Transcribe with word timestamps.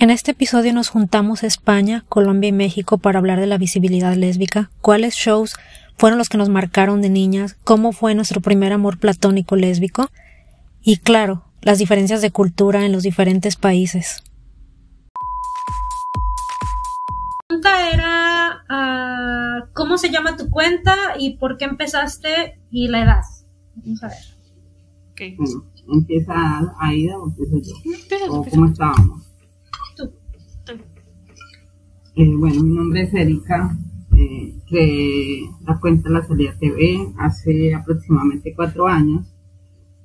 En 0.00 0.10
este 0.10 0.32
episodio 0.32 0.72
nos 0.72 0.88
juntamos 0.88 1.44
España, 1.44 2.04
Colombia 2.08 2.48
y 2.48 2.52
México 2.52 2.98
para 2.98 3.20
hablar 3.20 3.38
de 3.38 3.46
la 3.46 3.58
visibilidad 3.58 4.14
lésbica, 4.14 4.70
cuáles 4.80 5.14
shows 5.14 5.54
fueron 5.96 6.18
los 6.18 6.28
que 6.28 6.36
nos 6.36 6.48
marcaron 6.48 7.00
de 7.00 7.10
niñas, 7.10 7.56
cómo 7.62 7.92
fue 7.92 8.16
nuestro 8.16 8.40
primer 8.40 8.72
amor 8.72 8.98
platónico 8.98 9.54
lésbico 9.54 10.10
y 10.82 10.96
claro, 10.96 11.44
las 11.62 11.78
diferencias 11.78 12.20
de 12.20 12.32
cultura 12.32 12.84
en 12.84 12.90
los 12.90 13.04
diferentes 13.04 13.54
países. 13.54 14.24
Pregunta 17.46 17.90
era 17.92 18.64
ah, 18.68 19.64
cómo 19.74 19.96
se 19.96 20.10
llama 20.10 20.36
tu 20.36 20.50
cuenta 20.50 20.96
y 21.18 21.36
por 21.36 21.56
qué 21.56 21.66
empezaste 21.66 22.60
y 22.72 22.88
la 22.88 23.02
edad. 23.02 23.37
Vamos 23.84 24.02
a 24.02 24.08
ver. 24.08 24.18
Okay. 25.12 25.36
empieza 25.88 26.74
Aida 26.78 27.18
o 27.18 27.26
empiezo 27.26 27.58
yo. 27.58 27.74
¿O 28.30 28.44
cómo 28.44 28.66
estábamos? 28.66 29.26
Tú. 29.96 30.12
Eh, 32.14 32.36
bueno, 32.36 32.62
mi 32.62 32.76
nombre 32.76 33.02
es 33.02 33.14
Erika. 33.14 33.76
Eh, 34.14 34.54
que 34.66 35.48
la 35.64 35.78
cuenta 35.78 36.10
La 36.10 36.26
Salida 36.26 36.56
TV 36.58 37.12
hace 37.18 37.74
aproximadamente 37.74 38.52
cuatro 38.54 38.86
años 38.86 39.26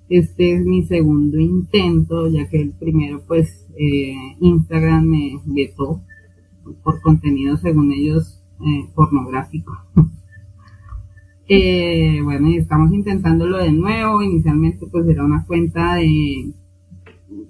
este 0.09 0.53
es 0.53 0.65
mi 0.65 0.83
segundo 0.83 1.39
intento, 1.39 2.27
ya 2.27 2.47
que 2.47 2.61
el 2.61 2.71
primero, 2.73 3.23
pues, 3.25 3.65
eh, 3.75 4.13
Instagram 4.41 5.05
me 5.05 5.39
vetó 5.45 6.01
por 6.83 7.01
contenido, 7.01 7.57
según 7.57 7.91
ellos, 7.91 8.39
eh, 8.59 8.89
pornográfico. 8.93 9.73
eh, 11.47 12.19
bueno, 12.23 12.49
estamos 12.49 12.91
intentándolo 12.93 13.57
de 13.57 13.71
nuevo. 13.71 14.21
Inicialmente, 14.21 14.87
pues, 14.91 15.07
era 15.07 15.23
una 15.25 15.45
cuenta 15.45 15.95
de, 15.95 16.51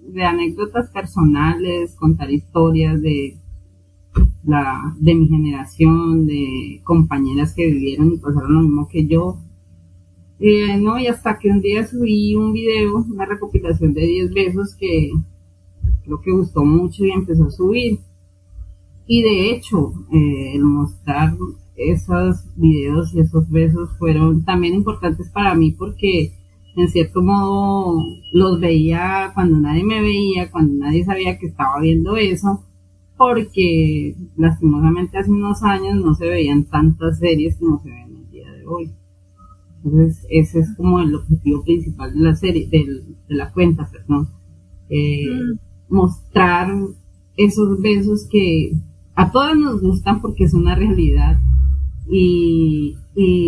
de 0.07 0.23
anécdotas 0.23 0.89
personales, 0.89 1.95
contar 1.95 2.31
historias 2.31 3.01
de 3.01 3.37
la, 4.43 4.95
de 4.99 5.15
mi 5.15 5.27
generación, 5.27 6.27
de 6.27 6.81
compañeras 6.83 7.53
que 7.53 7.67
vivieron 7.67 8.13
y 8.13 8.17
pasaron 8.17 8.53
lo 8.53 8.61
mismo 8.61 8.87
que 8.87 9.05
yo 9.07 9.37
eh, 10.45 10.77
no, 10.77 10.99
y 10.99 11.07
hasta 11.07 11.39
que 11.39 11.49
un 11.49 11.61
día 11.61 11.87
subí 11.87 12.35
un 12.35 12.51
video, 12.51 12.97
una 12.97 13.25
recopilación 13.25 13.93
de 13.93 14.01
10 14.01 14.33
besos 14.33 14.75
que 14.75 15.09
creo 16.03 16.19
que 16.19 16.31
gustó 16.31 16.65
mucho 16.65 17.05
y 17.05 17.11
empezó 17.11 17.45
a 17.45 17.51
subir. 17.51 17.99
Y 19.07 19.21
de 19.23 19.51
hecho, 19.51 19.93
eh, 20.11 20.55
el 20.55 20.63
mostrar 20.63 21.33
esos 21.75 22.45
videos 22.55 23.13
y 23.13 23.19
esos 23.19 23.49
besos 23.49 23.89
fueron 23.97 24.43
también 24.45 24.75
importantes 24.75 25.29
para 25.29 25.55
mí 25.55 25.71
porque 25.71 26.33
en 26.75 26.89
cierto 26.89 27.21
modo 27.21 28.03
los 28.31 28.59
veía 28.59 29.31
cuando 29.33 29.57
nadie 29.59 29.83
me 29.83 30.01
veía, 30.01 30.51
cuando 30.51 30.85
nadie 30.85 31.05
sabía 31.05 31.37
que 31.37 31.47
estaba 31.47 31.79
viendo 31.79 32.17
eso, 32.17 32.63
porque 33.17 34.15
lastimosamente 34.35 35.17
hace 35.17 35.31
unos 35.31 35.63
años 35.63 35.95
no 35.95 36.15
se 36.15 36.27
veían 36.27 36.65
tantas 36.65 37.19
series 37.19 37.57
como 37.57 37.81
se 37.81 37.89
ven 37.89 38.15
el 38.15 38.31
día 38.31 38.51
de 38.51 38.65
hoy. 38.65 38.91
Entonces, 39.83 40.25
ese 40.29 40.59
es 40.59 40.75
como 40.77 40.99
el 40.99 41.13
objetivo 41.13 41.63
principal 41.63 42.13
de 42.13 42.19
la 42.19 42.35
serie, 42.35 42.67
de, 42.69 43.03
la 43.27 43.51
cuenta, 43.51 43.89
perdón. 43.91 44.29
Eh, 44.89 45.27
mm. 45.29 45.93
Mostrar 45.93 46.69
esos 47.35 47.81
besos 47.81 48.27
que 48.31 48.73
a 49.15 49.31
todas 49.31 49.57
nos 49.57 49.81
gustan 49.81 50.21
porque 50.21 50.45
es 50.45 50.53
una 50.53 50.75
realidad. 50.75 51.39
Y, 52.09 52.95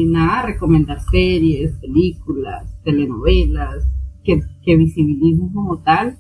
nada, 0.08 0.44
recomendar 0.44 1.00
series, 1.12 1.74
películas, 1.80 2.74
telenovelas, 2.84 3.88
que, 4.24 4.42
que 4.64 4.76
visibilicen 4.76 5.50
como 5.50 5.82
tal. 5.82 6.18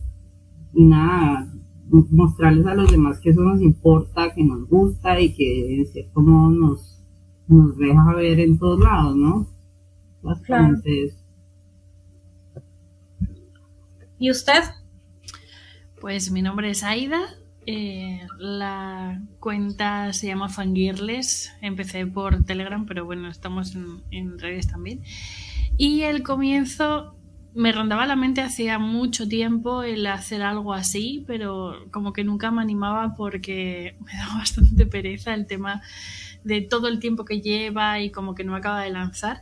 Y 0.74 0.84
nada, 0.86 1.52
mostrarles 1.90 2.66
a 2.66 2.76
los 2.76 2.92
demás 2.92 3.20
que 3.20 3.30
eso 3.30 3.42
nos 3.42 3.62
importa, 3.62 4.34
que 4.34 4.44
nos 4.44 4.68
gusta 4.68 5.20
y 5.20 5.34
que 5.34 5.80
en 5.80 5.86
cierto 5.88 6.22
modo 6.22 6.50
nos, 6.52 7.04
nos 7.48 7.78
deja 7.78 8.14
ver 8.16 8.40
en 8.40 8.58
todos 8.58 8.80
lados, 8.80 9.16
¿no? 9.16 9.48
¿Y 14.18 14.32
usted? 14.32 14.64
Pues 16.02 16.32
mi 16.32 16.42
nombre 16.42 16.72
es 16.72 16.84
Aida. 16.84 17.22
Eh, 17.68 18.22
la 18.38 19.22
cuenta 19.40 20.14
se 20.14 20.28
llama 20.28 20.50
Fangirles. 20.50 21.52
Empecé 21.62 22.06
por 22.06 22.44
Telegram, 22.44 22.86
pero 22.86 23.06
bueno, 23.06 23.30
estamos 23.30 23.76
en, 24.12 24.40
redes 24.40 24.68
también. 24.68 25.02
Y 25.78 26.02
el 26.02 26.24
comienzo 26.24 27.16
me 27.54 27.72
rondaba 27.72 28.06
la 28.06 28.16
mente 28.16 28.42
hacía 28.42 28.80
mucho 28.80 29.28
tiempo 29.28 29.84
el 29.84 30.06
hacer 30.08 30.44
algo 30.44 30.74
así, 30.74 31.24
pero 31.26 31.90
como 31.92 32.12
que 32.14 32.24
nunca 32.24 32.52
me 32.52 32.62
animaba 32.62 33.16
porque 33.16 33.96
me 34.06 34.14
daba 34.14 34.36
bastante 34.36 34.86
pereza 34.86 35.34
el 35.34 35.48
tema 35.48 35.82
de 36.44 36.62
todo 36.62 36.88
el 36.88 37.00
tiempo 37.00 37.26
que 37.26 37.42
lleva 37.42 38.00
y 38.00 38.12
como 38.12 38.36
que 38.36 38.44
no 38.44 38.56
acaba 38.56 38.82
de 38.82 38.92
lanzar. 38.92 39.42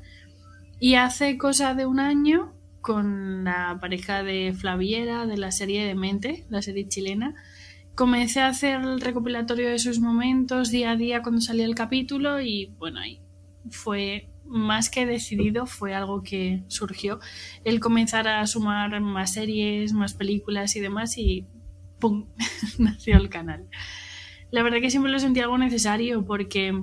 Y 0.79 0.95
hace 0.95 1.37
cosa 1.37 1.73
de 1.73 1.85
un 1.85 1.99
año, 1.99 2.53
con 2.81 3.45
la 3.45 3.77
pareja 3.79 4.23
de 4.23 4.53
Flaviera 4.53 5.25
de 5.25 5.37
la 5.37 5.51
serie 5.51 5.85
de 5.85 5.95
Mente, 5.95 6.45
la 6.49 6.61
serie 6.61 6.87
chilena, 6.87 7.33
comencé 7.95 8.41
a 8.41 8.47
hacer 8.47 8.81
el 8.81 9.01
recopilatorio 9.01 9.69
de 9.69 9.79
sus 9.79 9.99
momentos 9.99 10.71
día 10.71 10.91
a 10.91 10.95
día 10.95 11.21
cuando 11.21 11.41
salía 11.41 11.65
el 11.65 11.75
capítulo 11.75 12.41
y 12.41 12.73
bueno, 12.77 12.99
ahí 12.99 13.21
fue 13.69 14.29
más 14.45 14.89
que 14.89 15.05
decidido, 15.05 15.65
fue 15.65 15.93
algo 15.93 16.21
que 16.21 16.63
surgió 16.67 17.19
el 17.63 17.79
comenzar 17.79 18.27
a 18.27 18.45
sumar 18.45 18.99
más 19.01 19.33
series, 19.33 19.93
más 19.93 20.13
películas 20.13 20.75
y 20.75 20.79
demás 20.79 21.17
y 21.17 21.47
¡pum! 21.99 22.27
nació 22.79 23.17
el 23.17 23.29
canal. 23.29 23.67
La 24.51 24.63
verdad 24.63 24.79
que 24.81 24.91
siempre 24.91 25.11
lo 25.11 25.19
sentí 25.19 25.39
algo 25.39 25.57
necesario 25.57 26.25
porque 26.25 26.73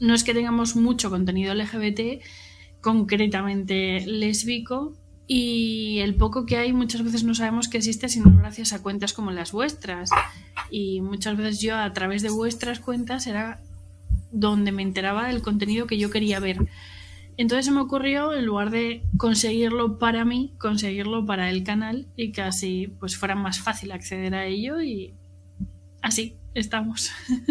no 0.00 0.14
es 0.14 0.24
que 0.24 0.34
tengamos 0.34 0.76
mucho 0.76 1.10
contenido 1.10 1.54
LGBT, 1.54 2.22
concretamente 2.80 4.04
lésbico 4.06 4.96
y 5.26 6.00
el 6.00 6.14
poco 6.16 6.44
que 6.44 6.56
hay 6.56 6.72
muchas 6.72 7.02
veces 7.02 7.24
no 7.24 7.34
sabemos 7.34 7.68
que 7.68 7.78
existe 7.78 8.08
sino 8.08 8.30
gracias 8.36 8.72
a 8.72 8.82
cuentas 8.82 9.14
como 9.14 9.30
las 9.30 9.52
vuestras 9.52 10.10
y 10.70 11.00
muchas 11.00 11.36
veces 11.36 11.60
yo 11.60 11.76
a 11.76 11.92
través 11.92 12.22
de 12.22 12.30
vuestras 12.30 12.80
cuentas 12.80 13.26
era 13.26 13.60
donde 14.32 14.72
me 14.72 14.82
enteraba 14.82 15.28
del 15.28 15.42
contenido 15.42 15.86
que 15.86 15.98
yo 15.98 16.10
quería 16.10 16.40
ver. 16.40 16.58
Entonces 17.36 17.66
se 17.66 17.72
me 17.72 17.80
ocurrió, 17.80 18.32
en 18.32 18.44
lugar 18.44 18.70
de 18.70 19.02
conseguirlo 19.16 19.98
para 19.98 20.24
mí, 20.24 20.54
conseguirlo 20.58 21.24
para 21.24 21.50
el 21.50 21.64
canal 21.64 22.06
y 22.16 22.32
que 22.32 22.42
así 22.42 22.94
pues 23.00 23.16
fuera 23.16 23.34
más 23.34 23.60
fácil 23.60 23.92
acceder 23.92 24.34
a 24.34 24.46
ello 24.46 24.80
y 24.80 25.14
así 26.02 26.36
estamos. 26.54 27.10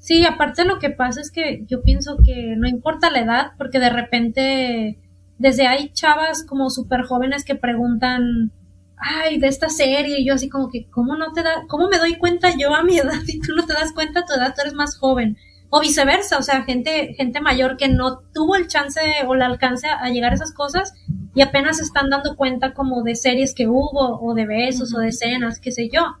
Sí, 0.00 0.24
aparte 0.24 0.64
lo 0.64 0.78
que 0.78 0.88
pasa 0.88 1.20
es 1.20 1.30
que 1.30 1.64
yo 1.66 1.82
pienso 1.82 2.16
que 2.24 2.54
no 2.56 2.66
importa 2.66 3.10
la 3.10 3.20
edad, 3.20 3.52
porque 3.58 3.78
de 3.78 3.90
repente 3.90 4.98
desde 5.38 5.66
hay 5.66 5.90
chavas 5.90 6.44
como 6.44 6.68
súper 6.68 7.02
jóvenes 7.02 7.44
que 7.44 7.54
preguntan, 7.54 8.52
ay, 8.96 9.38
de 9.38 9.46
esta 9.46 9.68
serie, 9.68 10.20
y 10.20 10.26
yo 10.26 10.34
así 10.34 10.48
como 10.48 10.68
que, 10.68 10.86
¿cómo 10.90 11.16
no 11.16 11.32
te 11.32 11.42
da, 11.42 11.64
cómo 11.68 11.88
me 11.88 11.98
doy 11.98 12.16
cuenta 12.16 12.50
yo 12.56 12.74
a 12.74 12.82
mi 12.82 12.98
edad 12.98 13.22
y 13.26 13.40
tú 13.40 13.54
no 13.54 13.64
te 13.64 13.72
das 13.72 13.92
cuenta 13.92 14.20
a 14.20 14.24
tu 14.24 14.34
edad, 14.34 14.54
tú 14.54 14.62
eres 14.62 14.74
más 14.74 14.98
joven? 14.98 15.36
O 15.70 15.80
viceversa, 15.80 16.38
o 16.38 16.42
sea, 16.42 16.62
gente, 16.62 17.14
gente 17.14 17.40
mayor 17.40 17.76
que 17.76 17.88
no 17.88 18.20
tuvo 18.34 18.56
el 18.56 18.68
chance 18.68 19.00
o 19.26 19.34
el 19.34 19.42
alcance 19.42 19.86
a, 19.86 20.08
llegar 20.08 20.32
a 20.32 20.34
esas 20.34 20.52
cosas 20.52 20.94
y 21.34 21.42
apenas 21.42 21.76
se 21.76 21.82
están 21.82 22.08
dando 22.08 22.36
cuenta 22.36 22.72
como 22.72 23.02
de 23.02 23.14
series 23.14 23.54
que 23.54 23.68
hubo, 23.68 24.18
o 24.20 24.34
de 24.34 24.46
besos, 24.46 24.94
o 24.94 24.98
de 24.98 25.08
escenas, 25.08 25.60
qué 25.60 25.70
sé 25.70 25.90
yo. 25.92 26.16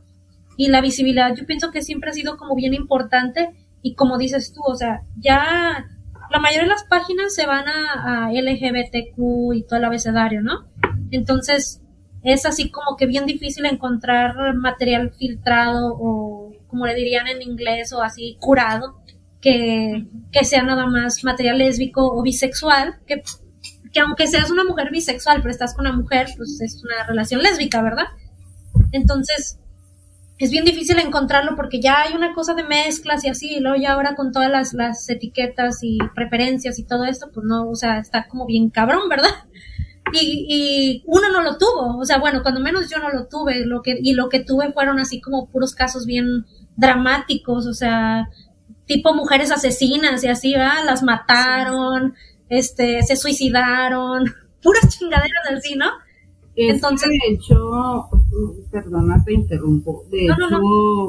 Y 0.58 0.68
la 0.68 0.82
visibilidad 0.82 1.34
yo 1.34 1.46
pienso 1.46 1.70
que 1.70 1.80
siempre 1.80 2.10
ha 2.10 2.12
sido 2.12 2.36
como 2.36 2.54
bien 2.54 2.74
importante 2.74 3.56
y 3.80 3.94
como 3.94 4.18
dices 4.18 4.52
tú, 4.52 4.60
o 4.66 4.74
sea, 4.74 5.00
ya 5.18 5.86
la 6.30 6.38
mayoría 6.38 6.64
de 6.64 6.68
las 6.68 6.84
páginas 6.84 7.34
se 7.34 7.46
van 7.46 7.66
a, 7.68 8.30
LGBTQ 8.30 9.54
y 9.54 9.62
todo 9.62 9.78
el 9.78 9.84
abecedario, 9.84 10.42
¿no? 10.42 10.66
Entonces, 11.10 11.80
es 12.22 12.44
así 12.46 12.70
como 12.70 12.96
que 12.96 13.06
bien 13.06 13.26
difícil 13.26 13.64
encontrar 13.66 14.54
material 14.54 15.12
filtrado 15.12 15.94
o 15.98 16.52
como 16.66 16.86
le 16.86 16.94
dirían 16.94 17.26
en 17.28 17.42
inglés 17.42 17.92
o 17.92 18.02
así 18.02 18.36
curado 18.40 19.00
que, 19.40 20.06
que 20.32 20.44
sea 20.44 20.62
nada 20.62 20.86
más 20.86 21.24
material 21.24 21.58
lésbico 21.58 22.06
o 22.06 22.22
bisexual, 22.22 22.96
que, 23.06 23.22
que 23.92 24.00
aunque 24.00 24.26
seas 24.26 24.50
una 24.50 24.64
mujer 24.64 24.90
bisexual 24.90 25.38
pero 25.38 25.50
estás 25.50 25.74
con 25.74 25.86
una 25.86 25.96
mujer, 25.96 26.28
pues 26.36 26.60
es 26.60 26.82
una 26.84 27.06
relación 27.06 27.42
lésbica, 27.42 27.82
¿verdad? 27.82 28.06
Entonces, 28.92 29.58
es 30.38 30.50
bien 30.50 30.64
difícil 30.64 30.98
encontrarlo 30.98 31.56
porque 31.56 31.80
ya 31.80 32.02
hay 32.02 32.14
una 32.14 32.32
cosa 32.32 32.54
de 32.54 32.62
mezclas 32.62 33.24
y 33.24 33.28
así, 33.28 33.54
y 33.54 33.60
luego 33.60 33.76
ya 33.76 33.92
ahora 33.92 34.14
con 34.14 34.32
todas 34.32 34.50
las, 34.50 34.72
las 34.72 35.08
etiquetas 35.08 35.80
y 35.82 35.98
preferencias 36.14 36.78
y 36.78 36.84
todo 36.84 37.04
esto, 37.04 37.30
pues 37.34 37.44
no, 37.44 37.68
o 37.68 37.74
sea, 37.74 37.98
está 37.98 38.28
como 38.28 38.46
bien 38.46 38.70
cabrón, 38.70 39.08
¿verdad? 39.08 39.30
Y, 40.10 40.46
y 40.48 41.02
uno 41.04 41.28
no 41.30 41.42
lo 41.42 41.58
tuvo, 41.58 41.98
o 41.98 42.04
sea, 42.06 42.16
bueno, 42.16 42.40
cuando 42.40 42.60
menos 42.60 42.88
yo 42.88 42.96
no 42.98 43.10
lo 43.10 43.26
tuve, 43.26 43.66
lo 43.66 43.82
que, 43.82 43.98
y 44.02 44.14
lo 44.14 44.30
que 44.30 44.40
tuve 44.40 44.72
fueron 44.72 44.98
así 44.98 45.20
como 45.20 45.50
puros 45.50 45.74
casos 45.74 46.06
bien 46.06 46.46
dramáticos, 46.76 47.66
o 47.66 47.74
sea, 47.74 48.30
tipo 48.86 49.12
mujeres 49.12 49.52
asesinas 49.52 50.24
y 50.24 50.28
así, 50.28 50.54
¿verdad? 50.54 50.82
Las 50.86 51.02
mataron, 51.02 52.14
este, 52.48 53.02
se 53.02 53.16
suicidaron, 53.16 54.34
puras 54.62 54.98
chingaderas 54.98 55.50
así, 55.54 55.76
¿no? 55.76 55.90
Entonces, 56.56 57.10
de 57.10 57.34
hecho, 57.34 58.08
perdona, 58.70 59.22
te 59.24 59.34
interrumpo, 59.34 60.04
de 60.10 60.26
hecho 60.26 61.08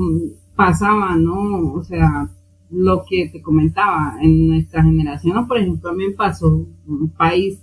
pasaba, 0.55 1.15
¿no? 1.15 1.73
O 1.73 1.83
sea, 1.83 2.29
lo 2.69 3.03
que 3.09 3.29
te 3.29 3.41
comentaba, 3.41 4.17
en 4.21 4.49
nuestra 4.49 4.83
generación, 4.83 5.47
por 5.47 5.57
ejemplo, 5.57 5.89
a 5.89 5.93
mí 5.93 6.07
me 6.07 6.13
pasó 6.13 6.65
un 6.87 7.09
país 7.17 7.61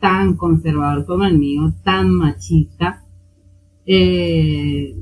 tan 0.00 0.36
conservador 0.36 1.04
como 1.06 1.24
el 1.24 1.38
mío, 1.38 1.72
tan 1.82 2.12
machista, 2.12 3.04
eh, 3.84 4.96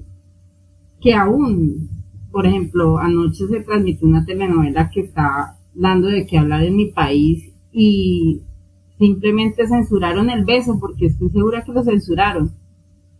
que 1.00 1.14
aún, 1.14 1.88
por 2.30 2.46
ejemplo, 2.46 2.98
anoche 2.98 3.46
se 3.46 3.60
transmitió 3.60 4.08
una 4.08 4.24
telenovela 4.24 4.90
que 4.90 5.00
está 5.00 5.58
dando 5.74 6.08
de 6.08 6.26
qué 6.26 6.38
hablar 6.38 6.62
en 6.62 6.76
mi 6.76 6.86
país 6.86 7.52
y 7.72 8.40
simplemente 8.98 9.66
censuraron 9.66 10.30
el 10.30 10.44
beso 10.44 10.78
porque 10.80 11.06
estoy 11.06 11.28
segura 11.30 11.62
que 11.64 11.72
lo 11.72 11.82
censuraron. 11.82 12.52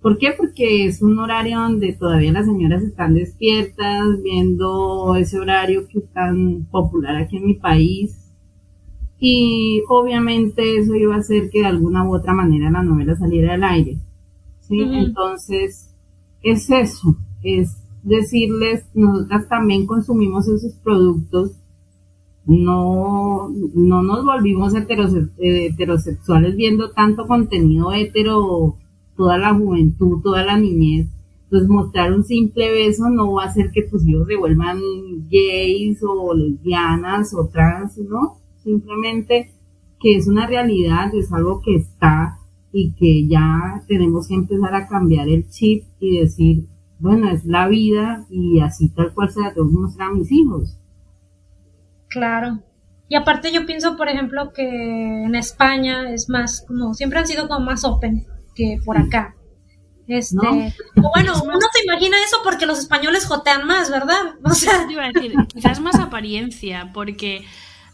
¿Por 0.04 0.18
qué? 0.18 0.34
Porque 0.36 0.84
es 0.84 1.00
un 1.00 1.18
horario 1.18 1.58
donde 1.60 1.94
todavía 1.94 2.30
las 2.30 2.44
señoras 2.44 2.82
están 2.82 3.14
despiertas, 3.14 4.22
viendo 4.22 5.16
ese 5.16 5.40
horario 5.40 5.88
que 5.88 6.00
es 6.00 6.12
tan 6.12 6.66
popular 6.70 7.16
aquí 7.16 7.38
en 7.38 7.46
mi 7.46 7.54
país. 7.54 8.14
Y 9.18 9.82
obviamente 9.88 10.76
eso 10.76 10.94
iba 10.94 11.14
a 11.14 11.20
hacer 11.20 11.48
que 11.48 11.60
de 11.60 11.68
alguna 11.68 12.06
u 12.06 12.14
otra 12.14 12.34
manera 12.34 12.70
la 12.70 12.82
novela 12.82 13.16
saliera 13.16 13.54
al 13.54 13.64
aire. 13.64 13.96
¿sí? 14.60 14.78
Entonces, 14.82 15.88
es 16.42 16.70
eso, 16.70 17.16
es 17.42 17.74
decirles, 18.02 18.84
nosotras 18.92 19.48
también 19.48 19.86
consumimos 19.86 20.46
esos 20.48 20.74
productos 20.84 21.52
no, 22.44 23.48
no 23.74 24.02
nos 24.02 24.22
volvimos 24.22 24.74
heterosexuales 24.74 26.56
viendo 26.56 26.90
tanto 26.90 27.26
contenido 27.26 27.90
hetero 27.94 28.76
toda 29.16 29.38
la 29.38 29.55
juventud, 29.55 30.20
toda 30.22 30.44
la 30.44 30.58
niñez. 30.58 31.08
Entonces 31.44 31.69
mostrar 31.69 32.12
un 32.12 32.25
simple 32.25 32.70
beso 32.72 33.08
no 33.11 33.34
va 33.34 33.44
a 33.44 33.46
hacer 33.46 33.70
que 33.70 33.82
tus 33.82 34.06
hijos 34.06 34.26
se 34.26 34.37
vuelvan 34.37 34.81
gays 35.31 36.02
o 36.02 36.34
lesbianas 36.34 37.32
o 37.34 37.49
trans, 37.49 37.99
¿no? 37.99 38.38
Simplemente 38.62 39.52
que 40.00 40.16
es 40.16 40.26
una 40.26 40.46
realidad, 40.46 41.14
es 41.14 41.32
algo 41.32 41.61
que 41.61 41.76
está 41.76 42.38
y 42.72 42.93
que 42.94 43.28
ya 43.28 43.82
tenemos 43.87 44.26
que 44.26 44.34
empezar 44.34 44.75
a 44.75 44.88
cambiar 44.88 45.28
el 45.28 45.49
chip 45.49 45.84
y 46.00 46.19
decir, 46.19 46.66
bueno, 46.99 47.31
es 47.31 47.44
la 47.44 47.69
vida 47.69 48.26
y 48.28 48.61
así 48.61 48.88
tal 48.88 49.14
cual 49.14 49.31
se 49.31 49.40
la 49.40 49.55
tengo 49.55 49.69
que 49.69 49.76
mostrar 49.76 50.11
a 50.11 50.14
mis 50.14 50.32
hijos. 50.32 50.76
Claro. 52.08 52.58
Y 53.08 53.16
aparte 53.16 53.52
yo 53.52 53.64
pienso, 53.66 53.96
por 53.96 54.08
ejemplo, 54.08 54.52
que 54.52 55.25
en 55.25 55.34
España 55.34 56.11
es 56.12 56.28
más 56.28 56.64
como, 56.66 56.94
siempre 56.94 57.20
han 57.20 57.26
sido 57.26 57.46
como 57.46 57.66
más 57.66 57.84
open 57.84 58.26
que 58.54 58.78
por 58.84 58.98
acá. 58.98 59.34
Este, 60.06 60.36
bueno, 60.36 61.32
uno 61.44 61.58
se 61.72 61.84
imagina 61.84 62.16
eso 62.22 62.38
porque 62.44 62.66
los 62.66 62.78
españoles 62.78 63.26
jotean 63.26 63.66
más, 63.66 63.90
¿verdad? 63.90 64.34
O 64.44 64.54
sea, 64.54 64.86
iba 64.90 65.04
a 65.04 65.12
decir, 65.12 65.34
quizás 65.52 65.80
más 65.80 65.98
apariencia, 65.98 66.90
porque 66.92 67.44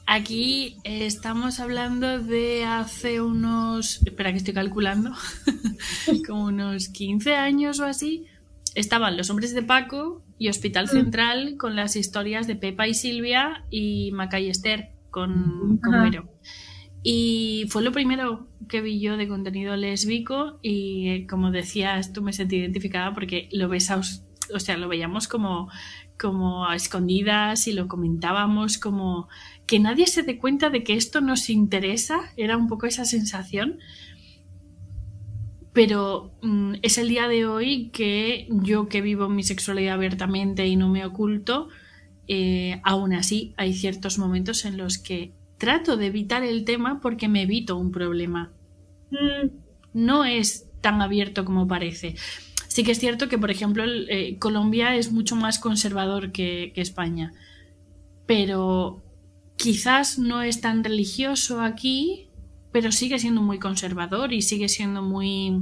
aquí 0.06 0.78
estamos 0.84 1.60
hablando 1.60 2.18
de 2.18 2.64
hace 2.64 3.20
unos, 3.20 4.02
espera 4.04 4.32
que 4.32 4.38
estoy 4.38 4.54
calculando, 4.54 5.12
como 6.26 6.46
unos 6.46 6.88
15 6.88 7.36
años 7.36 7.78
o 7.78 7.84
así, 7.84 8.26
estaban 8.74 9.16
los 9.16 9.30
hombres 9.30 9.54
de 9.54 9.62
Paco 9.62 10.24
y 10.38 10.48
Hospital 10.48 10.86
mm. 10.86 10.88
Central 10.88 11.56
con 11.58 11.76
las 11.76 11.96
historias 11.96 12.46
de 12.46 12.56
Pepa 12.56 12.88
y 12.88 12.94
Silvia 12.94 13.64
y 13.70 14.10
Maca 14.12 14.40
y 14.40 14.48
Esther 14.48 14.90
con, 15.10 15.78
con 15.78 16.02
Y 17.02 17.66
fue 17.70 17.82
lo 17.82 17.92
primero 17.92 18.46
que 18.68 18.82
vi 18.82 19.00
yo 19.00 19.16
de 19.16 19.28
contenido 19.28 19.74
lésbico 19.76 20.58
y 20.62 21.08
eh, 21.08 21.26
como 21.26 21.50
decías, 21.50 22.12
tú 22.12 22.22
me 22.22 22.32
sentí 22.32 22.56
identificada 22.56 23.14
porque 23.14 23.48
lo 23.52 23.68
ves 23.68 23.90
o 23.90 24.60
sea, 24.60 24.76
lo 24.76 24.88
veíamos 24.88 25.28
como, 25.28 25.70
como 26.18 26.66
a 26.66 26.76
escondidas 26.76 27.66
y 27.66 27.72
lo 27.72 27.88
comentábamos 27.88 28.78
como 28.78 29.28
que 29.66 29.78
nadie 29.78 30.06
se 30.06 30.22
dé 30.22 30.38
cuenta 30.38 30.68
de 30.68 30.82
que 30.84 30.94
esto 30.94 31.20
nos 31.20 31.48
interesa, 31.48 32.20
era 32.36 32.56
un 32.56 32.66
poco 32.66 32.86
esa 32.86 33.04
sensación. 33.04 33.78
Pero 35.72 36.32
mm, 36.42 36.74
es 36.82 36.98
el 36.98 37.08
día 37.08 37.28
de 37.28 37.46
hoy 37.46 37.90
que 37.90 38.48
yo 38.50 38.88
que 38.88 39.00
vivo 39.00 39.28
mi 39.28 39.44
sexualidad 39.44 39.94
abiertamente 39.94 40.66
y 40.66 40.76
no 40.76 40.88
me 40.88 41.06
oculto, 41.06 41.68
eh, 42.26 42.80
aún 42.84 43.14
así 43.14 43.54
hay 43.56 43.72
ciertos 43.72 44.18
momentos 44.18 44.64
en 44.64 44.76
los 44.76 44.98
que 44.98 45.32
trato 45.60 45.96
de 45.96 46.06
evitar 46.06 46.42
el 46.42 46.64
tema 46.64 47.00
porque 47.00 47.28
me 47.28 47.42
evito 47.42 47.76
un 47.76 47.92
problema. 47.92 48.50
Mm, 49.12 49.50
no 49.94 50.24
es 50.24 50.66
tan 50.80 51.00
abierto 51.00 51.44
como 51.44 51.68
parece. 51.68 52.16
Sí 52.66 52.82
que 52.82 52.90
es 52.90 52.98
cierto 52.98 53.28
que, 53.28 53.38
por 53.38 53.52
ejemplo, 53.52 53.84
eh, 53.86 54.36
Colombia 54.40 54.96
es 54.96 55.12
mucho 55.12 55.36
más 55.36 55.60
conservador 55.60 56.32
que 56.32 56.72
España, 56.74 57.32
pero 58.26 59.02
quizás 59.56 60.18
no 60.18 60.42
es 60.42 60.60
tan 60.60 60.82
religioso 60.82 61.60
aquí 61.60 62.30
pero 62.72 62.92
sigue 62.92 63.18
siendo 63.18 63.42
muy 63.42 63.58
conservador 63.58 64.32
y 64.32 64.42
sigue 64.42 64.68
siendo 64.68 65.02
muy, 65.02 65.60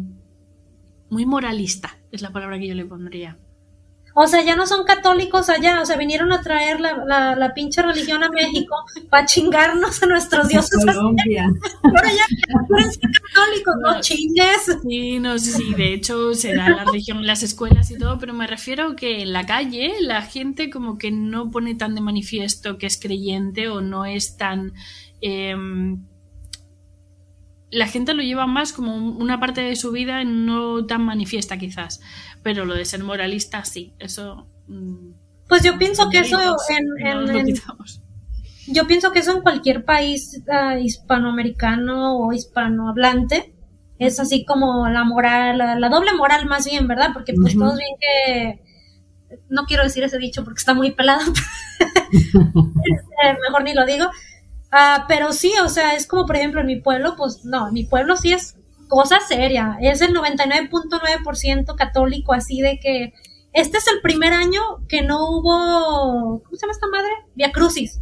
muy 1.11 1.27
moralista, 1.27 1.99
es 2.13 2.23
la 2.23 2.33
palabra 2.33 2.59
que 2.59 2.69
yo 2.69 2.75
le 2.75 2.85
pondría. 2.85 3.39
O 4.21 4.27
sea, 4.27 4.43
ya 4.43 4.57
no 4.57 4.67
son 4.67 4.85
católicos 4.85 5.49
allá, 5.49 5.81
o 5.81 5.87
sea, 5.87 5.97
vinieron 5.97 6.33
a 6.33 6.43
traer 6.43 6.81
la, 6.81 7.05
la, 7.07 7.37
la 7.37 7.55
pinche 7.55 7.83
religión 7.83 8.25
a 8.25 8.29
México 8.29 8.75
para 9.09 9.25
chingarnos 9.27 10.03
a 10.03 10.07
nuestros 10.07 10.49
dioses. 10.49 10.85
Colombia. 10.85 11.49
Ahora 11.85 12.11
ya 12.13 12.25
católicos, 13.33 13.75
no, 13.81 14.01
chingues. 14.01 14.77
Sí, 14.83 15.21
no, 15.21 15.39
sí, 15.39 15.53
sí, 15.53 15.73
de 15.75 15.95
hecho 15.95 16.35
se 16.35 16.57
da 16.57 16.69
la 16.69 16.85
religión 16.85 17.19
en 17.19 17.29
las 17.29 17.45
escuelas 17.45 17.93
y 17.93 17.97
todo, 17.97 18.19
pero 18.19 18.35
me 18.35 18.49
refiero 18.49 18.97
que 18.97 19.23
en 19.23 19.33
la 19.33 19.47
calle 19.47 19.95
la 20.01 20.23
gente 20.23 20.69
como 20.69 20.99
que 20.99 21.13
no 21.13 21.53
pone 21.53 21.77
tan 21.77 21.95
de 21.95 22.01
manifiesto 22.01 22.77
que 22.77 22.87
es 22.87 22.99
creyente 22.99 23.69
o 23.69 23.81
no 23.81 24.05
es 24.05 24.37
tan... 24.37 24.73
Eh, 25.21 25.55
la 27.71 27.87
gente 27.87 28.15
lo 28.15 28.23
lleva 28.23 28.47
más 28.47 28.73
como 28.73 28.97
una 28.97 29.41
parte 29.41 29.61
de 29.61 29.77
su 29.77 29.93
vida 29.93 30.25
no 30.25 30.87
tan 30.87 31.05
manifiesta 31.05 31.59
quizás, 31.59 32.01
pero 32.43 32.65
lo 32.65 32.75
de 32.75 32.85
ser 32.85 33.03
moralista 33.03 33.65
sí, 33.65 33.95
eso... 33.99 34.47
Mm, 34.69 35.13
pues 35.49 35.63
yo 35.63 35.79
pienso 35.79 36.11
que 36.11 36.19
eso 36.19 36.39
en, 36.69 37.55
yo 38.67 38.87
pienso 38.87 39.13
que 39.13 39.21
eso 39.21 39.33
en 39.35 39.41
cualquier 39.41 39.85
país 39.85 40.43
ah, 40.51 40.79
hispanoamericano 40.79 42.19
o 42.19 42.33
hispanohablante 42.35 43.55
es 43.99 44.21
así 44.21 44.45
como 44.45 44.89
la 44.89 45.05
moral, 45.05 45.59
la, 45.59 45.89
doble 45.89 46.13
moral 46.13 46.47
más 46.47 46.67
bien, 46.67 46.87
¿verdad? 46.87 47.11
Porque 47.15 47.33
pues 47.35 47.57
todos 47.57 47.79
bien 47.79 47.95
que 47.99 48.63
no 49.49 49.65
quiero 49.65 49.83
decir 49.83 50.05
ese 50.05 50.19
dicho 50.19 50.45
porque 50.45 50.59
está 50.59 50.75
muy 50.75 50.93
pelado, 50.93 51.21
este, 52.11 53.41
mejor 53.43 53.65
ni 53.65 53.75
lo 53.75 53.87
digo, 53.87 54.09
Ah, 54.71 55.07
pero 55.09 55.33
sí, 55.33 55.53
o 55.65 55.69
sea, 55.69 55.95
es 55.95 56.07
como 56.07 56.27
por 56.27 56.37
ejemplo 56.37 56.61
en 56.61 56.67
mi 56.67 56.81
pueblo, 56.81 57.15
pues 57.17 57.45
no, 57.45 57.73
mi 57.73 57.85
pueblo 57.85 58.17
sí 58.17 58.33
es 58.33 58.57
cosa 58.89 59.21
seria, 59.21 59.79
es 59.81 60.01
el 60.01 60.15
99.9% 60.15 61.75
católico, 61.77 62.33
así 62.33 62.61
de 62.61 62.79
que 62.79 63.13
este 63.53 63.79
es 63.79 63.87
el 63.89 64.01
primer 64.01 64.33
año 64.33 64.61
que 64.89 65.03
no 65.03 65.31
hubo, 65.31 66.43
¿cómo 66.43 66.57
se 66.57 66.67
llama 66.67 66.73
esta 66.73 66.87
madre? 66.89 67.11
Via 67.35 67.53
Crucis. 67.53 68.01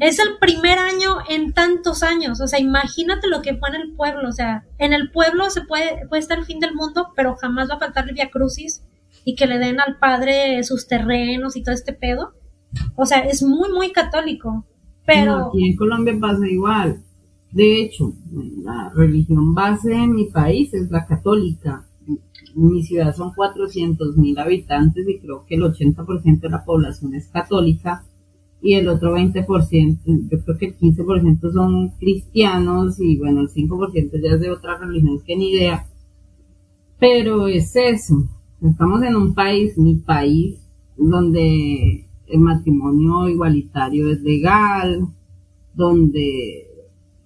Es 0.00 0.18
el 0.18 0.38
primer 0.40 0.80
año 0.80 1.18
en 1.28 1.52
tantos 1.52 2.02
años, 2.02 2.40
o 2.40 2.48
sea, 2.48 2.58
imagínate 2.58 3.28
lo 3.28 3.40
que 3.40 3.56
fue 3.56 3.68
en 3.68 3.76
el 3.76 3.94
pueblo, 3.94 4.28
o 4.28 4.32
sea, 4.32 4.64
en 4.78 4.92
el 4.92 5.12
pueblo 5.12 5.48
se 5.48 5.60
puede, 5.60 6.08
puede 6.08 6.20
estar 6.20 6.38
el 6.38 6.44
fin 6.44 6.58
del 6.58 6.74
mundo, 6.74 7.12
pero 7.14 7.36
jamás 7.36 7.70
va 7.70 7.74
a 7.74 7.78
faltar 7.78 8.08
el 8.08 8.14
Via 8.14 8.30
Crucis 8.30 8.82
y 9.24 9.36
que 9.36 9.46
le 9.46 9.58
den 9.58 9.80
al 9.80 9.98
padre 9.98 10.60
sus 10.64 10.88
terrenos 10.88 11.54
y 11.54 11.62
todo 11.62 11.72
este 11.72 11.92
pedo. 11.92 12.34
O 12.96 13.06
sea, 13.06 13.20
es 13.20 13.44
muy, 13.44 13.70
muy 13.72 13.92
católico. 13.92 14.66
Pero... 15.12 15.46
aquí 15.46 15.70
en 15.70 15.76
Colombia 15.76 16.16
pasa 16.20 16.46
igual. 16.48 17.02
De 17.52 17.82
hecho, 17.82 18.12
la 18.62 18.90
religión 18.94 19.54
base 19.54 19.92
en 19.92 20.14
mi 20.14 20.26
país 20.26 20.72
es 20.72 20.90
la 20.90 21.04
católica. 21.06 21.84
mi 22.54 22.82
ciudad 22.82 23.14
son 23.14 23.32
400 23.34 24.16
mil 24.16 24.38
habitantes 24.38 25.08
y 25.08 25.18
creo 25.18 25.44
que 25.46 25.56
el 25.56 25.62
80% 25.62 26.40
de 26.40 26.48
la 26.48 26.64
población 26.64 27.14
es 27.14 27.26
católica 27.28 28.04
y 28.62 28.74
el 28.74 28.88
otro 28.88 29.16
20%, 29.16 30.28
yo 30.30 30.44
creo 30.44 30.58
que 30.58 30.66
el 30.66 30.78
15% 30.78 31.52
son 31.52 31.90
cristianos 31.98 33.00
y 33.00 33.16
bueno, 33.16 33.40
el 33.40 33.48
5% 33.48 34.10
ya 34.22 34.34
es 34.34 34.40
de 34.40 34.50
otras 34.50 34.80
religiones 34.80 35.22
que 35.24 35.36
ni 35.36 35.50
idea. 35.50 35.86
Pero 36.98 37.48
es 37.48 37.74
eso, 37.74 38.28
estamos 38.62 39.02
en 39.02 39.16
un 39.16 39.34
país, 39.34 39.78
mi 39.78 39.94
país, 39.96 40.58
donde 40.96 42.09
el 42.30 42.40
matrimonio 42.40 43.28
igualitario 43.28 44.10
es 44.10 44.20
legal, 44.22 45.06
donde, 45.74 46.66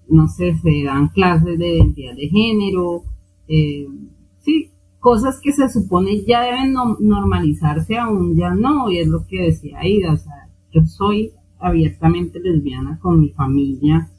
no 0.08 0.28
sé, 0.28 0.54
se 0.56 0.84
dan 0.84 1.08
clases 1.08 1.58
de 1.58 1.76
identidad 1.76 2.14
de 2.14 2.28
género, 2.28 3.04
eh, 3.48 3.86
sí, 4.40 4.70
cosas 5.00 5.40
que 5.42 5.52
se 5.52 5.68
supone 5.68 6.24
ya 6.24 6.42
deben 6.42 6.74
normalizarse 7.00 7.98
aún 7.98 8.36
ya 8.36 8.54
no, 8.54 8.90
y 8.90 8.98
es 8.98 9.08
lo 9.08 9.26
que 9.26 9.42
decía 9.42 9.80
Aida, 9.80 10.12
o 10.12 10.16
sea, 10.16 10.48
yo 10.72 10.84
soy 10.86 11.32
abiertamente 11.58 12.40
lesbiana 12.40 12.98
con 13.00 13.20
mi 13.20 13.30
familia, 13.30 14.10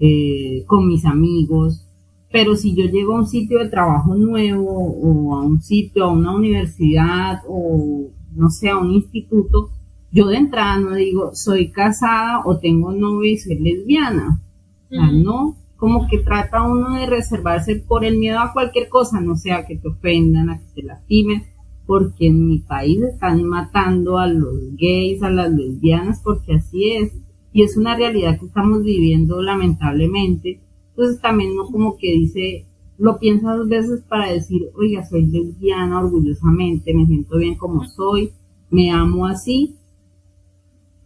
eh, 0.00 0.64
con 0.66 0.88
mis 0.88 1.04
amigos, 1.04 1.86
pero 2.30 2.56
si 2.56 2.74
yo 2.74 2.86
llego 2.86 3.14
a 3.16 3.20
un 3.20 3.26
sitio 3.26 3.58
de 3.58 3.68
trabajo 3.68 4.14
nuevo 4.16 4.66
o 4.66 5.36
a 5.36 5.42
un 5.42 5.60
sitio, 5.60 6.04
a 6.04 6.12
una 6.12 6.34
universidad 6.34 7.42
o 7.46 8.08
no 8.34 8.50
sé, 8.50 8.70
a 8.70 8.78
un 8.78 8.92
instituto, 8.92 9.70
yo 10.14 10.28
de 10.28 10.36
entrada 10.36 10.78
no 10.78 10.94
digo 10.94 11.34
soy 11.34 11.72
casada 11.72 12.42
o 12.44 12.58
tengo 12.58 12.92
novio 12.92 13.32
y 13.32 13.36
soy 13.36 13.58
lesbiana. 13.58 14.40
O 14.86 14.94
sea, 14.94 15.10
no, 15.10 15.56
como 15.76 16.06
que 16.06 16.18
trata 16.18 16.62
uno 16.62 16.94
de 16.94 17.06
reservarse 17.06 17.76
por 17.76 18.04
el 18.04 18.18
miedo 18.18 18.38
a 18.38 18.52
cualquier 18.52 18.88
cosa, 18.88 19.20
no 19.20 19.34
sea 19.34 19.66
que 19.66 19.76
te 19.76 19.88
ofendan, 19.88 20.50
a 20.50 20.58
que 20.60 20.66
te 20.72 20.82
lastimen, 20.84 21.42
porque 21.84 22.28
en 22.28 22.46
mi 22.46 22.60
país 22.60 23.02
están 23.02 23.42
matando 23.42 24.18
a 24.18 24.28
los 24.28 24.54
gays, 24.76 25.20
a 25.24 25.30
las 25.30 25.50
lesbianas, 25.50 26.20
porque 26.22 26.54
así 26.54 26.92
es. 26.92 27.12
Y 27.52 27.64
es 27.64 27.76
una 27.76 27.96
realidad 27.96 28.38
que 28.38 28.46
estamos 28.46 28.84
viviendo 28.84 29.42
lamentablemente. 29.42 30.60
Entonces 30.90 31.20
también 31.20 31.56
no 31.56 31.66
como 31.66 31.96
que 31.96 32.12
dice, 32.12 32.66
lo 32.98 33.18
piensa 33.18 33.56
dos 33.56 33.68
veces 33.68 34.02
para 34.08 34.30
decir, 34.30 34.62
oiga, 34.76 35.04
soy 35.04 35.26
lesbiana 35.26 35.98
orgullosamente, 35.98 36.94
me 36.94 37.04
siento 37.06 37.36
bien 37.36 37.56
como 37.56 37.84
soy, 37.84 38.30
me 38.70 38.92
amo 38.92 39.26
así. 39.26 39.74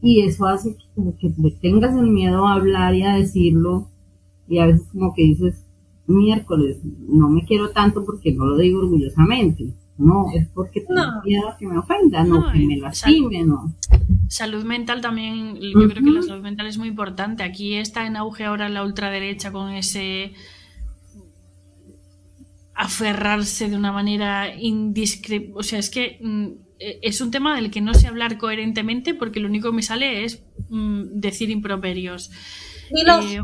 Y 0.00 0.22
eso 0.22 0.46
hace 0.46 0.76
que, 0.76 0.84
como 0.94 1.16
que 1.18 1.32
le 1.36 1.50
tengas 1.50 1.96
el 1.96 2.08
miedo 2.08 2.46
a 2.46 2.54
hablar 2.54 2.94
y 2.94 3.02
a 3.02 3.14
decirlo. 3.14 3.88
Y 4.48 4.58
a 4.58 4.66
veces 4.66 4.86
como 4.92 5.14
que 5.14 5.22
dices, 5.22 5.64
miércoles, 6.06 6.78
no 7.08 7.28
me 7.28 7.44
quiero 7.44 7.70
tanto 7.70 8.04
porque 8.04 8.32
no 8.32 8.46
lo 8.46 8.56
digo 8.56 8.80
orgullosamente. 8.80 9.74
No, 9.98 10.26
es 10.32 10.46
porque 10.54 10.80
tengo 10.82 11.02
miedo 11.24 11.48
a 11.48 11.56
que 11.56 11.66
me 11.66 11.76
ofendan, 11.76 12.28
no, 12.28 12.52
que 12.52 12.60
me 12.60 12.76
lastimen, 12.76 13.48
no. 13.48 13.74
Salud 14.28 14.64
mental 14.64 15.00
también, 15.00 15.56
yo 15.56 15.88
creo 15.88 16.04
que 16.04 16.10
la 16.10 16.22
salud 16.22 16.42
mental 16.42 16.68
es 16.68 16.78
muy 16.78 16.86
importante. 16.86 17.42
Aquí 17.42 17.74
está 17.74 18.06
en 18.06 18.16
auge 18.16 18.44
ahora 18.44 18.68
la 18.68 18.84
ultraderecha 18.84 19.50
con 19.50 19.70
ese 19.70 20.34
aferrarse 22.74 23.68
de 23.68 23.76
una 23.76 23.90
manera 23.90 24.54
indiscreta. 24.54 25.50
O 25.56 25.64
sea, 25.64 25.80
es 25.80 25.90
que 25.90 26.18
mm, 26.22 26.67
es 26.78 27.20
un 27.20 27.30
tema 27.30 27.56
del 27.56 27.70
que 27.70 27.80
no 27.80 27.94
sé 27.94 28.06
hablar 28.06 28.38
coherentemente 28.38 29.14
porque 29.14 29.40
lo 29.40 29.48
único 29.48 29.70
que 29.70 29.76
me 29.76 29.82
sale 29.82 30.24
es 30.24 30.42
mm, 30.68 31.20
decir 31.20 31.50
improperios. 31.50 32.30
Eh, 32.90 33.40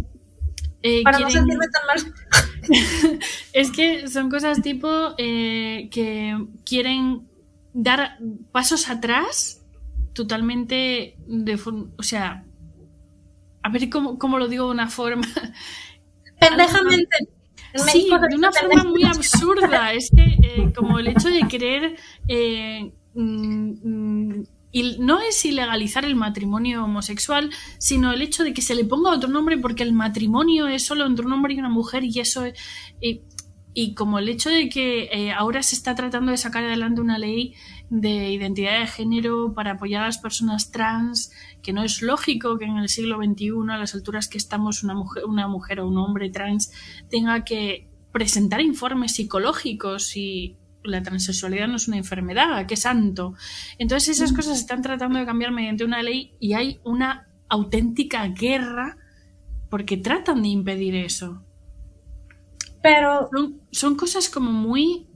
eh, 0.83 1.03
para 1.03 1.19
no 1.19 1.31
sentirme 1.31 1.67
tan 1.69 1.87
mal. 1.87 2.15
es 3.53 3.71
que 3.71 4.09
son 4.09 4.31
cosas 4.31 4.63
tipo 4.63 5.15
eh, 5.19 5.89
que 5.91 6.37
quieren 6.65 7.29
dar 7.73 8.19
pasos 8.53 8.89
atrás 8.89 9.63
totalmente 10.13 11.17
de 11.27 11.61
o 11.97 12.03
sea 12.03 12.45
a 13.63 13.69
ver 13.69 13.91
cómo, 13.91 14.19
cómo 14.19 14.39
lo 14.39 14.47
digo 14.47 14.67
de 14.67 14.71
una 14.71 14.89
forma 14.89 15.27
pendejamente 16.39 17.29
Sí, 17.75 18.09
de 18.09 18.37
una 18.37 18.53
forma 18.53 18.85
muy 18.85 19.05
absurda. 19.05 19.93
Es 19.93 20.11
que 20.15 20.23
eh, 20.23 20.73
como 20.75 20.99
el 20.99 21.09
hecho 21.09 21.29
de 21.29 21.47
querer... 21.49 21.97
Eh, 22.29 22.93
mm, 23.15 23.71
mm, 23.83 24.45
y 24.75 24.99
no 24.99 25.21
es 25.21 25.45
ilegalizar 25.45 26.05
el 26.05 26.17
matrimonio 26.17 26.85
homosexual, 26.85 27.51
sino 27.79 28.13
el 28.13 28.23
hecho 28.23 28.43
de 28.43 28.53
que 28.53 28.61
se 28.61 28.75
le 28.75 28.85
ponga 28.85 29.13
otro 29.13 29.29
nombre 29.29 29.57
porque 29.57 29.85
el 29.85 29.93
matrimonio 29.93 30.67
es 30.67 30.85
solo 30.85 31.07
entre 31.07 31.25
un 31.25 31.33
hombre 31.33 31.55
y 31.55 31.61
una 31.61 31.69
mujer 31.69 32.03
y 32.03 32.19
eso 32.19 32.45
es, 32.45 32.59
y, 33.73 33.95
como 33.95 34.19
el 34.19 34.29
hecho 34.29 34.51
de 34.51 34.69
que 34.69 35.05
eh, 35.13 35.33
ahora 35.33 35.63
se 35.63 35.77
está 35.77 35.95
tratando 35.95 36.33
de 36.33 36.39
sacar 36.39 36.65
adelante 36.65 37.01
una 37.01 37.19
ley 37.19 37.55
de 37.89 38.33
identidad 38.33 38.81
de 38.81 38.89
género 38.89 39.55
para 39.55 39.73
apoyar 39.73 40.03
a 40.03 40.07
las 40.07 40.19
personas 40.19 40.73
trans, 40.73 41.31
que 41.63 41.73
no 41.73 41.85
es 41.85 42.03
lógico 42.03 42.59
que 42.59 42.65
en 42.65 42.79
el 42.79 42.89
siglo 42.89 43.19
XXI, 43.19 43.51
a 43.71 43.79
las 43.79 43.95
alturas 43.95 44.27
que 44.27 44.39
estamos, 44.39 44.83
una 44.83 44.95
mujer, 44.95 45.25
una 45.25 45.47
mujer 45.47 45.79
o 45.79 45.87
un 45.87 45.99
hombre 45.99 46.31
trans 46.31 46.73
tenga 47.09 47.45
que 47.45 47.89
presentar 48.11 48.61
informes 48.61 49.15
psicológicos 49.15 50.17
y 50.17 50.57
la 50.85 51.03
transexualidad 51.03 51.67
no 51.69 51.77
es 51.77 51.89
una 51.89 51.97
enfermedad, 51.97 52.67
qué 52.67 52.77
santo. 52.77 53.35
Entonces 53.79 54.17
esas 54.17 54.33
mm. 54.33 54.37
cosas 54.37 54.55
se 54.55 54.61
están 54.61 54.83
tratando 54.83 55.19
de 55.19 55.27
cambiar 55.27 55.51
mediante 55.51 55.85
una 55.85 56.03
ley 56.03 56.35
y 56.39 56.53
hay 56.53 56.81
una 56.85 57.29
auténtica 57.49 58.27
guerra 58.29 58.97
porque 59.71 59.97
tratan 59.97 60.43
de 60.43 60.49
impedir 60.49 60.95
eso. 60.95 61.43
Pero 62.83 63.31
son 63.73 63.97
cosas 63.97 64.29
como 64.29 64.53
muy 64.53 65.09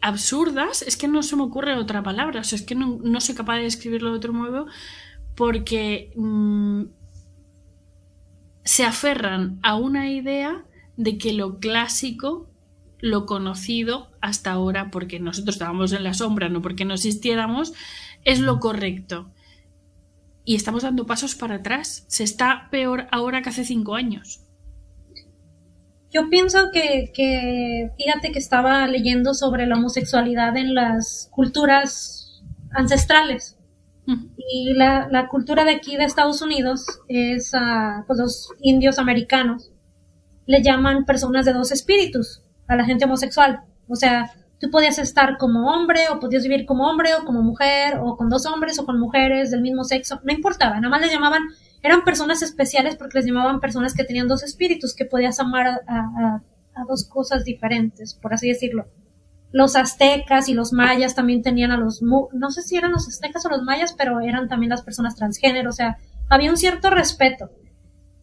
absurdas, 0.00 0.82
es 0.82 0.96
que 0.96 1.08
no 1.08 1.22
se 1.22 1.34
me 1.36 1.42
ocurre 1.42 1.74
otra 1.74 2.02
palabra, 2.02 2.40
o 2.40 2.44
sea, 2.44 2.56
es 2.56 2.64
que 2.64 2.74
no, 2.74 3.20
soy 3.20 3.34
capaz 3.34 3.56
de 3.56 3.62
describirlo 3.64 4.10
de 4.10 4.16
otro 4.18 4.32
modo 4.32 4.66
porque 5.34 6.12
mm, 6.16 6.82
se 8.64 8.84
aferran 8.84 9.58
a 9.62 9.76
una 9.76 10.10
idea 10.10 10.64
de 10.96 11.18
que 11.18 11.32
lo 11.32 11.58
clásico, 11.58 12.48
lo 12.98 13.26
conocido 13.26 14.10
hasta 14.20 14.52
ahora, 14.52 14.90
porque 14.90 15.20
nosotros 15.20 15.56
estábamos 15.56 15.92
en 15.92 16.04
la 16.04 16.14
sombra, 16.14 16.48
no 16.48 16.62
porque 16.62 16.84
no 16.84 16.94
existiéramos, 16.94 17.74
es 18.24 18.40
lo 18.40 18.58
correcto. 18.58 19.30
Y 20.44 20.54
estamos 20.54 20.82
dando 20.82 21.06
pasos 21.06 21.34
para 21.34 21.56
atrás. 21.56 22.04
Se 22.08 22.24
está 22.24 22.68
peor 22.70 23.08
ahora 23.10 23.42
que 23.42 23.50
hace 23.50 23.64
cinco 23.64 23.94
años. 23.96 24.40
Yo 26.12 26.30
pienso 26.30 26.70
que, 26.72 27.10
que, 27.12 27.90
fíjate 27.98 28.32
que 28.32 28.38
estaba 28.38 28.86
leyendo 28.86 29.34
sobre 29.34 29.66
la 29.66 29.76
homosexualidad 29.76 30.56
en 30.56 30.74
las 30.74 31.28
culturas 31.32 32.42
ancestrales. 32.70 33.58
Y 34.38 34.72
la, 34.74 35.08
la, 35.10 35.26
cultura 35.26 35.64
de 35.64 35.72
aquí 35.72 35.96
de 35.96 36.04
Estados 36.04 36.40
Unidos 36.40 36.86
es, 37.08 37.52
uh, 37.52 38.06
pues 38.06 38.20
los 38.20 38.50
indios 38.60 39.00
americanos 39.00 39.72
le 40.46 40.62
llaman 40.62 41.04
personas 41.04 41.44
de 41.44 41.52
dos 41.52 41.72
espíritus 41.72 42.45
a 42.68 42.76
la 42.76 42.84
gente 42.84 43.04
homosexual. 43.04 43.60
O 43.88 43.96
sea, 43.96 44.30
tú 44.60 44.70
podías 44.70 44.98
estar 44.98 45.38
como 45.38 45.68
hombre 45.70 46.08
o 46.10 46.20
podías 46.20 46.42
vivir 46.42 46.66
como 46.66 46.88
hombre 46.88 47.14
o 47.14 47.24
como 47.24 47.42
mujer 47.42 47.98
o 48.00 48.16
con 48.16 48.28
dos 48.28 48.46
hombres 48.46 48.78
o 48.78 48.86
con 48.86 48.98
mujeres 48.98 49.50
del 49.50 49.62
mismo 49.62 49.84
sexo. 49.84 50.20
No 50.24 50.32
importaba, 50.32 50.76
nada 50.76 50.88
más 50.88 51.00
le 51.00 51.10
llamaban 51.10 51.42
eran 51.86 52.02
personas 52.02 52.42
especiales 52.42 52.96
porque 52.96 53.18
les 53.18 53.26
llamaban 53.26 53.60
personas 53.60 53.94
que 53.94 54.02
tenían 54.02 54.26
dos 54.26 54.42
espíritus, 54.42 54.94
que 54.94 55.04
podías 55.04 55.38
amar 55.38 55.82
a, 55.86 56.42
dos 56.88 57.08
cosas 57.08 57.44
diferentes, 57.44 58.14
por 58.14 58.34
así 58.34 58.48
decirlo. 58.48 58.86
Los 59.52 59.76
aztecas 59.76 60.48
y 60.48 60.54
los 60.54 60.72
mayas 60.72 61.14
también 61.14 61.42
tenían 61.42 61.70
a 61.70 61.78
los, 61.78 62.02
no 62.02 62.50
sé 62.50 62.62
si 62.62 62.76
eran 62.76 62.92
los 62.92 63.08
aztecas 63.08 63.46
o 63.46 63.48
los 63.48 63.62
mayas, 63.62 63.94
pero 63.96 64.20
eran 64.20 64.48
también 64.48 64.70
las 64.70 64.82
personas 64.82 65.14
transgénero, 65.14 65.70
o 65.70 65.72
sea, 65.72 65.96
había 66.28 66.50
un 66.50 66.56
cierto 66.56 66.90
respeto. 66.90 67.50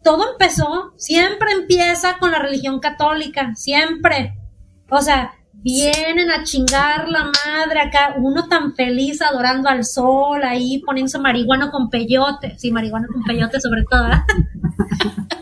Todo 0.04 0.32
empezó, 0.32 0.92
siempre 0.96 1.52
empieza 1.52 2.18
con 2.18 2.30
la 2.30 2.38
religión 2.38 2.78
católica, 2.78 3.54
siempre. 3.56 4.34
O 4.90 5.00
sea, 5.00 5.32
vienen 5.64 6.30
a 6.30 6.44
chingar 6.44 7.08
la 7.08 7.24
madre 7.24 7.80
acá, 7.80 8.14
uno 8.18 8.46
tan 8.48 8.74
feliz 8.74 9.22
adorando 9.22 9.70
al 9.70 9.84
sol, 9.84 10.44
ahí 10.44 10.82
poniéndose 10.84 11.18
marihuana 11.18 11.70
con 11.70 11.88
peyote, 11.88 12.54
sí, 12.58 12.70
marihuana 12.70 13.08
con 13.10 13.22
peyote 13.22 13.60
sobre 13.60 13.82
todo. 13.90 14.06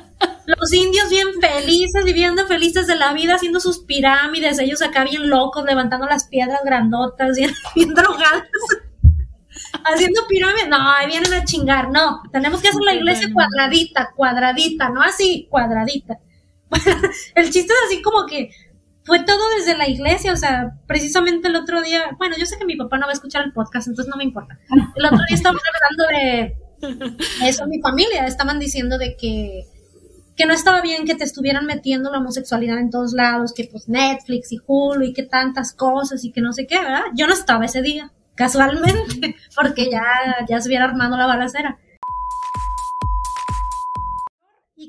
Los 0.47 0.73
indios 0.73 1.09
bien 1.11 1.29
felices, 1.41 2.05
viviendo 2.05 2.47
felices 2.47 2.87
de 2.87 2.95
la 2.97 3.13
vida, 3.13 3.35
haciendo 3.35 3.59
sus 3.59 3.81
pirámides, 3.81 4.59
ellos 4.61 4.83
acá 4.83 5.03
bien 5.05 5.29
locos, 5.29 5.65
levantando 5.65 6.07
las 6.07 6.29
piedras 6.29 6.61
grandotas, 6.65 7.31
bien, 7.37 7.51
bien 7.75 7.95
drogadas, 7.95 8.43
haciendo 9.85 10.27
pirámides, 10.29 10.69
no, 10.69 10.77
ahí 10.91 11.07
vienen 11.07 11.33
a 11.33 11.45
chingar, 11.45 11.91
no, 11.91 12.23
tenemos 12.33 12.61
que 12.61 12.69
hacer 12.69 12.83
la 12.83 12.95
iglesia 12.95 13.29
cuadradita, 13.33 14.11
cuadradita, 14.15 14.89
no 14.89 15.03
así, 15.03 15.47
cuadradita. 15.51 16.19
el 17.35 17.51
chiste 17.51 17.73
es 17.73 17.79
así 17.87 18.03
como 18.03 18.27
que 18.27 18.51
fue 19.05 19.25
todo 19.25 19.41
desde 19.57 19.77
la 19.77 19.89
iglesia, 19.89 20.33
o 20.33 20.37
sea, 20.37 20.79
precisamente 20.87 21.49
el 21.49 21.57
otro 21.57 21.83
día, 21.83 22.17
bueno, 22.19 22.37
yo 22.39 22.47
sé 22.47 22.57
que 22.59 22.65
mi 22.65 22.77
papá 22.77 22.99
no 22.99 23.07
va 23.07 23.11
a 23.11 23.15
escuchar 23.15 23.45
el 23.45 23.53
podcast, 23.53 23.89
entonces 23.89 24.11
no 24.11 24.17
me 24.17 24.25
importa. 24.25 24.59
El 24.95 25.05
otro 25.05 25.19
día 25.29 25.37
estaban 25.37 25.61
hablando 25.75 26.07
de 26.07 26.57
eso, 27.45 27.67
mi 27.67 27.81
familia, 27.81 28.27
estaban 28.27 28.59
diciendo 28.59 28.99
de 28.99 29.17
que, 29.17 29.67
que 30.37 30.47
no 30.47 30.55
estaba 30.55 30.81
bien 30.83 31.05
que 31.05 31.15
te 31.15 31.25
estuvieran 31.25 31.67
metiendo 31.67 32.11
la 32.11 32.19
homosexualidad 32.19 32.79
en 32.79 32.91
todos 32.91 33.13
lados, 33.13 33.53
que 33.53 33.69
pues 33.71 33.89
Netflix 33.89 34.53
y 34.53 34.59
Hulu 34.65 35.05
y 35.05 35.13
que 35.13 35.25
tantas 35.25 35.73
cosas 35.73 36.25
y 36.25 36.33
que 36.33 36.41
no 36.41 36.53
sé 36.53 36.67
qué, 36.67 36.79
¿verdad? 36.79 37.03
Yo 37.15 37.27
no 37.27 37.33
estaba 37.33 37.65
ese 37.65 37.83
día, 37.83 38.13
casualmente, 38.35 39.37
porque 39.57 39.91
ya, 39.91 40.05
ya 40.49 40.61
se 40.61 40.69
hubiera 40.69 40.85
armado 40.85 41.17
la 41.17 41.27
balacera 41.27 41.79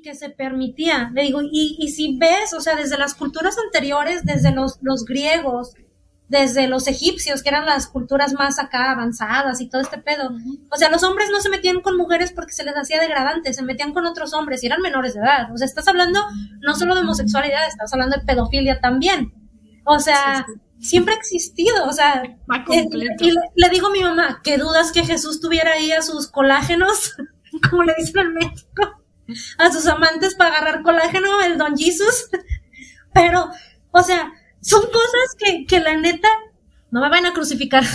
que 0.03 0.13
se 0.13 0.29
permitía. 0.29 1.09
Le 1.13 1.23
digo, 1.23 1.41
y, 1.41 1.77
y 1.79 1.89
si 1.89 2.17
ves, 2.19 2.53
o 2.53 2.61
sea, 2.61 2.75
desde 2.75 2.97
las 2.99 3.15
culturas 3.15 3.57
anteriores, 3.57 4.23
desde 4.23 4.51
los, 4.51 4.77
los 4.81 5.05
griegos, 5.05 5.73
desde 6.27 6.67
los 6.67 6.87
egipcios, 6.87 7.41
que 7.41 7.49
eran 7.49 7.65
las 7.65 7.87
culturas 7.87 8.33
más 8.33 8.59
acá 8.59 8.91
avanzadas 8.91 9.61
y 9.61 9.69
todo 9.69 9.81
este 9.81 9.97
pedo. 9.97 10.31
O 10.71 10.77
sea, 10.77 10.89
los 10.89 11.03
hombres 11.03 11.29
no 11.31 11.39
se 11.41 11.49
metían 11.49 11.81
con 11.81 11.97
mujeres 11.97 12.31
porque 12.31 12.53
se 12.53 12.63
les 12.63 12.75
hacía 12.75 12.99
degradante, 12.99 13.53
se 13.53 13.63
metían 13.63 13.93
con 13.93 14.05
otros 14.05 14.33
hombres 14.33 14.63
y 14.63 14.67
eran 14.67 14.81
menores 14.81 15.13
de 15.13 15.21
edad. 15.21 15.51
O 15.53 15.57
sea, 15.57 15.65
estás 15.65 15.87
hablando 15.87 16.19
no 16.61 16.75
solo 16.75 16.95
de 16.95 17.01
homosexualidad, 17.01 17.67
estás 17.67 17.93
hablando 17.93 18.17
de 18.17 18.25
pedofilia 18.25 18.79
también. 18.79 19.33
O 19.85 19.99
sea, 19.99 20.45
siempre 20.83 21.13
ha 21.13 21.17
existido. 21.17 21.87
O 21.87 21.93
sea, 21.93 22.23
eh, 22.23 22.89
y 23.19 23.31
le, 23.31 23.41
le, 23.55 23.69
digo 23.69 23.87
a 23.87 23.91
mi 23.91 24.01
mamá, 24.01 24.41
¿qué 24.43 24.57
dudas 24.57 24.91
que 24.91 25.03
Jesús 25.03 25.39
tuviera 25.39 25.71
ahí 25.71 25.91
a 25.91 26.01
sus 26.01 26.27
colágenos? 26.27 27.15
Como 27.69 27.83
le 27.83 27.95
dicen 27.97 28.27
en 28.27 28.33
México 28.33 29.03
a 29.57 29.71
sus 29.71 29.87
amantes 29.87 30.35
para 30.35 30.57
agarrar 30.57 30.83
colágeno, 30.83 31.41
el 31.41 31.57
Don 31.57 31.77
Jesus. 31.77 32.29
Pero, 33.13 33.49
o 33.91 34.03
sea, 34.03 34.31
son 34.61 34.81
cosas 34.81 35.35
que, 35.37 35.65
que 35.65 35.79
la 35.79 35.97
neta 35.97 36.27
no 36.91 37.01
me 37.01 37.09
van 37.09 37.25
a 37.25 37.33
crucificar. 37.33 37.83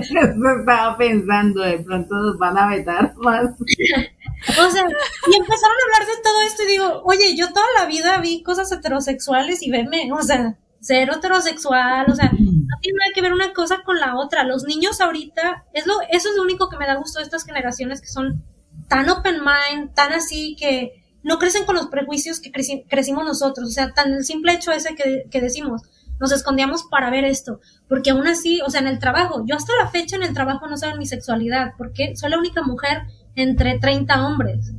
Eso 0.00 0.58
estaba 0.60 0.96
pensando, 0.96 1.62
de 1.62 1.80
pronto 1.80 2.14
nos 2.14 2.38
van 2.38 2.56
a 2.56 2.68
vetar 2.68 3.14
más. 3.16 3.44
O 3.44 4.70
sea, 4.70 4.86
y 5.26 5.36
empezaron 5.36 5.76
a 5.76 5.84
hablar 5.84 6.06
de 6.06 6.22
todo 6.22 6.40
esto 6.46 6.62
y 6.62 6.66
digo, 6.66 7.02
oye, 7.04 7.36
yo 7.36 7.52
toda 7.52 7.66
la 7.78 7.86
vida 7.86 8.18
vi 8.20 8.42
cosas 8.42 8.70
heterosexuales 8.70 9.62
y 9.62 9.70
veme, 9.70 10.12
o 10.12 10.22
sea, 10.22 10.56
ser 10.80 11.10
heterosexual, 11.10 12.06
o 12.10 12.14
sea, 12.14 12.30
no 12.32 12.76
tiene 12.80 12.98
nada 12.98 13.12
que 13.14 13.22
ver 13.22 13.32
una 13.32 13.52
cosa 13.52 13.82
con 13.84 13.98
la 13.98 14.16
otra. 14.16 14.44
Los 14.44 14.64
niños 14.64 15.00
ahorita, 15.00 15.64
es 15.72 15.86
lo, 15.86 15.94
eso 16.10 16.28
es 16.28 16.36
lo 16.36 16.42
único 16.42 16.68
que 16.68 16.76
me 16.76 16.86
da 16.86 16.96
gusto 16.96 17.18
de 17.18 17.24
estas 17.24 17.44
generaciones 17.44 18.00
que 18.00 18.08
son 18.08 18.44
tan 18.88 19.08
open 19.08 19.40
mind, 19.40 19.94
tan 19.94 20.12
así 20.12 20.56
que 20.58 21.04
no 21.22 21.38
crecen 21.38 21.64
con 21.64 21.74
los 21.74 21.88
prejuicios 21.88 22.40
que 22.40 22.52
crecimos 22.88 23.24
nosotros. 23.24 23.68
O 23.68 23.72
sea, 23.72 23.92
tan 23.92 24.12
el 24.12 24.24
simple 24.24 24.52
hecho 24.52 24.72
ese 24.72 24.94
que, 24.94 25.24
que 25.30 25.40
decimos, 25.40 25.82
nos 26.20 26.32
escondíamos 26.32 26.84
para 26.84 27.10
ver 27.10 27.24
esto, 27.24 27.60
porque 27.88 28.10
aún 28.10 28.26
así, 28.26 28.60
o 28.66 28.70
sea, 28.70 28.80
en 28.80 28.88
el 28.88 28.98
trabajo, 28.98 29.44
yo 29.46 29.56
hasta 29.56 29.72
la 29.80 29.88
fecha 29.88 30.16
en 30.16 30.24
el 30.24 30.34
trabajo 30.34 30.66
no 30.66 30.76
saben 30.76 30.98
mi 30.98 31.06
sexualidad, 31.06 31.74
porque 31.78 32.16
soy 32.16 32.30
la 32.30 32.38
única 32.38 32.62
mujer 32.62 33.02
entre 33.34 33.78
30 33.78 34.26
hombres. 34.26 34.72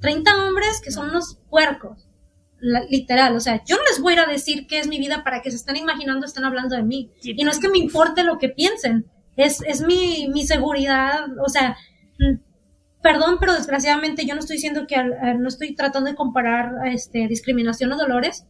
30 0.00 0.46
hombres 0.46 0.80
que 0.82 0.90
son 0.90 1.10
unos 1.10 1.38
puercos, 1.50 2.07
literal, 2.60 3.36
o 3.36 3.40
sea, 3.40 3.62
yo 3.64 3.76
no 3.76 3.82
les 3.88 4.00
voy 4.00 4.12
a 4.12 4.16
ir 4.16 4.20
a 4.20 4.26
decir 4.26 4.66
qué 4.66 4.80
es 4.80 4.88
mi 4.88 4.98
vida 4.98 5.22
para 5.22 5.42
que 5.42 5.50
se 5.50 5.56
estén 5.56 5.76
imaginando, 5.76 6.26
estén 6.26 6.44
hablando 6.44 6.76
de 6.76 6.82
mí. 6.82 7.10
Y 7.22 7.44
no 7.44 7.50
es 7.50 7.58
que 7.58 7.68
me 7.68 7.78
importe 7.78 8.24
lo 8.24 8.38
que 8.38 8.48
piensen, 8.48 9.06
es, 9.36 9.62
es 9.62 9.82
mi, 9.82 10.28
mi 10.32 10.44
seguridad, 10.44 11.26
o 11.44 11.48
sea, 11.48 11.76
mm, 12.18 12.40
perdón, 13.02 13.36
pero 13.38 13.54
desgraciadamente 13.54 14.26
yo 14.26 14.34
no 14.34 14.40
estoy 14.40 14.56
diciendo 14.56 14.86
que 14.88 14.96
no 15.38 15.48
estoy 15.48 15.74
tratando 15.74 16.10
de 16.10 16.16
comparar 16.16 16.86
este, 16.86 17.28
discriminación 17.28 17.92
o 17.92 17.96
dolores, 17.96 18.46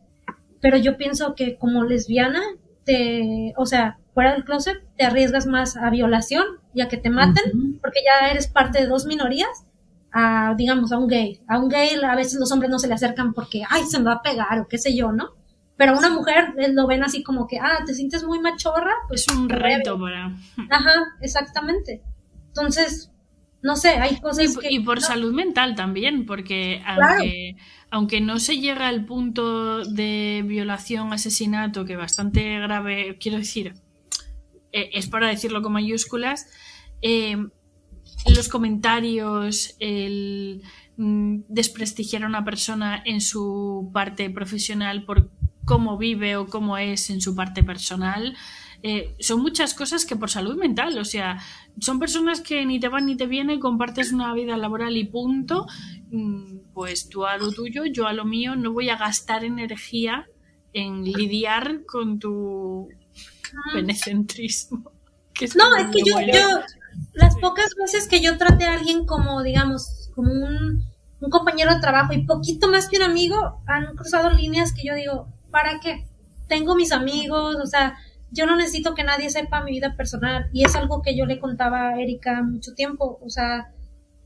pero 0.61 0.77
yo 0.79 0.97
pienso 0.97 1.35
que 1.35 1.57
como 1.57 1.85
lesbiana, 1.85 2.41
te, 2.85 3.53
o 3.57 3.67
sea, 3.67 3.99
fuera 4.15 4.33
del 4.33 4.45
closet, 4.45 4.79
te 4.97 5.05
arriesgas 5.05 5.47
más 5.47 5.77
a 5.77 5.91
violación 5.91 6.45
y 6.75 6.81
a 6.81 6.89
que 6.89 6.97
te 6.97 7.11
maten, 7.11 7.79
porque 7.83 8.01
ya 8.05 8.31
eres 8.31 8.49
parte 8.49 8.81
de 8.81 8.87
dos 8.87 9.05
minorías, 9.05 9.67
a, 10.13 10.55
digamos, 10.57 10.93
a 10.93 10.99
un 10.99 11.09
gay. 11.09 11.41
A 11.47 11.59
un 11.59 11.69
gay 11.69 11.91
a 12.03 12.15
veces 12.15 12.39
los 12.39 12.51
hombres 12.53 12.71
no 12.71 12.79
se 12.79 12.89
le 12.89 12.95
acercan 12.95 13.33
porque, 13.35 13.63
ay, 13.69 13.85
se 13.85 13.99
me 13.99 14.07
va 14.07 14.15
a 14.15 14.23
pegar 14.23 14.61
o 14.61 14.69
qué 14.69 14.79
sé 14.79 14.97
yo, 14.97 15.13
¿no? 15.13 15.35
Pero 15.77 15.93
a 15.95 15.99
una 15.99 16.11
mujer 16.11 16.55
eh, 16.59 16.73
lo 16.73 16.87
ven 16.87 17.05
así 17.05 17.23
como 17.23 17.47
que, 17.47 17.59
ah, 17.59 17.85
te 17.87 17.95
sientes 17.95 18.25
muy 18.25 18.41
machorra. 18.41 18.93
Pues 19.07 19.27
es 19.29 19.35
un 19.35 19.49
reto 19.49 19.99
para... 19.99 20.37
Ajá, 20.71 21.05
exactamente. 21.21 22.03
Entonces, 22.49 23.13
no 23.63 23.77
sé, 23.77 23.91
hay 23.91 24.21
cosas 24.21 24.57
y, 24.63 24.77
Y 24.77 24.81
por 24.81 25.01
salud 25.01 25.33
mental 25.33 25.75
también, 25.75 26.27
porque 26.27 26.83
aunque, 26.87 27.57
aunque 27.91 28.21
no 28.21 28.39
se 28.39 28.59
llega 28.59 28.89
al 28.89 29.05
punto 29.05 29.85
de 29.85 30.45
violación, 30.47 31.13
asesinato, 31.13 31.85
que 31.85 31.97
bastante 31.97 32.59
grave, 32.61 33.17
quiero 33.21 33.39
decir, 33.39 33.75
eh, 34.73 34.91
es 34.93 35.09
para 35.09 35.29
decirlo 35.29 35.63
con 35.63 35.73
mayúsculas, 35.73 36.47
eh, 37.03 37.37
los 38.27 38.49
comentarios, 38.49 39.77
el 39.79 40.63
mm, 40.97 41.41
desprestigiar 41.49 42.25
a 42.25 42.27
una 42.27 42.45
persona 42.45 43.03
en 43.05 43.21
su 43.21 43.91
parte 43.93 44.31
profesional 44.31 45.05
por 45.05 45.31
cómo 45.65 45.99
vive 45.99 46.37
o 46.37 46.47
cómo 46.47 46.79
es 46.79 47.11
en 47.11 47.21
su 47.21 47.35
parte 47.35 47.63
personal, 47.63 48.37
eh, 48.83 49.17
son 49.19 49.41
muchas 49.41 49.75
cosas 49.75 50.05
que 50.05 50.15
por 50.15 50.31
salud 50.31 50.57
mental, 50.57 50.97
o 50.99 51.05
sea, 51.05 51.43
son 51.81 51.99
personas 51.99 52.41
que 52.41 52.65
ni 52.65 52.79
te 52.79 52.89
van 52.89 53.07
ni 53.07 53.17
te 53.17 53.27
vienen, 53.27 53.59
compartes 53.59 54.13
una 54.13 54.33
vida 54.35 54.57
laboral 54.57 54.97
y 54.97 55.05
punto, 55.05 55.67
mm, 56.11 56.59
pues 56.73 57.09
tú 57.09 57.27
a 57.27 57.37
lo 57.39 57.51
tuyo, 57.51 57.85
yo 57.87 58.07
a 58.07 58.13
lo 58.13 58.25
mío, 58.25 58.55
no 58.55 58.73
voy 58.73 58.89
a 58.89 58.97
gastar 58.97 59.45
energía 59.45 60.27
en 60.73 61.05
lidiar 61.05 61.85
con 61.87 62.19
tu 62.21 62.89
penecentrismo. 63.75 64.93
no, 65.57 65.77
es 65.77 65.87
que 65.91 66.03
yo, 66.05 66.21
yo, 66.21 66.61
las 67.13 67.37
pocas 67.37 67.75
veces 67.81 68.09
que 68.09 68.21
yo 68.21 68.39
trate 68.39 68.65
a 68.65 68.75
alguien 68.75 69.07
como, 69.07 69.43
digamos, 69.43 70.11
como 70.15 70.33
un, 70.33 70.85
un 71.21 71.31
compañero 71.31 71.75
de 71.75 71.81
trabajo 71.81 72.13
y 72.13 72.25
poquito 72.25 72.69
más 72.69 72.89
que 72.89 72.97
un 72.97 73.03
amigo, 73.03 73.63
han 73.67 73.97
cruzado 73.97 74.31
líneas 74.31 74.73
que 74.73 74.87
yo 74.87 74.95
digo, 74.95 75.29
¿para 75.51 75.81
qué? 75.81 76.07
Tengo 76.49 76.75
mis 76.75 76.93
amigos, 76.93 77.57
o 77.57 77.67
sea, 77.67 77.97
yo 78.31 78.47
no 78.47 78.57
necesito 78.57 78.95
que 78.95 79.05
nadie 79.05 79.31
sepa 79.31 79.65
mi 79.65 79.73
vida 79.73 79.97
personal 79.97 80.49
y 80.53 80.65
es 80.65 80.77
algo 80.77 81.03
que 81.03 81.17
yo 81.17 81.27
le 81.27 81.41
contaba 81.41 81.91
a 81.91 82.01
Erika 82.01 82.43
mucho 82.43 82.75
tiempo, 82.75 83.19
o 83.23 83.31
sea, 83.31 83.73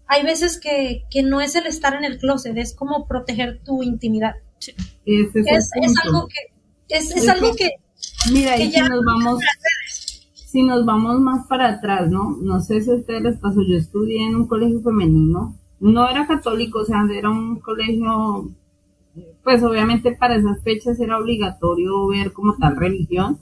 hay 0.07 0.25
veces 0.25 0.61
que, 0.61 1.05
que 1.11 1.23
no 1.23 1.41
es 1.41 1.55
el 1.55 1.67
estar 1.67 1.95
en 1.95 2.05
el 2.05 2.19
closet, 2.19 2.57
es 2.57 2.75
como 2.75 3.07
proteger 3.07 3.63
tu 3.65 3.83
intimidad. 3.83 4.35
Es, 5.05 5.35
es, 5.35 5.71
algo 6.05 6.29
que 6.29 6.97
es, 6.97 7.11
es 7.17 7.29
algo 7.29 7.55
que 7.57 7.71
mira 8.31 8.57
y 8.57 8.71
si 8.71 8.81
nos 8.81 9.05
vamos 9.05 9.41
si 10.53 10.63
nos 10.63 10.85
vamos 10.85 11.19
más 11.19 11.47
para 11.47 11.71
atrás, 11.71 12.11
¿no? 12.11 12.37
No 12.43 12.61
sé 12.61 12.83
si 12.83 12.91
a 12.91 12.97
ustedes 12.97 13.23
les 13.23 13.39
pasó, 13.39 13.63
yo 13.63 13.75
estudié 13.75 14.27
en 14.27 14.37
un 14.37 14.47
colegio 14.47 14.83
femenino, 14.83 15.57
no 15.81 16.07
era 16.07 16.27
católico, 16.27 16.81
o 16.81 16.85
sea, 16.85 17.07
era 17.11 17.31
un 17.31 17.59
colegio, 17.59 18.51
pues 19.43 19.63
obviamente 19.63 20.15
para 20.15 20.37
esas 20.37 20.63
fechas 20.63 21.01
era 21.01 21.19
obligatorio 21.19 22.07
ver 22.09 22.35
como 22.35 22.55
tal 22.59 22.77
religión, 22.77 23.39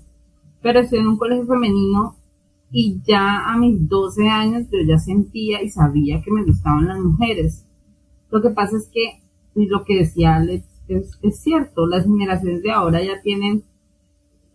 pero 0.63 0.79
estoy 0.79 1.01
en 1.01 1.09
un 1.09 1.19
colegio 1.19 1.47
femenino 1.47 2.15
y 2.71 3.01
ya 3.05 3.51
a 3.51 3.59
mis 3.59 3.89
12 3.89 4.29
años 4.29 4.69
yo 4.71 4.79
ya 4.87 4.99
sentía 5.01 5.65
y 5.65 5.69
sabía 5.69 6.23
que 6.23 6.31
me 6.31 6.45
gustaban 6.45 6.87
las 6.87 7.01
mujeres. 7.01 7.67
Lo 8.31 8.41
que 8.41 8.51
pasa 8.51 8.77
es 8.77 8.89
que, 8.89 9.21
lo 9.57 9.85
que 9.85 9.99
decía 9.99 10.37
Alex 10.37 10.65
es 10.87 11.43
cierto, 11.43 11.87
las 11.89 12.05
generaciones 12.05 12.63
de 12.63 12.71
ahora 12.71 13.03
ya 13.03 13.21
tienen 13.21 13.65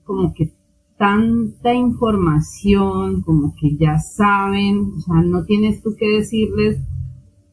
como 0.05 0.33
que 0.33 0.53
tanta 0.97 1.73
información, 1.73 3.21
como 3.21 3.53
que 3.59 3.75
ya 3.75 3.99
saben, 3.99 4.93
o 4.97 5.01
sea, 5.01 5.21
no 5.21 5.43
tienes 5.45 5.81
tú 5.81 5.95
que 5.95 6.07
decirles, 6.07 6.79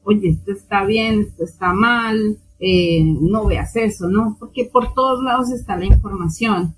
oye, 0.05 0.31
esto 0.31 0.53
está 0.53 0.85
bien, 0.85 1.23
esto 1.23 1.45
está 1.45 1.73
mal, 1.73 2.39
eh, 2.61 3.05
no 3.05 3.47
veas 3.47 3.75
eso, 3.77 4.09
¿no? 4.09 4.37
Porque 4.39 4.65
por 4.65 4.95
todos 4.95 5.23
lados 5.25 5.51
está 5.51 5.77
la 5.77 5.87
información. 5.87 6.75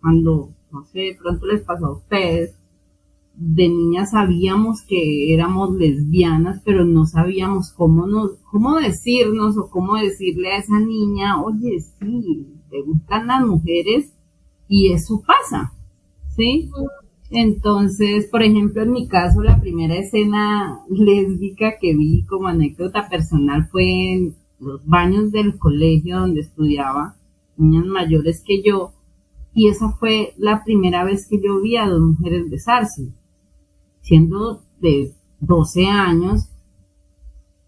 Cuando 0.00 0.50
no 0.72 0.84
sé, 0.84 0.98
de 0.98 1.18
pronto 1.20 1.46
les 1.46 1.62
pasó 1.62 1.86
a 1.86 1.92
ustedes, 1.92 2.54
de 3.34 3.68
niña 3.68 4.04
sabíamos 4.06 4.82
que 4.82 5.32
éramos 5.32 5.74
lesbianas, 5.74 6.60
pero 6.64 6.84
no 6.84 7.06
sabíamos 7.06 7.72
cómo 7.72 8.06
nos, 8.06 8.32
cómo 8.50 8.76
decirnos 8.76 9.56
o 9.56 9.70
cómo 9.70 9.96
decirle 9.96 10.52
a 10.52 10.58
esa 10.58 10.78
niña, 10.80 11.40
oye, 11.42 11.80
sí, 11.80 12.46
te 12.70 12.82
gustan 12.82 13.28
las 13.28 13.46
mujeres 13.46 14.12
y 14.68 14.92
eso 14.92 15.22
pasa, 15.24 15.72
¿sí? 16.38 16.70
Entonces, 17.30 18.26
por 18.30 18.42
ejemplo, 18.42 18.82
en 18.82 18.92
mi 18.92 19.08
caso, 19.08 19.42
la 19.42 19.60
primera 19.60 19.96
escena 19.96 20.80
lésbica 20.88 21.78
que 21.78 21.94
vi 21.94 22.22
como 22.22 22.46
anécdota 22.46 23.08
personal 23.08 23.68
fue 23.70 24.12
en 24.12 24.34
los 24.60 24.86
baños 24.86 25.30
del 25.30 25.58
colegio 25.58 26.20
donde 26.20 26.40
estudiaba, 26.40 27.16
niñas 27.56 27.86
mayores 27.86 28.42
que 28.46 28.62
yo, 28.62 28.92
y 29.52 29.68
esa 29.68 29.90
fue 29.90 30.32
la 30.38 30.62
primera 30.64 31.04
vez 31.04 31.26
que 31.28 31.40
yo 31.42 31.60
vi 31.60 31.76
a 31.76 31.88
dos 31.88 32.00
mujeres 32.00 32.48
besarse, 32.48 33.12
siendo 34.00 34.62
de 34.80 35.12
12 35.40 35.86
años 35.86 36.48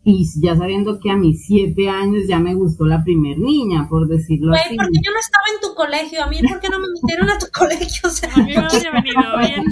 y 0.03 0.25
ya 0.41 0.57
sabiendo 0.57 0.99
que 0.99 1.11
a 1.11 1.17
mis 1.17 1.45
7 1.47 1.89
años 1.89 2.27
ya 2.27 2.39
me 2.39 2.55
gustó 2.55 2.87
la 2.87 3.05
primer 3.05 3.39
niña, 3.39 3.87
por 3.89 4.09
decirlo 4.09 4.55
así. 4.55 4.75
¿por 4.75 4.87
qué 4.87 4.99
yo 5.05 5.13
no 5.13 5.19
estaba 5.19 5.45
en 5.55 5.61
tu 5.61 5.75
colegio? 5.75 6.25
A 6.25 6.27
mí, 6.27 6.39
¿por 6.49 6.59
qué 6.61 6.69
no 6.71 6.79
me 6.79 6.87
metieron 6.95 7.29
a 7.29 7.39
tu 7.39 7.47
colegio? 7.53 8.09
O 8.09 8.11
sea, 8.11 8.33
a 8.33 8.39
mí 8.39 8.53
me 8.55 8.57
había 8.57 8.93
venido 8.93 9.39
bien. 9.39 9.65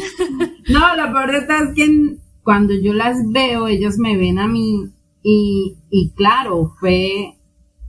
No, 0.69 0.95
la 0.97 1.13
peor 1.13 1.35
es 1.35 1.75
que 1.75 2.17
cuando 2.43 2.75
yo 2.75 2.93
las 2.93 3.17
veo, 3.31 3.69
ellos 3.69 3.97
me 3.99 4.17
ven 4.17 4.39
a 4.39 4.47
mí 4.47 4.91
y, 5.23 5.79
y 5.91 6.11
claro, 6.11 6.73
fue 6.79 7.39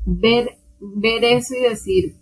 ver, 0.05 0.57
ver 0.79 1.23
eso 1.25 1.55
y 1.55 1.69
decir, 1.69 2.15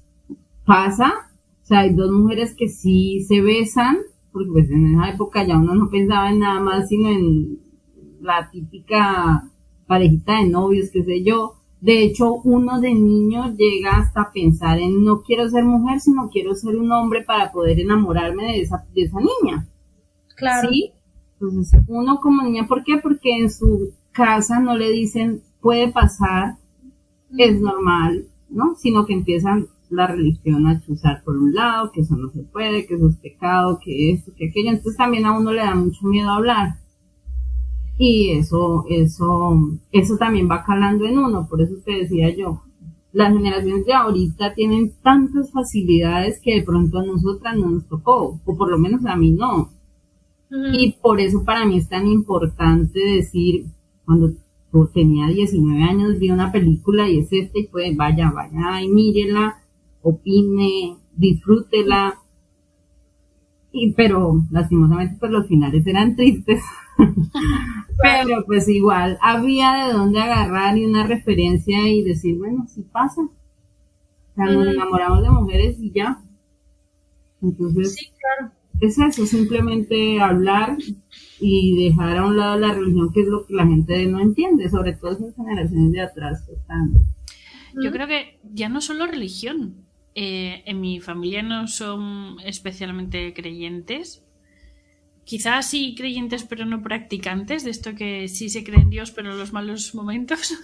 pasa, 0.65 1.13
o 1.61 1.65
sea, 1.65 1.79
hay 1.79 1.93
dos 1.93 2.11
mujeres 2.11 2.55
que 2.55 2.69
sí 2.69 3.23
se 3.27 3.41
besan, 3.41 3.97
porque 4.31 4.49
pues 4.51 4.69
en 4.71 4.95
esa 4.95 5.09
época 5.09 5.45
ya 5.45 5.57
uno 5.57 5.75
no 5.75 5.89
pensaba 5.89 6.31
en 6.31 6.39
nada 6.39 6.59
más, 6.59 6.89
sino 6.89 7.09
en 7.09 7.59
la 8.21 8.49
típica 8.49 9.51
parejita 9.87 10.39
de 10.39 10.49
novios, 10.49 10.89
qué 10.91 11.03
sé 11.03 11.23
yo. 11.23 11.55
De 11.79 12.03
hecho, 12.03 12.33
uno 12.43 12.79
de 12.81 12.93
niño 12.93 13.55
llega 13.55 13.97
hasta 13.97 14.31
pensar 14.31 14.79
en 14.79 15.03
no 15.03 15.21
quiero 15.21 15.47
ser 15.49 15.63
mujer, 15.63 15.99
sino 15.99 16.29
quiero 16.29 16.55
ser 16.55 16.75
un 16.75 16.91
hombre 16.91 17.23
para 17.23 17.51
poder 17.51 17.79
enamorarme 17.79 18.45
de 18.45 18.61
esa, 18.61 18.85
de 18.93 19.03
esa 19.03 19.19
niña. 19.19 19.67
Claro. 20.35 20.69
¿Sí? 20.69 20.91
Entonces, 21.39 21.81
uno 21.87 22.19
como 22.19 22.43
niña, 22.43 22.67
¿por 22.67 22.83
qué? 22.83 22.97
Porque 22.97 23.37
en 23.37 23.51
su 23.51 23.93
casa 24.11 24.59
no 24.59 24.75
le 24.75 24.91
dicen 24.91 25.43
puede 25.61 25.91
pasar, 25.91 26.55
es 27.37 27.59
normal, 27.59 28.25
¿no? 28.49 28.75
Sino 28.75 29.05
que 29.05 29.13
empiezan 29.13 29.67
la 29.89 30.07
religión 30.07 30.67
a 30.67 30.81
chuzar 30.81 31.23
por 31.23 31.37
un 31.37 31.53
lado, 31.53 31.91
que 31.91 32.01
eso 32.01 32.15
no 32.15 32.29
se 32.31 32.43
puede, 32.43 32.85
que 32.85 32.95
eso 32.95 33.07
es 33.07 33.17
pecado, 33.17 33.79
que 33.83 34.11
esto, 34.13 34.31
que 34.35 34.49
aquello. 34.49 34.69
Entonces 34.69 34.97
también 34.97 35.25
a 35.25 35.37
uno 35.37 35.51
le 35.51 35.61
da 35.61 35.75
mucho 35.75 36.05
miedo 36.07 36.29
hablar. 36.29 36.77
Y 37.97 38.31
eso, 38.31 38.85
eso, 38.89 39.57
eso 39.91 40.17
también 40.17 40.49
va 40.49 40.63
calando 40.63 41.05
en 41.05 41.17
uno, 41.17 41.47
por 41.47 41.61
eso 41.61 41.75
te 41.83 41.93
decía 41.93 42.35
yo, 42.35 42.61
las 43.11 43.33
generaciones 43.33 43.85
de 43.85 43.93
ahorita 43.93 44.53
tienen 44.53 44.93
tantas 45.01 45.51
facilidades 45.51 46.39
que 46.41 46.55
de 46.55 46.63
pronto 46.63 46.99
a 46.99 47.05
nosotras 47.05 47.57
no 47.57 47.69
nos 47.71 47.87
tocó, 47.87 48.39
o 48.45 48.57
por 48.57 48.69
lo 48.69 48.77
menos 48.77 49.05
a 49.05 49.15
mí 49.15 49.31
no. 49.31 49.71
Y 50.49 50.95
por 51.01 51.19
eso 51.19 51.43
para 51.43 51.65
mí 51.65 51.77
es 51.77 51.89
tan 51.89 52.07
importante 52.07 52.99
decir, 52.99 53.65
cuando 54.05 54.33
tenía 54.93 55.27
19 55.27 55.83
años, 55.83 56.19
vi 56.19 56.29
una 56.29 56.51
película 56.51 57.09
y 57.09 57.19
es 57.19 57.27
esta, 57.31 57.59
y 57.59 57.67
pues 57.67 57.95
vaya, 57.97 58.31
vaya 58.31 58.81
y 58.81 58.89
mírela, 58.89 59.63
opine, 60.01 60.97
disfrútela. 61.15 62.19
Y, 63.71 63.93
pero 63.93 64.43
lastimosamente 64.51 65.17
pues 65.19 65.31
los 65.31 65.47
finales 65.47 65.85
eran 65.87 66.15
tristes. 66.15 66.61
pero 68.01 68.43
pues 68.45 68.67
igual 68.69 69.17
había 69.21 69.85
de 69.87 69.93
dónde 69.93 70.19
agarrar 70.21 70.77
y 70.77 70.85
una 70.85 71.05
referencia 71.05 71.87
y 71.87 72.03
decir, 72.03 72.37
bueno, 72.37 72.65
si 72.67 72.81
pasa. 72.83 73.21
O 73.21 74.35
sea, 74.35 74.45
nos 74.45 74.67
enamoramos 74.67 75.23
de 75.23 75.29
mujeres 75.29 75.77
y 75.79 75.91
ya. 75.91 76.21
Entonces, 77.41 77.93
Sí, 77.95 78.07
claro. 78.19 78.51
es 78.81 78.97
eso, 78.99 79.25
simplemente 79.25 80.19
hablar 80.19 80.77
y 81.39 81.85
dejar 81.89 82.17
a 82.17 82.25
un 82.25 82.37
lado 82.37 82.59
la 82.59 82.73
religión, 82.73 83.11
que 83.13 83.21
es 83.21 83.27
lo 83.27 83.45
que 83.45 83.53
la 83.53 83.65
gente 83.67 84.05
no 84.07 84.19
entiende, 84.19 84.69
sobre 84.69 84.93
todo 84.93 85.11
esas 85.11 85.35
generaciones 85.35 85.91
de 85.91 86.01
atrás. 86.01 86.43
que 86.47 86.53
están- 86.53 86.93
Yo 87.81 87.91
creo 87.91 88.07
que 88.07 88.39
ya 88.53 88.69
no 88.69 88.81
solo 88.81 89.05
religión. 89.07 89.75
Eh, 90.19 90.63
en 90.65 90.81
mi 90.81 90.99
familia 90.99 91.43
no 91.43 91.67
son 91.67 92.37
especialmente 92.43 93.33
creyentes. 93.35 94.23
Quizás 95.27 95.69
sí 95.69 95.93
creyentes 95.93 96.45
pero 96.45 96.65
no 96.65 96.81
practicantes, 96.81 97.65
de 97.65 97.71
esto 97.71 97.95
que 97.95 98.29
sí 98.29 98.49
se 98.49 98.63
cree 98.63 98.79
en 98.79 98.89
Dios 98.89 99.11
pero 99.11 99.33
en 99.33 99.37
los 99.37 99.51
malos 99.51 99.93
momentos. 99.93 100.53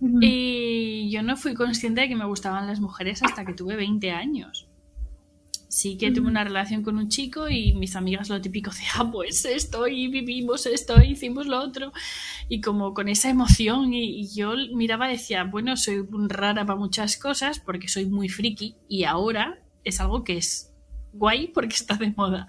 Y 0.00 1.10
yo 1.10 1.24
no 1.24 1.36
fui 1.36 1.54
consciente 1.54 2.02
de 2.02 2.08
que 2.08 2.14
me 2.14 2.24
gustaban 2.24 2.68
las 2.68 2.78
mujeres 2.78 3.20
hasta 3.24 3.44
que 3.44 3.52
tuve 3.52 3.74
20 3.74 4.12
años. 4.12 4.68
Sí 5.66 5.98
que 5.98 6.12
tuve 6.12 6.28
una 6.28 6.44
relación 6.44 6.84
con 6.84 6.98
un 6.98 7.08
chico 7.08 7.48
y 7.48 7.72
mis 7.72 7.96
amigas 7.96 8.28
lo 8.28 8.40
típico 8.40 8.70
de, 8.70 8.76
ah, 8.94 9.10
pues 9.10 9.44
esto 9.44 9.88
y 9.88 10.06
vivimos 10.06 10.66
esto 10.66 11.02
y 11.02 11.14
hicimos 11.14 11.48
lo 11.48 11.60
otro. 11.60 11.92
Y 12.48 12.60
como 12.60 12.94
con 12.94 13.08
esa 13.08 13.28
emoción 13.28 13.92
y, 13.92 14.20
y 14.20 14.28
yo 14.28 14.52
miraba 14.72 15.08
y 15.08 15.14
decía, 15.14 15.42
bueno, 15.42 15.76
soy 15.76 16.06
rara 16.28 16.64
para 16.64 16.78
muchas 16.78 17.16
cosas 17.16 17.58
porque 17.58 17.88
soy 17.88 18.06
muy 18.06 18.28
friki 18.28 18.76
y 18.88 19.02
ahora 19.02 19.58
es 19.82 19.98
algo 20.00 20.22
que 20.22 20.36
es 20.36 20.72
guay 21.12 21.48
porque 21.48 21.74
está 21.74 21.94
de 21.94 22.12
moda. 22.16 22.46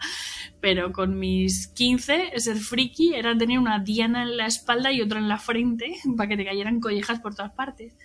Pero 0.62 0.91
con 0.91 1.17
mis 1.17 1.67
15, 1.67 2.32
ser 2.38 2.58
friki 2.58 3.13
era 3.15 3.38
tener 3.38 3.60
una 3.60 3.80
diana 3.80 4.24
en 4.24 4.38
la 4.38 4.45
espalda 4.45 4.91
y 4.91 5.02
otra 5.02 5.19
en 5.19 5.30
la 5.30 5.38
frente 5.38 5.95
para 6.17 6.30
que 6.30 6.38
te 6.38 6.45
cayeran 6.45 6.80
collejas 6.80 7.19
por 7.19 7.36
todas 7.36 7.52
partes. 7.52 7.95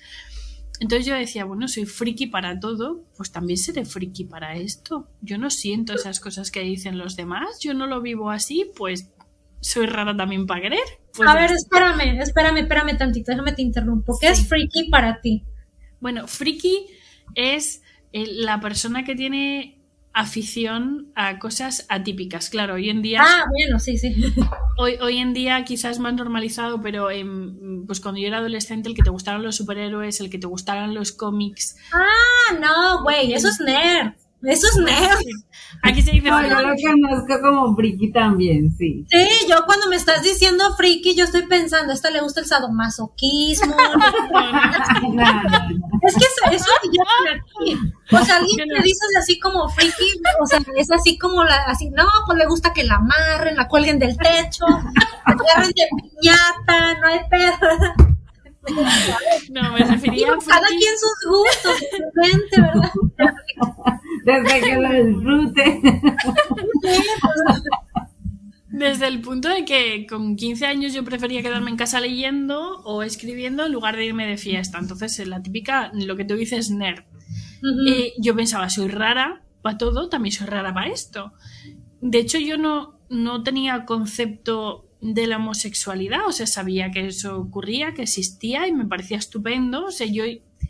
Entonces 0.81 1.07
yo 1.07 1.15
decía, 1.15 1.45
bueno, 1.45 1.69
soy 1.69 1.87
friki 1.87 2.27
para 2.27 2.59
todo, 2.59 3.05
pues 3.17 3.31
también 3.31 3.57
seré 3.59 3.85
friki 3.85 4.25
para 4.25 4.57
esto. 4.57 5.09
Yo 5.21 5.39
no 5.39 5.49
siento 5.51 5.95
esas 5.95 6.19
cosas 6.19 6.51
que 6.51 6.61
dicen 6.61 6.99
los 6.99 7.15
demás, 7.15 7.61
yo 7.61 7.75
no 7.75 7.87
lo 7.87 8.01
vivo 8.03 8.31
así, 8.31 8.71
pues 8.77 9.13
soy 9.61 9.87
rara 9.87 10.17
también 10.17 10.47
para 10.47 10.63
querer. 10.63 10.81
Pues 11.17 11.29
A 11.31 11.35
ver, 11.35 11.53
espérame, 11.53 12.21
espérame, 12.21 12.59
espérame 12.59 12.99
tantito, 12.99 13.31
déjame 13.31 13.53
te 13.53 13.63
interrumpo. 13.63 14.19
¿Qué 14.21 14.35
Sí. 14.35 14.43
es 14.43 14.49
freaky 14.49 14.91
para 14.91 15.21
ti? 15.21 15.45
Bueno, 16.01 16.27
friki 16.27 16.87
es 17.37 17.83
eh, 18.13 18.27
la 18.33 18.61
persona 18.61 19.05
que 19.05 19.15
tiene 19.15 19.81
afición 20.15 21.13
a 21.15 21.39
cosas 21.39 21.87
atípicas. 21.89 22.49
Claro, 22.49 22.75
hoy 22.75 22.89
en 22.89 23.03
día 23.03 23.23
Ah, 23.23 23.45
bueno, 23.51 23.79
sí, 23.79 23.99
sí. 23.99 24.15
Hoy, 24.77 24.97
hoy 25.01 25.19
en 25.19 25.35
día 25.35 25.63
quizás 25.65 26.01
más 26.01 26.15
normalizado, 26.15 26.83
pero 26.83 27.09
pues 27.87 28.01
cuando 28.01 28.21
yo 28.21 28.27
era 28.27 28.39
adolescente 28.39 28.89
el 28.89 28.97
que 28.97 29.05
te 29.05 29.11
gustaran 29.11 29.45
los 29.45 29.55
superhéroes, 29.55 30.19
el 30.21 30.31
que 30.31 30.39
te 30.39 30.49
gustaran 30.49 30.95
los 30.95 31.13
cómics. 31.13 31.77
Ah, 31.93 32.59
no, 32.61 33.03
güey, 33.05 33.33
eso 33.35 33.49
es 33.49 33.61
nerd. 33.61 34.15
Eso 34.47 34.67
es 34.69 34.77
nerd. 34.77 35.21
Aquí 35.83 36.03
se 36.03 36.13
dice 36.13 36.31
No, 36.31 36.43
yo 36.43 36.61
lo 36.61 36.75
conozco 36.75 37.41
como 37.41 37.75
friki 37.77 38.13
también, 38.13 38.75
sí. 38.77 39.05
Sí, 39.11 39.29
yo 39.49 39.65
cuando 39.67 39.89
me 39.89 39.97
estás 39.97 40.23
diciendo 40.23 40.75
friki, 40.77 41.15
yo 41.15 41.25
estoy 41.25 41.43
pensando, 41.47 41.93
a 41.93 41.95
esta 41.95 42.11
le 42.11 42.21
gusta 42.21 42.41
el 42.41 42.47
sadomasoquismo. 42.47 43.75
Es 46.07 46.15
que 46.17 46.55
eso, 46.55 46.67
aquí. 46.79 47.79
O 48.13 48.25
sea, 48.25 48.37
alguien 48.37 48.69
que 48.69 48.83
dices 48.83 49.09
así 49.19 49.41
como 49.41 49.71
friki, 49.71 50.21
o 50.39 50.47
sea, 50.47 50.61
es 50.77 50.91
así 50.91 51.17
como 51.17 51.43
la, 51.45 51.57
así, 51.67 51.89
no, 51.89 52.05
pues 52.27 52.37
le 52.37 52.47
gusta 52.47 52.75
que 52.75 52.85
la 52.85 52.97
amarren, 52.97 53.57
la 53.57 53.69
cuelguen 53.69 53.99
del 53.99 54.15
techo, 54.19 54.67
la 54.67 55.33
agarren 55.33 55.71
de 55.71 55.89
piñata, 55.97 57.01
no 57.01 57.09
hay 57.09 57.21
pedo. 57.31 57.95
No, 59.51 59.73
me 59.73 59.79
refería 59.85 60.29
a 60.29 60.39
cada 60.39 60.69
quien 60.69 60.95
sus 60.99 61.31
gustos, 61.31 61.81
¿verdad? 62.57 62.93
Desde 64.25 64.61
que 64.61 64.77
lo 64.77 64.93
disfrute. 65.05 65.81
desde 68.75 69.07
el 69.07 69.21
punto 69.21 69.49
de 69.49 69.65
que 69.65 70.05
con 70.07 70.35
15 70.35 70.67
años 70.67 70.93
yo 70.93 71.05
prefería 71.05 71.43
quedarme 71.43 71.71
en 71.71 71.77
casa 71.77 72.01
leyendo 72.01 72.81
o 72.85 73.03
escribiendo 73.05 73.67
en 73.67 73.73
lugar 73.73 73.97
de 73.97 74.07
irme 74.07 74.27
de 74.27 74.37
fiesta. 74.37 74.79
Entonces, 74.79 75.27
la 75.29 75.43
típica, 75.43 75.93
lo 75.95 76.17
que 76.17 76.25
tú 76.25 76.35
dices, 76.35 76.71
nerd. 76.71 77.05
Eh, 77.89 78.13
yo 78.19 78.35
pensaba, 78.35 78.69
soy 78.69 78.89
rara 78.89 79.43
para 79.63 79.79
todo, 79.79 80.09
también 80.09 80.33
soy 80.33 80.49
rara 80.49 80.75
para 80.75 80.91
esto. 80.91 81.33
De 82.01 82.19
hecho, 82.19 82.39
yo 82.39 82.59
no, 82.59 82.99
no 83.09 83.43
tenía 83.43 83.85
concepto 83.85 84.91
de 85.01 85.27
la 85.27 85.37
homosexualidad, 85.37 86.27
o 86.27 86.33
sea, 86.33 86.47
sabía 86.47 86.91
que 86.91 87.07
eso 87.07 87.39
ocurría, 87.39 87.95
que 87.95 88.03
existía 88.03 88.67
y 88.67 88.73
me 88.73 88.87
parecía 88.87 89.19
estupendo. 89.19 89.87
O 89.87 89.91
sea, 89.91 90.07
yo 90.07 90.25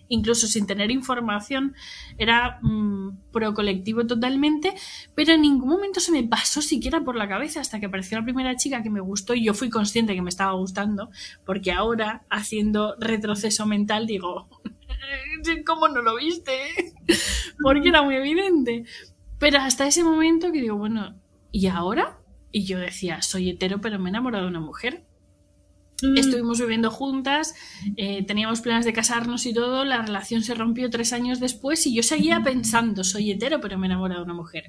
incluso 0.09 0.47
sin 0.47 0.67
tener 0.67 0.90
información 0.90 1.75
era 2.19 2.59
mm, 2.62 3.31
pro 3.33 3.55
colectivo 3.55 4.07
totalmente, 4.07 4.75
pero 5.14 5.33
en 5.33 5.43
ningún 5.43 5.69
momento 5.69 6.01
se 6.01 6.12
me 6.12 6.23
pasó 6.23 6.62
siquiera 6.62 7.03
por 7.03 7.17
la 7.17 7.29
cabeza 7.29 7.61
hasta 7.61 7.81
que 7.81 7.87
apareció 7.87 8.19
la 8.19 8.25
primera 8.25 8.57
chica 8.57 8.83
que 8.83 8.90
me 8.90 9.01
gustó 9.01 9.35
y 9.35 9.45
yo 9.45 9.55
fui 9.55 9.71
consciente 9.71 10.14
que 10.14 10.23
me 10.23 10.31
estaba 10.31 10.53
gustando, 10.53 11.11
porque 11.45 11.73
ahora, 11.73 12.25
haciendo 12.31 12.97
retroceso 12.99 13.67
mental, 13.67 14.07
digo, 14.07 14.49
¿cómo 15.67 15.88
no 15.88 16.03
lo 16.03 16.17
viste? 16.17 16.53
porque 17.62 17.88
era 17.88 18.03
muy 18.03 18.17
evidente. 18.17 18.85
Pero 19.38 19.59
hasta 19.59 19.87
ese 19.87 20.05
momento 20.05 20.53
que 20.53 20.61
digo, 20.61 20.77
bueno, 20.77 21.14
¿y 21.51 21.67
ahora? 21.67 22.19
Y 22.51 22.64
yo 22.64 22.79
decía, 22.79 23.21
soy 23.21 23.51
hetero, 23.51 23.81
pero 23.81 23.99
me 23.99 24.09
he 24.09 24.11
enamorado 24.11 24.45
de 24.45 24.51
una 24.51 24.61
mujer. 24.61 25.05
Mm. 26.11 26.17
Estuvimos 26.19 26.61
viviendo 26.61 26.90
juntas, 26.90 27.55
eh, 27.97 28.25
teníamos 28.25 28.61
planes 28.61 28.85
de 28.85 28.93
casarnos 28.93 29.47
y 29.47 29.55
todo, 29.55 29.85
la 29.85 30.03
relación 30.03 30.43
se 30.43 30.55
rompió 30.55 30.90
tres 30.90 31.12
años 31.12 31.40
después 31.40 31.87
y 31.87 31.95
yo 31.95 32.03
seguía 32.03 32.43
pensando, 32.43 33.05
soy 33.05 33.31
hetero, 33.31 33.61
pero 33.61 33.79
me 33.79 33.87
he 33.87 33.90
enamorado 33.90 34.21
de 34.21 34.25
una 34.25 34.35
mujer. 34.35 34.64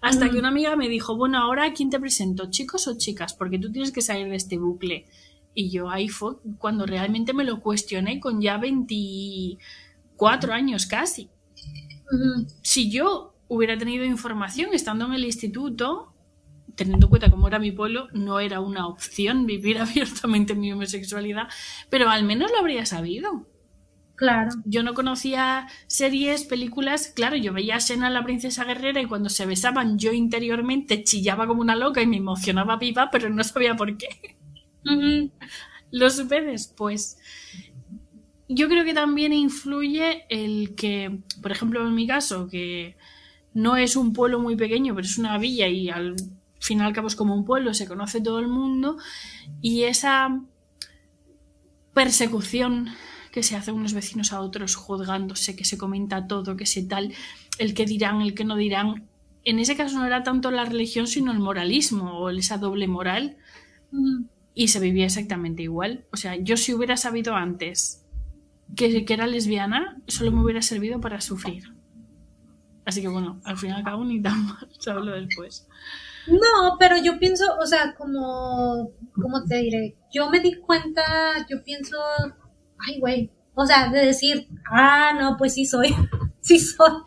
Hasta 0.00 0.26
Mm. 0.26 0.30
que 0.30 0.38
una 0.38 0.48
amiga 0.48 0.76
me 0.76 0.88
dijo, 0.88 1.16
bueno, 1.16 1.38
ahora 1.38 1.64
¿a 1.64 1.72
quién 1.72 1.90
te 1.90 2.00
presento? 2.00 2.50
¿Chicos 2.50 2.88
o 2.88 2.96
chicas? 2.96 3.34
Porque 3.34 3.58
tú 3.58 3.70
tienes 3.70 3.92
que 3.92 4.02
salir 4.02 4.28
de 4.28 4.36
este 4.36 4.58
bucle. 4.58 5.06
Y 5.54 5.70
yo 5.70 5.90
ahí 5.90 6.08
fue 6.08 6.36
cuando 6.58 6.86
realmente 6.86 7.32
me 7.34 7.44
lo 7.44 7.60
cuestioné 7.60 8.20
con 8.20 8.40
ya 8.40 8.56
24 8.56 10.52
años 10.52 10.86
casi 10.86 11.28
si 12.62 12.90
yo 12.90 13.34
hubiera 13.48 13.76
tenido 13.78 14.04
información 14.04 14.70
estando 14.72 15.06
en 15.06 15.12
el 15.12 15.24
instituto, 15.24 16.09
teniendo 16.80 17.06
en 17.06 17.10
cuenta 17.10 17.30
cómo 17.30 17.46
era 17.46 17.58
mi 17.58 17.72
pueblo, 17.72 18.08
no 18.14 18.40
era 18.40 18.60
una 18.60 18.86
opción 18.86 19.44
vivir 19.44 19.78
abiertamente 19.80 20.54
mi 20.54 20.72
homosexualidad, 20.72 21.46
pero 21.90 22.08
al 22.08 22.24
menos 22.24 22.50
lo 22.50 22.58
habría 22.58 22.86
sabido. 22.86 23.46
Claro. 24.16 24.50
Yo 24.64 24.82
no 24.82 24.94
conocía 24.94 25.66
series, 25.86 26.44
películas, 26.44 27.12
claro, 27.14 27.36
yo 27.36 27.52
veía 27.52 27.76
a 27.76 28.10
la 28.10 28.24
princesa 28.24 28.64
guerrera 28.64 29.00
y 29.02 29.06
cuando 29.06 29.28
se 29.28 29.44
besaban 29.44 29.98
yo 29.98 30.12
interiormente 30.12 31.04
chillaba 31.04 31.46
como 31.46 31.60
una 31.60 31.76
loca 31.76 32.00
y 32.00 32.06
me 32.06 32.16
emocionaba 32.16 32.76
viva, 32.76 33.10
pero 33.10 33.28
no 33.28 33.44
sabía 33.44 33.76
por 33.76 33.96
qué. 33.98 34.08
Lo 35.90 36.08
supe 36.08 36.40
después. 36.40 37.18
Yo 38.48 38.68
creo 38.68 38.84
que 38.84 38.94
también 38.94 39.32
influye 39.34 40.24
el 40.30 40.74
que, 40.74 41.20
por 41.42 41.52
ejemplo, 41.52 41.86
en 41.86 41.94
mi 41.94 42.06
caso, 42.06 42.48
que 42.48 42.96
no 43.52 43.76
es 43.76 43.96
un 43.96 44.12
pueblo 44.12 44.38
muy 44.38 44.56
pequeño, 44.56 44.94
pero 44.94 45.06
es 45.06 45.18
una 45.18 45.38
villa 45.38 45.66
y 45.68 45.88
al 45.88 46.16
fin 46.60 46.78
y 46.78 46.82
al 46.82 46.92
cabo 46.92 47.08
es 47.08 47.16
como 47.16 47.34
un 47.34 47.44
pueblo, 47.44 47.74
se 47.74 47.88
conoce 47.88 48.20
todo 48.20 48.38
el 48.38 48.48
mundo, 48.48 48.96
y 49.60 49.82
esa 49.84 50.40
persecución 51.94 52.88
que 53.32 53.42
se 53.42 53.56
hace 53.56 53.72
unos 53.72 53.94
vecinos 53.94 54.32
a 54.32 54.40
otros 54.40 54.74
juzgándose, 54.74 55.56
que 55.56 55.64
se 55.64 55.78
comenta 55.78 56.26
todo, 56.26 56.56
que 56.56 56.66
se 56.66 56.82
tal, 56.82 57.12
el 57.58 57.74
que 57.74 57.86
dirán, 57.86 58.22
el 58.22 58.34
que 58.34 58.44
no 58.44 58.56
dirán. 58.56 59.08
En 59.44 59.58
ese 59.58 59.76
caso 59.76 59.98
no 59.98 60.06
era 60.06 60.22
tanto 60.22 60.50
la 60.50 60.64
religión, 60.64 61.06
sino 61.06 61.32
el 61.32 61.38
moralismo 61.38 62.18
o 62.18 62.30
esa 62.30 62.58
doble 62.58 62.88
moral 62.88 63.36
y 64.54 64.68
se 64.68 64.80
vivía 64.80 65.06
exactamente 65.06 65.62
igual. 65.62 66.04
O 66.12 66.16
sea, 66.16 66.36
yo 66.36 66.56
si 66.56 66.74
hubiera 66.74 66.96
sabido 66.96 67.34
antes 67.34 68.04
que, 68.76 69.04
que 69.04 69.14
era 69.14 69.26
lesbiana, 69.26 69.96
solo 70.06 70.32
me 70.32 70.42
hubiera 70.42 70.62
servido 70.62 71.00
para 71.00 71.20
sufrir. 71.20 71.74
Así 72.84 73.00
que 73.00 73.08
bueno, 73.08 73.40
al 73.44 73.56
fin 73.56 73.70
y 73.70 73.72
al 73.74 73.84
cabo 73.84 74.04
ni 74.04 74.20
tan 74.20 74.44
mal, 74.46 74.68
se 74.78 74.90
habló 74.90 75.12
después. 75.12 75.68
No, 76.26 76.76
pero 76.78 76.96
yo 76.96 77.18
pienso, 77.18 77.56
o 77.58 77.66
sea, 77.66 77.94
como, 77.94 78.90
¿cómo 79.20 79.44
te 79.44 79.56
diré? 79.56 79.96
Yo 80.12 80.30
me 80.30 80.40
di 80.40 80.54
cuenta, 80.56 81.02
yo 81.48 81.62
pienso, 81.64 81.96
ay, 82.78 83.00
güey, 83.00 83.30
o 83.54 83.66
sea, 83.66 83.88
de 83.88 84.06
decir, 84.06 84.48
ah, 84.70 85.12
no, 85.18 85.36
pues 85.36 85.54
sí 85.54 85.66
soy, 85.66 85.94
sí 86.40 86.58
soy. 86.58 87.02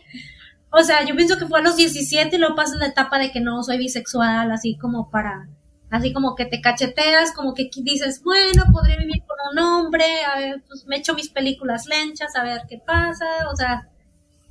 O 0.71 0.83
sea, 0.83 1.05
yo 1.05 1.15
pienso 1.15 1.37
que 1.37 1.47
fue 1.47 1.59
a 1.59 1.63
los 1.63 1.75
17 1.75 2.35
y 2.35 2.39
luego 2.39 2.55
pasa 2.55 2.75
la 2.77 2.87
etapa 2.87 3.19
de 3.19 3.31
que 3.31 3.39
no 3.39 3.61
soy 3.63 3.77
bisexual, 3.77 4.51
así 4.51 4.77
como 4.77 5.09
para, 5.11 5.47
así 5.91 6.11
como 6.13 6.35
que 6.35 6.45
te 6.45 6.61
cacheteas, 6.61 7.31
como 7.33 7.53
que 7.53 7.69
dices, 7.83 8.21
bueno, 8.23 8.63
podría 8.71 8.97
vivir 8.97 9.23
con 9.25 9.37
un 9.51 9.59
hombre, 9.59 10.05
a 10.25 10.39
ver, 10.39 10.63
pues 10.67 10.85
me 10.87 10.97
echo 10.97 11.13
mis 11.13 11.29
películas 11.29 11.85
lenchas, 11.85 12.35
a 12.35 12.43
ver 12.43 12.61
qué 12.67 12.79
pasa, 12.79 13.25
o 13.51 13.55
sea, 13.55 13.87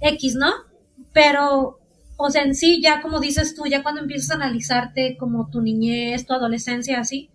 X, 0.00 0.36
¿no? 0.36 0.52
Pero, 1.12 1.80
o 2.24 2.30
sea, 2.30 2.44
en 2.44 2.54
sí, 2.54 2.80
ya 2.80 3.02
como 3.02 3.18
dices 3.18 3.54
tú, 3.54 3.64
ya 3.66 3.82
cuando 3.82 4.00
empiezas 4.00 4.30
a 4.30 4.34
analizarte 4.34 5.16
como 5.18 5.48
tu 5.50 5.60
niñez, 5.60 6.24
tu 6.24 6.32
adolescencia, 6.32 7.00
así, 7.00 7.30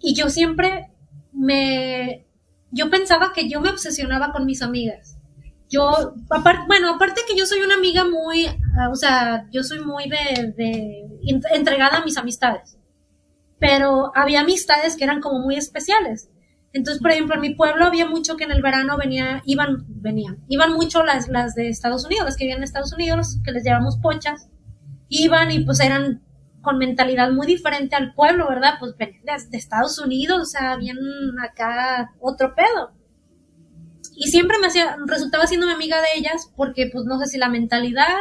y 0.00 0.14
yo 0.14 0.30
siempre 0.30 0.90
me, 1.32 2.26
yo 2.70 2.88
pensaba 2.88 3.32
que 3.34 3.48
yo 3.48 3.60
me 3.60 3.68
obsesionaba 3.68 4.32
con 4.32 4.46
mis 4.46 4.62
amigas. 4.62 5.18
Yo, 5.68 6.14
aparte, 6.30 6.64
bueno, 6.66 6.94
aparte 6.94 7.20
que 7.28 7.36
yo 7.36 7.44
soy 7.44 7.60
una 7.60 7.74
amiga 7.74 8.04
muy, 8.04 8.46
ah, 8.46 8.88
o 8.90 8.96
sea, 8.96 9.46
yo 9.52 9.62
soy 9.62 9.80
muy 9.80 10.08
de, 10.08 10.52
de, 10.56 11.04
entregada 11.52 11.98
a 11.98 12.04
mis 12.04 12.16
amistades, 12.16 12.78
pero 13.58 14.12
había 14.14 14.40
amistades 14.40 14.96
que 14.96 15.04
eran 15.04 15.20
como 15.20 15.40
muy 15.40 15.56
especiales. 15.56 16.30
Entonces, 16.72 17.02
por 17.02 17.10
ejemplo, 17.10 17.34
en 17.34 17.40
mi 17.40 17.54
pueblo 17.54 17.84
había 17.84 18.06
mucho 18.06 18.36
que 18.36 18.44
en 18.44 18.52
el 18.52 18.62
verano 18.62 18.96
venía, 18.96 19.42
iban, 19.44 19.84
venían, 19.88 20.38
iban 20.48 20.72
mucho 20.72 21.02
las, 21.02 21.28
las 21.28 21.54
de 21.54 21.68
Estados 21.68 22.04
Unidos, 22.04 22.26
las 22.26 22.36
que 22.36 22.44
vivían 22.44 22.58
en 22.58 22.64
Estados 22.64 22.92
Unidos, 22.92 23.38
que 23.44 23.52
les 23.52 23.64
llamamos 23.64 23.98
pochas, 23.98 24.48
iban 25.08 25.50
y 25.50 25.64
pues 25.64 25.80
eran 25.80 26.22
con 26.60 26.78
mentalidad 26.78 27.32
muy 27.32 27.46
diferente 27.46 27.96
al 27.96 28.14
pueblo, 28.14 28.48
¿verdad? 28.48 28.74
Pues 28.78 28.96
venían 28.96 29.22
de, 29.24 29.32
de 29.48 29.58
Estados 29.58 29.98
Unidos, 29.98 30.40
o 30.42 30.44
sea, 30.44 30.72
habían 30.72 30.98
acá 31.42 32.12
otro 32.20 32.54
pedo 32.54 33.00
y 34.20 34.28
siempre 34.28 34.58
me 34.58 34.66
hacía, 34.66 34.98
resultaba 35.06 35.46
siendo 35.46 35.66
mi 35.66 35.72
amiga 35.72 35.96
de 35.96 36.08
ellas 36.18 36.52
porque, 36.54 36.90
pues, 36.92 37.06
no 37.06 37.18
sé 37.18 37.26
si 37.26 37.38
la 37.38 37.48
mentalidad 37.48 38.18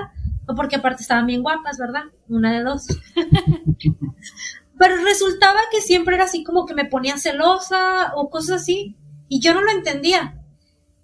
o 0.48 0.56
porque 0.56 0.78
aparte 0.78 1.02
estaban 1.02 1.28
bien 1.28 1.44
guapas, 1.44 1.78
¿verdad? 1.78 2.04
Una 2.30 2.54
de 2.54 2.64
dos. 2.64 2.88
Pero 4.80 4.96
resultaba 5.04 5.60
que 5.72 5.82
siempre 5.82 6.16
era 6.16 6.24
así 6.24 6.44
como 6.44 6.66
que 6.66 6.74
me 6.74 6.86
ponía 6.86 7.18
celosa 7.18 8.14
o 8.16 8.30
cosas 8.30 8.62
así 8.62 8.96
y 9.28 9.42
yo 9.42 9.54
no 9.54 9.62
lo 9.62 9.72
entendía. 9.72 10.42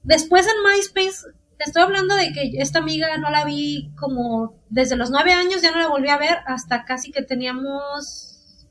Después 0.02 0.48
en 0.48 0.64
MySpace, 0.64 1.28
te 1.58 1.66
estoy 1.66 1.84
hablando 1.84 2.16
de 2.16 2.32
que 2.32 2.54
esta 2.60 2.80
amiga 2.80 3.18
no 3.18 3.30
la 3.30 3.44
vi 3.44 3.92
como 4.00 4.56
desde 4.70 4.96
los 4.96 5.12
nueve 5.12 5.34
años, 5.34 5.62
ya 5.62 5.72
no 5.72 5.80
la 5.80 5.90
volví 5.90 6.08
a 6.08 6.18
ver 6.18 6.38
hasta 6.48 6.86
casi 6.86 7.12
que 7.12 7.22
teníamos 7.22 8.66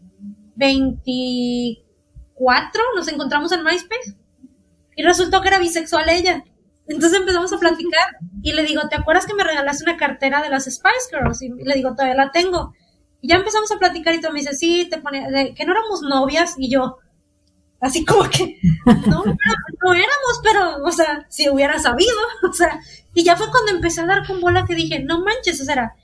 24, 0.57 2.83
nos 2.97 3.09
encontramos 3.09 3.53
en 3.53 3.62
MySpace 3.62 4.17
y 4.97 5.03
resultó 5.03 5.43
que 5.43 5.49
era 5.49 5.59
bisexual 5.59 6.09
ella. 6.09 6.45
Entonces 6.87 7.21
empezamos 7.21 7.53
a 7.53 7.59
platicar 7.59 8.17
y 8.43 8.53
le 8.53 8.62
digo, 8.62 8.88
¿te 8.88 8.97
acuerdas 8.97 9.27
que 9.27 9.35
me 9.35 9.45
regalaste 9.45 9.85
una 9.85 9.99
cartera 9.99 10.43
de 10.43 10.49
las 10.49 10.64
Spice 10.64 11.11
Girls? 11.11 11.43
Y 11.43 11.51
le 11.51 11.75
digo, 11.75 11.90
todavía 11.90 12.14
la 12.14 12.31
tengo. 12.31 12.73
Ya 13.26 13.37
empezamos 13.37 13.70
a 13.72 13.78
platicar 13.78 14.14
y 14.14 14.20
tú 14.20 14.28
me 14.32 14.40
dice, 14.40 14.54
sí, 14.54 14.87
te 14.90 14.98
pone, 14.98 15.54
que 15.54 15.64
no 15.64 15.72
éramos 15.72 16.02
novias 16.02 16.54
y 16.58 16.70
yo, 16.70 16.98
así 17.80 18.04
como 18.04 18.28
que, 18.28 18.58
no, 19.06 19.24
no 19.24 19.92
éramos, 19.92 20.40
pero, 20.42 20.84
o 20.84 20.92
sea, 20.92 21.26
si 21.28 21.48
hubiera 21.48 21.78
sabido, 21.78 22.16
o 22.50 22.52
sea, 22.52 22.80
y 23.14 23.24
ya 23.24 23.37
fue 23.37 23.50
cuando 23.50 23.72
empecé 23.72 24.00
a 24.00 24.06
dar 24.06 24.26
con 24.26 24.40
bola 24.40 24.64
que 24.66 24.74
dije, 24.74 25.00
no 25.00 25.24
manches, 25.24 25.60
o 25.60 25.64
sea, 25.64 25.94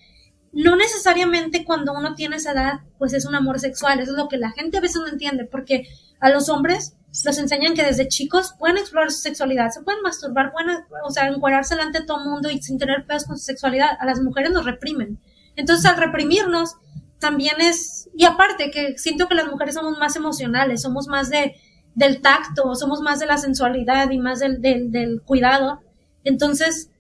no 0.52 0.76
necesariamente 0.76 1.64
cuando 1.64 1.92
uno 1.92 2.14
tiene 2.14 2.37
esa 2.37 2.52
edad, 2.52 2.80
pues 2.98 3.12
es 3.12 3.24
un 3.24 3.35
amor 3.35 3.61
sexual, 3.61 4.00
eso 4.00 4.12
es 4.12 4.16
lo 4.16 4.28
que 4.28 4.37
la 4.37 4.50
gente 4.50 4.78
a 4.78 4.80
veces 4.80 5.00
no 5.00 5.09
entiende, 5.09 5.44
porque 5.44 5.87
a 6.20 6.28
los 6.28 6.48
hombres 6.48 6.96
nos 7.24 7.38
enseñan 7.38 7.74
que 7.74 7.85
desde 7.85 8.09
chicos 8.09 8.54
pueden 8.59 8.78
explorar 8.78 9.11
su 9.11 9.20
sexualidad, 9.20 9.70
se 9.70 9.83
pueden 9.83 10.02
masturbar, 10.02 10.52
pueden, 10.52 10.85
o 11.04 11.11
sea, 11.11 11.28
encuadrarse 11.28 11.74
delante 11.74 12.00
de 12.00 12.06
todo 12.06 12.22
el 12.22 12.28
mundo 12.28 12.50
y 12.50 12.62
sin 12.62 12.78
tener 12.78 13.04
pedos 13.06 13.24
con 13.24 13.38
su 13.38 13.44
sexualidad. 13.44 13.90
A 13.98 14.06
las 14.06 14.20
mujeres 14.20 14.52
nos 14.52 14.64
reprimen. 14.64 15.18
Entonces, 15.56 15.87
al 15.87 15.96
reprimirnos, 15.96 16.76
también 17.20 17.61
es, 17.61 18.11
y 18.16 18.24
aparte 18.24 18.70
que 18.70 18.98
siento 18.98 19.28
que 19.28 19.35
las 19.35 19.46
mujeres 19.46 19.74
somos 19.74 19.98
más 19.98 20.16
emocionales, 20.16 20.83
somos 20.83 21.06
más 21.06 21.30
de, 21.30 21.54
del 21.94 22.20
tacto, 22.20 22.74
somos 22.74 23.00
más 23.00 23.20
de 23.20 23.26
la 23.26 23.38
sensualidad 23.38 24.11
y 24.11 24.18
más 24.18 24.40
del, 24.40 24.61
del, 24.61 24.90
del 24.90 25.22
cuidado. 25.22 25.80
Entonces, 26.24 26.90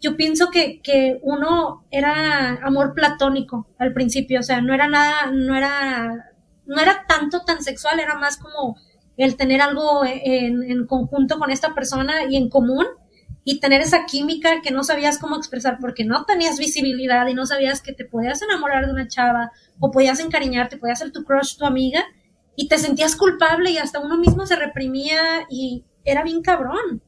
yo 0.00 0.16
pienso 0.16 0.50
que, 0.50 0.80
que 0.82 1.18
uno 1.22 1.84
era 1.90 2.58
amor 2.62 2.94
platónico 2.94 3.66
al 3.78 3.92
principio, 3.92 4.40
o 4.40 4.42
sea, 4.42 4.60
no 4.60 4.74
era 4.74 4.88
nada, 4.88 5.30
no 5.32 5.56
era, 5.56 6.32
no 6.66 6.80
era 6.80 7.06
tanto 7.08 7.40
tan 7.40 7.62
sexual, 7.62 8.00
era 8.00 8.14
más 8.16 8.36
como 8.36 8.76
el 9.16 9.36
tener 9.36 9.60
algo 9.60 10.02
en, 10.04 10.86
conjunto 10.86 11.38
con 11.38 11.50
esta 11.50 11.74
persona 11.74 12.24
y 12.30 12.36
en 12.36 12.48
común 12.48 12.86
y 13.44 13.60
tener 13.60 13.80
esa 13.80 14.04
química 14.04 14.60
que 14.62 14.70
no 14.70 14.84
sabías 14.84 15.18
cómo 15.18 15.36
expresar 15.36 15.78
porque 15.80 16.04
no 16.04 16.24
tenías 16.24 16.58
visibilidad 16.58 17.26
y 17.26 17.34
no 17.34 17.46
sabías 17.46 17.82
que 17.82 17.92
te 17.92 18.04
podías 18.04 18.42
enamorar 18.42 18.86
de 18.86 18.92
una 18.92 19.08
chava 19.08 19.52
o 19.80 19.90
podías 19.90 20.20
encariñarte, 20.20 20.76
podías 20.76 20.98
ser 20.98 21.12
tu 21.12 21.24
crush, 21.24 21.56
tu 21.56 21.64
amiga 21.64 22.04
y 22.56 22.68
te 22.68 22.78
sentías 22.78 23.16
culpable 23.16 23.70
y 23.70 23.78
hasta 23.78 24.00
uno 24.00 24.18
mismo 24.18 24.44
se 24.44 24.56
reprimía 24.56 25.46
y 25.48 25.84
era 26.04 26.22
bien 26.22 26.42
cabrón. 26.42 27.02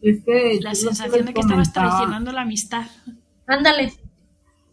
la 0.00 0.74
sensación 0.74 1.26
de 1.26 1.34
que 1.34 1.40
estabas 1.40 1.72
traicionando 1.72 2.32
la 2.32 2.42
amistad. 2.42 2.86
Ándale. 3.46 3.92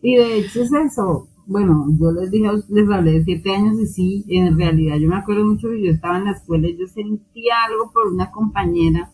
Y 0.02 0.16
de 0.16 0.40
hecho 0.40 0.64
es 0.64 0.72
eso, 0.72 1.30
bueno, 1.50 1.88
yo 2.00 2.12
les 2.12 2.30
dije, 2.30 2.48
les 2.70 2.90
hablé 2.90 3.14
de 3.14 3.24
siete 3.24 3.52
años 3.52 3.80
y 3.80 3.88
sí, 3.88 4.26
en 4.30 4.56
realidad 4.56 4.98
yo 4.98 5.10
me 5.10 5.18
acuerdo 5.18 5.46
mucho 5.46 5.68
que 5.70 5.84
yo 5.84 5.92
estaba 5.92 6.20
en 6.20 6.26
la 6.26 6.32
escuela 6.34 6.68
y 6.68 6.78
yo 6.78 6.86
sentía 6.86 7.56
algo 7.68 7.92
por 7.92 8.08
una 8.08 8.30
compañera, 8.30 9.12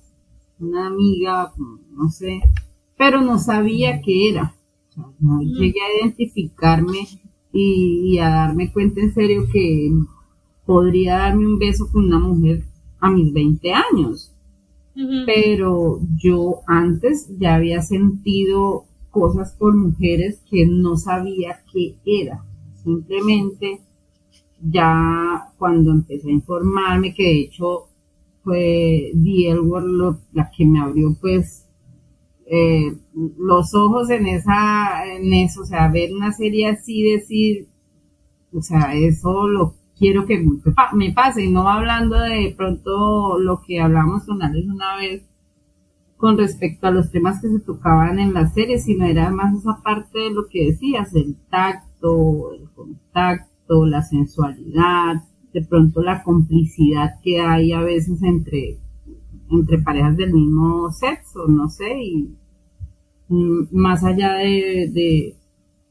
una 0.59 0.87
amiga, 0.87 1.53
no 1.91 2.09
sé, 2.09 2.41
pero 2.97 3.21
no 3.21 3.39
sabía 3.39 4.01
qué 4.01 4.29
era. 4.29 4.55
no 5.19 5.37
mm. 5.37 5.41
llegué 5.41 5.79
a 5.81 6.01
identificarme 6.01 6.99
y, 7.51 8.17
a 8.19 8.29
darme 8.29 8.71
cuenta 8.71 9.01
en 9.01 9.13
serio 9.13 9.47
que 9.51 9.91
podría 10.65 11.17
darme 11.17 11.47
un 11.47 11.57
beso 11.57 11.89
con 11.91 12.05
una 12.05 12.19
mujer 12.19 12.63
a 12.99 13.09
mis 13.09 13.31
20 13.33 13.73
años. 13.73 14.31
Pero 15.25 15.99
yo 16.15 16.61
antes 16.67 17.27
ya 17.37 17.55
había 17.55 17.81
sentido 17.81 18.85
cosas 19.11 19.53
por 19.59 19.75
mujeres 19.75 20.39
que 20.49 20.65
no 20.65 20.95
sabía 20.95 21.59
qué 21.71 21.95
era. 22.05 22.45
Simplemente 22.81 23.81
ya 24.61 25.49
cuando 25.57 25.91
empecé 25.91 26.29
a 26.29 26.33
informarme, 26.33 27.13
que 27.13 27.23
de 27.23 27.39
hecho 27.41 27.87
fue 28.45 29.11
The 29.13 29.55
la 30.31 30.51
que 30.55 30.65
me 30.65 30.79
abrió 30.79 31.13
pues 31.19 31.65
eh, 32.45 32.95
los 33.37 33.73
ojos 33.73 34.09
en 34.11 34.27
esa, 34.27 35.03
en 35.15 35.33
eso, 35.33 35.61
o 35.61 35.65
sea, 35.65 35.89
ver 35.89 36.13
una 36.13 36.31
serie 36.31 36.69
así, 36.69 37.01
decir, 37.01 37.67
o 38.53 38.61
sea, 38.61 38.93
eso 38.93 39.47
lo 39.47 39.75
quiero 39.97 40.27
que 40.27 40.45
me 40.93 41.11
pase, 41.11 41.45
y 41.45 41.51
no 41.51 41.67
hablando 41.67 42.19
de 42.19 42.53
pronto 42.55 43.39
lo 43.39 43.61
que 43.63 43.81
hablamos 43.81 44.25
con 44.25 44.43
Alex 44.43 44.67
una 44.67 44.95
vez, 44.97 45.23
con 46.17 46.37
respecto 46.37 46.87
a 46.87 46.91
los 46.91 47.11
temas 47.11 47.41
que 47.41 47.49
se 47.49 47.59
tocaban 47.59 48.19
en 48.19 48.33
la 48.33 48.47
serie, 48.47 48.79
sino 48.79 49.05
era 49.05 49.31
más 49.31 49.55
esa 49.55 49.81
parte 49.83 50.19
de 50.19 50.31
lo 50.31 50.47
que 50.47 50.67
decías, 50.67 51.15
el 51.15 51.35
tacto, 51.49 52.53
el 52.53 52.69
contacto, 52.71 53.85
la 53.87 54.03
sensualidad, 54.03 55.23
de 55.55 55.61
pronto 55.61 56.01
la 56.01 56.21
complicidad 56.21 57.21
que 57.23 57.39
hay 57.39 57.71
a 57.71 57.79
veces 57.79 58.21
entre, 58.23 58.77
entre 59.49 59.79
parejas 59.79 60.17
del 60.17 60.33
mismo 60.33 60.91
sexo, 60.91 61.47
no 61.47 61.69
sé, 61.69 61.97
y 62.03 62.35
mm, 63.29 63.67
más 63.71 64.03
allá 64.03 64.33
de, 64.33 64.91
de, 64.93 65.35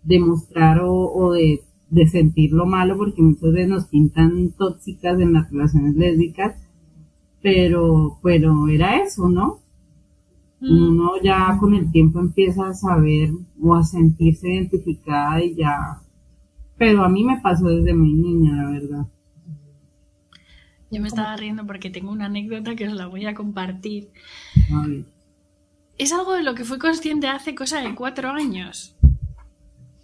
de 0.03 0.20
mostrar 0.20 0.81
o, 0.81 0.92
o 0.92 1.33
de, 1.33 1.62
de 1.88 2.07
sentir 2.07 2.53
lo 2.53 2.66
malo, 2.66 2.98
porque 2.98 3.22
muchas 3.22 3.53
veces 3.55 3.68
nos 3.68 3.87
pintan 3.87 4.50
tóxicas 4.50 5.18
en 5.18 5.33
las 5.33 5.50
relaciones 5.50 5.96
lésbicas, 5.96 6.62
pero, 7.40 8.18
pero 8.22 8.68
era 8.68 9.03
eso, 9.03 9.31
¿no? 9.31 9.61
uno 10.61 11.12
ya 11.22 11.59
con 11.59 11.74
el 11.74 11.90
tiempo 11.90 12.20
empieza 12.20 12.68
a 12.68 12.74
saber 12.74 13.31
o 13.62 13.74
a 13.74 13.83
sentirse 13.83 14.48
identificada 14.48 15.42
y 15.42 15.55
ya. 15.57 16.00
Pero 16.79 17.05
a 17.05 17.09
mí 17.11 17.22
me 17.22 17.38
pasó 17.42 17.66
desde 17.68 17.94
muy 17.94 18.14
niña, 18.14 18.57
la 18.57 18.70
verdad. 18.70 19.07
Yo 20.94 21.00
me 21.00 21.09
estaba 21.09 21.37
riendo 21.37 21.66
porque 21.66 21.90
tengo 21.90 22.12
una 22.12 22.26
anécdota 22.26 22.76
que 22.76 22.87
os 22.87 22.94
la 22.94 23.07
voy 23.07 23.26
a 23.26 23.35
compartir. 23.35 24.11
Es 25.98 26.12
algo 26.12 26.35
de 26.35 26.44
lo 26.44 26.54
que 26.54 26.64
fui 26.64 26.78
consciente 26.78 27.26
hace 27.26 27.57
cosa 27.57 27.80
de 27.80 27.94
cuatro 27.96 28.30
años. 28.30 28.94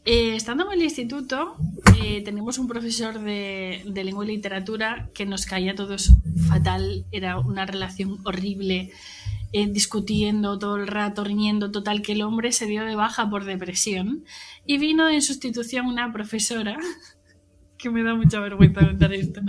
Eh, 0.04 0.34
estando 0.34 0.66
en 0.66 0.72
el 0.72 0.82
instituto, 0.82 1.56
eh, 2.00 2.22
tenemos 2.24 2.58
un 2.58 2.66
profesor 2.66 3.20
de, 3.20 3.82
de, 3.86 4.04
lengua 4.04 4.24
y 4.24 4.28
literatura 4.28 5.10
que 5.14 5.26
nos 5.26 5.46
caía 5.46 5.72
a 5.72 5.74
todos 5.76 6.12
fatal, 6.48 7.04
era 7.12 7.38
una 7.38 7.66
relación 7.66 8.18
horrible 8.24 8.90
eh, 9.52 9.66
discutiendo 9.66 10.58
todo 10.58 10.76
el 10.76 10.86
rato, 10.86 11.22
riñendo, 11.22 11.70
total 11.70 12.02
que 12.02 12.12
el 12.12 12.22
hombre 12.22 12.52
se 12.52 12.66
dio 12.66 12.84
de 12.84 12.94
baja 12.94 13.28
por 13.28 13.44
depresión 13.44 14.24
y 14.64 14.78
vino 14.78 15.08
en 15.08 15.22
sustitución 15.22 15.86
una 15.86 16.12
profesora 16.12 16.78
que 17.76 17.90
me 17.90 18.02
da 18.02 18.14
mucha 18.14 18.40
vergüenza 18.40 18.86
contar 18.86 19.12
esto, 19.12 19.40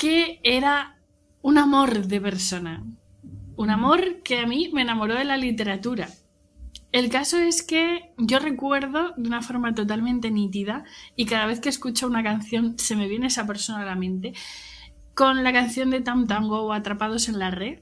que 0.00 0.40
era 0.44 0.98
un 1.42 1.58
amor 1.58 2.06
de 2.06 2.22
persona. 2.22 2.82
Un 3.56 3.68
amor 3.68 4.22
que 4.22 4.38
a 4.38 4.46
mí 4.46 4.70
me 4.72 4.80
enamoró 4.80 5.14
de 5.14 5.26
la 5.26 5.36
literatura. 5.36 6.08
El 6.90 7.10
caso 7.10 7.36
es 7.36 7.62
que 7.62 8.14
yo 8.16 8.38
recuerdo 8.38 9.12
de 9.18 9.28
una 9.28 9.42
forma 9.42 9.74
totalmente 9.74 10.30
nítida 10.30 10.84
y 11.16 11.26
cada 11.26 11.44
vez 11.44 11.60
que 11.60 11.68
escucho 11.68 12.06
una 12.06 12.22
canción 12.22 12.78
se 12.78 12.96
me 12.96 13.08
viene 13.08 13.26
esa 13.26 13.46
persona 13.46 13.82
a 13.82 13.84
la 13.84 13.94
mente 13.94 14.32
con 15.14 15.44
la 15.44 15.52
canción 15.52 15.90
de 15.90 16.00
Tam 16.00 16.26
Tango 16.26 16.62
o 16.62 16.72
Atrapados 16.72 17.28
en 17.28 17.38
la 17.38 17.50
Red. 17.50 17.80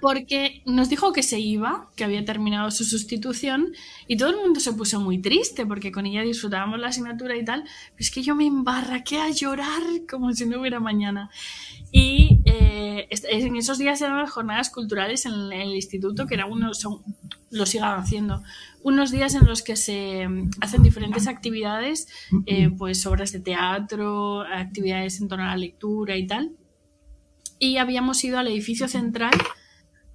Porque 0.00 0.62
nos 0.66 0.88
dijo 0.88 1.12
que 1.12 1.22
se 1.22 1.38
iba, 1.38 1.90
que 1.96 2.04
había 2.04 2.24
terminado 2.24 2.70
su 2.70 2.84
sustitución 2.84 3.72
y 4.06 4.16
todo 4.16 4.30
el 4.30 4.36
mundo 4.36 4.60
se 4.60 4.72
puso 4.72 5.00
muy 5.00 5.18
triste 5.20 5.66
porque 5.66 5.92
con 5.92 6.06
ella 6.06 6.22
disfrutábamos 6.22 6.78
la 6.78 6.88
asignatura 6.88 7.36
y 7.36 7.44
tal. 7.44 7.64
es 7.96 8.10
que 8.10 8.22
yo 8.22 8.34
me 8.34 8.46
embarraqué 8.46 9.18
a 9.18 9.30
llorar 9.30 9.82
como 10.10 10.32
si 10.32 10.46
no 10.46 10.60
hubiera 10.60 10.80
mañana. 10.80 11.30
Y 11.90 12.40
eh, 12.46 13.08
en 13.10 13.56
esos 13.56 13.78
días 13.78 14.00
eran 14.00 14.26
jornadas 14.26 14.70
culturales 14.70 15.26
en 15.26 15.52
el 15.52 15.74
instituto, 15.74 16.26
que 16.26 16.34
era 16.34 16.46
uno, 16.46 16.72
son, 16.74 17.02
lo 17.50 17.66
sigan 17.66 18.00
haciendo, 18.00 18.42
unos 18.82 19.10
días 19.10 19.34
en 19.34 19.46
los 19.46 19.62
que 19.62 19.76
se 19.76 20.26
hacen 20.60 20.82
diferentes 20.82 21.26
actividades, 21.26 22.08
eh, 22.46 22.70
pues 22.70 23.04
obras 23.06 23.32
de 23.32 23.40
teatro, 23.40 24.40
actividades 24.40 25.20
en 25.20 25.28
torno 25.28 25.44
a 25.44 25.48
la 25.48 25.56
lectura 25.56 26.16
y 26.16 26.26
tal 26.26 26.52
y 27.62 27.76
habíamos 27.76 28.24
ido 28.24 28.40
al 28.40 28.48
edificio 28.48 28.88
central 28.88 29.30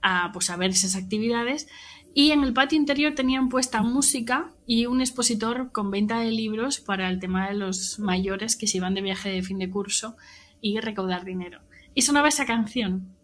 a, 0.02 0.32
pues, 0.34 0.50
a 0.50 0.58
ver 0.58 0.72
esas 0.72 0.98
actividades 0.98 1.70
y 2.14 2.32
en 2.32 2.44
el 2.44 2.52
patio 2.52 2.78
interior 2.78 3.16
tenían 3.16 3.48
puesta 3.48 3.82
música 3.82 4.52
y 4.66 4.86
un 4.86 5.00
expositor 5.00 5.72
con 5.72 5.90
venta 5.90 6.20
de 6.20 6.30
libros 6.30 6.82
para 6.82 7.10
el 7.10 7.20
tema 7.20 7.48
de 7.48 7.54
los 7.54 8.00
mayores 8.00 8.58
que 8.58 8.68
se 8.68 8.80
iban 8.80 8.96
de 8.96 9.02
viaje 9.02 9.30
de 9.30 9.44
fin 9.44 9.60
de 9.60 9.70
curso 9.70 10.18
y 10.60 10.82
recaudar 10.82 11.24
dinero. 11.24 11.62
Y 11.94 12.02
sonaba 12.02 12.28
esa 12.28 12.46
canción. 12.46 13.16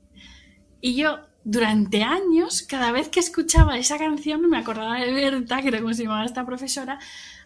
Y 0.79 0.95
yo, 0.95 1.19
durante 1.43 2.03
años, 2.03 2.61
cada 2.61 2.93
vez 2.93 3.09
que 3.09 3.19
escuchaba 3.19 3.77
esa 3.77 3.97
canción, 3.97 4.49
me 4.49 4.57
acordaba 4.57 5.01
de 5.01 5.11
Berta, 5.11 5.61
que 5.61 5.67
era 5.67 5.81
como 5.81 5.93
se 5.93 6.03
llamaba 6.03 6.23
esta 6.23 6.45
profesora, 6.45 6.97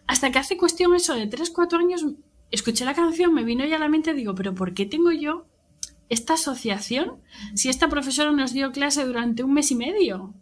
hasta 0.06 0.30
que 0.30 0.38
hace 0.38 0.56
cuestión 0.56 0.94
eso 0.94 1.16
de 1.16 1.26
3, 1.26 1.50
4 1.50 1.76
años, 1.80 2.06
escuché 2.52 2.84
la 2.84 2.94
canción, 2.94 3.34
me 3.34 3.42
vino 3.42 3.64
ya 3.64 3.76
a 3.76 3.80
la 3.80 3.88
mente, 3.88 4.14
digo, 4.14 4.36
pero 4.36 4.54
¿por 4.54 4.74
qué 4.74 4.86
tengo 4.86 5.10
yo 5.10 5.48
esta 6.08 6.34
asociación 6.34 7.18
si 7.54 7.68
esta 7.68 7.88
profesora 7.88 8.32
nos 8.32 8.52
dio 8.52 8.72
clase 8.72 9.04
durante 9.04 9.42
un 9.42 9.52
mes 9.52 9.70
y 9.70 9.74
medio? 9.74 10.34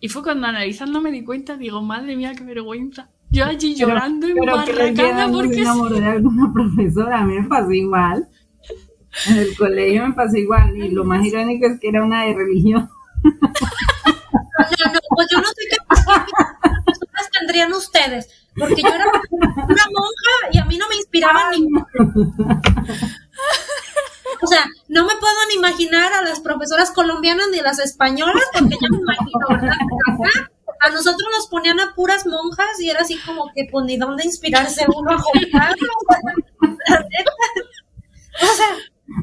Y 0.00 0.08
fue 0.08 0.22
cuando 0.22 0.48
analizando 0.48 1.00
me 1.00 1.12
di 1.12 1.22
cuenta, 1.22 1.56
digo, 1.56 1.80
madre 1.80 2.16
mía, 2.16 2.32
qué 2.36 2.42
vergüenza. 2.42 3.08
Yo 3.30 3.46
allí 3.46 3.74
llorando 3.74 4.28
y 4.28 4.32
embarracada 4.32 5.30
porque... 5.30 5.56
Me 5.56 5.62
enamoré 5.62 6.00
de 6.00 6.06
alguna 6.06 6.52
profesora, 6.54 7.20
a 7.20 7.24
mí 7.24 7.40
me 7.40 7.48
pasó 7.48 7.70
igual. 7.70 8.28
En 9.28 9.36
el 9.38 9.56
colegio 9.56 10.06
me 10.08 10.14
pasó 10.14 10.36
igual. 10.36 10.76
Y 10.76 10.90
lo 10.90 11.04
más 11.04 11.24
irónico 11.24 11.66
es 11.66 11.80
que 11.80 11.88
era 11.88 12.02
una 12.04 12.24
de 12.24 12.34
religión. 12.34 12.90
No, 13.24 14.92
no, 14.92 15.00
pues 15.16 15.28
yo 15.30 15.38
no 15.38 15.46
sé 15.46 15.62
qué 15.70 15.76
personas 15.88 17.30
tendrían 17.38 17.72
ustedes. 17.72 18.28
Porque 18.56 18.82
yo 18.82 18.88
era 18.88 19.06
una 19.06 19.86
monja 19.92 20.50
y 20.52 20.58
a 20.58 20.64
mí 20.66 20.76
no 20.76 20.88
me 20.88 20.96
inspiraba 20.96 21.50
ni... 21.52 21.68
O 24.40 24.46
sea, 24.46 24.64
no 24.88 25.04
me 25.04 25.14
puedo 25.16 25.34
ni 25.48 25.54
imaginar 25.54 26.12
a 26.12 26.22
las 26.22 26.40
profesoras 26.40 26.90
colombianas 26.90 27.48
ni 27.50 27.60
las 27.60 27.78
españolas, 27.78 28.42
porque 28.52 28.76
ya 28.80 28.88
me 28.90 28.98
imagino, 28.98 29.46
¿verdad? 29.48 29.76
a 30.82 30.90
nosotros 30.90 31.28
nos 31.36 31.46
ponían 31.46 31.78
a 31.78 31.94
puras 31.94 32.26
monjas 32.26 32.80
y 32.80 32.90
era 32.90 33.02
así 33.02 33.16
como 33.18 33.52
que, 33.54 33.68
pues, 33.70 33.84
ni 33.84 33.96
dónde 33.96 34.24
inspirarse 34.24 34.84
uno 34.94 35.12
a 35.12 35.16
o 38.42 38.46
sea, 38.56 38.66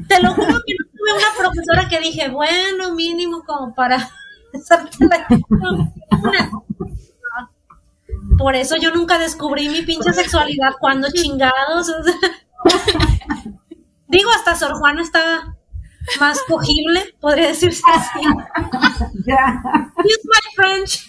te 0.08 0.22
lo 0.22 0.32
juro 0.34 0.46
que 0.66 0.74
no 0.78 0.86
tuve 0.92 1.12
una 1.12 1.34
profesora 1.36 1.88
que 1.88 2.00
dije, 2.00 2.28
bueno, 2.30 2.94
mínimo 2.94 3.42
como 3.44 3.74
para 3.74 4.10
Por 8.38 8.54
eso 8.54 8.76
yo 8.76 8.92
nunca 8.92 9.18
descubrí 9.18 9.68
mi 9.68 9.82
pinche 9.82 10.12
sexualidad 10.12 10.72
cuando 10.80 11.08
chingados. 11.12 11.88
O 11.90 12.04
sea, 12.04 12.14
Digo, 14.10 14.30
hasta 14.30 14.56
Sor 14.56 14.74
Juana 14.74 15.02
está 15.02 15.56
más 16.18 16.40
cogible, 16.48 17.14
podría 17.20 17.48
decirse 17.48 17.82
así. 17.94 18.18
Use 20.04 20.24
my 20.24 20.54
French. 20.56 21.06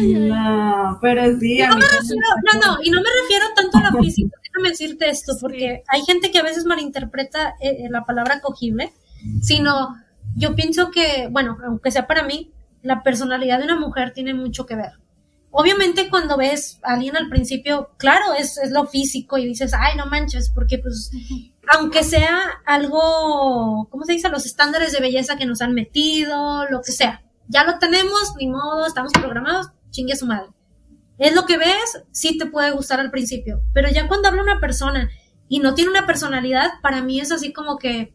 No, 0.00 0.98
pero 1.02 1.38
sí. 1.38 1.58
No, 1.58 1.68
no, 1.76 2.60
no, 2.66 2.78
y 2.82 2.90
no 2.90 3.00
me 3.00 3.08
refiero 3.22 3.46
tanto 3.54 3.78
a 3.78 3.82
la 3.82 3.92
física. 4.00 4.36
Déjame 4.44 4.70
decirte 4.70 5.08
esto, 5.08 5.36
porque 5.40 5.82
hay 5.88 6.02
gente 6.02 6.30
que 6.30 6.38
a 6.38 6.42
veces 6.42 6.64
malinterpreta 6.64 7.56
eh, 7.60 7.88
la 7.90 8.04
palabra 8.04 8.40
cogible, 8.40 8.92
sino 9.42 9.96
yo 10.36 10.54
pienso 10.54 10.90
que, 10.90 11.28
bueno, 11.30 11.58
aunque 11.64 11.90
sea 11.90 12.06
para 12.06 12.22
mí, 12.22 12.52
la 12.82 13.02
personalidad 13.02 13.58
de 13.58 13.64
una 13.64 13.78
mujer 13.78 14.12
tiene 14.12 14.34
mucho 14.34 14.66
que 14.66 14.76
ver 14.76 14.92
obviamente 15.50 16.08
cuando 16.10 16.36
ves 16.36 16.78
a 16.82 16.94
alguien 16.94 17.16
al 17.16 17.28
principio, 17.28 17.90
claro, 17.96 18.34
es, 18.38 18.58
es 18.58 18.70
lo 18.70 18.86
físico 18.86 19.38
y 19.38 19.46
dices, 19.46 19.72
ay, 19.74 19.96
no 19.96 20.06
manches, 20.06 20.50
porque 20.54 20.78
pues, 20.78 21.10
aunque 21.76 22.04
sea 22.04 22.40
algo, 22.66 23.88
¿cómo 23.90 24.04
se 24.04 24.12
dice? 24.12 24.28
Los 24.28 24.46
estándares 24.46 24.92
de 24.92 25.00
belleza 25.00 25.36
que 25.36 25.46
nos 25.46 25.60
han 25.60 25.74
metido, 25.74 26.66
lo 26.68 26.82
que 26.82 26.92
sea, 26.92 27.22
ya 27.48 27.64
lo 27.64 27.78
tenemos, 27.78 28.34
ni 28.38 28.48
modo, 28.48 28.86
estamos 28.86 29.12
programados, 29.12 29.68
chingue 29.90 30.12
a 30.12 30.16
su 30.16 30.26
madre. 30.26 30.50
Es 31.18 31.34
lo 31.34 31.44
que 31.44 31.58
ves, 31.58 32.04
sí 32.12 32.38
te 32.38 32.46
puede 32.46 32.70
gustar 32.70 33.00
al 33.00 33.10
principio, 33.10 33.62
pero 33.74 33.90
ya 33.90 34.08
cuando 34.08 34.28
habla 34.28 34.42
una 34.42 34.60
persona 34.60 35.10
y 35.48 35.58
no 35.58 35.74
tiene 35.74 35.90
una 35.90 36.06
personalidad, 36.06 36.70
para 36.80 37.02
mí 37.02 37.20
es 37.20 37.32
así 37.32 37.52
como 37.52 37.76
que, 37.76 38.14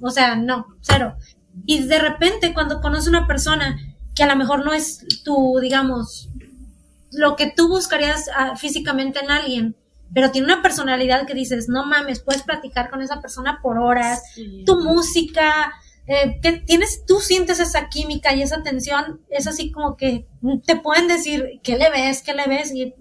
o 0.00 0.10
sea, 0.10 0.36
no, 0.36 0.66
cero. 0.82 1.16
Y 1.64 1.84
de 1.84 1.98
repente 1.98 2.54
cuando 2.54 2.80
conoces 2.80 3.08
una 3.08 3.26
persona 3.26 3.78
que 4.14 4.22
a 4.22 4.26
lo 4.26 4.36
mejor 4.36 4.64
no 4.64 4.72
es 4.72 5.04
tu, 5.24 5.58
digamos, 5.60 6.27
lo 7.12 7.36
que 7.36 7.50
tú 7.50 7.68
buscarías 7.68 8.28
ah, 8.34 8.56
físicamente 8.56 9.20
en 9.20 9.30
alguien, 9.30 9.76
pero 10.12 10.30
tiene 10.30 10.46
una 10.46 10.62
personalidad 10.62 11.26
que 11.26 11.34
dices, 11.34 11.68
no 11.68 11.84
mames, 11.84 12.20
puedes 12.20 12.42
platicar 12.42 12.90
con 12.90 13.02
esa 13.02 13.20
persona 13.20 13.60
por 13.62 13.78
horas, 13.78 14.22
tu 14.64 14.80
música, 14.80 15.72
eh, 16.06 16.40
que 16.42 16.52
tienes, 16.52 17.04
tú 17.06 17.16
sientes 17.20 17.60
esa 17.60 17.88
química 17.88 18.34
y 18.34 18.42
esa 18.42 18.62
tensión, 18.62 19.20
es 19.28 19.46
así 19.46 19.70
como 19.70 19.96
que 19.96 20.26
te 20.66 20.76
pueden 20.76 21.08
decir, 21.08 21.60
¿qué 21.62 21.76
le 21.76 21.90
ves? 21.90 22.22
¿Qué 22.22 22.32
le 22.32 22.46
ves? 22.46 22.72
Y 22.74 22.94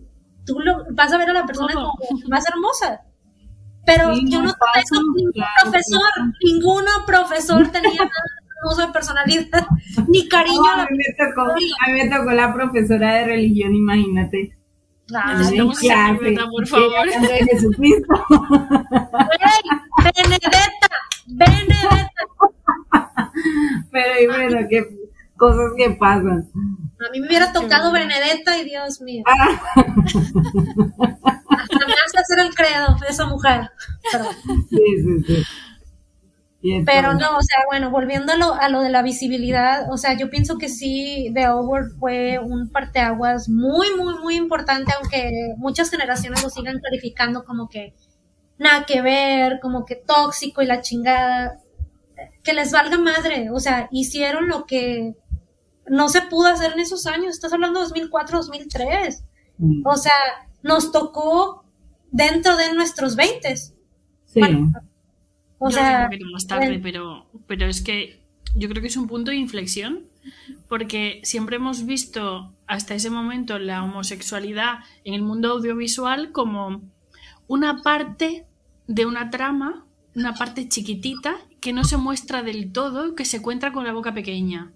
tú 0.45 0.59
lo, 0.59 0.85
vas 0.91 1.13
a 1.13 1.17
ver 1.17 1.29
a 1.29 1.33
la 1.33 1.45
persona 1.45 1.73
como 1.73 1.93
más 2.27 2.45
hermosa. 2.47 3.01
Pero 3.85 4.13
yo 4.13 4.41
no 4.41 4.53
tengo 4.53 5.01
ningún 5.15 5.45
profesor, 5.61 6.03
ninguno 6.43 6.91
profesor 7.05 7.71
tenía 7.71 8.01
uso 8.65 8.87
de 8.87 8.93
personalidad, 8.93 9.67
ni 10.07 10.27
cariño 10.27 10.71
a, 10.73 10.77
la 10.77 10.87
mí 10.89 10.97
me 10.97 11.25
tocó, 11.25 11.51
a 11.51 11.55
mí 11.55 11.93
me 11.93 12.09
tocó 12.09 12.31
la 12.31 12.53
profesora 12.53 13.13
de 13.15 13.25
religión, 13.25 13.73
imagínate. 13.73 14.57
Ah, 15.13 15.41
por 16.51 16.67
favor. 16.67 17.07
De 17.07 17.45
Jesucristo. 17.49 18.25
Benedetta, 20.03 20.89
Benedetta. 21.27 22.11
Pero 23.91 24.19
y 24.21 24.27
bueno, 24.27 24.67
qué 24.69 24.85
cosas 25.37 25.71
que 25.77 25.91
pasan. 25.91 26.49
A 27.07 27.11
mí 27.11 27.21
me 27.21 27.27
hubiera 27.27 27.53
tocado 27.53 27.91
Benedetta 27.91 28.57
y 28.57 28.65
Dios 28.65 28.99
mío. 29.01 29.23
Ah. 29.27 29.61
Hasta 31.57 31.87
me 31.87 31.93
hace 31.93 32.19
hacer 32.19 32.39
el 32.39 32.53
credo 32.53 32.97
de 32.99 33.07
esa 33.07 33.25
mujer. 33.27 33.69
Sí, 34.69 34.77
sí, 35.03 35.23
sí. 35.25 35.43
Pero 36.85 37.13
no, 37.13 37.37
o 37.37 37.41
sea, 37.41 37.59
bueno, 37.69 37.91
volviendo 37.91 38.33
a 38.33 38.35
lo, 38.35 38.53
a 38.53 38.69
lo 38.69 38.81
de 38.81 38.89
la 38.89 39.01
visibilidad, 39.01 39.91
o 39.91 39.97
sea, 39.97 40.17
yo 40.17 40.29
pienso 40.29 40.57
que 40.57 40.69
sí, 40.69 41.31
The 41.33 41.49
Over 41.49 41.85
fue 41.99 42.39
un 42.39 42.69
parteaguas 42.69 43.47
muy, 43.49 43.87
muy, 43.95 44.15
muy 44.19 44.35
importante, 44.35 44.91
aunque 44.99 45.53
muchas 45.57 45.89
generaciones 45.89 46.43
lo 46.43 46.49
sigan 46.49 46.79
clarificando 46.79 47.43
como 47.43 47.69
que 47.69 47.93
nada 48.57 48.85
que 48.85 49.01
ver, 49.01 49.59
como 49.61 49.85
que 49.85 49.95
tóxico 49.95 50.61
y 50.61 50.65
la 50.65 50.81
chingada, 50.81 51.59
que 52.43 52.53
les 52.53 52.71
valga 52.71 52.97
madre, 52.97 53.49
o 53.51 53.59
sea, 53.59 53.87
hicieron 53.91 54.47
lo 54.47 54.65
que 54.65 55.15
no 55.85 56.09
se 56.09 56.21
pudo 56.23 56.47
hacer 56.47 56.73
en 56.73 56.79
esos 56.79 57.05
años, 57.05 57.35
estás 57.35 57.53
hablando 57.53 57.79
de 57.79 57.85
2004, 57.85 58.37
2003, 58.37 59.23
mm. 59.57 59.81
o 59.85 59.95
sea, 59.95 60.13
nos 60.63 60.91
tocó 60.91 61.63
dentro 62.11 62.57
de 62.57 62.73
nuestros 62.73 63.15
20. 63.15 63.55
Sí. 63.55 64.41
O 65.59 65.71
sea, 65.71 66.09
más 66.31 66.47
tarde, 66.47 66.79
pero, 66.81 67.25
pero 67.47 67.65
es 67.65 67.81
que 67.81 68.21
yo 68.55 68.69
creo 68.69 68.81
que 68.81 68.87
es 68.87 68.97
un 68.97 69.07
punto 69.07 69.31
de 69.31 69.37
inflexión 69.37 70.03
porque 70.67 71.21
siempre 71.23 71.55
hemos 71.55 71.85
visto 71.85 72.53
hasta 72.67 72.95
ese 72.95 73.09
momento 73.09 73.59
la 73.59 73.83
homosexualidad 73.83 74.79
en 75.03 75.13
el 75.13 75.21
mundo 75.21 75.51
audiovisual 75.51 76.31
como 76.31 76.81
una 77.47 77.81
parte 77.81 78.45
de 78.87 79.05
una 79.05 79.29
trama, 79.29 79.85
una 80.15 80.33
parte 80.33 80.67
chiquitita 80.67 81.37
que 81.61 81.73
no 81.73 81.83
se 81.83 81.97
muestra 81.97 82.43
del 82.43 82.71
todo, 82.71 83.15
que 83.15 83.25
se 83.25 83.37
encuentra 83.37 83.71
con 83.71 83.85
la 83.85 83.93
boca 83.93 84.13
pequeña. 84.13 84.71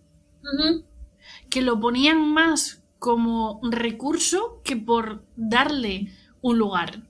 Que 1.50 1.62
lo 1.62 1.80
ponían 1.80 2.34
más 2.34 2.84
como 3.00 3.60
recurso 3.64 4.62
que 4.64 4.78
por 4.78 5.26
darle 5.36 6.12
un 6.42 6.58
lugar. 6.58 7.04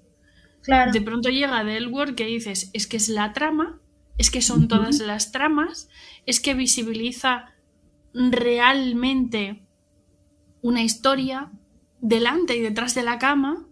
Claro. 0.63 0.91
De 0.91 1.01
pronto 1.01 1.29
llega 1.29 1.63
Delworld 1.63 2.15
que 2.15 2.25
dices, 2.25 2.69
es 2.73 2.87
que 2.87 2.97
es 2.97 3.09
la 3.09 3.33
trama, 3.33 3.79
es 4.17 4.29
que 4.29 4.41
son 4.41 4.67
todas 4.67 4.99
las 4.99 5.31
tramas, 5.31 5.89
es 6.25 6.39
que 6.39 6.53
visibiliza 6.53 7.53
realmente 8.13 9.63
una 10.61 10.83
historia 10.83 11.51
delante 12.01 12.55
y 12.55 12.61
detrás 12.61 12.93
de 12.93 13.03
la 13.03 13.17
cama, 13.17 13.67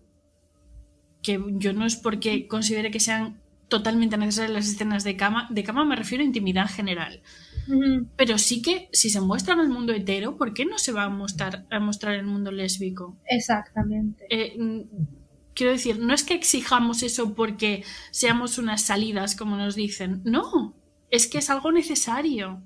que 1.22 1.40
yo 1.58 1.74
no 1.74 1.86
es 1.86 1.96
porque 1.96 2.48
considere 2.48 2.92
que 2.92 3.00
sean 3.00 3.42
totalmente 3.68 4.18
necesarias 4.18 4.54
las 4.54 4.68
escenas 4.68 5.04
de 5.04 5.16
cama, 5.16 5.48
de 5.52 5.64
cama 5.64 5.86
me 5.86 5.96
refiero 5.96 6.24
a 6.24 6.26
intimidad 6.26 6.64
en 6.64 6.76
general. 6.76 7.22
Pero 8.16 8.40
sí 8.40 8.64
que 8.64 8.90
si 8.92 9.12
se 9.12 9.22
muestra 9.22 9.54
en 9.54 9.60
el 9.60 9.70
mundo 9.70 9.94
hetero, 9.94 10.38
¿por 10.38 10.56
qué 10.56 10.66
no 10.66 10.80
se 10.80 10.92
va 10.92 11.04
a 11.04 11.10
mostrar, 11.10 11.68
a 11.70 11.80
mostrar 11.80 12.16
el 12.16 12.26
mundo 12.26 12.52
lésbico? 12.52 13.16
Exactamente. 13.28 14.26
Eh, 14.32 14.58
quiero 15.60 15.74
decir, 15.74 16.00
no 16.00 16.14
es 16.14 16.24
que 16.24 16.36
exijamos 16.36 17.04
eso 17.04 17.36
porque 17.36 17.84
seamos 18.12 18.58
unas 18.58 18.82
salidas, 18.82 19.36
como 19.36 19.58
nos 19.58 19.76
dicen. 19.76 20.22
No, 20.24 20.74
es 21.12 21.28
que 21.28 21.40
es 21.40 21.50
algo 21.50 21.74
necesario. 21.74 22.64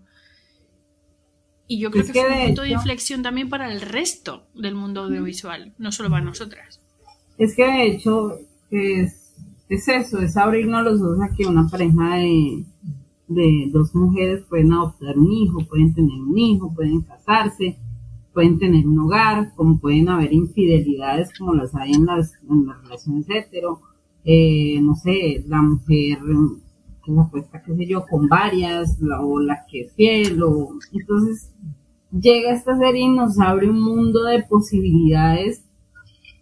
Y 1.68 1.80
yo 1.80 1.90
creo 1.90 2.04
Es 2.04 2.12
que, 2.12 2.14
que 2.14 2.22
fue 2.22 2.36
un 2.36 2.40
punto 2.40 2.62
de 2.62 2.70
inflexión 2.70 3.24
también 3.24 3.50
para 3.50 3.72
el 3.72 3.82
resto 3.82 4.46
del 4.54 4.76
mundo 4.76 5.02
audiovisual, 5.02 5.74
no 5.80 5.92
solo 5.92 6.12
para 6.12 6.24
nosotras. 6.24 6.80
Es 7.40 7.56
que 7.56 7.66
de 7.66 7.88
hecho 7.88 8.38
es, 8.70 9.34
es 9.70 9.88
eso, 9.88 10.20
es 10.20 10.38
abrirnos 10.38 10.84
los 10.84 11.02
ojos 11.02 11.20
a 11.22 11.36
que 11.36 11.48
una 11.48 11.68
pareja 11.68 12.18
de, 12.18 12.64
de 13.28 13.70
dos 13.72 13.96
mujeres 13.96 14.44
pueden 14.48 14.72
adoptar 14.72 15.18
un 15.18 15.32
hijo, 15.32 15.66
pueden 15.66 15.96
tener 15.96 16.22
un 16.22 16.38
hijo, 16.38 16.72
pueden 16.76 17.02
casarse, 17.02 17.76
pueden 18.34 18.58
tener 18.60 18.88
un 18.88 19.00
hogar, 19.00 19.54
como 19.56 19.80
pueden 19.80 20.10
haber 20.10 20.34
infidelidades 20.34 21.30
como 21.38 21.54
las 21.54 21.76
hay 21.76 21.94
en 21.94 22.06
las, 22.06 22.34
en 22.50 22.66
las 22.66 22.82
relaciones 22.82 23.30
hetero, 23.30 23.82
eh, 24.26 24.80
no 24.82 24.96
sé, 24.96 25.44
la 25.48 25.62
mujer 25.62 26.20
que 27.06 27.14
se 27.14 27.20
acuesta, 27.20 27.62
qué 27.64 27.76
sé 27.76 27.86
yo, 27.86 28.06
con 28.10 28.28
varias, 28.28 29.00
la, 29.00 29.22
o 29.22 29.40
la 29.40 29.66
que 29.70 29.82
es 29.82 29.94
fiel, 29.94 30.42
o 30.42 30.70
entonces 30.92 31.52
llega 32.12 32.54
esta 32.54 32.78
serie 32.78 33.02
y 33.02 33.10
nos 33.10 33.40
abre 33.40 33.70
un 33.70 33.82
mundo 33.82 34.24
de 34.24 34.44
posibilidades 34.44 35.64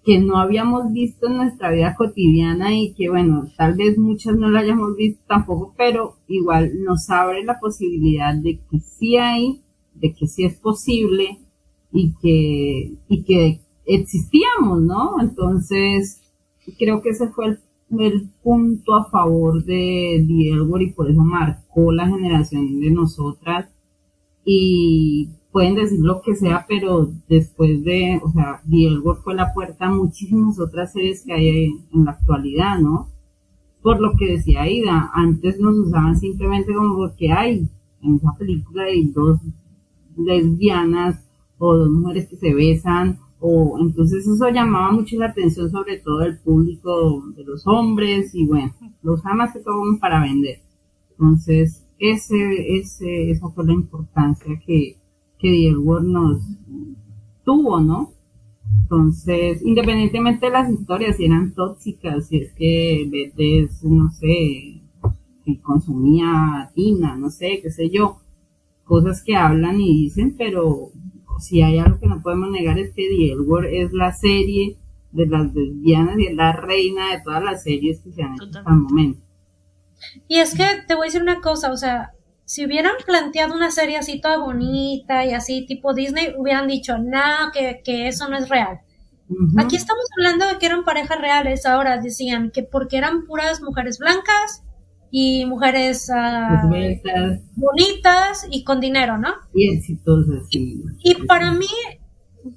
que 0.03 0.19
no 0.19 0.37
habíamos 0.37 0.91
visto 0.91 1.27
en 1.27 1.37
nuestra 1.37 1.71
vida 1.71 1.95
cotidiana 1.95 2.73
y 2.75 2.93
que 2.93 3.09
bueno, 3.09 3.47
tal 3.55 3.75
vez 3.75 3.97
muchas 3.97 4.35
no 4.35 4.49
la 4.49 4.61
hayamos 4.61 4.95
visto 4.95 5.21
tampoco, 5.27 5.73
pero 5.77 6.17
igual 6.27 6.71
nos 6.83 7.09
abre 7.09 7.43
la 7.43 7.59
posibilidad 7.59 8.33
de 8.35 8.59
que 8.69 8.79
sí 8.79 9.17
hay, 9.17 9.61
de 9.93 10.13
que 10.13 10.27
sí 10.27 10.43
es 10.43 10.55
posible 10.55 11.40
y 11.91 12.13
que, 12.21 12.93
y 13.07 13.23
que 13.23 13.61
existíamos, 13.85 14.81
¿no? 14.81 15.21
Entonces, 15.21 16.21
creo 16.77 17.01
que 17.01 17.09
ese 17.09 17.29
fue 17.29 17.47
el, 17.47 17.59
el 17.99 18.29
punto 18.43 18.95
a 18.95 19.09
favor 19.09 19.63
de 19.63 20.23
Diego 20.25 20.79
y 20.79 20.91
por 20.91 21.09
eso 21.09 21.21
marcó 21.21 21.91
la 21.91 22.07
generación 22.07 22.79
de 22.79 22.91
nosotras 22.91 23.69
y 24.45 25.29
pueden 25.51 25.75
decir 25.75 25.99
lo 25.99 26.21
que 26.21 26.35
sea, 26.35 26.65
pero 26.67 27.11
después 27.27 27.83
de, 27.83 28.21
o 28.23 28.31
sea, 28.31 28.61
Diego 28.63 29.15
fue 29.15 29.35
la 29.35 29.53
puerta 29.53 29.87
a 29.87 29.91
muchísimas 29.91 30.59
otras 30.59 30.93
series 30.93 31.23
que 31.25 31.33
hay 31.33 31.65
en 31.93 32.05
la 32.05 32.11
actualidad, 32.11 32.79
¿no? 32.79 33.09
Por 33.81 33.99
lo 33.99 34.13
que 34.15 34.27
decía 34.27 34.61
Aida, 34.61 35.11
antes 35.13 35.59
nos 35.59 35.75
usaban 35.77 36.17
simplemente 36.17 36.73
como 36.73 36.95
porque 36.95 37.31
hay 37.31 37.67
en 38.01 38.15
esa 38.15 38.35
película 38.37 38.83
hay 38.83 39.05
dos 39.07 39.39
lesbianas 40.17 41.23
o 41.63 41.77
dos 41.77 41.91
mujeres 41.91 42.27
que 42.27 42.37
se 42.37 42.53
besan, 42.55 43.19
o 43.39 43.77
entonces 43.79 44.25
eso 44.27 44.49
llamaba 44.49 44.91
mucho 44.91 45.15
la 45.17 45.27
atención 45.27 45.69
sobre 45.69 45.97
todo 45.97 46.19
del 46.19 46.39
público 46.39 47.23
de 47.35 47.43
los 47.43 47.67
hombres 47.67 48.33
y 48.33 48.47
bueno, 48.47 48.73
lo 49.03 49.13
usaban 49.13 49.37
más 49.37 49.53
que 49.53 49.59
todo 49.59 49.77
como 49.77 49.99
para 49.99 50.21
vender. 50.21 50.59
Entonces, 51.11 51.85
ese, 51.99 52.77
ese, 52.77 53.29
esa 53.29 53.49
fue 53.49 53.65
la 53.65 53.73
importancia 53.73 54.59
que, 54.65 54.97
que 55.37 55.51
Diego 55.51 55.99
nos 55.99 56.41
tuvo, 57.45 57.79
¿no? 57.79 58.11
Entonces, 58.83 59.61
independientemente 59.63 60.47
de 60.47 60.51
las 60.51 60.71
historias, 60.71 61.17
si 61.17 61.25
eran 61.25 61.53
tóxicas, 61.53 62.27
si 62.27 62.37
es 62.37 62.53
que 62.53 63.07
Beth 63.11 63.35
es, 63.37 63.83
no 63.83 64.09
sé, 64.09 64.81
si 65.45 65.57
consumía 65.61 66.71
tina, 66.73 67.17
no 67.17 67.29
sé, 67.29 67.59
qué 67.61 67.69
sé 67.69 67.91
yo, 67.91 68.17
cosas 68.83 69.23
que 69.23 69.35
hablan 69.35 69.79
y 69.79 70.05
dicen, 70.05 70.35
pero 70.37 70.89
si 71.41 71.61
hay 71.61 71.79
algo 71.79 71.99
que 71.99 72.07
no 72.07 72.21
podemos 72.21 72.49
negar 72.49 72.79
es 72.79 72.93
que 72.93 73.09
Diego 73.09 73.61
es 73.61 73.91
la 73.93 74.13
serie 74.13 74.77
de 75.11 75.25
las 75.25 75.53
lesbianas 75.53 76.17
y 76.17 76.27
es 76.27 76.35
la 76.35 76.53
reina 76.53 77.11
de 77.11 77.21
todas 77.21 77.43
las 77.43 77.63
series 77.63 77.99
que 77.99 78.11
se 78.11 78.23
han 78.23 78.35
hecho 78.35 78.45
hasta 78.45 78.69
el 78.69 78.77
momento. 78.77 79.21
Y 80.27 80.37
es 80.39 80.55
que 80.55 80.65
te 80.87 80.95
voy 80.95 81.05
a 81.05 81.07
decir 81.07 81.21
una 81.21 81.41
cosa, 81.41 81.71
o 81.71 81.77
sea, 81.77 82.11
si 82.45 82.65
hubieran 82.65 82.93
planteado 83.05 83.53
una 83.53 83.71
serie 83.71 83.97
así 83.97 84.19
toda 84.19 84.37
bonita 84.37 85.25
y 85.25 85.33
así 85.33 85.65
tipo 85.65 85.93
Disney, 85.93 86.33
hubieran 86.37 86.67
dicho, 86.67 86.97
no, 86.97 87.51
que, 87.53 87.81
que 87.83 88.07
eso 88.07 88.29
no 88.29 88.37
es 88.37 88.49
real. 88.49 88.79
Aquí 89.57 89.77
estamos 89.77 90.03
hablando 90.17 90.45
de 90.45 90.57
que 90.57 90.65
eran 90.65 90.83
parejas 90.83 91.19
reales, 91.19 91.65
ahora 91.65 92.01
decían 92.01 92.51
que 92.51 92.63
porque 92.63 92.97
eran 92.97 93.25
puras 93.25 93.61
mujeres 93.61 93.97
blancas 93.97 94.63
y 95.11 95.45
mujeres 95.45 96.09
ah, 96.09 96.61
Esbeltas 96.63 97.41
bonitas 97.55 98.47
y 98.49 98.63
con 98.63 98.79
dinero, 98.79 99.17
¿no? 99.17 99.33
y 99.53 99.75
exitosas, 99.75 100.47
sí. 100.49 100.81
Y 101.03 101.15
para 101.25 101.51
mí, 101.51 101.67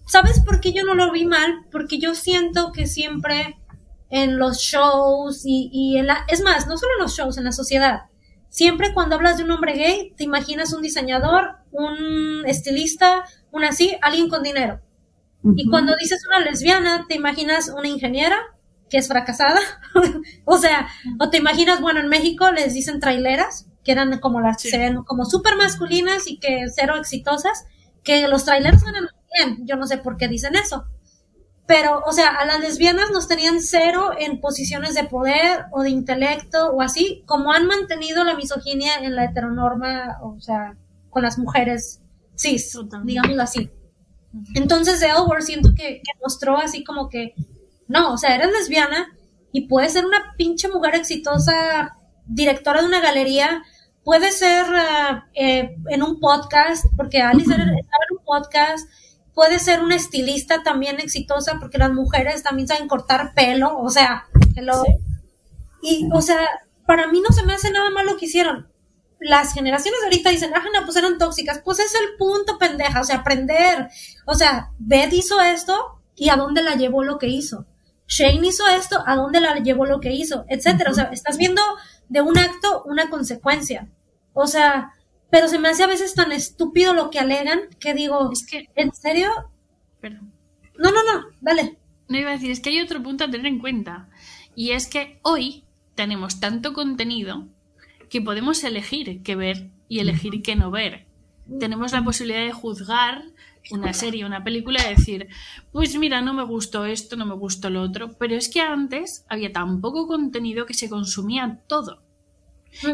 ¿sabes 0.06 0.40
por 0.40 0.60
qué 0.60 0.72
yo 0.72 0.84
no 0.84 0.94
lo 0.94 1.10
vi 1.10 1.26
mal? 1.26 1.66
Porque 1.70 1.98
yo 1.98 2.14
siento 2.14 2.70
que 2.72 2.86
siempre 2.86 3.58
en 4.08 4.38
los 4.38 4.58
shows 4.58 5.42
y, 5.44 5.68
y 5.72 5.98
en 5.98 6.06
la... 6.06 6.24
Es 6.28 6.42
más, 6.42 6.68
no 6.68 6.78
solo 6.78 6.92
en 6.96 7.02
los 7.02 7.16
shows, 7.16 7.36
en 7.36 7.44
la 7.44 7.52
sociedad. 7.52 8.02
Siempre 8.48 8.94
cuando 8.94 9.16
hablas 9.16 9.36
de 9.36 9.42
un 9.42 9.50
hombre 9.50 9.72
gay, 9.74 10.14
te 10.16 10.22
imaginas 10.22 10.72
un 10.72 10.80
diseñador, 10.80 11.56
un 11.72 12.46
estilista, 12.46 13.24
un 13.50 13.64
así, 13.64 13.96
alguien 14.00 14.28
con 14.28 14.44
dinero. 14.44 14.80
Y 15.56 15.68
cuando 15.68 15.94
dices 15.96 16.22
una 16.26 16.40
lesbiana, 16.40 17.04
te 17.08 17.16
imaginas 17.16 17.68
una 17.76 17.88
ingeniera 17.88 18.38
que 18.94 18.98
es 18.98 19.08
fracasada. 19.08 19.58
o 20.44 20.56
sea, 20.56 20.86
o 21.18 21.28
te 21.28 21.38
imaginas, 21.38 21.80
bueno, 21.80 21.98
en 21.98 22.08
México 22.08 22.52
les 22.52 22.74
dicen 22.74 23.00
traileras, 23.00 23.66
que 23.82 23.90
eran 23.90 24.20
como 24.20 24.40
las 24.40 24.62
Sí. 24.62 24.70
se 24.70 24.78
ven 24.78 25.02
como 25.02 25.24
súper 25.24 25.56
masculinas 25.56 26.28
y 26.28 26.38
que 26.38 26.66
cero 26.72 26.94
exitosas, 26.96 27.66
que 28.04 28.28
los 28.28 28.44
traileros 28.44 28.84
ganan 28.84 29.08
bien. 29.34 29.66
Yo 29.66 29.74
no 29.74 29.88
sé 29.88 29.98
por 29.98 30.16
qué 30.16 30.28
dicen 30.28 30.54
eso. 30.54 30.84
Pero, 31.66 32.04
o 32.06 32.12
sea, 32.12 32.28
a 32.36 32.46
las 32.46 32.60
lesbianas 32.60 33.10
nos 33.10 33.26
tenían 33.26 33.60
cero 33.60 34.12
en 34.16 34.40
posiciones 34.40 34.94
de 34.94 35.02
poder 35.02 35.64
o 35.72 35.82
de 35.82 35.90
intelecto 35.90 36.70
o 36.70 36.80
así, 36.80 37.24
como 37.26 37.52
han 37.52 37.66
mantenido 37.66 38.22
la 38.22 38.36
misoginia 38.36 38.94
en 39.02 39.16
la 39.16 39.24
heteronorma, 39.24 40.18
o 40.22 40.40
sea, 40.40 40.76
con 41.10 41.24
las 41.24 41.36
mujeres 41.36 42.00
cis, 42.36 42.78
digámoslo 43.02 43.42
así. 43.42 43.72
Entonces, 44.54 45.04
Word 45.26 45.42
siento 45.42 45.70
que, 45.74 45.94
que 45.96 46.12
mostró 46.22 46.58
así 46.58 46.84
como 46.84 47.08
que, 47.08 47.34
no, 47.88 48.14
o 48.14 48.18
sea, 48.18 48.34
eres 48.34 48.50
lesbiana 48.52 49.08
y 49.52 49.68
puedes 49.68 49.92
ser 49.92 50.04
una 50.04 50.34
pinche 50.36 50.68
mujer 50.68 50.94
exitosa, 50.94 51.96
directora 52.26 52.80
de 52.80 52.88
una 52.88 53.00
galería, 53.00 53.62
puedes 54.02 54.38
ser 54.38 54.64
ah, 54.68 55.28
eh, 55.34 55.76
en 55.88 56.02
un 56.02 56.20
podcast, 56.20 56.86
porque 56.96 57.20
Alice 57.20 57.50
estaba 57.50 57.72
en 57.72 58.16
un 58.18 58.24
podcast, 58.24 58.88
puede 59.34 59.58
ser 59.58 59.82
una 59.82 59.96
estilista 59.96 60.62
también 60.62 61.00
exitosa, 61.00 61.58
porque 61.60 61.78
las 61.78 61.92
mujeres 61.92 62.42
también 62.42 62.68
saben 62.68 62.88
cortar 62.88 63.34
pelo, 63.34 63.78
o 63.78 63.90
sea, 63.90 64.26
hello. 64.56 64.84
Y, 65.82 66.08
o 66.12 66.22
sea, 66.22 66.48
para 66.86 67.08
mí 67.08 67.20
no 67.20 67.34
se 67.34 67.44
me 67.44 67.54
hace 67.54 67.70
nada 67.70 67.90
mal 67.90 68.06
lo 68.06 68.16
que 68.16 68.26
hicieron. 68.26 68.68
Las 69.20 69.52
generaciones 69.52 70.00
de 70.00 70.06
ahorita 70.06 70.30
dicen, 70.30 70.52
ah, 70.54 70.64
no, 70.72 70.84
pues 70.84 70.96
eran 70.96 71.18
tóxicas. 71.18 71.60
Pues 71.64 71.78
es 71.78 71.94
el 71.94 72.16
punto, 72.18 72.58
pendeja. 72.58 73.00
O 73.00 73.04
sea, 73.04 73.16
aprender. 73.16 73.88
O 74.26 74.34
sea, 74.34 74.70
Beth 74.78 75.12
hizo 75.12 75.40
esto 75.40 76.02
y 76.14 76.28
a 76.28 76.36
dónde 76.36 76.62
la 76.62 76.74
llevó 76.74 77.04
lo 77.04 77.18
que 77.18 77.28
hizo. 77.28 77.66
Shane 78.06 78.46
hizo 78.46 78.66
esto, 78.68 79.02
a 79.06 79.16
dónde 79.16 79.40
la 79.40 79.56
llevó 79.56 79.86
lo 79.86 80.00
que 80.00 80.12
hizo, 80.12 80.44
etcétera. 80.48 80.90
O 80.90 80.94
sea, 80.94 81.04
estás 81.04 81.38
viendo 81.38 81.62
de 82.08 82.20
un 82.20 82.38
acto 82.38 82.82
una 82.84 83.08
consecuencia. 83.10 83.88
O 84.32 84.46
sea, 84.46 84.92
pero 85.30 85.48
se 85.48 85.58
me 85.58 85.68
hace 85.68 85.84
a 85.84 85.88
veces 85.88 86.14
tan 86.14 86.32
estúpido 86.32 86.94
lo 86.94 87.10
que 87.10 87.18
alegan 87.18 87.60
que 87.80 87.94
digo, 87.94 88.30
Es 88.32 88.46
que, 88.46 88.68
¿en 88.76 88.92
serio? 88.94 89.30
perdón. 90.00 90.32
No, 90.78 90.90
no, 90.90 91.02
no, 91.02 91.26
dale. 91.40 91.78
No 92.08 92.18
iba 92.18 92.30
a 92.30 92.34
decir, 92.34 92.50
es 92.50 92.60
que 92.60 92.70
hay 92.70 92.80
otro 92.80 93.02
punto 93.02 93.24
a 93.24 93.30
tener 93.30 93.46
en 93.46 93.58
cuenta. 93.58 94.08
Y 94.54 94.72
es 94.72 94.86
que 94.86 95.18
hoy 95.22 95.64
tenemos 95.94 96.40
tanto 96.40 96.72
contenido 96.74 97.48
que 98.10 98.20
podemos 98.20 98.62
elegir 98.64 99.22
qué 99.22 99.34
ver 99.34 99.70
y 99.88 100.00
elegir 100.00 100.42
qué 100.42 100.56
no 100.56 100.70
ver. 100.70 101.06
Tenemos 101.58 101.92
la 101.92 102.04
posibilidad 102.04 102.44
de 102.44 102.52
juzgar 102.52 103.24
una 103.70 103.92
serie, 103.92 104.24
una 104.24 104.44
película 104.44 104.80
y 104.84 104.94
decir, 104.94 105.28
pues 105.72 105.96
mira, 105.96 106.20
no 106.20 106.34
me 106.34 106.44
gustó 106.44 106.84
esto, 106.84 107.16
no 107.16 107.26
me 107.26 107.34
gustó 107.34 107.70
lo 107.70 107.82
otro. 107.82 108.12
Pero 108.18 108.34
es 108.34 108.48
que 108.48 108.60
antes 108.60 109.24
había 109.28 109.52
tan 109.52 109.80
poco 109.80 110.06
contenido 110.06 110.66
que 110.66 110.74
se 110.74 110.88
consumía 110.88 111.62
todo. 111.66 112.02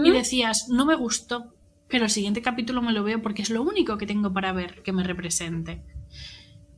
Y 0.04 0.10
decías, 0.10 0.68
no 0.68 0.84
me 0.84 0.94
gustó, 0.94 1.54
pero 1.88 2.04
el 2.04 2.10
siguiente 2.10 2.42
capítulo 2.42 2.82
me 2.82 2.92
lo 2.92 3.02
veo 3.02 3.22
porque 3.22 3.42
es 3.42 3.50
lo 3.50 3.62
único 3.62 3.96
que 3.96 4.06
tengo 4.06 4.32
para 4.32 4.52
ver 4.52 4.82
que 4.82 4.92
me 4.92 5.02
represente. 5.02 5.82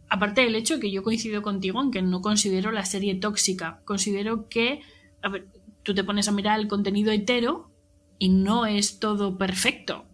aparte 0.09 0.43
del 0.43 0.55
hecho 0.57 0.79
que 0.79 0.91
yo 0.91 1.03
coincido 1.03 1.43
contigo 1.43 1.83
en 1.83 1.91
que 1.91 2.03
no 2.03 2.21
considero 2.21 2.71
la 2.71 2.85
serie 2.85 3.15
tóxica, 3.15 3.81
considero 3.85 4.49
que, 4.49 4.83
a 5.23 5.31
ver, 5.31 5.49
tú 5.83 5.95
te 5.95 6.05
pones 6.05 6.29
a 6.29 6.33
mirar 6.33 6.61
el 6.61 6.69
contenido 6.69 7.11
hetero 7.13 7.71
y 8.19 8.29
no 8.29 8.67
es 8.67 9.01
todo 9.01 9.39
perfecto 9.39 10.05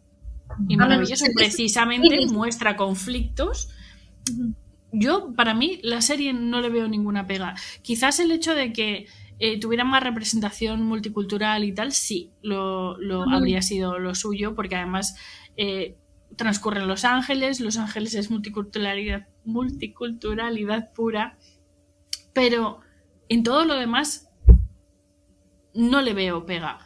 y 0.66 0.76
maravilloso, 0.76 1.26
precisamente 1.34 2.26
muestra 2.26 2.76
conflictos. 2.76 3.68
Yo, 4.92 5.34
para 5.34 5.54
mí, 5.54 5.80
la 5.82 6.00
serie 6.00 6.32
no 6.32 6.61
le 6.61 6.70
veo 6.70 6.88
ninguna 6.88 7.26
pega. 7.26 7.54
Quizás 7.82 8.18
el 8.20 8.30
hecho 8.32 8.54
de 8.54 8.72
que 8.72 9.06
eh, 9.38 9.61
tuviera 9.61 9.84
más 9.84 10.02
representación 10.02 10.82
multicultural 10.82 11.64
y 11.64 11.72
tal, 11.72 11.92
sí, 11.92 12.32
lo, 12.42 12.96
habría 13.30 13.62
sido 13.62 13.98
lo 13.98 14.14
suyo, 14.14 14.54
porque 14.54 14.76
además 14.76 15.16
eh, 15.56 15.96
transcurre 16.36 16.80
en 16.80 16.88
Los 16.88 17.04
Ángeles, 17.04 17.61
Los 17.61 17.76
Ángeles 17.76 18.14
es 18.14 18.30
multiculturalidad, 18.30 19.28
multiculturalidad 19.44 20.92
pura, 20.92 21.38
pero 22.32 22.80
en 23.28 23.42
todo 23.42 23.64
lo 23.64 23.74
demás 23.74 24.28
no 25.74 26.00
le 26.00 26.14
veo 26.14 26.44
pega. 26.44 26.78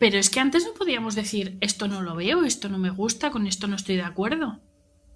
Pero 0.00 0.16
es 0.16 0.30
que 0.30 0.40
antes 0.40 0.64
no 0.64 0.72
podíamos 0.72 1.14
decir 1.14 1.58
esto 1.60 1.86
no 1.86 2.00
lo 2.00 2.16
veo, 2.16 2.44
esto 2.44 2.70
no 2.70 2.78
me 2.78 2.88
gusta, 2.88 3.30
con 3.30 3.46
esto 3.46 3.66
no 3.66 3.76
estoy 3.76 3.96
de 3.96 4.02
acuerdo. 4.02 4.58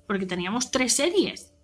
Porque 0.07 0.27
teníamos 0.27 0.71
tres 0.71 0.93
series. 0.93 1.55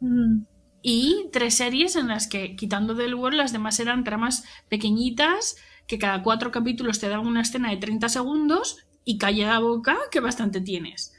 Mm. 0.00 0.46
Y 0.80 1.26
tres 1.30 1.56
series 1.56 1.94
en 1.94 2.08
las 2.08 2.26
que, 2.26 2.56
quitando 2.56 2.94
del 2.94 3.14
World, 3.14 3.36
las 3.36 3.52
demás 3.52 3.78
eran 3.80 4.02
tramas 4.02 4.44
pequeñitas, 4.70 5.56
que 5.86 5.98
cada 5.98 6.22
cuatro 6.22 6.50
capítulos 6.50 6.98
te 6.98 7.10
dan 7.10 7.26
una 7.26 7.42
escena 7.42 7.68
de 7.68 7.76
30 7.76 8.08
segundos 8.08 8.78
y 9.04 9.18
calle 9.18 9.44
la 9.44 9.58
boca 9.58 9.98
que 10.10 10.20
bastante 10.20 10.62
tienes. 10.62 11.12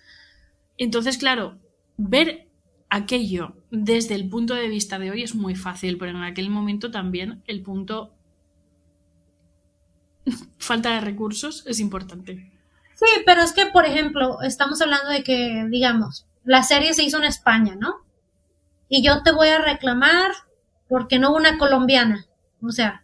Entonces, 0.78 1.20
claro, 1.20 1.60
ver 1.96 2.50
aquello 2.90 3.56
desde 3.70 4.16
el 4.16 4.30
punto 4.30 4.56
de 4.56 4.68
vista 4.68 4.98
de 4.98 5.12
hoy 5.12 5.22
es 5.22 5.36
muy 5.36 5.54
fácil, 5.54 6.00
pero 6.00 6.10
en 6.10 6.24
aquel 6.24 6.50
momento 6.50 6.90
también 6.90 7.44
el 7.46 7.62
punto 7.62 8.15
falta 10.58 10.92
de 10.92 11.02
recursos 11.02 11.64
es 11.68 11.80
importante. 11.80 12.52
Sí, 12.96 13.06
pero 13.26 13.42
es 13.42 13.54
que, 13.54 13.66
por 13.68 13.86
ejemplo, 13.86 14.42
estamos 14.42 14.82
hablando 14.82 15.10
de 15.10 15.24
que, 15.24 15.66
digamos, 15.70 16.26
la 16.44 16.64
serie 16.64 16.94
se 16.94 17.04
hizo 17.04 17.18
en 17.18 17.26
España, 17.26 17.76
¿no? 17.78 18.06
y 18.90 19.04
yo 19.04 19.24
te 19.24 19.32
voy 19.32 19.50
a 19.50 19.60
reclamar 19.60 20.32
porque 20.88 21.20
no 21.20 21.30
hubo 21.30 21.38
una 21.38 21.58
colombiana. 21.58 22.26
O 22.62 22.72
sea, 22.72 23.04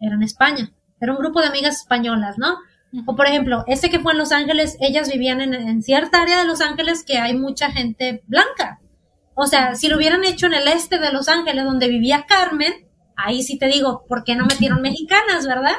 era 0.00 0.14
en 0.14 0.22
España. 0.22 0.72
Era 1.00 1.12
un 1.12 1.18
grupo 1.18 1.40
de 1.40 1.48
amigas 1.48 1.78
españolas, 1.78 2.38
¿no? 2.38 2.58
O 3.06 3.16
por 3.16 3.26
ejemplo, 3.26 3.64
este 3.66 3.88
que 3.88 4.00
fue 4.00 4.12
en 4.12 4.18
Los 4.18 4.32
Ángeles, 4.32 4.76
ellas 4.80 5.10
vivían 5.10 5.40
en, 5.40 5.82
cierta 5.82 6.22
área 6.22 6.38
de 6.38 6.44
Los 6.44 6.60
Ángeles 6.60 7.04
que 7.04 7.18
hay 7.18 7.36
mucha 7.36 7.70
gente 7.70 8.22
blanca. 8.26 8.80
O 9.34 9.46
sea, 9.46 9.74
si 9.76 9.88
lo 9.88 9.96
hubieran 9.96 10.24
hecho 10.24 10.46
en 10.46 10.54
el 10.54 10.68
este 10.68 10.98
de 10.98 11.10
Los 11.10 11.28
Ángeles, 11.28 11.64
donde 11.64 11.88
vivía 11.88 12.26
Carmen, 12.28 12.86
ahí 13.16 13.42
sí 13.42 13.58
te 13.58 13.66
digo, 13.66 14.04
¿por 14.06 14.24
qué 14.24 14.36
no 14.36 14.44
metieron 14.44 14.82
mexicanas, 14.82 15.46
verdad? 15.46 15.74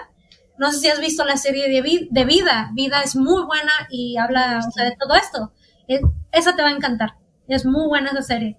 No 0.58 0.72
sé 0.72 0.80
si 0.80 0.88
has 0.88 1.00
visto 1.00 1.26
la 1.26 1.38
serie 1.38 1.70
de, 1.70 2.26
Vida. 2.26 2.72
Vida 2.74 3.02
es 3.02 3.16
muy 3.16 3.44
buena 3.44 3.72
y 3.90 4.18
habla 4.18 4.60
de 4.76 4.96
todo 5.00 5.16
esto. 5.16 5.52
Eh, 5.88 6.02
esa 6.32 6.56
te 6.56 6.62
va 6.62 6.70
a 6.70 6.74
encantar. 6.74 7.16
Es 7.48 7.66
muy 7.66 7.88
buena 7.88 8.12
esa 8.12 8.22
serie. 8.22 8.58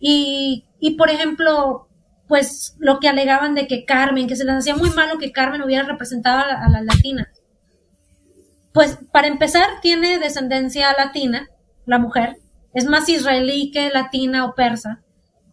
Y, 0.00 0.66
y 0.80 0.96
por 0.96 1.10
ejemplo, 1.10 1.88
pues 2.28 2.76
lo 2.78 3.00
que 3.00 3.08
alegaban 3.08 3.54
de 3.54 3.66
que 3.66 3.84
Carmen, 3.84 4.28
que 4.28 4.36
se 4.36 4.44
les 4.44 4.54
hacía 4.54 4.76
muy 4.76 4.90
malo 4.90 5.18
que 5.18 5.32
Carmen 5.32 5.62
hubiera 5.62 5.84
representado 5.84 6.38
a, 6.38 6.68
las 6.68 6.84
latinas. 6.84 7.28
Pues 8.72 8.98
para 9.10 9.26
empezar, 9.26 9.80
tiene 9.80 10.18
descendencia 10.18 10.92
latina, 10.92 11.48
la 11.86 11.98
mujer, 11.98 12.36
es 12.74 12.84
más 12.84 13.08
israelí 13.08 13.70
que 13.70 13.88
latina 13.88 14.44
o 14.44 14.54
persa, 14.54 15.00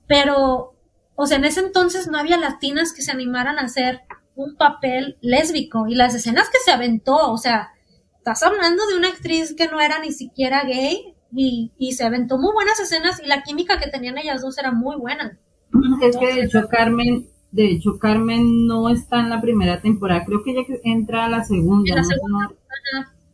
pero, 0.06 0.76
o 1.16 1.26
sea, 1.26 1.38
en 1.38 1.46
ese 1.46 1.62
entonces 1.62 2.08
no 2.08 2.20
había 2.20 2.38
latinas 2.38 2.92
que 2.94 3.02
se 3.02 3.12
animaran 3.12 3.58
a 3.58 3.64
hacer 3.64 4.02
un 4.36 4.56
papel 4.56 5.18
lésbico 5.22 5.88
y 5.88 5.96
las 5.96 6.14
escenas 6.16 6.50
que 6.50 6.60
se 6.64 6.72
aventó, 6.72 7.32
o 7.32 7.38
sea, 7.38 7.70
estás 8.18 8.44
hablando 8.44 8.86
de 8.88 8.98
una 8.98 9.10
actriz 9.10 9.56
que 9.56 9.68
no 9.68 9.80
era 9.80 10.00
ni 10.00 10.12
siquiera 10.12 10.64
gay, 10.64 11.16
y, 11.38 11.92
se 11.94 12.06
aventó 12.06 12.38
muy 12.38 12.54
buenas 12.54 12.80
escenas 12.80 13.22
y 13.24 13.28
la 13.28 13.44
química 13.44 13.80
que 13.80 13.90
tenían 13.90 14.18
ellas 14.18 14.42
dos 14.42 14.58
era 14.58 14.72
muy 14.72 14.96
buena. 14.96 15.38
Es 16.02 16.18
que 16.18 16.34
de 16.34 16.44
hecho 16.44 16.68
Carmen, 16.70 17.28
de 17.52 17.72
hecho 17.72 18.00
Carmen 18.00 18.68
no 18.68 18.90
está 18.90 19.20
en 19.20 19.30
la 19.30 19.42
primera 19.42 19.82
temporada, 19.82 20.24
creo 20.26 20.44
que 20.44 20.52
ella 20.52 20.64
entra 20.84 21.26
a 21.26 21.30
la 21.30 21.44
segunda. 21.44 22.02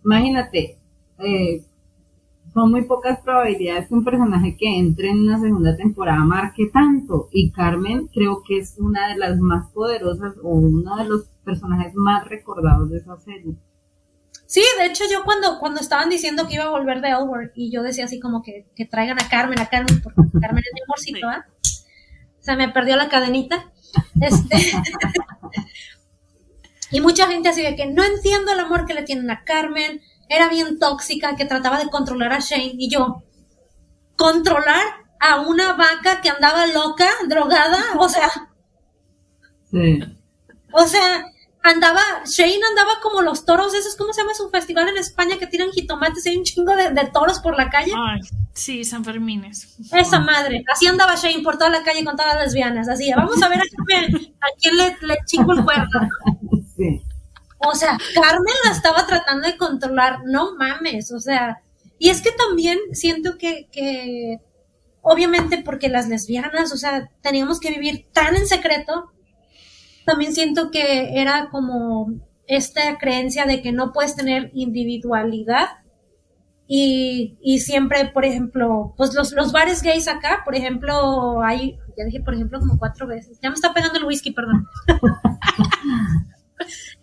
Imagínate, 0.04 0.80
eh, 1.20 1.64
son 2.54 2.72
muy 2.72 2.84
pocas 2.84 3.20
probabilidades 3.22 3.88
que 3.88 3.93
un 3.93 4.04
personaje 4.04 4.58
que 4.58 4.78
entre 4.78 5.10
en 5.10 5.22
una 5.22 5.39
segunda 5.39 5.76
temporada 5.78 6.20
marque 6.20 6.70
tanto. 6.72 7.30
Y 7.32 7.52
Carmen 7.52 8.08
creo 8.08 8.43
que 8.45 8.60
es 8.60 8.76
una 8.78 9.10
de 9.10 9.18
las 9.18 9.39
más 9.39 9.70
poderosas 9.72 10.36
o 10.43 10.49
uno 10.49 10.97
de 10.97 11.06
los 11.06 11.26
personajes 11.45 11.93
más 11.95 12.28
recordados 12.28 12.89
de 12.89 12.97
esa 12.97 13.18
serie. 13.18 13.56
Sí, 14.45 14.62
de 14.80 14.88
hecho 14.88 15.06
yo 15.10 15.24
cuando, 15.24 15.60
cuando 15.60 15.80
estaban 15.80 16.10
diciendo 16.10 16.45
que 16.45 16.56
iba 16.56 16.66
a 16.66 16.70
volver 16.70 16.99
de 16.99 17.10
Elwood 17.10 17.52
y 17.56 17.72
yo 17.72 17.84
decía 17.84 18.04
así 18.04 18.20
como 18.20 18.43
que, 18.43 18.68
que 18.76 18.86
traigan 18.86 19.18
a 19.18 19.30
Carmen, 19.30 19.60
a 19.60 19.68
Carmen, 19.68 20.02
porque 20.02 20.20
Carmen 20.41 20.64
es 20.66 20.72
mi 20.74 20.82
amorcito, 20.84 21.28
¿ah? 21.30 21.45
Se 22.39 22.56
me 22.58 22.68
perdió 22.70 22.95
la 22.95 23.10
cadenita. 23.10 23.72
Este, 24.22 24.58
y 26.91 27.02
mucha 27.02 27.28
gente 27.28 27.49
así 27.49 27.62
de 27.62 27.76
que 27.76 27.88
no 27.88 28.04
entiendo 28.04 28.54
el 28.54 28.60
amor 28.60 28.86
que 28.86 28.93
le 28.93 29.04
tienen 29.04 29.30
a 29.32 29.43
Carmen, 29.43 30.02
era 30.32 30.48
bien 30.48 30.80
tóxica, 30.80 31.36
que 31.36 31.46
trataba 31.46 31.78
de 31.78 31.90
controlar 31.90 32.32
a 32.32 32.40
Shane 32.40 32.76
y 32.78 32.90
yo, 32.90 33.22
controlar 34.16 34.82
a 35.20 35.42
una 35.42 35.74
vaca 35.74 36.22
que 36.22 36.30
andaba 36.30 36.66
loca, 36.68 37.10
drogada, 37.28 37.84
o 38.00 38.08
sea, 38.08 38.30
sí. 39.70 40.00
o 40.72 40.88
sea, 40.88 41.26
andaba, 41.62 42.02
Shane 42.26 42.62
andaba 42.70 43.02
como 43.04 43.22
los 43.22 43.44
toros, 43.44 43.74
esos, 43.74 43.98
¿cómo 43.98 44.14
se 44.14 44.22
llama 44.22 44.34
su 44.34 44.50
festival 44.50 44.88
en 44.88 44.98
España 44.98 45.38
que 45.38 45.48
tiran 45.48 45.70
jitomates 45.72 46.26
y 46.26 46.30
hay 46.30 46.38
un 46.38 46.46
chingo 46.46 46.74
de, 46.78 47.10
toros 47.14 47.40
por 47.40 47.58
la 47.58 47.70
calle? 47.70 47.92
Ay, 47.94 48.22
sí, 48.54 48.86
San 48.86 49.04
Fermines. 49.04 49.76
Esa 49.92 50.22
madre, 50.22 50.64
así 50.72 50.88
andaba 50.88 51.16
Shane 51.16 51.44
por 51.44 51.58
toda 51.58 51.70
la 51.70 51.84
calle 51.84 52.06
con 52.06 52.16
todas 52.16 52.36
las 52.36 52.46
lesbianas, 52.46 52.88
así, 52.88 53.12
vamos 53.14 53.44
a 53.44 53.50
ver 53.50 53.60
a 53.60 54.48
quién, 54.58 54.78
le, 54.78 54.98
le 55.02 55.18
chingo 55.26 55.52
el 55.52 55.66
cuerno. 55.66 56.00
Sí. 56.78 57.02
O 57.68 57.76
sea, 57.76 57.97
Carmen 58.16 58.55
la 58.66 58.72
estaba 58.72 59.05
tratando 59.05 59.47
de 59.47 59.57
controlar, 59.57 60.20
no 60.26 60.55
mames, 60.55 61.12
o 61.12 61.20
sea, 61.20 61.62
y 61.99 62.09
es 62.09 62.22
que 62.22 62.32
también 62.32 62.80
siento 62.93 63.38
que, 63.38 63.68
que 63.72 64.39
obviamente 65.01 65.62
porque 65.64 65.89
las 65.89 66.07
lesbianas, 66.07 66.74
o 66.74 66.78
sea, 66.78 67.12
teníamos 67.22 67.59
que 67.59 67.72
vivir 67.72 68.07
tan 68.14 68.36
en 68.36 68.47
secreto 68.47 69.12
también 70.05 70.34
siento 70.34 70.72
que 70.72 71.22
era 71.22 71.49
como 71.49 72.12
esta 72.47 72.97
creencia 72.97 73.45
de 73.45 73.62
que 73.62 73.72
no 73.72 73.93
puedes 73.93 74.16
tener 74.16 74.51
individualidad 74.53 75.68
y, 76.68 77.38
y 77.41 77.59
siempre, 77.59 78.05
por 78.14 78.26
ejemplo, 78.26 78.93
pues 78.97 79.14
los, 79.14 79.34
los, 79.34 79.51
bares 79.51 79.82
gays 79.84 80.07
acá, 80.07 80.41
por 80.45 80.55
ejemplo, 80.55 81.41
hay, 81.43 81.78
ya 81.97 82.05
dije 82.05 82.22
por 82.22 82.34
ejemplo 82.34 82.59
como 82.59 82.80
cuatro 82.80 83.07
veces, 83.07 83.39
ya 83.41 83.49
me 83.49 83.55
está 83.55 83.74
pegando 83.74 83.99
el 83.99 84.05
whisky, 84.05 84.32
perdón. 84.32 84.68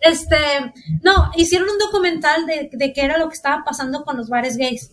este, 0.00 0.36
no, 1.02 1.30
hicieron 1.36 1.68
un 1.68 1.78
documental 1.78 2.46
de, 2.46 2.92
qué 2.92 3.00
era 3.00 3.18
lo 3.18 3.28
que 3.28 3.34
estaba 3.34 3.64
pasando 3.64 4.04
con 4.04 4.16
los 4.16 4.28
bares 4.28 4.56
gays 4.56 4.90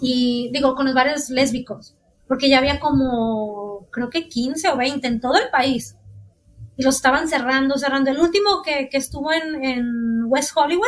y 0.00 0.50
digo, 0.52 0.74
con 0.74 0.86
los 0.86 0.94
bares 0.94 1.28
lésbicos, 1.30 1.94
porque 2.26 2.48
ya 2.48 2.58
había 2.58 2.80
como, 2.80 3.86
creo 3.90 4.10
que 4.10 4.28
15 4.28 4.68
o 4.68 4.76
20 4.76 5.06
en 5.06 5.20
todo 5.20 5.36
el 5.36 5.50
país 5.50 5.96
y 6.78 6.84
los 6.84 6.96
estaban 6.96 7.28
cerrando, 7.28 7.76
cerrando. 7.76 8.10
El 8.10 8.20
último 8.20 8.62
que, 8.62 8.88
estuvo 8.92 9.32
en, 9.32 10.24
West 10.26 10.52
Hollywood, 10.54 10.86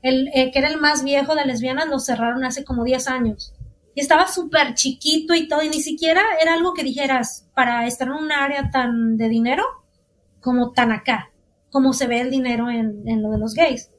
el, 0.00 0.28
eh, 0.32 0.52
que 0.52 0.60
era 0.60 0.68
el 0.68 0.78
más 0.78 1.02
viejo 1.02 1.34
de 1.34 1.44
lesbianas, 1.44 1.88
lo 1.88 1.98
cerraron 1.98 2.44
hace 2.44 2.64
como 2.64 2.84
10 2.84 3.08
años. 3.08 3.52
Y 3.96 4.00
estaba 4.00 4.28
súper 4.28 4.74
chiquito 4.74 5.34
y 5.34 5.48
todo, 5.48 5.62
y 5.62 5.70
ni 5.70 5.82
siquiera 5.82 6.22
era 6.40 6.54
algo 6.54 6.72
que 6.72 6.84
dijeras 6.84 7.48
para 7.52 7.84
estar 7.86 8.06
en 8.06 8.14
un 8.14 8.30
área 8.30 8.70
tan 8.70 9.16
de 9.16 9.28
dinero 9.28 9.64
como 10.40 10.70
tan 10.70 10.92
acá, 10.92 11.27
como 11.70 11.92
se 11.92 12.06
ve 12.06 12.20
el 12.20 12.30
dinero 12.30 12.70
en, 12.70 13.06
en 13.06 13.22
lo 13.22 13.30
de 13.30 13.38
los 13.38 13.54
gays. 13.54 13.90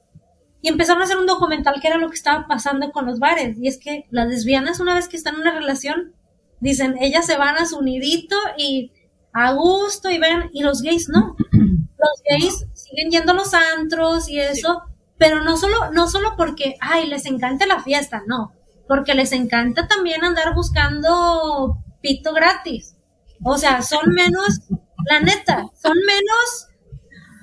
Y 0.62 0.68
empezaron 0.68 1.02
a 1.02 1.06
hacer 1.06 1.18
un 1.18 1.26
documental 1.26 1.80
que 1.82 1.88
era 1.88 1.98
lo 1.98 2.10
que 2.10 2.16
estaba 2.16 2.48
pasando 2.48 2.92
con 2.92 3.06
los 3.06 3.20
bares. 3.20 3.58
Y 3.60 3.68
es 3.68 3.78
que 3.78 4.06
las 4.10 4.28
lesbianas, 4.28 4.80
una 4.80 4.96
vez 4.96 5.08
que 5.08 5.18
están 5.18 5.36
en 5.36 5.42
una 5.42 5.54
relación, 5.54 6.14
dicen, 6.60 6.98
ellas 7.00 7.26
se 7.26 7.38
van 7.38 7.56
a 7.58 7.66
su 7.66 7.82
nidito 7.82 8.36
y 8.58 8.92
a 9.34 9.54
gusto 9.54 10.10
y 10.10 10.18
ven, 10.18 10.50
y 10.54 10.64
los 10.64 10.82
gays 10.82 11.10
no. 11.10 11.36
Los 11.52 12.24
gays 12.30 12.66
siguen 12.74 13.12
yendo 13.12 13.34
a 13.34 13.36
los 13.36 13.54
antros 13.54 14.30
y 14.30 14.40
eso, 14.40 14.84
pero 15.18 15.44
no 15.44 15.58
solo, 15.58 15.92
no 15.92 16.08
solo 16.08 16.36
porque, 16.38 16.76
ay, 16.80 17.08
les 17.08 17.26
encanta 17.26 17.66
la 17.66 17.84
fiesta, 17.84 18.24
no, 18.26 18.54
porque 18.88 19.14
les 19.14 19.34
encanta 19.34 19.88
también 19.88 20.24
andar 20.24 20.56
buscando 20.56 21.78
pito 22.02 22.34
gratis. 22.34 22.96
O 23.44 23.58
sea, 23.58 23.82
son 23.82 24.14
menos, 24.14 24.62
la 25.10 25.20
neta, 25.20 25.66
son 25.82 25.98
menos, 26.08 26.68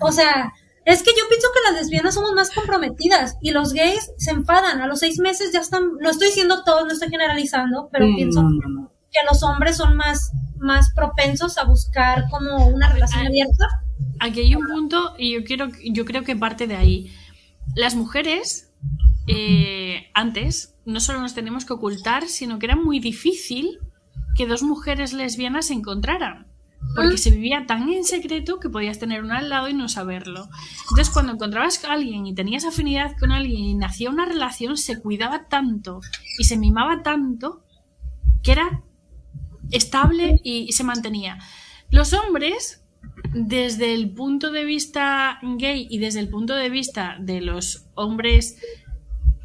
o 0.01 0.13
sea, 0.13 0.53
es 0.85 1.03
que 1.03 1.11
yo 1.11 1.25
pienso 1.29 1.49
que 1.53 1.73
las 1.73 1.81
lesbianas 1.81 2.15
somos 2.15 2.33
más 2.33 2.51
comprometidas 2.53 3.37
y 3.43 3.51
los 3.51 3.73
gays 3.73 4.13
se 4.19 4.31
enfadan. 4.31 4.81
A 4.81 4.87
los 4.87 5.01
seis 5.01 5.19
meses 5.19 5.53
ya 5.53 5.61
están, 5.61 5.83
no 6.01 6.11
estoy 6.11 6.29
diciendo 6.29 6.63
todo, 6.65 6.87
no 6.87 6.93
estoy 6.93 7.09
generalizando, 7.09 7.89
pero 7.91 8.07
pienso 8.15 8.43
que 9.11 9.19
los 9.29 9.43
hombres 9.43 9.77
son 9.77 9.97
más, 9.97 10.31
más 10.59 10.93
propensos 10.95 11.59
a 11.59 11.65
buscar 11.65 12.29
como 12.31 12.69
una 12.69 12.93
relación 12.93 13.23
Ah, 13.23 13.27
abierta. 13.27 13.65
Aquí 14.21 14.41
hay 14.41 14.55
un 14.55 14.67
punto 14.67 15.15
y 15.19 15.35
yo 15.35 15.45
quiero, 15.45 15.69
yo 15.85 16.05
creo 16.05 16.23
que 16.23 16.37
parte 16.37 16.67
de 16.67 16.77
ahí. 16.77 17.13
Las 17.75 17.95
mujeres 17.95 18.73
eh, 19.27 20.07
antes 20.15 20.77
no 20.85 21.01
solo 21.01 21.21
nos 21.21 21.35
teníamos 21.35 21.65
que 21.65 21.73
ocultar, 21.73 22.29
sino 22.29 22.59
que 22.59 22.67
era 22.67 22.77
muy 22.77 23.01
difícil 23.01 23.81
que 24.37 24.47
dos 24.47 24.63
mujeres 24.63 25.13
lesbianas 25.13 25.67
se 25.67 25.75
encontraran. 25.75 26.47
Porque 26.95 27.19
se 27.19 27.31
vivía 27.31 27.67
tan 27.67 27.89
en 27.89 28.05
secreto 28.05 28.61
que 28.61 28.71
podías 28.71 28.99
tener 28.99 29.23
una 29.23 29.39
al 29.39 29.49
lado 29.49 29.69
y 29.69 29.75
no 29.75 29.89
saberlo. 29.89 30.49
Entonces, 30.91 31.11
cuando 31.11 31.33
encontrabas 31.33 31.85
a 31.85 31.93
alguien 31.93 32.27
y 32.27 32.35
tenías 32.35 32.65
afinidad 32.65 33.17
con 33.19 33.33
alguien 33.33 33.65
y 33.65 33.75
nacía 33.75 34.11
una 34.11 34.25
relación, 34.25 34.77
se 34.77 35.01
cuidaba 35.01 35.49
tanto 35.49 36.01
y 36.39 36.45
se 36.45 36.57
mimaba 36.57 37.03
tanto 37.03 37.65
que 38.43 38.53
era 38.53 38.83
estable 39.71 40.41
y, 40.43 40.67
y 40.69 40.73
se 40.73 40.85
mantenía. 40.85 41.39
Los 41.91 42.13
hombres, 42.13 42.85
desde 43.35 43.95
el 43.95 44.11
punto 44.11 44.51
de 44.53 44.65
vista 44.65 45.39
gay 45.43 45.87
y 45.91 45.99
desde 45.99 46.21
el 46.21 46.29
punto 46.29 46.55
de 46.55 46.71
vista 46.71 47.17
de 47.21 47.41
los 47.41 47.87
hombres, 47.95 48.59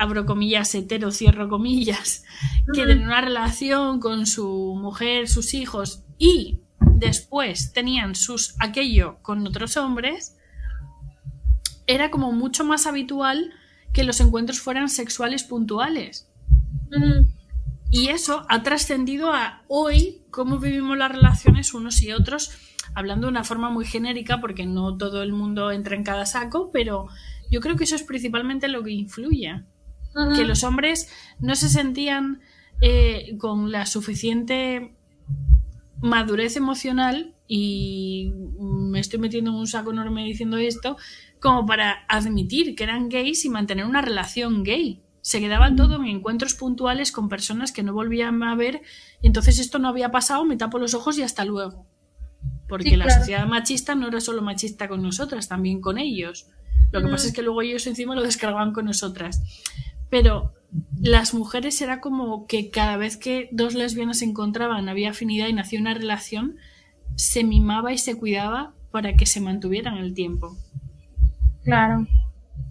abro 0.02 0.26
comillas, 0.26 0.74
hetero, 0.74 1.12
cierro 1.12 1.48
comillas, 1.48 2.24
que 2.74 2.74
tienen 2.74 3.04
una 3.04 3.22
relación 3.22 4.00
con 4.00 4.26
su 4.26 4.76
mujer, 4.76 5.28
sus 5.28 5.54
hijos 5.54 6.04
y 6.18 6.62
después 7.02 7.74
tenían 7.74 8.16
sus 8.16 8.56
aquello 8.60 9.18
con 9.24 9.46
otros 9.46 9.76
hombres, 9.76 10.38
era 11.88 12.12
como 12.12 12.32
mucho 12.32 12.64
más 12.64 12.86
habitual 12.86 13.52
que 13.92 14.04
los 14.04 14.22
encuentros 14.22 14.62
fueran 14.62 14.88
sexuales 14.88 15.44
puntuales. 15.44 16.30
Y 17.90 18.08
eso 18.10 18.46
ha 18.50 18.64
trascendido 18.64 19.34
a 19.34 19.64
hoy 19.68 20.24
cómo 20.30 20.60
vivimos 20.60 20.98
las 20.98 21.12
relaciones 21.12 21.74
unos 21.74 22.02
y 22.04 22.12
otros, 22.12 22.52
hablando 22.94 23.28
de 23.28 23.32
una 23.32 23.44
forma 23.44 23.70
muy 23.70 23.86
genérica, 23.86 24.40
porque 24.40 24.66
no 24.66 24.96
todo 24.96 25.24
el 25.24 25.34
mundo 25.34 25.72
entra 25.72 25.96
en 25.96 26.04
cada 26.04 26.26
saco, 26.26 26.70
pero 26.72 27.08
yo 27.50 27.60
creo 27.62 27.76
que 27.76 27.86
eso 27.86 27.96
es 27.96 28.04
principalmente 28.04 28.68
lo 28.68 28.84
que 28.84 28.92
influye. 28.92 29.64
Que 30.36 30.44
los 30.44 30.64
hombres 30.64 31.10
no 31.40 31.56
se 31.56 31.70
sentían 31.70 32.42
eh, 32.82 33.38
con 33.38 33.72
la 33.72 33.86
suficiente 33.86 34.94
madurez 36.02 36.56
emocional, 36.58 37.36
y 37.48 38.32
me 38.60 39.00
estoy 39.00 39.20
metiendo 39.20 39.52
en 39.52 39.58
un 39.58 39.68
saco 39.68 39.92
enorme 39.92 40.26
diciendo 40.26 40.58
esto, 40.58 40.98
como 41.40 41.66
para 41.66 42.06
admitir 42.08 42.76
que 42.76 42.84
eran 42.84 43.10
gays 43.10 43.46
y 43.46 43.50
mantener 43.50 43.86
una 43.86 44.02
relación 44.02 44.64
gay. 44.64 45.02
Se 45.22 45.40
quedaba 45.40 45.76
todo 45.76 45.96
en 45.96 46.08
encuentros 46.08 46.56
puntuales 46.56 47.12
con 47.12 47.30
personas 47.30 47.72
que 47.72 47.84
no 47.84 47.94
volvían 47.94 48.42
a 48.44 48.56
ver, 48.56 48.82
y 49.22 49.28
entonces 49.28 49.60
esto 49.60 49.78
no 49.80 49.88
había 49.88 50.12
pasado, 50.12 50.46
me 50.46 50.58
tapo 50.58 50.80
los 50.80 50.94
ojos 50.94 51.18
y 51.18 51.24
hasta 51.24 51.46
luego. 51.46 51.86
Porque 52.68 52.90
Sí, 52.92 52.96
la 52.96 53.06
claro. 53.06 53.20
sociedad 53.20 53.46
machista 53.48 53.96
no 53.96 54.08
era 54.08 54.22
solo 54.22 54.42
machista 54.42 54.88
con 54.88 55.04
nosotras, 55.04 55.48
también 55.48 55.82
con 55.82 55.98
ellos. 55.98 56.48
Lo 56.92 57.00
que 57.00 57.06
Ujú. 57.06 57.16
pasa 57.16 57.28
es 57.28 57.34
que 57.34 57.42
luego 57.42 57.62
ellos 57.62 57.86
encima 57.86 58.16
lo 58.16 58.24
descargaban 58.24 58.74
con 58.74 58.86
nosotras. 58.86 59.42
Pero 60.12 60.54
las 61.02 61.34
mujeres 61.34 61.82
era 61.82 62.02
como 62.02 62.46
que 62.46 62.70
cada 62.70 62.98
vez 62.98 63.18
que 63.18 63.50
dos 63.52 63.74
lesbianas 63.74 64.20
se 64.20 64.26
encontraban, 64.26 64.90
había 64.90 65.10
afinidad 65.10 65.48
y 65.48 65.54
nacía 65.54 65.80
una 65.80 65.96
relación, 65.96 66.58
se 67.16 67.44
mimaba 67.44 67.92
y 67.94 67.98
se 67.98 68.18
cuidaba 68.18 68.74
para 68.92 69.16
que 69.16 69.26
se 69.26 69.40
mantuvieran 69.40 69.98
el 69.98 70.14
tiempo. 70.14 70.56
Claro. 71.64 72.06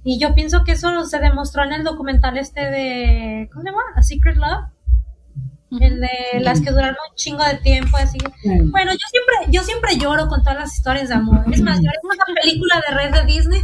Y 0.04 0.18
yo 0.20 0.34
pienso 0.34 0.64
que 0.64 0.72
eso 0.72 1.04
se 1.06 1.18
demostró 1.18 1.64
en 1.64 1.72
el 1.72 1.82
documental 1.82 2.36
este 2.36 2.60
de. 2.60 3.48
¿Cómo 3.52 3.62
se 3.62 3.70
llama? 3.70 3.82
A 3.96 4.02
Secret 4.02 4.36
Love. 4.36 5.80
El 5.80 6.00
de 6.00 6.40
las 6.40 6.60
que 6.60 6.70
duraron 6.70 6.96
un 7.10 7.16
chingo 7.16 7.44
de 7.44 7.56
tiempo, 7.58 7.96
así. 7.96 8.18
Bueno, 8.44 8.92
yo 8.92 9.06
siempre, 9.10 9.52
yo 9.52 9.62
siempre 9.62 9.96
lloro 9.98 10.26
con 10.28 10.42
todas 10.42 10.58
las 10.58 10.76
historias 10.76 11.08
de 11.08 11.14
amor. 11.14 11.44
Es 11.52 11.62
más, 11.62 11.78
lloré 11.78 11.96
con 12.02 12.10
una 12.12 12.40
película 12.42 12.82
de 12.86 12.94
red 12.96 13.14
de 13.14 13.32
Disney. 13.32 13.60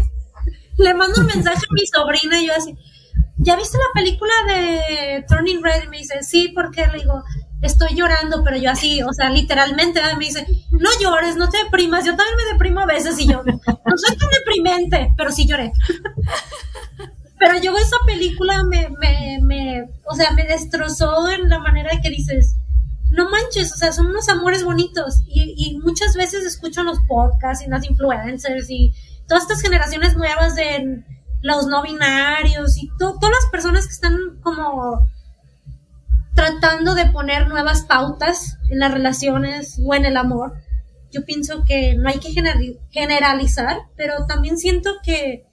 Le 0.78 0.94
mando 0.94 1.20
un 1.20 1.26
mensaje 1.26 1.58
a 1.58 1.74
mi 1.74 1.86
sobrina 1.86 2.40
y 2.40 2.46
yo 2.46 2.52
así. 2.56 2.76
¿Ya 3.38 3.56
viste 3.56 3.76
la 3.76 4.00
película 4.00 4.32
de 4.48 5.24
Turning 5.28 5.62
Red? 5.62 5.84
Y 5.84 5.88
me 5.88 5.98
dice, 5.98 6.22
sí, 6.22 6.52
porque 6.54 6.86
le 6.86 6.98
digo, 6.98 7.22
estoy 7.62 7.94
llorando, 7.94 8.42
pero 8.44 8.56
yo 8.56 8.70
así, 8.70 9.02
o 9.02 9.12
sea, 9.12 9.30
literalmente, 9.30 10.00
¿verdad? 10.00 10.16
me 10.16 10.26
dice, 10.26 10.46
no 10.70 10.90
llores, 11.00 11.36
no 11.36 11.48
te 11.48 11.58
deprimas, 11.64 12.04
yo 12.04 12.16
también 12.16 12.36
me 12.36 12.52
deprimo 12.52 12.80
a 12.80 12.86
veces 12.86 13.18
y 13.18 13.26
yo, 13.26 13.42
no 13.44 13.98
soy 13.98 14.16
tan 14.16 14.30
deprimente, 14.30 15.12
pero 15.16 15.30
sí 15.30 15.46
lloré. 15.46 15.72
Pero 17.38 17.60
yo 17.60 17.76
esa 17.76 17.98
película 18.06 18.64
me, 18.64 18.88
me, 18.98 19.38
me, 19.42 19.84
o 20.06 20.14
sea, 20.14 20.30
me 20.30 20.44
destrozó 20.44 21.28
en 21.28 21.50
la 21.50 21.58
manera 21.58 21.94
de 21.94 22.00
que 22.00 22.08
dices, 22.08 22.56
no 23.10 23.28
manches, 23.28 23.74
o 23.74 23.76
sea, 23.76 23.92
son 23.92 24.06
unos 24.06 24.30
amores 24.30 24.64
bonitos. 24.64 25.22
Y, 25.26 25.54
y 25.54 25.78
muchas 25.80 26.14
veces 26.14 26.46
escucho 26.46 26.82
los 26.82 26.98
podcasts 27.06 27.62
y 27.62 27.68
las 27.68 27.84
influencers 27.90 28.70
y 28.70 28.94
todas 29.28 29.42
estas 29.42 29.60
generaciones 29.60 30.16
nuevas 30.16 30.56
de 30.56 31.04
los 31.46 31.66
no 31.66 31.82
binarios 31.82 32.76
y 32.76 32.88
to- 32.98 33.16
todas 33.20 33.34
las 33.42 33.50
personas 33.52 33.86
que 33.86 33.92
están 33.92 34.16
como 34.42 35.06
tratando 36.34 36.94
de 36.94 37.06
poner 37.06 37.48
nuevas 37.48 37.82
pautas 37.82 38.58
en 38.70 38.80
las 38.80 38.92
relaciones 38.92 39.80
o 39.84 39.94
en 39.94 40.04
el 40.04 40.16
amor. 40.16 40.54
Yo 41.10 41.24
pienso 41.24 41.64
que 41.66 41.94
no 41.94 42.08
hay 42.08 42.18
que 42.18 42.30
gener- 42.32 42.78
generalizar, 42.90 43.78
pero 43.96 44.26
también 44.26 44.58
siento 44.58 44.90
que 45.02 45.44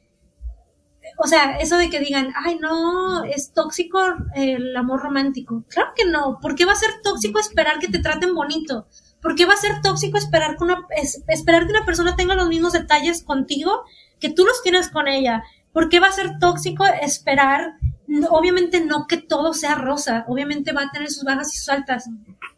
o 1.17 1.27
sea, 1.27 1.57
eso 1.57 1.77
de 1.77 1.89
que 1.89 1.99
digan, 1.99 2.33
ay, 2.43 2.57
no, 2.59 3.23
es 3.25 3.53
tóxico 3.53 3.99
el 4.35 4.75
amor 4.75 5.01
romántico. 5.01 5.63
Claro 5.67 5.91
que 5.95 6.05
no. 6.05 6.39
¿Por 6.41 6.55
qué 6.55 6.65
va 6.65 6.71
a 6.71 6.75
ser 6.77 6.89
tóxico 7.03 7.39
esperar 7.39 7.77
que 7.79 7.87
te 7.89 7.99
traten 7.99 8.33
bonito? 8.33 8.87
¿Por 9.21 9.35
qué 9.35 9.45
va 9.45 9.53
a 9.53 9.57
ser 9.57 9.81
tóxico 9.81 10.17
esperar 10.17 10.57
que 10.57 10.63
una, 10.63 10.81
es- 10.97 11.21
esperar 11.27 11.65
que 11.65 11.73
una 11.73 11.85
persona 11.85 12.15
tenga 12.15 12.35
los 12.35 12.47
mismos 12.47 12.73
detalles 12.73 13.21
contigo 13.23 13.83
que 14.19 14.29
tú 14.31 14.43
los 14.45 14.63
tienes 14.63 14.89
con 14.89 15.07
ella? 15.07 15.43
¿Por 15.73 15.89
qué 15.89 15.99
va 15.99 16.07
a 16.07 16.13
ser 16.13 16.37
tóxico 16.39 16.85
esperar, 16.85 17.73
obviamente 18.29 18.85
no 18.85 19.07
que 19.07 19.17
todo 19.17 19.53
sea 19.53 19.75
rosa, 19.75 20.23
obviamente 20.27 20.71
va 20.71 20.83
a 20.83 20.91
tener 20.91 21.09
sus 21.09 21.23
bajas 21.23 21.53
y 21.53 21.57
sus 21.57 21.69
altas, 21.69 22.09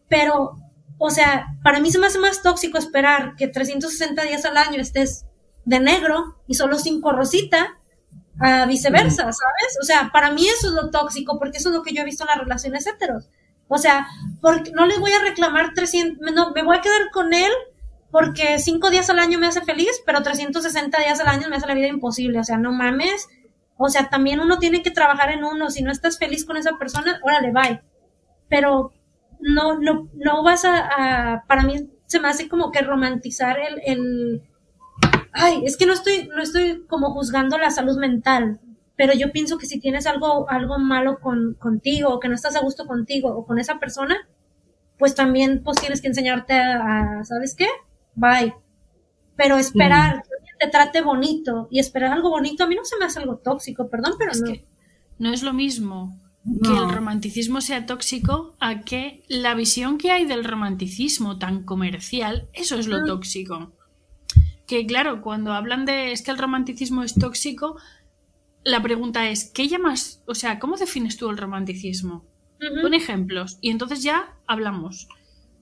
pero, 0.10 0.58
o 0.98 1.10
sea, 1.10 1.48
para 1.64 1.80
mí 1.80 1.92
se 1.92 1.98
me 1.98 2.08
hace 2.08 2.20
más 2.20 2.42
tóxico 2.42 2.78
esperar 2.78 3.36
que 3.36 3.48
360 3.48 4.22
días 4.24 4.46
al 4.46 4.58
año 4.58 4.82
estés 4.82 5.26
de 5.64 5.80
negro 5.80 6.38
y 6.46 6.56
solo 6.56 6.78
cinco 6.78 7.12
rosita, 7.12 7.78
a 8.40 8.66
viceversa, 8.66 9.24
¿sabes? 9.24 9.78
O 9.82 9.86
sea, 9.86 10.10
para 10.12 10.32
mí 10.32 10.46
eso 10.48 10.68
es 10.68 10.74
lo 10.74 10.90
tóxico, 10.90 11.40
porque 11.40 11.58
eso 11.58 11.70
es 11.70 11.76
lo 11.76 11.84
que 11.84 11.94
yo 11.94 12.02
he 12.02 12.06
visto 12.06 12.24
en 12.24 12.28
las 12.28 12.40
relaciones 12.40 12.86
heteros. 12.86 13.30
O 13.68 13.78
sea, 13.78 14.08
porque 14.42 14.72
no 14.72 14.86
le 14.86 15.00
voy 15.00 15.12
a 15.14 15.22
reclamar 15.22 15.74
300, 15.74 16.20
no, 16.34 16.52
me 16.52 16.64
voy 16.64 16.78
a 16.78 16.82
quedar 16.82 17.10
con 17.12 17.34
él 17.34 17.52
porque 18.12 18.60
cinco 18.60 18.90
días 18.90 19.10
al 19.10 19.20
año 19.20 19.40
me 19.40 19.48
hace 19.48 19.62
feliz, 19.62 19.92
pero 20.06 20.22
360 20.24 21.00
días 21.00 21.20
al 21.20 21.28
año 21.28 21.50
me 21.50 21.58
hace 21.58 21.68
la 21.68 21.74
vida 21.74 21.88
imposible. 21.88 22.40
O 22.40 22.44
sea, 22.44 22.58
no 22.58 22.72
mames. 22.72 23.28
O 23.78 23.90
sea, 23.90 24.10
también 24.10 24.40
uno 24.40 24.58
tiene 24.60 24.82
que 24.84 24.92
trabajar 24.92 25.32
en 25.32 25.44
uno. 25.44 25.70
Si 25.70 25.84
no 25.84 25.92
estás 25.92 26.18
feliz 26.18 26.46
con 26.46 26.58
esa 26.58 26.78
persona, 26.78 27.20
órale, 27.24 27.52
bye. 27.52 27.82
Pero 28.50 28.94
no, 29.40 29.80
no, 29.80 30.10
no 30.16 30.44
vas 30.44 30.66
a, 30.66 31.34
a- 31.34 31.46
para 31.48 31.64
mí 31.64 31.90
se 32.08 32.20
me 32.20 32.28
hace 32.30 32.48
como 32.48 32.72
que 32.72 32.82
romantizar 32.82 33.58
el, 33.60 33.82
el, 33.86 34.44
ay, 35.34 35.64
es 35.66 35.78
que 35.78 35.86
no 35.86 35.94
estoy, 35.94 36.28
no 36.36 36.42
estoy 36.42 36.86
como 36.88 37.12
juzgando 37.12 37.58
la 37.58 37.72
salud 37.72 37.98
mental, 37.98 38.60
pero 38.96 39.14
yo 39.14 39.32
pienso 39.32 39.58
que 39.58 39.66
si 39.66 39.80
tienes 39.80 40.08
algo, 40.08 40.50
algo 40.50 40.78
malo 40.80 41.20
con, 41.20 41.56
contigo, 41.56 42.10
o 42.14 42.20
que 42.20 42.30
no 42.30 42.36
estás 42.36 42.56
a 42.56 42.62
gusto 42.62 42.86
contigo 42.86 43.30
o 43.36 43.46
con 43.46 43.60
esa 43.60 43.80
persona, 43.80 44.16
pues 44.98 45.16
también 45.16 45.64
pues 45.64 45.78
tienes 45.80 46.02
que 46.02 46.08
enseñarte 46.10 46.54
a, 46.56 47.24
¿sabes 47.26 47.56
qué? 47.56 47.68
Bye. 48.16 48.54
Pero 49.36 49.58
esperar 49.58 50.24
que 50.24 50.30
alguien 50.38 50.56
te 50.60 50.68
trate 50.70 51.02
bonito 51.02 51.68
y 51.70 51.80
esperar 51.80 52.12
algo 52.14 52.30
bonito, 52.30 52.64
a 52.64 52.68
mí 52.68 52.76
no 52.76 52.86
se 52.86 52.98
me 52.98 53.06
hace 53.06 53.20
algo 53.20 53.38
tóxico, 53.38 53.90
perdón, 53.90 54.14
pero 54.18 54.32
Es 54.32 54.42
no. 54.42 54.48
que 54.48 54.66
no 55.20 55.34
es 55.34 55.44
lo 55.44 55.54
mismo 55.54 56.20
que 56.64 56.70
el 56.78 56.90
romanticismo 56.94 57.60
sea 57.60 57.86
tóxico 57.88 58.56
a 58.60 58.82
que 58.82 59.24
la 59.28 59.56
visión 59.56 59.98
que 59.98 60.12
hay 60.12 60.26
del 60.26 60.44
romanticismo 60.44 61.40
tan 61.40 61.64
comercial, 61.64 62.48
eso 62.54 62.78
es 62.78 62.86
lo 62.88 63.02
Mm. 63.02 63.06
tóxico. 63.08 63.74
Que 64.68 64.86
claro, 64.86 65.22
cuando 65.22 65.54
hablan 65.54 65.86
de 65.86 66.12
es 66.12 66.22
que 66.22 66.32
el 66.32 66.38
romanticismo 66.38 67.02
es 67.04 67.16
tóxico, 67.16 67.78
la 68.64 68.82
pregunta 68.82 69.28
es, 69.30 69.52
¿qué 69.52 69.68
llamas? 69.68 70.22
O 70.28 70.36
sea, 70.36 70.60
¿cómo 70.60 70.78
defines 70.78 71.18
tú 71.18 71.30
el 71.30 71.38
romanticismo? 71.38 72.26
Ujú. 72.62 72.82
Pon 72.84 72.94
ejemplos 72.94 73.58
y 73.62 73.70
entonces 73.72 74.02
ya 74.04 74.36
hablamos. 74.48 75.08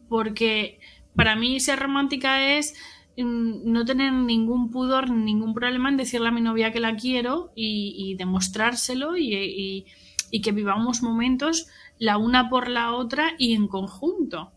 Porque 0.10 0.80
para 1.16 1.36
mí 1.36 1.59
ser 1.59 1.80
romántica 1.80 2.57
es 2.57 2.74
mm, 3.18 3.72
no 3.72 3.86
tener 3.86 4.11
ningún 4.14 4.72
pudor, 4.72 5.09
ningún 5.09 5.53
problema 5.53 5.89
en 5.89 5.97
decirle 5.97 6.30
a 6.30 6.32
mi 6.32 6.41
novia 6.41 6.72
que 6.72 6.80
la 6.80 6.95
quiero 6.95 7.51
y, 7.55 7.95
y 7.97 8.16
demostrárselo 8.16 9.18
y, 9.18 9.34
y- 9.36 9.86
y 10.32 10.41
que 10.41 10.51
vivamos 10.51 11.03
momentos 11.03 11.68
la 11.99 12.18
una 12.18 12.49
por 12.49 12.68
la 12.68 12.93
otra 12.93 13.34
y 13.38 13.53
en 13.53 13.68
conjunto. 13.68 14.51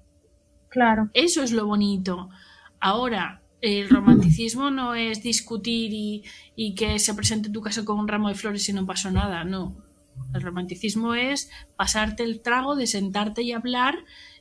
Claro. 0.69 1.11
Eso 1.13 1.43
es 1.43 1.53
lo 1.53 1.67
bonito. 1.67 2.29
Ahora, 2.81 3.43
el 3.61 3.89
romanticismo 3.89 4.71
no 4.71 4.95
es 4.95 5.23
discutir 5.23 5.93
y, 5.93 6.25
y 6.55 6.75
que 6.75 6.99
se 6.99 7.15
presente 7.15 7.51
tu 7.51 7.63
casa 7.63 7.85
con 7.85 7.99
un 7.99 8.09
ramo 8.09 8.29
de 8.29 8.35
flores 8.35 8.69
y 8.69 8.73
no 8.73 8.87
pasó 8.87 9.11
nada, 9.11 9.45
no. 9.45 9.77
El 10.35 10.43
romanticismo 10.43 11.15
es 11.15 11.51
pasarte 11.77 12.23
el 12.23 12.43
trago 12.43 12.77
de 12.77 12.87
sentarte 12.87 13.43
y 13.43 13.53
hablar 13.53 13.99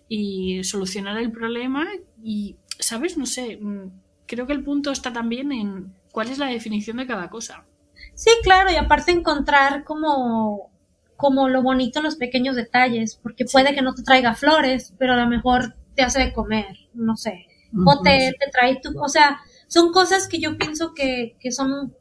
y 0.07 0.63
solucionar 0.63 1.17
el 1.17 1.31
problema 1.31 1.87
y, 2.23 2.57
¿sabes? 2.79 3.17
No 3.17 3.25
sé, 3.25 3.57
mm, 3.57 3.91
creo 4.25 4.47
que 4.47 4.53
el 4.53 4.63
punto 4.63 4.91
está 4.91 5.13
también 5.13 5.51
en 5.51 5.93
cuál 6.11 6.29
es 6.29 6.37
la 6.37 6.47
definición 6.47 6.97
de 6.97 7.07
cada 7.07 7.29
cosa. 7.29 7.65
Sí, 8.13 8.29
claro, 8.43 8.71
y 8.71 8.75
aparte 8.75 9.11
encontrar 9.11 9.83
como, 9.83 10.71
como 11.17 11.49
lo 11.49 11.61
bonito 11.61 11.99
en 11.99 12.05
los 12.05 12.15
pequeños 12.15 12.55
detalles, 12.55 13.19
porque 13.21 13.45
puede 13.45 13.73
que 13.73 13.81
no 13.81 13.93
te 13.93 14.03
traiga 14.03 14.35
flores, 14.35 14.93
pero 14.97 15.13
a 15.13 15.17
lo 15.17 15.27
mejor 15.27 15.75
te 15.95 16.03
hace 16.03 16.19
de 16.19 16.33
comer, 16.33 16.67
no 16.93 17.17
sé, 17.17 17.47
o 17.85 18.01
te, 18.01 18.33
te, 18.39 18.51
trae 18.51 18.79
tu, 18.81 18.97
o 19.01 19.09
sea, 19.09 19.39
son 19.67 19.91
cosas 19.91 20.27
que 20.27 20.39
yo 20.39 20.57
pienso 20.57 20.93
que, 20.93 21.35
que 21.39 21.51
son, 21.51 21.93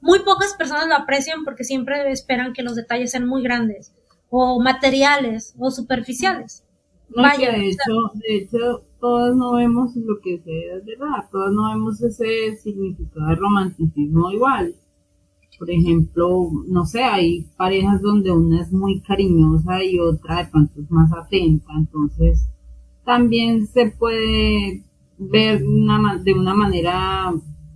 muy 0.00 0.20
pocas 0.20 0.54
personas 0.54 0.86
lo 0.86 0.94
aprecian 0.94 1.44
porque 1.44 1.64
siempre 1.64 2.10
esperan 2.10 2.52
que 2.52 2.62
los 2.62 2.74
detalles 2.74 3.10
sean 3.10 3.26
muy 3.26 3.42
grandes, 3.42 3.92
o 4.30 4.60
materiales, 4.60 5.54
o 5.58 5.70
superficiales. 5.70 6.64
Vaya, 7.16 7.52
de 7.52 7.68
hecho, 7.68 7.92
de 8.14 8.36
hecho, 8.36 8.82
todos 9.00 9.36
no 9.36 9.52
vemos 9.52 9.96
lo 9.96 10.20
que 10.20 10.34
es 10.34 10.44
verdad, 10.44 11.28
todos 11.32 11.52
no 11.52 11.68
vemos 11.70 12.00
ese 12.02 12.56
significado 12.56 13.28
de 13.28 13.34
romanticismo 13.34 14.30
igual. 14.30 14.74
Por 15.58 15.70
ejemplo, 15.70 16.48
no 16.68 16.86
sé, 16.86 17.02
hay 17.02 17.46
parejas 17.56 18.00
donde 18.00 18.30
una 18.30 18.62
es 18.62 18.72
muy 18.72 19.00
cariñosa 19.00 19.82
y 19.84 19.98
otra 19.98 20.38
de 20.38 20.50
pronto 20.50 20.80
es 20.80 20.90
más 20.90 21.10
atenta, 21.12 21.72
entonces 21.76 22.46
también 23.04 23.66
se 23.66 23.90
puede 23.90 24.84
ver 25.18 25.62
una, 25.64 26.16
de 26.16 26.32
una 26.32 26.54
manera 26.54 27.34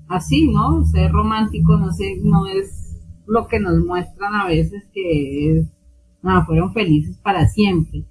así, 0.09 0.49
¿no? 0.49 0.85
Ser 0.87 1.11
romántico 1.13 1.77
no 1.77 1.93
sé, 1.93 2.21
no 2.23 2.47
es 2.47 2.97
lo 3.27 3.47
que 3.49 3.59
nos 3.59 3.85
muestran 3.85 4.35
a 4.35 4.47
veces 4.47 4.85
que 4.93 5.51
es, 5.51 5.67
no, 6.23 6.45
fueron 6.47 6.73
felices 6.73 7.19
para 7.19 7.49
siempre 7.49 8.05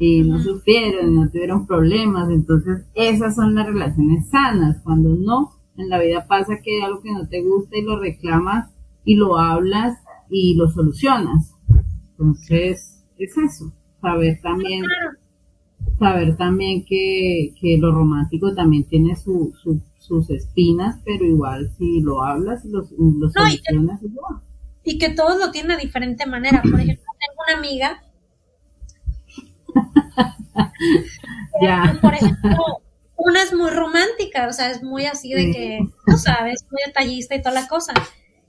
y 0.00 0.22
no 0.22 0.42
sufrieron, 0.42 1.14
no 1.14 1.28
tuvieron 1.30 1.66
problemas, 1.66 2.30
entonces 2.30 2.86
esas 2.94 3.34
son 3.34 3.54
las 3.54 3.66
relaciones 3.66 4.30
sanas, 4.30 4.80
cuando 4.82 5.10
no, 5.10 5.60
en 5.76 5.90
la 5.90 6.00
vida 6.00 6.26
pasa 6.26 6.54
que 6.64 6.82
algo 6.82 7.02
que 7.02 7.12
no 7.12 7.28
te 7.28 7.42
gusta 7.42 7.76
y 7.76 7.82
lo 7.82 8.00
reclamas 8.00 8.70
y 9.04 9.16
lo 9.16 9.36
hablas 9.36 9.98
y 10.30 10.54
lo 10.54 10.70
solucionas. 10.70 11.54
Entonces, 12.12 13.04
es 13.18 13.36
eso, 13.36 13.74
saber 14.00 14.40
también, 14.42 14.84
saber 15.98 16.34
también 16.38 16.86
que, 16.86 17.52
que 17.60 17.76
lo 17.76 17.92
romántico 17.92 18.54
también 18.54 18.84
tiene 18.84 19.16
su, 19.16 19.52
sus 19.98 20.30
espinas, 20.30 20.98
pero 21.04 21.26
igual 21.26 21.72
si 21.76 22.00
lo 22.00 22.22
hablas 22.22 22.64
y 22.64 22.70
lo, 22.70 22.84
solucionas, 22.84 24.02
y 24.02 24.08
que, 24.82 24.94
y 24.94 24.98
que 24.98 25.10
todos 25.10 25.38
lo 25.38 25.50
tienen 25.50 25.76
de 25.76 25.84
diferente 25.84 26.24
manera. 26.24 26.62
Por 26.62 26.80
ejemplo, 26.80 27.04
tengo 27.04 27.42
una 27.46 27.58
amiga 27.58 28.02
ya. 31.62 31.98
Por 32.00 32.14
ejemplo, 32.14 32.82
una 33.16 33.42
es 33.42 33.52
muy 33.52 33.70
romántica, 33.70 34.46
o 34.48 34.52
sea, 34.52 34.70
es 34.70 34.82
muy 34.82 35.06
así 35.06 35.32
de 35.32 35.52
que, 35.52 35.80
tú 36.06 36.16
sabes, 36.16 36.64
muy 36.70 36.80
detallista 36.86 37.34
y 37.34 37.42
toda 37.42 37.54
la 37.54 37.68
cosa. 37.68 37.92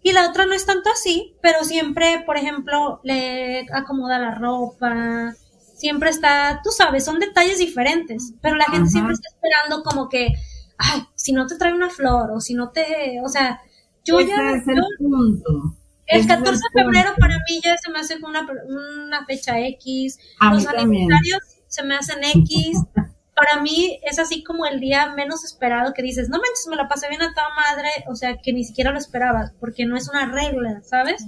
Y 0.04 0.14
la 0.14 0.28
otra 0.30 0.46
no 0.46 0.54
es 0.54 0.66
tanto 0.66 0.90
así, 0.90 1.36
pero 1.42 1.64
siempre, 1.64 2.24
por 2.26 2.38
ejemplo, 2.38 3.02
le 3.04 3.68
acomoda 3.72 4.18
la 4.18 4.34
ropa, 4.34 5.36
siempre 5.76 6.10
está, 6.10 6.62
tú 6.64 6.72
sabes, 6.72 7.06
son 7.06 7.20
detalles 7.20 7.60
diferentes, 7.60 8.34
pero 8.42 8.56
la 8.56 8.66
gente 8.66 8.90
siempre 8.90 9.14
está 9.14 9.30
esperando 9.30 9.84
como 9.84 10.10
que, 10.10 10.34
ay, 10.78 11.04
si 11.16 11.34
no 11.34 11.48
te 11.48 11.58
trae 11.58 11.74
una 11.74 11.90
flor, 11.90 12.32
o 12.32 12.40
si 12.40 12.54
no 12.54 12.70
te, 12.70 13.20
o 13.24 13.30
sea, 13.30 13.62
yo 14.04 14.22
ya... 14.22 14.54
Es 14.54 14.68
el 14.68 14.82
punto. 14.98 15.76
El 16.12 16.28
14 16.28 16.62
de 16.74 16.84
febrero 16.84 17.14
para 17.20 17.36
mí 17.36 17.62
ya 17.64 17.78
se 17.78 17.90
me 17.90 18.00
hace 18.00 18.18
una, 18.22 18.46
una 18.68 19.26
fecha 19.26 19.60
X. 19.60 20.20
Los 20.52 20.68
aniversarios 20.68 21.40
se 21.68 21.84
me 21.84 21.96
hacen 21.96 22.24
X. 22.24 22.78
para 23.42 23.62
mí 23.62 24.00
es 24.04 24.20
así 24.20 24.44
como 24.44 24.66
el 24.66 24.80
día 24.80 25.14
menos 25.16 25.44
esperado 25.44 25.94
que 25.94 26.04
dices, 26.04 26.30
no 26.30 26.38
manches, 26.38 26.68
me 26.70 26.76
la 26.76 26.88
pasé 26.88 27.10
bien 27.10 27.22
a 27.22 27.34
toda 27.34 27.48
madre, 27.56 27.90
o 28.08 28.16
sea, 28.16 28.38
que 28.38 28.54
ni 28.54 28.64
siquiera 28.64 28.92
lo 28.92 29.00
esperabas, 29.00 29.54
porque 29.60 29.86
no 29.86 29.98
es 29.98 30.10
una 30.10 30.28
regla, 30.28 30.82
¿sabes? 30.84 31.26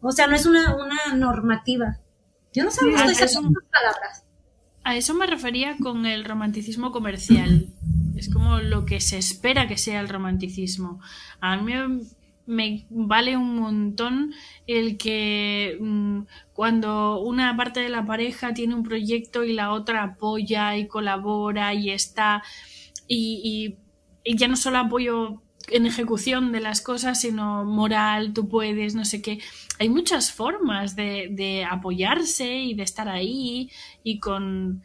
O 0.00 0.12
sea, 0.12 0.26
no 0.26 0.34
es 0.34 0.46
una, 0.46 0.74
una 0.74 1.14
normativa. 1.14 1.98
Yo 2.54 2.64
no 2.64 2.70
sé, 2.70 2.84
no 2.84 2.96
estoy 2.96 3.24
haciendo 3.24 3.60
palabras. 3.70 4.24
A 4.84 4.96
eso 4.96 5.14
me 5.14 5.26
refería 5.26 5.76
con 5.78 6.06
el 6.06 6.24
romanticismo 6.24 6.90
comercial. 6.90 7.68
Es 8.16 8.32
como 8.32 8.58
lo 8.58 8.84
que 8.84 9.00
se 9.00 9.18
espera 9.18 9.68
que 9.68 9.78
sea 9.78 10.00
el 10.00 10.08
romanticismo. 10.08 11.00
A 11.40 11.56
mí 11.56 11.72
me 12.46 12.86
vale 12.90 13.36
un 13.36 13.56
montón 13.56 14.32
el 14.66 14.98
que 14.98 15.78
mm, 15.80 16.22
cuando 16.52 17.20
una 17.20 17.56
parte 17.56 17.80
de 17.80 17.88
la 17.88 18.04
pareja 18.04 18.52
tiene 18.54 18.74
un 18.74 18.82
proyecto 18.82 19.44
y 19.44 19.52
la 19.52 19.72
otra 19.72 20.02
apoya 20.02 20.76
y 20.76 20.88
colabora 20.88 21.74
y 21.74 21.90
está 21.90 22.42
y, 23.06 23.76
ya 24.24 24.48
no 24.48 24.56
solo 24.56 24.78
apoyo 24.78 25.42
en 25.68 25.86
ejecución 25.86 26.52
de 26.52 26.60
las 26.60 26.80
cosas, 26.80 27.20
sino 27.20 27.64
moral, 27.64 28.32
tú 28.32 28.48
puedes, 28.48 28.94
no 28.94 29.04
sé 29.04 29.20
qué. 29.22 29.40
Hay 29.78 29.88
muchas 29.88 30.32
formas 30.32 30.96
de, 30.96 31.66
apoyarse 31.68 32.58
y 32.58 32.74
de 32.74 32.82
estar 32.82 33.08
ahí 33.08 33.70
y 34.02 34.18
con 34.18 34.82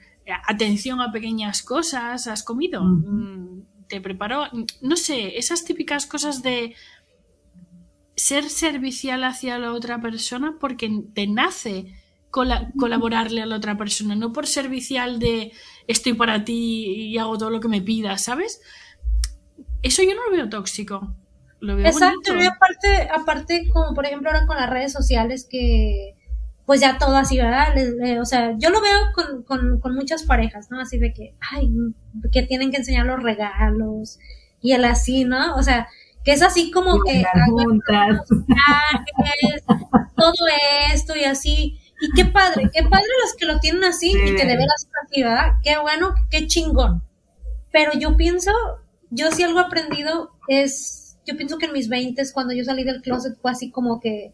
atención 0.48 1.02
a 1.02 1.12
pequeñas 1.12 1.64
cosas. 1.64 2.28
¿Has 2.28 2.44
comido? 2.44 2.84
Mm, 2.84 3.64
¿Te 3.88 4.02
preparo? 4.02 4.46
No 4.82 4.96
sé, 4.98 5.38
esas 5.38 5.64
típicas 5.64 6.06
cosas 6.06 6.44
de 6.44 6.76
ser 8.18 8.50
servicial 8.50 9.24
hacia 9.24 9.60
la 9.60 9.72
otra 9.72 10.02
persona 10.02 10.56
porque 10.60 11.04
te 11.14 11.28
nace 11.28 11.94
colaborarle 12.30 13.42
a 13.42 13.46
la 13.46 13.56
otra 13.56 13.78
persona, 13.78 14.16
no 14.16 14.34
por 14.34 14.48
servicial 14.48 15.18
de 15.18 15.54
estoy 15.88 16.14
para 16.14 16.44
ti 16.44 16.86
y 17.14 17.18
hago 17.18 17.38
todo 17.38 17.50
lo 17.50 17.60
que 17.60 17.68
me 17.68 17.82
pidas, 17.82 18.24
¿sabes? 18.24 18.62
Eso 19.82 20.04
yo 20.04 20.14
no 20.14 20.26
lo 20.26 20.32
veo 20.36 20.50
tóxico. 20.50 21.16
Lo 21.60 21.76
veo 21.76 21.88
Exacto, 21.88 22.36
y 22.36 22.46
aparte, 22.46 23.10
aparte, 23.14 23.70
como 23.72 23.94
por 23.94 24.06
ejemplo 24.06 24.30
ahora 24.30 24.46
con 24.46 24.58
las 24.58 24.70
redes 24.70 24.92
sociales 24.92 25.48
que 25.50 26.16
pues 26.66 26.82
ya 26.82 26.98
todo 26.98 27.16
así, 27.16 27.38
¿verdad? 27.38 27.74
o 28.20 28.26
sea, 28.26 28.54
yo 28.58 28.70
lo 28.70 28.82
veo 28.82 29.00
con, 29.16 29.44
con, 29.44 29.80
con, 29.80 29.96
muchas 29.96 30.24
parejas, 30.24 30.70
¿no? 30.70 30.82
Así 30.82 30.98
de 30.98 31.14
que, 31.14 31.34
ay, 31.40 31.72
que 32.30 32.44
tienen 32.44 32.72
que 32.72 32.78
enseñar 32.78 33.06
los 33.06 33.24
regalos 33.24 34.20
y 34.60 34.74
el 34.74 34.84
así, 34.84 35.24
¿no? 35.24 35.56
O 35.56 35.64
sea, 35.64 35.88
que 36.28 36.34
es 36.34 36.42
así 36.42 36.72
como 36.72 37.00
que 37.04 37.24
todo 40.18 40.44
esto 40.92 41.16
y 41.16 41.24
así. 41.24 41.80
Y 42.02 42.12
qué 42.12 42.26
padre, 42.26 42.70
qué 42.74 42.84
padre 42.84 43.06
los 43.24 43.34
que 43.38 43.46
lo 43.46 43.62
tienen 43.62 43.86
así 43.86 44.10
y 44.12 44.36
que 44.36 44.46
de 44.46 44.58
veras 44.58 44.90
así, 45.06 45.24
¿verdad? 45.24 45.54
Qué 45.64 45.78
bueno, 45.78 46.14
qué 46.30 46.46
chingón. 46.46 47.02
Pero 47.72 47.94
yo 47.94 48.18
pienso, 48.18 48.52
yo 49.10 49.32
sí 49.32 49.44
algo 49.44 49.60
aprendido 49.60 50.32
es, 50.50 51.18
yo 51.26 51.38
pienso 51.38 51.58
que 51.58 51.68
en 51.68 51.72
mis 51.72 51.88
20 51.88 52.22
cuando 52.34 52.54
yo 52.54 52.66
salí 52.66 52.84
del 52.84 53.02
closet 53.02 53.40
fue 53.42 53.52
así 53.52 53.72
como 53.72 54.02
que 54.02 54.34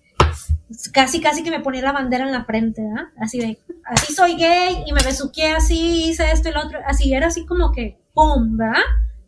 casi 0.93 1.21
casi 1.21 1.43
que 1.43 1.51
me 1.51 1.59
ponía 1.59 1.83
la 1.83 1.91
bandera 1.91 2.25
en 2.25 2.31
la 2.31 2.43
frente, 2.43 2.81
¿verdad? 2.81 3.09
Así 3.19 3.37
de, 3.37 3.59
así 3.85 4.15
soy 4.15 4.35
gay 4.35 4.83
y 4.87 4.93
me 4.93 5.03
besuqué 5.03 5.51
así, 5.51 6.09
hice 6.09 6.31
esto 6.31 6.49
y 6.49 6.53
lo 6.53 6.61
otro, 6.61 6.79
así 6.87 7.13
era 7.13 7.27
así 7.27 7.45
como 7.45 7.71
que, 7.71 7.99
¡pum! 8.15 8.57
¿verdad? 8.57 8.81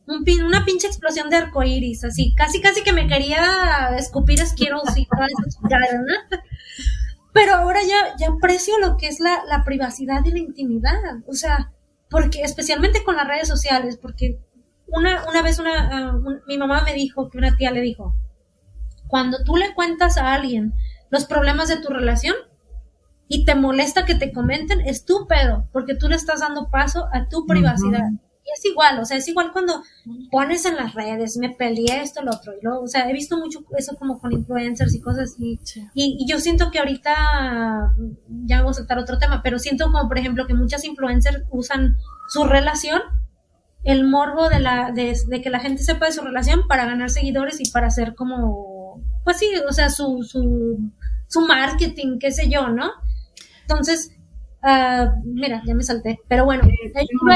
Una 0.07 0.65
pinche 0.65 0.87
explosión 0.87 1.29
de 1.29 1.37
arcoíris, 1.37 2.03
así, 2.03 2.33
casi 2.35 2.61
casi 2.61 2.83
que 2.83 2.93
me 2.93 3.07
quería 3.07 3.95
escupir 3.97 4.39
esquiros 4.39 4.83
y 4.95 5.05
todas 5.05 5.29
esas. 5.31 5.59
Pero 7.33 7.55
ahora 7.55 7.79
ya, 7.83 8.15
ya 8.17 8.29
aprecio 8.29 8.79
lo 8.79 8.97
que 8.97 9.07
es 9.07 9.19
la, 9.19 9.43
la 9.49 9.63
privacidad 9.63 10.23
y 10.23 10.31
la 10.31 10.39
intimidad, 10.39 10.93
o 11.27 11.33
sea, 11.33 11.73
porque 12.09 12.43
especialmente 12.43 13.03
con 13.03 13.17
las 13.17 13.27
redes 13.27 13.47
sociales, 13.47 13.97
porque 13.97 14.39
una, 14.87 15.27
una 15.27 15.41
vez 15.41 15.59
una, 15.59 15.89
ah, 15.91 16.19
mi 16.47 16.57
mamá 16.57 16.83
me 16.83 16.93
dijo 16.93 17.29
que 17.29 17.37
una 17.37 17.57
tía 17.57 17.71
le 17.71 17.81
dijo, 17.81 18.15
cuando 19.07 19.43
tú 19.43 19.55
le 19.55 19.73
cuentas 19.73 20.17
a 20.17 20.33
alguien 20.33 20.73
los 21.09 21.25
problemas 21.25 21.67
de 21.67 21.77
tu 21.77 21.89
relación 21.89 22.35
y 23.27 23.45
te 23.45 23.55
molesta 23.55 24.05
que 24.05 24.15
te 24.15 24.31
comenten, 24.31 24.81
es 24.81 25.05
tu 25.05 25.27
pedo, 25.27 25.67
porque 25.73 25.95
tú 25.95 26.07
le 26.07 26.15
estás 26.15 26.41
dando 26.41 26.69
paso 26.69 27.07
a 27.11 27.27
tu 27.27 27.45
privacidad. 27.45 28.11
Es 28.55 28.65
igual, 28.65 28.99
o 28.99 29.05
sea, 29.05 29.17
es 29.17 29.27
igual 29.27 29.51
cuando 29.51 29.83
pones 30.31 30.65
en 30.65 30.75
las 30.77 30.93
redes, 30.93 31.37
me 31.37 31.49
peleé 31.49 32.01
esto, 32.01 32.21
lo 32.23 32.31
otro, 32.31 32.53
y 32.53 32.63
luego, 32.63 32.83
o 32.83 32.87
sea, 32.87 33.09
he 33.09 33.13
visto 33.13 33.37
mucho 33.37 33.65
eso 33.77 33.95
como 33.97 34.17
con 34.19 34.31
influencers 34.31 34.95
y 34.95 35.01
cosas 35.01 35.33
así. 35.33 35.59
Y, 35.93 36.25
yo 36.27 36.39
siento 36.39 36.71
que 36.71 36.79
ahorita, 36.79 37.93
ya 38.45 38.61
voy 38.61 38.71
a 38.71 38.73
saltar 38.73 38.97
otro 38.97 39.17
tema, 39.17 39.41
pero 39.43 39.59
siento 39.59 39.91
como, 39.91 40.07
por 40.07 40.17
ejemplo, 40.17 40.47
que 40.47 40.53
muchas 40.53 40.85
influencers 40.85 41.43
usan 41.51 41.97
su 42.29 42.45
relación, 42.45 43.01
el 43.83 44.05
morbo 44.05 44.47
de, 44.49 44.59
la, 44.59 44.91
de, 44.91 45.41
que 45.41 45.49
la 45.49 45.59
gente 45.59 45.83
sepa 45.83 46.05
de 46.05 46.13
su 46.13 46.21
relación 46.21 46.67
para 46.67 46.85
ganar 46.85 47.09
seguidores 47.09 47.59
y 47.59 47.69
para 47.71 47.87
hacer 47.87 48.15
como, 48.15 49.01
pues 49.25 49.37
sí, 49.37 49.51
o 49.67 49.73
sea, 49.73 49.89
su, 49.89 50.23
su, 50.23 50.79
su 51.27 51.41
marketing, 51.41 52.19
qué 52.19 52.31
sé 52.31 52.49
yo, 52.49 52.69
¿no? 52.69 52.89
Entonces, 53.61 54.14
Uh, 54.66 55.22
mira, 55.24 55.61
ya 55.63 55.76
me 55.76 55.84
salté. 55.84 56.20
Pero 56.28 56.45
bueno, 56.45 56.63
eh, 56.63 56.91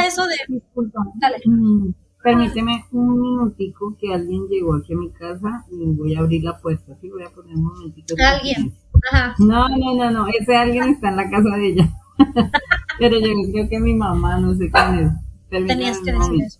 eso 0.08 0.26
de. 0.26 0.36
Disculpa. 0.48 1.06
Dale. 1.20 1.38
Mm, 1.46 1.94
permíteme 2.24 2.86
un 2.92 3.22
minutico 3.22 3.96
que 4.00 4.12
alguien 4.12 4.48
llegó 4.48 4.74
aquí 4.74 4.94
a 4.94 4.98
mi 4.98 5.12
casa 5.12 5.64
y 5.72 5.92
voy 5.96 6.16
a 6.16 6.22
abrir 6.22 6.44
la 6.44 6.58
puerta. 6.58 6.96
Sí, 7.00 7.08
voy 7.08 7.24
a 7.24 7.30
poner 7.30 7.56
un 7.56 7.66
momentito. 7.66 8.16
Alguien. 8.18 8.74
Ajá. 9.12 9.36
No, 9.38 9.70
no, 9.70 9.94
no, 9.96 10.10
no. 10.10 10.28
Ese 10.28 10.56
alguien 10.56 10.90
está 10.90 11.10
en 11.10 11.18
la 11.18 11.30
casa 11.30 11.56
de 11.56 11.68
ella. 11.68 11.90
Pero 13.00 13.20
yo 13.20 13.52
creo 13.52 13.70
que 13.70 13.80
mi 13.80 13.94
mamá, 13.94 14.40
no 14.40 14.56
sé 14.56 14.72
quién 14.72 15.00
es. 15.00 15.68
Tenías 15.68 16.00
que 16.00 16.12
decir 16.12 16.44
eso. 16.44 16.60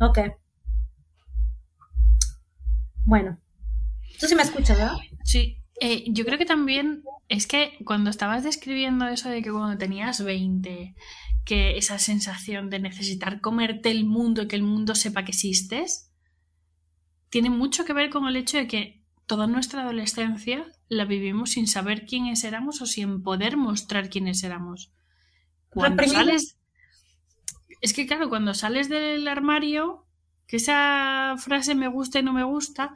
ok. 0.00 0.18
Bueno. 3.04 3.36
Tú 4.18 4.26
sí 4.26 4.34
me 4.34 4.42
escuchas, 4.42 4.78
¿verdad? 4.78 4.96
Sí. 5.24 5.58
Eh, 5.80 6.04
yo 6.08 6.24
creo 6.24 6.38
que 6.38 6.46
también 6.46 7.02
es 7.28 7.46
que 7.46 7.78
cuando 7.84 8.10
estabas 8.10 8.44
describiendo 8.44 9.06
eso 9.08 9.28
de 9.28 9.42
que 9.42 9.50
cuando 9.50 9.76
tenías 9.76 10.22
20, 10.22 10.94
que 11.44 11.76
esa 11.76 11.98
sensación 11.98 12.70
de 12.70 12.80
necesitar 12.80 13.40
comerte 13.40 13.90
el 13.90 14.04
mundo 14.04 14.42
y 14.42 14.48
que 14.48 14.56
el 14.56 14.62
mundo 14.62 14.94
sepa 14.94 15.24
que 15.24 15.32
existes, 15.32 16.10
tiene 17.30 17.50
mucho 17.50 17.84
que 17.84 17.92
ver 17.92 18.10
con 18.10 18.26
el 18.26 18.36
hecho 18.36 18.56
de 18.56 18.66
que 18.66 19.02
toda 19.26 19.46
nuestra 19.46 19.82
adolescencia 19.82 20.66
la 20.88 21.04
vivimos 21.04 21.50
sin 21.50 21.66
saber 21.66 22.06
quiénes 22.06 22.44
éramos 22.44 22.80
o 22.80 22.86
sin 22.86 23.22
poder 23.22 23.56
mostrar 23.56 24.08
quiénes 24.08 24.42
éramos. 24.44 24.92
Cuando 25.68 26.04
sales. 26.04 26.56
Es 27.82 27.92
que, 27.92 28.06
claro, 28.06 28.28
cuando 28.28 28.54
sales 28.54 28.88
del 28.88 29.28
armario, 29.28 30.06
que 30.46 30.56
esa 30.56 31.34
frase 31.38 31.74
me 31.74 31.88
gusta 31.88 32.20
y 32.20 32.22
no 32.22 32.32
me 32.32 32.44
gusta, 32.44 32.94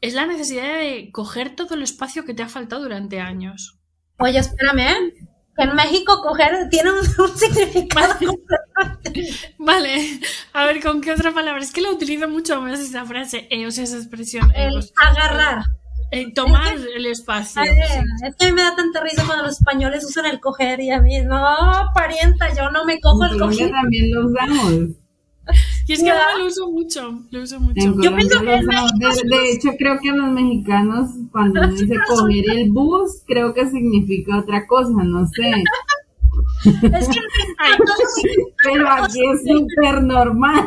es 0.00 0.14
la 0.14 0.26
necesidad 0.26 0.78
de 0.78 1.10
coger 1.12 1.54
todo 1.54 1.74
el 1.74 1.82
espacio 1.82 2.24
que 2.24 2.34
te 2.34 2.42
ha 2.42 2.48
faltado 2.48 2.82
durante 2.82 3.20
años. 3.20 3.78
Oye, 4.18 4.38
espérame, 4.38 4.80
¿eh? 4.80 5.12
en 5.62 5.74
México 5.74 6.22
coger 6.22 6.68
tiene 6.70 6.90
un, 6.90 7.36
significado 7.36 8.14
Vale, 9.58 10.20
a 10.52 10.64
ver, 10.64 10.82
¿con 10.82 11.00
qué 11.00 11.12
otra 11.12 11.32
palabra? 11.32 11.62
Es 11.62 11.72
que 11.72 11.80
la 11.80 11.90
utilizo 11.90 12.28
mucho 12.28 12.60
más 12.60 12.80
esa 12.80 13.04
frase, 13.04 13.46
eh, 13.50 13.66
o 13.66 13.70
sea, 13.70 13.84
esa 13.84 13.96
expresión. 13.96 14.50
Eh, 14.52 14.68
el 14.68 14.90
agarrar. 15.06 15.64
Eh, 16.12 16.32
tomar 16.34 16.74
el 16.74 17.06
espacio. 17.06 17.62
Es 17.62 18.34
que 18.36 18.46
a 18.46 18.48
mí 18.48 18.54
me 18.54 18.62
da 18.62 18.74
tanta 18.74 19.00
risa 19.00 19.24
cuando 19.26 19.44
los 19.44 19.58
españoles 19.58 20.04
usan 20.04 20.26
el 20.26 20.40
coger 20.40 20.80
y 20.80 20.90
a 20.90 21.00
mí, 21.00 21.20
no, 21.20 21.38
parienta, 21.94 22.52
yo 22.54 22.70
no 22.70 22.84
me 22.84 23.00
cojo 23.00 23.24
el 23.26 23.38
coger. 23.38 23.70
también 23.70 24.12
lo 24.12 24.26
usamos. 24.26 24.99
Y 25.90 25.94
es 25.94 26.04
que 26.04 26.10
ahora 26.12 26.38
lo 26.38 26.46
uso 26.46 26.70
mucho, 26.70 27.20
lo 27.32 27.42
uso 27.42 27.58
mucho. 27.58 27.74
Yo 28.00 28.14
pienso 28.14 28.40
que 28.42 28.46
de, 28.46 29.50
hecho, 29.50 29.70
creo 29.76 29.98
que 29.98 30.12
los 30.12 30.30
mexicanos, 30.30 31.10
cuando 31.32 31.66
dice 31.66 31.96
coger 32.06 32.44
el 32.48 32.70
bus, 32.70 33.24
creo 33.26 33.52
que 33.52 33.68
significa 33.68 34.38
otra 34.38 34.68
cosa, 34.68 35.02
no 35.02 35.26
sé. 35.26 35.50
Es 36.64 37.08
que 37.08 37.20
Pero 38.62 38.88
aquí 38.88 39.20
es 39.32 39.40
súper 39.42 40.02
normal. 40.04 40.64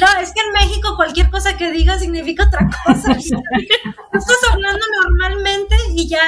No, 0.00 0.06
es 0.22 0.32
que 0.32 0.40
en 0.40 0.52
México 0.54 0.96
cualquier 0.96 1.28
cosa 1.30 1.56
que 1.58 1.70
diga 1.70 1.98
significa 1.98 2.46
otra 2.46 2.70
cosa. 2.86 3.12
Estás 3.12 4.36
hablando 4.50 4.84
normalmente 5.02 5.76
y 5.94 6.08
ya, 6.08 6.22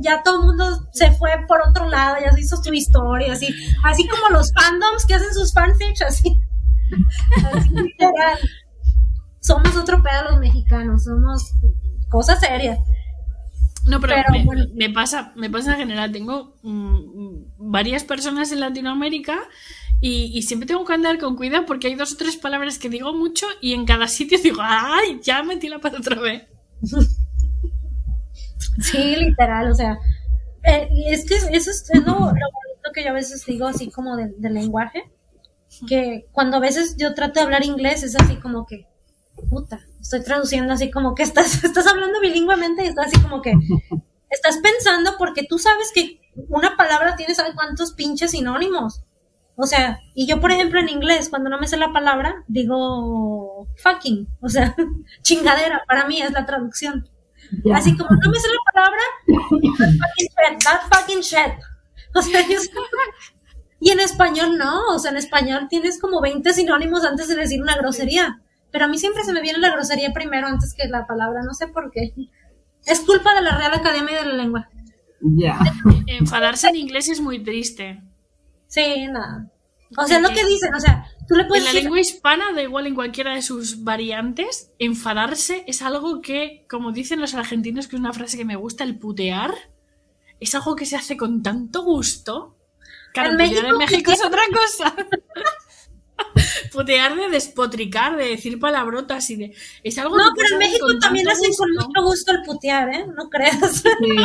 ya 0.00 0.22
todo 0.22 0.40
el 0.40 0.46
mundo 0.46 0.88
se 0.92 1.12
fue 1.12 1.30
por 1.46 1.60
otro 1.60 1.90
lado, 1.90 2.16
ya 2.24 2.32
se 2.32 2.40
hizo 2.40 2.56
su 2.56 2.72
historia, 2.72 3.34
así, 3.34 3.54
así 3.84 4.08
como 4.08 4.30
los 4.30 4.50
fandoms 4.54 5.04
que 5.04 5.14
hacen 5.14 5.34
sus 5.34 5.52
fanfics, 5.52 6.00
así. 6.00 6.40
Así 7.54 7.70
literal. 7.70 8.38
Somos 9.40 9.76
otro 9.76 10.02
pedo 10.02 10.30
los 10.30 10.40
mexicanos, 10.40 11.04
somos 11.04 11.52
cosas 12.08 12.40
serias. 12.40 12.78
No, 13.86 14.00
pero, 14.00 14.16
me, 14.74 14.90
pasa, 14.90 15.32
me 15.36 15.48
pasa 15.48 15.72
en 15.72 15.78
general. 15.78 16.10
Tengo 16.10 16.56
mm, 16.62 17.70
varias 17.70 18.02
personas 18.02 18.50
en 18.50 18.60
Latinoamérica 18.60 19.38
y, 20.00 20.42
siempre 20.42 20.66
tengo 20.66 20.84
que 20.84 20.92
andar 20.92 21.18
con 21.18 21.36
cuidado 21.36 21.64
porque 21.66 21.86
hay 21.86 21.94
dos 21.94 22.12
o 22.12 22.16
tres 22.16 22.36
palabras 22.36 22.78
que 22.78 22.90
digo 22.90 23.14
mucho 23.14 23.46
y 23.60 23.72
en 23.72 23.86
cada 23.86 24.08
sitio 24.08 24.38
digo, 24.42 24.58
¡ay! 24.60 25.20
Ya 25.22 25.42
metí 25.42 25.68
la 25.68 25.78
pata 25.78 25.98
otra 25.98 26.20
vez. 26.20 26.42
Sí, 28.80 29.16
literal, 29.16 29.70
o 29.70 29.74
sea, 29.74 29.98
eh, 30.64 30.88
es 31.06 31.24
que 31.24 31.34
eso 31.34 31.70
es 31.70 31.88
lo, 32.04 32.14
bonito 32.14 32.92
que 32.92 33.04
yo 33.04 33.10
a 33.10 33.14
veces 33.14 33.44
digo 33.46 33.66
así 33.66 33.90
como 33.90 34.16
del, 34.16 34.34
lenguaje, 34.38 35.04
que 35.88 36.26
cuando 36.32 36.56
a 36.56 36.60
veces 36.60 36.96
yo 36.98 37.14
trato 37.14 37.40
de 37.40 37.44
hablar 37.44 37.64
inglés 37.64 38.02
es 38.02 38.16
así 38.16 38.36
como 38.36 38.66
que, 38.66 38.86
puta, 39.50 39.80
estoy 40.00 40.22
traduciendo 40.22 40.72
así 40.72 40.90
como 40.90 41.14
que 41.14 41.22
estás, 41.22 41.64
estás 41.64 41.86
hablando 41.86 42.20
bilingüemente 42.20 42.84
y 42.84 42.88
estás 42.88 43.08
así 43.08 43.20
como 43.20 43.42
que, 43.42 43.52
estás 44.30 44.58
pensando 44.58 45.12
porque 45.18 45.44
tú 45.48 45.58
sabes 45.58 45.90
que 45.94 46.20
una 46.48 46.76
palabra 46.76 47.16
tiene 47.16 47.34
sabe 47.34 47.54
cuántos 47.54 47.92
pinches 47.92 48.32
sinónimos. 48.32 49.02
O 49.58 49.66
sea, 49.66 50.00
y 50.14 50.26
yo, 50.26 50.38
por 50.38 50.52
ejemplo, 50.52 50.78
en 50.78 50.90
inglés, 50.90 51.30
cuando 51.30 51.48
no 51.48 51.58
me 51.58 51.66
sé 51.66 51.78
la 51.78 51.92
palabra, 51.92 52.44
digo 52.46 53.66
fucking, 53.82 54.28
o 54.40 54.48
sea, 54.50 54.76
chingadera, 55.22 55.82
para 55.88 56.06
mí 56.06 56.20
es 56.20 56.32
la 56.32 56.44
traducción. 56.44 57.08
Así 57.72 57.96
como 57.96 58.10
no 58.10 58.30
me 58.30 58.38
sé 58.38 58.48
la 58.48 58.72
palabra, 58.72 59.00
fucking 59.26 59.72
shit, 59.78 60.64
that 60.64 60.80
fucking 60.92 61.20
shit. 61.20 61.54
O 62.14 62.22
sea, 62.22 62.40
y 63.80 63.90
en 63.90 64.00
español 64.00 64.56
no, 64.58 64.94
o 64.94 64.98
sea, 64.98 65.10
en 65.10 65.16
español 65.18 65.66
tienes 65.68 66.00
como 66.00 66.20
20 66.20 66.52
sinónimos 66.52 67.04
antes 67.04 67.28
de 67.28 67.36
decir 67.36 67.60
una 67.60 67.76
grosería. 67.76 68.40
Pero 68.70 68.86
a 68.86 68.88
mí 68.88 68.98
siempre 68.98 69.24
se 69.24 69.32
me 69.32 69.42
viene 69.42 69.58
la 69.58 69.70
grosería 69.70 70.12
primero 70.12 70.46
antes 70.46 70.74
que 70.74 70.88
la 70.88 71.06
palabra, 71.06 71.42
no 71.42 71.54
sé 71.54 71.68
por 71.68 71.90
qué. 71.90 72.14
Es 72.84 73.00
culpa 73.00 73.34
de 73.34 73.42
la 73.42 73.56
Real 73.56 73.74
Academia 73.74 74.18
de 74.18 74.26
la 74.26 74.34
Lengua. 74.34 74.68
Ya. 75.20 75.58
Enfadarse 76.06 76.68
en 76.68 76.76
inglés 76.76 77.08
es 77.08 77.20
muy 77.20 77.42
triste. 77.42 78.02
Sí, 78.66 79.06
nada. 79.08 79.50
O 79.96 80.04
sea, 80.06 80.20
lo 80.20 80.30
que 80.30 80.44
dicen, 80.44 80.74
o 80.74 80.80
sea, 80.80 81.06
tú 81.28 81.34
le 81.36 81.44
puedes 81.44 81.64
En 81.64 81.74
la 81.74 81.80
lengua 81.80 82.00
hispana, 82.00 82.52
da 82.52 82.62
igual 82.62 82.86
en 82.86 82.94
cualquiera 82.94 83.34
de 83.34 83.42
sus 83.42 83.84
variantes, 83.84 84.72
enfadarse 84.78 85.64
es 85.66 85.80
algo 85.80 86.20
que, 86.20 86.66
como 86.68 86.92
dicen 86.92 87.20
los 87.20 87.34
argentinos, 87.34 87.86
que 87.86 87.96
es 87.96 88.00
una 88.00 88.12
frase 88.12 88.36
que 88.36 88.44
me 88.44 88.56
gusta, 88.56 88.82
el 88.82 88.98
putear, 88.98 89.54
es 90.40 90.54
algo 90.54 90.74
que 90.74 90.86
se 90.86 90.96
hace 90.96 91.16
con 91.16 91.42
tanto 91.42 91.84
gusto. 91.84 92.55
Claro, 93.16 93.30
en 93.30 93.36
México, 93.36 93.66
en 93.66 93.78
México 93.78 94.12
es 94.12 94.24
otra 94.24 94.42
cosa. 94.52 94.94
putear 96.72 97.16
de 97.16 97.28
despotricar, 97.30 98.16
de 98.16 98.28
decir 98.28 98.58
palabrotas 98.58 99.30
y 99.30 99.36
de... 99.36 99.54
Es 99.82 99.98
algo 99.98 100.16
no, 100.16 100.24
pero 100.36 100.48
en 100.52 100.58
México 100.58 100.86
también 101.00 101.28
hacen 101.28 101.50
con 101.56 101.70
mucho 101.72 102.02
gusto 102.02 102.32
el 102.32 102.42
putear, 102.42 102.88
¿eh? 102.90 103.06
No 103.16 103.28
creas. 103.30 103.82
Sí, 103.82 104.16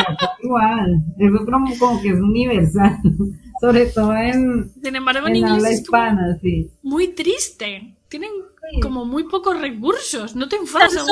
igual. 0.44 1.04
Es 1.18 1.32
como, 1.46 1.78
como 1.80 2.02
que 2.02 2.10
es 2.10 2.20
universal 2.20 2.98
sobre 3.62 3.86
todo 3.86 4.14
en, 4.16 4.72
Sin 4.84 4.96
embargo, 4.96 5.28
en, 5.28 5.36
inglés 5.36 5.82
hispana, 5.82 6.38
sí. 6.42 6.70
Muy 6.82 7.10
triste. 7.10 7.96
Tienen 8.10 8.32
como 8.82 9.06
muy 9.06 9.26
pocos 9.26 9.62
recursos. 9.62 10.36
No 10.36 10.50
te 10.50 10.56
enfadas 10.56 10.98
a 10.98 11.04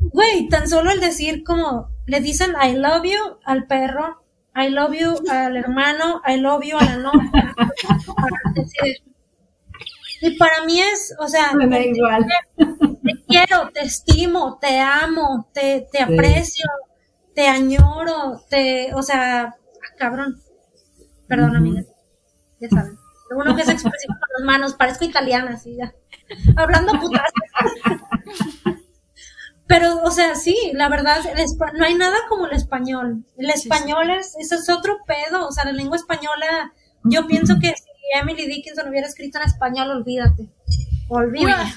Güey, 0.00 0.48
tan 0.48 0.68
solo 0.68 0.90
el 0.90 1.00
decir 1.00 1.44
como 1.44 1.88
le 2.06 2.20
dicen 2.20 2.52
I 2.62 2.74
love 2.74 3.04
you 3.04 3.38
al 3.44 3.66
perro, 3.66 4.22
I 4.56 4.70
love 4.70 4.94
you 4.94 5.14
al 5.30 5.56
hermano, 5.56 6.22
I 6.26 6.38
love 6.38 6.64
you 6.64 6.78
a 6.78 6.84
la 6.84 6.96
novia. 6.96 7.54
y 10.22 10.36
para 10.38 10.64
mí 10.64 10.80
es, 10.80 11.14
o 11.18 11.28
sea, 11.28 11.52
te, 11.52 11.88
igual. 11.88 12.26
te, 12.56 13.24
quiero, 13.28 13.68
te 13.70 13.82
estimo, 13.82 14.58
te 14.58 14.80
amo, 14.80 15.50
te, 15.52 15.86
te 15.92 16.02
aprecio, 16.02 16.64
te 17.34 17.46
añoro, 17.46 18.40
te, 18.48 18.94
o 18.94 19.02
sea, 19.02 19.54
cabrón. 19.98 20.40
Perdón, 21.28 21.56
amiga. 21.56 21.82
Ya 22.58 22.68
saben. 22.70 22.96
Uno 23.30 23.54
que 23.56 23.62
es 23.62 23.68
expresivo 23.68 24.14
con 24.14 24.28
las 24.38 24.46
manos, 24.46 24.74
parezco 24.74 25.04
italiana, 25.04 25.52
así 25.54 25.76
ya. 25.76 25.92
Hablando 26.56 26.92
putas. 26.98 27.30
Pero, 29.66 30.02
o 30.02 30.10
sea, 30.10 30.36
sí, 30.36 30.56
la 30.74 30.88
verdad, 30.88 31.18
no 31.74 31.84
hay 31.84 31.94
nada 31.94 32.16
como 32.28 32.46
el 32.46 32.52
español. 32.52 33.24
El 33.36 33.50
español 33.50 34.10
es, 34.10 34.34
eso 34.38 34.54
es 34.54 34.68
otro 34.70 34.98
pedo. 35.06 35.48
O 35.48 35.52
sea, 35.52 35.64
la 35.64 35.72
lengua 35.72 35.96
española, 35.96 36.72
yo 37.02 37.26
pienso 37.26 37.56
que 37.60 37.68
si 37.68 37.90
Emily 38.20 38.46
Dickinson 38.46 38.88
hubiera 38.88 39.08
escrito 39.08 39.38
en 39.38 39.46
español, 39.46 39.90
olvídate. 39.90 40.48
Olvídate. 41.08 41.72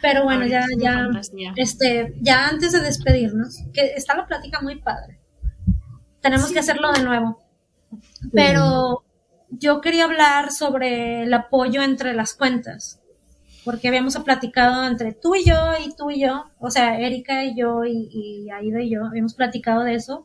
Pero 0.00 0.24
bueno, 0.24 0.46
ya, 0.46 0.64
ya, 0.78 1.08
este, 1.56 2.14
ya 2.20 2.48
antes 2.48 2.72
de 2.72 2.80
despedirnos, 2.80 3.58
que 3.72 3.94
está 3.96 4.16
la 4.16 4.26
plática 4.26 4.60
muy 4.60 4.80
padre. 4.80 5.18
Tenemos 6.20 6.52
que 6.52 6.60
hacerlo 6.60 6.92
de 6.92 7.02
nuevo. 7.02 7.42
Pero 8.32 9.04
yo 9.50 9.80
quería 9.80 10.04
hablar 10.04 10.52
sobre 10.52 11.22
el 11.22 11.34
apoyo 11.34 11.82
entre 11.82 12.14
las 12.14 12.34
cuentas, 12.34 12.97
porque 13.68 13.88
habíamos 13.88 14.16
platicado 14.20 14.86
entre 14.86 15.12
tú 15.12 15.34
y 15.34 15.44
yo 15.44 15.54
y 15.84 15.94
tú 15.94 16.10
y 16.10 16.22
yo, 16.22 16.46
o 16.58 16.70
sea, 16.70 16.98
Erika 16.98 17.44
y 17.44 17.54
yo 17.54 17.84
y, 17.84 18.48
Aida 18.50 18.80
y 18.80 18.88
yo, 18.88 19.04
habíamos 19.04 19.34
platicado 19.34 19.84
de 19.84 19.92
eso, 19.92 20.24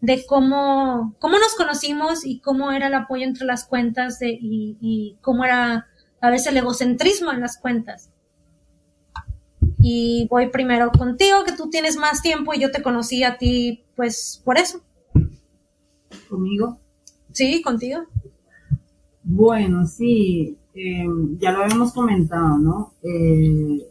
de 0.00 0.26
cómo, 0.26 1.14
cómo 1.20 1.38
nos 1.38 1.54
conocimos 1.54 2.26
y 2.26 2.40
cómo 2.40 2.72
era 2.72 2.88
el 2.88 2.94
apoyo 2.94 3.22
entre 3.22 3.46
las 3.46 3.66
cuentas 3.66 4.18
y, 4.20 4.76
y 4.80 5.16
cómo 5.20 5.44
era 5.44 5.86
a 6.20 6.30
veces 6.30 6.48
el 6.48 6.56
egocentrismo 6.56 7.30
en 7.30 7.40
las 7.40 7.56
cuentas. 7.56 8.10
Y 9.78 10.26
voy 10.28 10.50
primero 10.50 10.90
contigo, 10.90 11.44
que 11.44 11.52
tú 11.52 11.70
tienes 11.70 11.96
más 11.96 12.20
tiempo 12.20 12.52
y 12.52 12.58
yo 12.58 12.72
te 12.72 12.82
conocí 12.82 13.22
a 13.22 13.38
ti, 13.38 13.84
pues 13.94 14.42
por 14.44 14.58
eso. 14.58 14.82
¿Conmigo? 16.28 16.80
Sí, 17.30 17.62
contigo. 17.62 18.06
Bueno, 19.22 19.86
sí, 19.86 20.58
eh, 20.74 21.06
ya 21.38 21.52
lo 21.52 21.64
habíamos 21.64 21.92
comentado, 21.92 22.58
¿no? 22.58 22.92
Eh, 23.02 23.82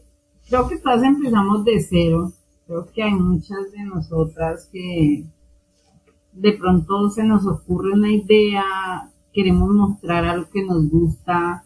creo 0.48 0.68
que 0.68 0.78
todas 0.80 1.04
empezamos 1.04 1.64
de 1.66 1.80
cero. 1.82 2.34
Creo 2.68 2.90
que 2.92 3.04
hay 3.04 3.14
muchas 3.14 3.72
de 3.72 3.84
nosotras 3.84 4.70
que 4.72 5.26
de 6.34 6.54
pronto 6.54 7.10
se 7.10 7.24
nos 7.24 7.46
ocurre 7.46 7.92
una 7.92 8.12
idea, 8.12 8.64
queremos 9.34 9.70
mostrar 9.70 10.26
algo 10.26 10.50
que 10.52 10.64
nos 10.64 10.90
gusta, 10.90 11.66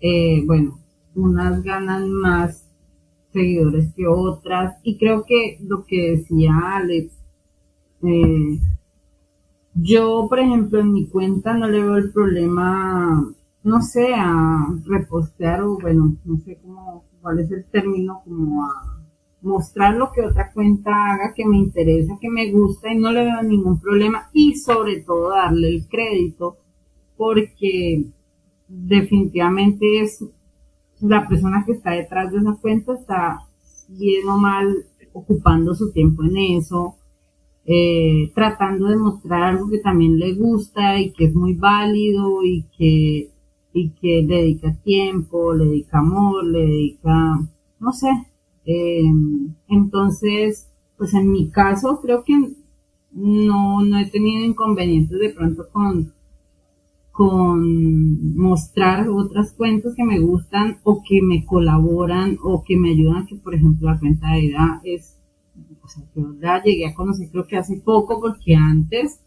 eh, 0.00 0.44
bueno, 0.46 0.78
unas 1.14 1.62
ganan 1.62 2.10
más 2.10 2.64
seguidores 3.32 3.92
que 3.94 4.06
otras, 4.06 4.76
y 4.82 4.96
creo 4.98 5.24
que 5.24 5.58
lo 5.62 5.84
que 5.84 6.12
decía 6.16 6.52
Alex, 6.76 7.12
eh, 8.02 8.60
yo, 9.74 10.26
por 10.28 10.38
ejemplo, 10.40 10.80
en 10.80 10.92
mi 10.92 11.06
cuenta 11.06 11.54
no 11.54 11.68
le 11.68 11.82
veo 11.82 11.96
el 11.96 12.12
problema, 12.12 13.32
no 13.62 13.82
sé, 13.82 14.14
a 14.14 14.66
repostear 14.84 15.62
o, 15.62 15.78
bueno, 15.78 16.16
no 16.24 16.38
sé 16.38 16.58
cómo, 16.62 17.04
cuál 17.20 17.40
es 17.40 17.50
el 17.50 17.64
término, 17.66 18.22
como 18.24 18.64
a 18.64 18.98
mostrar 19.42 19.94
lo 19.94 20.10
que 20.12 20.22
otra 20.22 20.52
cuenta 20.52 20.90
haga 20.90 21.32
que 21.34 21.46
me 21.46 21.58
interesa, 21.58 22.18
que 22.20 22.30
me 22.30 22.50
gusta 22.50 22.92
y 22.92 22.98
no 22.98 23.12
le 23.12 23.24
veo 23.24 23.42
ningún 23.42 23.80
problema. 23.80 24.28
Y 24.32 24.56
sobre 24.56 25.00
todo 25.00 25.30
darle 25.30 25.68
el 25.68 25.86
crédito 25.88 26.56
porque 27.16 28.04
definitivamente 28.68 30.00
es 30.00 30.24
la 31.00 31.28
persona 31.28 31.64
que 31.64 31.72
está 31.72 31.92
detrás 31.92 32.32
de 32.32 32.38
esa 32.38 32.56
cuenta 32.60 32.94
está 32.94 33.38
bien 33.88 34.28
o 34.28 34.36
mal 34.36 34.84
ocupando 35.12 35.74
su 35.74 35.90
tiempo 35.92 36.22
en 36.24 36.36
eso, 36.36 36.96
eh, 37.64 38.30
tratando 38.34 38.86
de 38.86 38.96
mostrar 38.96 39.42
algo 39.42 39.70
que 39.70 39.78
también 39.78 40.18
le 40.18 40.34
gusta 40.34 40.98
y 40.98 41.12
que 41.12 41.26
es 41.26 41.34
muy 41.34 41.54
válido 41.54 42.44
y 42.44 42.64
que, 42.76 43.30
y 43.78 43.90
que 43.90 44.22
le 44.22 44.36
dedica 44.36 44.74
tiempo, 44.82 45.54
le 45.54 45.66
dedica 45.66 45.98
amor, 45.98 46.44
le 46.44 46.60
dedica, 46.60 47.38
no 47.80 47.92
sé, 47.92 48.08
eh, 48.64 49.02
entonces, 49.68 50.68
pues 50.96 51.14
en 51.14 51.30
mi 51.30 51.50
caso 51.50 52.00
creo 52.02 52.22
que 52.24 52.34
no, 53.12 53.82
no 53.82 53.98
he 53.98 54.10
tenido 54.10 54.44
inconvenientes 54.44 55.18
de 55.18 55.30
pronto 55.30 55.68
con, 55.72 56.12
con 57.10 58.36
mostrar 58.36 59.08
otras 59.08 59.52
cuentas 59.52 59.94
que 59.96 60.04
me 60.04 60.20
gustan 60.20 60.78
o 60.84 61.02
que 61.02 61.22
me 61.22 61.44
colaboran 61.46 62.38
o 62.42 62.62
que 62.62 62.76
me 62.76 62.90
ayudan, 62.90 63.26
que 63.26 63.36
por 63.36 63.54
ejemplo 63.54 63.90
la 63.90 63.98
cuenta 63.98 64.32
de 64.34 64.48
edad 64.48 64.80
es, 64.84 65.16
o 65.82 65.88
sea, 65.88 66.04
yo 66.14 66.34
la 66.38 66.62
llegué 66.62 66.86
a 66.86 66.94
conocer 66.94 67.30
creo 67.30 67.46
que 67.46 67.56
hace 67.56 67.76
poco 67.76 68.20
porque 68.20 68.54
antes 68.54 69.20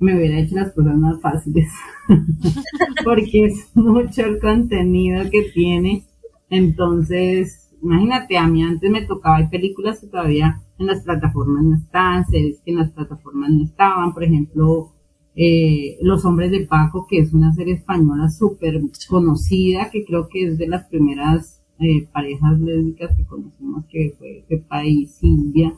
me 0.00 0.16
hubiera 0.16 0.38
hecho 0.38 0.56
las 0.56 0.72
cosas 0.72 0.96
más 0.96 1.20
fáciles. 1.20 1.70
Porque 3.04 3.46
es 3.46 3.70
mucho 3.74 4.22
el 4.22 4.40
contenido 4.40 5.30
que 5.30 5.50
tiene. 5.54 6.04
Entonces 6.48 7.60
imagínate, 7.82 8.36
a 8.36 8.46
mí 8.46 8.62
antes 8.62 8.90
me 8.90 9.02
tocaba, 9.02 9.36
hay 9.36 9.48
películas 9.48 10.00
que 10.00 10.06
todavía 10.06 10.62
en 10.78 10.86
las 10.86 11.02
plataformas 11.02 11.64
no 11.64 11.76
están, 11.76 12.26
series 12.26 12.60
que 12.60 12.70
en 12.70 12.78
las 12.78 12.90
plataformas 12.90 13.50
no 13.50 13.64
estaban, 13.64 14.12
por 14.12 14.24
ejemplo, 14.24 14.92
eh, 15.34 15.98
Los 16.02 16.24
Hombres 16.24 16.50
de 16.50 16.66
Paco, 16.66 17.06
que 17.08 17.18
es 17.18 17.32
una 17.32 17.52
serie 17.52 17.74
española 17.74 18.28
súper 18.28 18.80
conocida, 19.08 19.90
que 19.90 20.04
creo 20.04 20.28
que 20.28 20.46
es 20.46 20.58
de 20.58 20.68
las 20.68 20.86
primeras 20.88 21.62
eh, 21.78 22.06
parejas 22.12 22.58
lésbicas 22.60 23.16
que 23.16 23.24
conocimos, 23.24 23.84
que 23.86 24.14
fue 24.18 24.44
de 24.48 24.58
país 24.58 25.12
Silvia, 25.12 25.74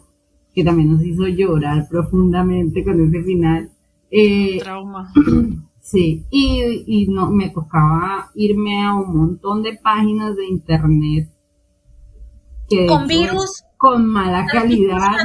que 0.54 0.64
también 0.64 0.92
nos 0.92 1.04
hizo 1.04 1.26
llorar 1.28 1.86
profundamente 1.88 2.84
con 2.84 3.00
ese 3.00 3.22
final. 3.22 3.70
Eh, 4.12 4.58
Trauma. 4.60 5.12
Sí, 5.84 6.24
y, 6.30 6.84
y 6.86 7.08
no, 7.08 7.28
me 7.28 7.50
tocaba 7.50 8.30
irme 8.36 8.84
a 8.84 8.94
un 8.94 9.16
montón 9.16 9.64
de 9.64 9.74
páginas 9.74 10.36
de 10.36 10.46
internet 10.46 11.28
con 12.88 13.06
virus. 13.06 13.64
Con 13.76 14.06
mala 14.06 14.46
calidad, 14.52 15.24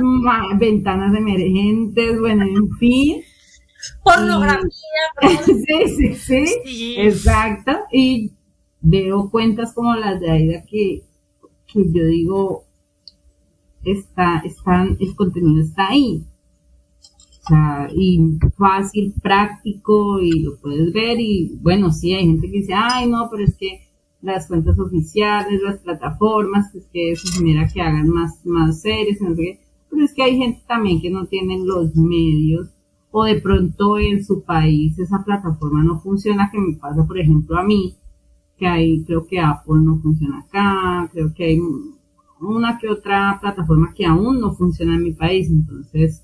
ventanas 0.58 1.16
emergentes, 1.16 2.20
bueno, 2.20 2.44
en 2.44 2.70
fin. 2.78 3.22
Pornografía. 4.04 4.72
sí, 5.46 6.16
sí, 6.16 6.16
sí, 6.16 6.96
exacto. 6.98 7.72
Y 7.92 8.32
veo 8.82 9.30
cuentas 9.30 9.74
como 9.74 9.96
las 9.96 10.20
de 10.20 10.32
Aida 10.32 10.64
que, 10.66 11.04
que 11.68 11.92
yo 11.92 12.06
digo, 12.06 12.64
está, 13.84 14.42
están, 14.44 14.98
el 15.00 15.16
contenido 15.16 15.62
está 15.62 15.90
ahí. 15.90 16.26
Sea, 17.48 17.90
y 17.96 18.38
fácil, 18.58 19.14
práctico, 19.22 20.20
y 20.20 20.42
lo 20.42 20.58
puedes 20.58 20.92
ver, 20.92 21.20
y 21.20 21.58
bueno, 21.62 21.92
sí, 21.92 22.14
hay 22.14 22.26
gente 22.26 22.52
que 22.52 22.60
dice, 22.60 22.74
ay, 22.76 23.10
no, 23.10 23.30
pero 23.30 23.44
es 23.44 23.56
que 23.56 23.88
las 24.22 24.48
cuentas 24.48 24.78
oficiales, 24.80 25.62
las 25.62 25.80
plataformas, 25.80 26.70
pues 26.72 26.86
que 26.92 27.12
eso 27.12 27.28
genera 27.38 27.68
que 27.68 27.82
hagan 27.82 28.10
más, 28.10 28.46
más 28.46 28.82
series, 28.82 29.20
pero 29.20 30.04
es 30.04 30.14
que 30.14 30.24
hay 30.24 30.38
gente 30.38 30.62
también 30.68 31.02
que 31.02 31.10
no 31.10 31.26
tiene 31.28 31.60
los 31.60 31.96
medios 31.96 32.70
o 33.12 33.24
de 33.24 33.40
pronto 33.40 33.98
en 33.98 34.24
su 34.24 34.44
país 34.44 35.00
esa 35.00 35.24
plataforma 35.24 35.84
no 35.84 36.00
funciona, 36.00 36.50
que 36.52 36.60
me 36.60 36.76
pasa 36.76 37.06
por 37.06 37.18
ejemplo 37.18 37.58
a 37.58 37.64
mí, 37.64 37.96
que 38.58 38.68
hay, 38.68 39.04
creo 39.06 39.26
que 39.26 39.40
Apple 39.40 39.82
no 39.82 39.98
funciona 40.00 40.40
acá, 40.40 41.10
creo 41.14 41.34
que 41.34 41.46
hay 41.46 41.62
una 42.40 42.78
que 42.78 42.90
otra 42.90 43.38
plataforma 43.40 43.94
que 43.96 44.06
aún 44.06 44.40
no 44.40 44.54
funciona 44.54 44.96
en 44.96 45.04
mi 45.04 45.14
país, 45.14 45.50
entonces 45.50 46.24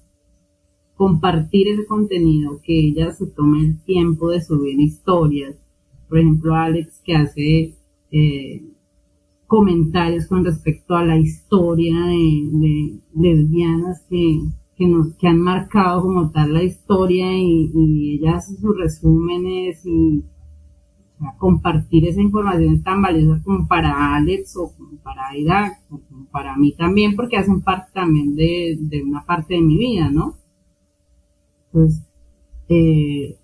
compartir 0.96 1.68
ese 1.68 1.86
contenido, 1.86 2.62
que 2.64 2.80
ella 2.80 3.12
se 3.14 3.28
tome 3.28 3.62
el 3.62 3.80
tiempo 3.82 4.30
de 4.30 4.42
subir 4.42 4.80
historias, 4.80 5.56
por 6.08 6.20
ejemplo 6.20 6.56
Alex 6.56 7.02
que 7.04 7.16
hace 7.16 7.76
eh, 8.12 8.64
comentarios 9.48 10.28
con 10.28 10.46
respecto 10.46 10.96
a 10.96 11.04
la 11.04 11.18
historia 11.18 12.06
de, 12.06 13.00
lesbianas 13.16 14.02
que, 14.10 14.40
que, 14.76 14.88
nos, 14.88 15.14
que 15.16 15.28
han 15.28 15.40
marcado 15.40 16.02
como 16.02 16.32
tal 16.32 16.54
la 16.54 16.64
historia 16.64 17.34
y, 17.34 17.72
y 17.74 18.18
ella 18.18 18.38
hace 18.38 18.56
sus 18.58 18.78
resúmenes 18.78 19.86
y 19.86 20.24
compartir 21.38 22.08
esa 22.08 22.22
información 22.22 22.84
tan 22.84 23.02
valiosa 23.02 23.42
como 23.44 23.68
para 23.68 24.16
Alex 24.16 24.58
o 24.58 24.74
como 24.76 24.98
para 24.98 25.30
Aida, 25.30 25.80
o 25.90 26.00
como 26.00 26.26
para 26.26 26.56
mí 26.58 26.74
también, 26.74 27.16
porque 27.16 27.38
hacen 27.38 27.62
parte 27.62 27.92
también 27.94 28.36
de, 28.36 28.78
de 28.80 29.04
una 29.04 29.26
parte 29.26 29.56
de 29.56 29.62
mi 29.62 29.78
vida, 29.78 30.10
¿no? 30.10 30.36
Pues 31.74 32.02
eh, 32.70 33.38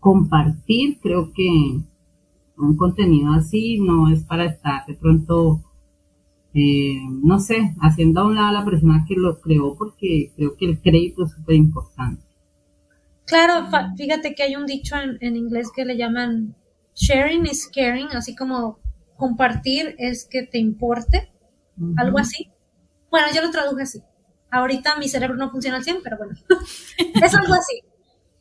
compartir 0.00 0.98
creo 1.00 1.32
que, 1.32 1.80
un 2.58 2.76
contenido 2.76 3.32
así 3.32 3.78
no 3.78 4.12
es 4.12 4.24
para 4.24 4.44
estar 4.44 4.84
de 4.86 4.94
pronto, 4.94 5.62
eh, 6.52 7.00
no 7.22 7.38
sé, 7.38 7.74
haciendo 7.80 8.20
a 8.20 8.26
un 8.26 8.34
lado 8.34 8.48
a 8.48 8.52
la 8.52 8.64
persona 8.64 9.06
que 9.08 9.14
lo 9.14 9.40
creó 9.40 9.76
porque 9.76 10.32
creo 10.36 10.56
que 10.56 10.66
el 10.66 10.80
crédito 10.80 11.24
es 11.24 11.32
súper 11.32 11.54
importante. 11.54 12.22
Claro, 13.24 13.68
fíjate 13.96 14.34
que 14.34 14.42
hay 14.42 14.56
un 14.56 14.66
dicho 14.66 14.96
en, 14.96 15.36
inglés 15.36 15.70
que 15.74 15.84
le 15.84 15.96
llaman 15.96 16.56
sharing 16.94 17.46
is 17.46 17.70
caring, 17.72 18.08
así 18.08 18.34
como 18.34 18.78
compartir 19.16 19.94
es 19.98 20.26
que 20.28 20.42
te 20.42 20.58
importe, 20.58 21.30
algo 21.96 22.18
así. 22.18 22.50
Bueno, 23.10 23.28
yo 23.34 23.42
lo 23.42 23.50
traduje 23.50 23.84
así. 23.84 24.02
Ahorita 24.50 24.96
mi 24.96 25.08
cerebro 25.08 25.36
no 25.36 25.50
funciona 25.50 25.76
al 25.76 25.84
100, 25.84 26.02
pero 26.02 26.18
bueno, 26.18 26.34
es 27.22 27.34
algo 27.34 27.54
así. 27.54 27.82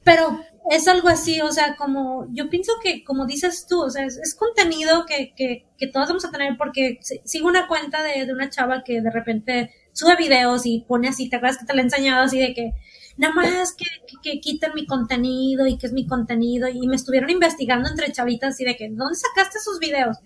Pero 0.04 0.40
es 0.70 0.88
algo 0.88 1.10
así, 1.10 1.42
o 1.42 1.52
sea, 1.52 1.76
como 1.76 2.28
yo 2.32 2.50
pienso 2.50 2.74
que, 2.82 3.04
como 3.04 3.26
dices 3.26 3.66
tú, 3.68 3.82
o 3.82 3.90
sea, 3.90 4.06
es, 4.06 4.36
contenido 4.36 5.06
que, 5.06 5.34
que, 5.36 5.66
que, 5.78 5.88
todos 5.88 6.08
vamos 6.08 6.26
a 6.26 6.32
tener 6.32 6.58
porque 6.58 7.00
sigo 7.26 7.48
una 7.48 7.68
cuenta 7.68 8.04
de, 8.04 8.26
de, 8.26 8.34
una 8.34 8.50
chava 8.50 8.84
que 8.84 9.02
de 9.02 9.10
repente 9.12 9.72
sube 9.94 10.16
videos 10.16 10.66
y 10.66 10.86
pone 10.88 11.08
así, 11.08 11.30
te 11.30 11.38
acuerdas 11.38 11.58
que 11.58 11.66
te 11.66 11.74
la 11.74 11.82
he 11.82 11.86
enseñado 11.86 12.24
así 12.24 12.40
de 12.40 12.54
que 12.54 12.74
nada 13.18 13.34
más 13.34 13.74
que, 13.74 13.86
que, 14.22 14.40
quiten 14.40 14.74
mi 14.74 14.86
contenido 14.86 15.68
y 15.68 15.78
que 15.78 15.88
es 15.88 15.94
mi 15.94 16.08
contenido 16.08 16.70
y 16.70 16.88
me 16.88 16.96
estuvieron 16.96 17.30
investigando 17.30 17.90
entre 17.90 18.12
chavitas 18.12 18.60
y 18.62 18.66
de 18.66 18.76
que, 18.78 18.90
¿dónde 18.90 19.16
sacaste 19.16 19.58
esos 19.58 19.80
videos? 19.80 20.18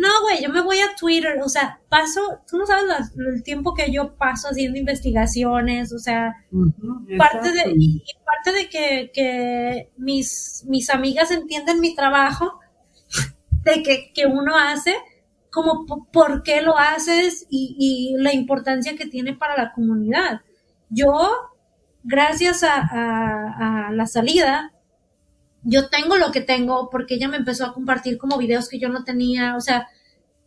No, 0.00 0.08
güey, 0.22 0.42
yo 0.42 0.48
me 0.48 0.62
voy 0.62 0.78
a 0.80 0.94
Twitter, 0.98 1.38
o 1.44 1.48
sea, 1.50 1.78
paso, 1.90 2.40
tú 2.48 2.56
no 2.56 2.64
sabes 2.64 3.12
el 3.18 3.42
tiempo 3.42 3.74
que 3.74 3.92
yo 3.92 4.16
paso 4.16 4.48
haciendo 4.48 4.78
investigaciones, 4.78 5.92
o 5.92 5.98
sea, 5.98 6.34
parte 7.18 7.52
de, 7.52 7.74
y, 7.76 8.02
parte 8.24 8.52
de 8.52 8.70
que, 8.70 9.10
que, 9.12 9.90
mis, 9.98 10.64
mis 10.66 10.88
amigas 10.88 11.30
entienden 11.30 11.80
mi 11.80 11.94
trabajo, 11.94 12.58
de 13.62 13.82
que, 13.82 14.10
que 14.14 14.24
uno 14.24 14.56
hace, 14.56 14.94
como 15.50 15.84
por 16.10 16.44
qué 16.44 16.62
lo 16.62 16.78
haces 16.78 17.46
y, 17.50 17.76
y, 17.78 18.22
la 18.22 18.32
importancia 18.32 18.96
que 18.96 19.04
tiene 19.04 19.34
para 19.34 19.54
la 19.54 19.74
comunidad. 19.74 20.40
Yo, 20.88 21.30
gracias 22.04 22.62
a, 22.62 22.76
a, 22.80 23.88
a 23.88 23.92
la 23.92 24.06
salida, 24.06 24.72
yo 25.62 25.88
tengo 25.88 26.16
lo 26.16 26.32
que 26.32 26.40
tengo 26.40 26.90
porque 26.90 27.14
ella 27.14 27.28
me 27.28 27.36
empezó 27.36 27.66
a 27.66 27.74
compartir 27.74 28.18
como 28.18 28.38
videos 28.38 28.68
que 28.68 28.78
yo 28.78 28.88
no 28.88 29.04
tenía, 29.04 29.56
o 29.56 29.60
sea, 29.60 29.88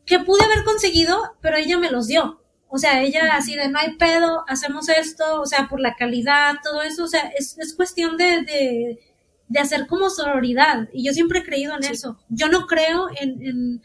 que 0.05 0.19
pude 0.19 0.43
haber 0.43 0.63
conseguido, 0.63 1.35
pero 1.41 1.57
ella 1.57 1.77
me 1.77 1.91
los 1.91 2.07
dio. 2.07 2.41
O 2.67 2.79
sea, 2.79 3.01
ella 3.03 3.35
así 3.35 3.55
de 3.55 3.69
no 3.69 3.77
hay 3.77 3.95
pedo, 3.97 4.43
hacemos 4.47 4.89
esto, 4.89 5.41
o 5.41 5.45
sea, 5.45 5.67
por 5.69 5.79
la 5.79 5.95
calidad, 5.95 6.55
todo 6.63 6.81
eso, 6.81 7.03
o 7.03 7.07
sea, 7.07 7.31
es, 7.37 7.57
es 7.59 7.75
cuestión 7.75 8.17
de, 8.17 8.41
de, 8.41 8.99
de, 9.47 9.59
hacer 9.59 9.85
como 9.85 10.09
sororidad. 10.09 10.89
Y 10.91 11.05
yo 11.05 11.13
siempre 11.13 11.39
he 11.39 11.43
creído 11.43 11.75
en 11.75 11.83
eso. 11.83 12.19
Yo 12.29 12.47
no 12.47 12.65
creo 12.65 13.09
en, 13.21 13.45
en, 13.45 13.81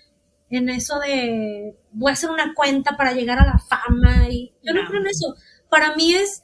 en, 0.49 0.69
eso 0.71 0.99
de 1.01 1.77
voy 1.93 2.11
a 2.11 2.13
hacer 2.15 2.31
una 2.31 2.55
cuenta 2.55 2.97
para 2.97 3.13
llegar 3.13 3.39
a 3.39 3.47
la 3.47 3.59
fama 3.59 4.31
y 4.31 4.55
yo 4.63 4.73
no 4.73 4.89
creo 4.89 5.03
en 5.03 5.09
eso. 5.09 5.35
Para 5.71 5.95
mí 5.97 6.15
es, 6.15 6.43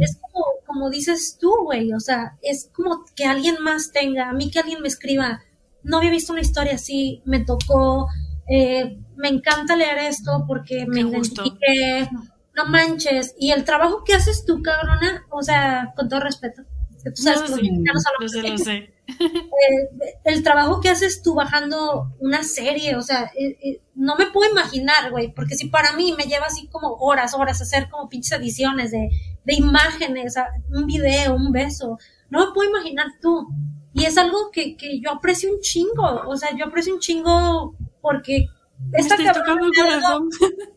es 0.00 0.18
como, 0.20 0.44
como 0.66 0.90
dices 0.90 1.38
tú, 1.40 1.52
güey, 1.64 1.92
o 1.92 2.00
sea, 2.00 2.36
es 2.42 2.70
como 2.72 3.04
que 3.14 3.24
alguien 3.24 3.56
más 3.62 3.92
tenga, 3.92 4.28
a 4.28 4.32
mí 4.32 4.50
que 4.50 4.60
alguien 4.60 4.82
me 4.82 4.88
escriba, 4.88 5.42
no 5.82 5.98
había 5.98 6.10
visto 6.10 6.32
una 6.32 6.42
historia 6.42 6.74
así, 6.74 7.22
me 7.24 7.44
tocó, 7.44 8.08
eh, 8.48 8.98
me 9.16 9.28
encanta 9.28 9.76
leer 9.76 9.98
esto 9.98 10.44
porque 10.46 10.86
me 10.86 11.00
identifiqué, 11.00 12.08
no 12.54 12.66
manches, 12.66 13.34
y 13.38 13.52
el 13.52 13.64
trabajo 13.64 14.04
que 14.04 14.14
haces 14.14 14.44
tú, 14.44 14.62
cabrona, 14.62 15.26
o 15.30 15.42
sea, 15.42 15.92
con 15.96 16.08
todo 16.08 16.20
respeto, 16.20 16.62
tú 17.10 17.22
sabes 17.22 17.42
que 17.42 17.50
los 17.50 18.34
lo 18.34 18.58
sé. 18.58 18.92
Eh, 19.08 20.16
el 20.24 20.42
trabajo 20.42 20.80
que 20.80 20.88
haces 20.88 21.22
tú 21.22 21.34
bajando 21.34 22.12
una 22.18 22.42
serie, 22.42 22.96
o 22.96 23.02
sea, 23.02 23.30
eh, 23.38 23.56
eh, 23.62 23.80
no 23.94 24.16
me 24.16 24.26
puedo 24.26 24.50
imaginar, 24.50 25.12
güey, 25.12 25.32
porque 25.32 25.54
si 25.54 25.68
para 25.68 25.92
mí 25.92 26.12
me 26.18 26.24
lleva 26.24 26.46
así 26.46 26.66
como 26.66 26.94
horas, 26.94 27.32
horas 27.34 27.62
hacer 27.62 27.88
como 27.88 28.08
pinches 28.08 28.32
ediciones 28.32 28.90
de, 28.90 29.08
de 29.44 29.54
imágenes, 29.54 30.34
un 30.70 30.86
video, 30.86 31.36
un 31.36 31.52
beso, 31.52 31.98
no 32.30 32.46
me 32.46 32.52
puedo 32.52 32.68
imaginar 32.68 33.06
tú. 33.22 33.46
Y 33.94 34.04
es 34.04 34.18
algo 34.18 34.50
que, 34.50 34.76
que 34.76 35.00
yo 35.00 35.12
aprecio 35.12 35.52
un 35.52 35.60
chingo, 35.60 36.22
o 36.26 36.36
sea, 36.36 36.54
yo 36.56 36.66
aprecio 36.66 36.92
un 36.92 37.00
chingo 37.00 37.76
porque 38.02 38.48
esta 38.92 39.16
tocando 39.16 39.66
el 39.66 39.72
corazón. 39.72 40.28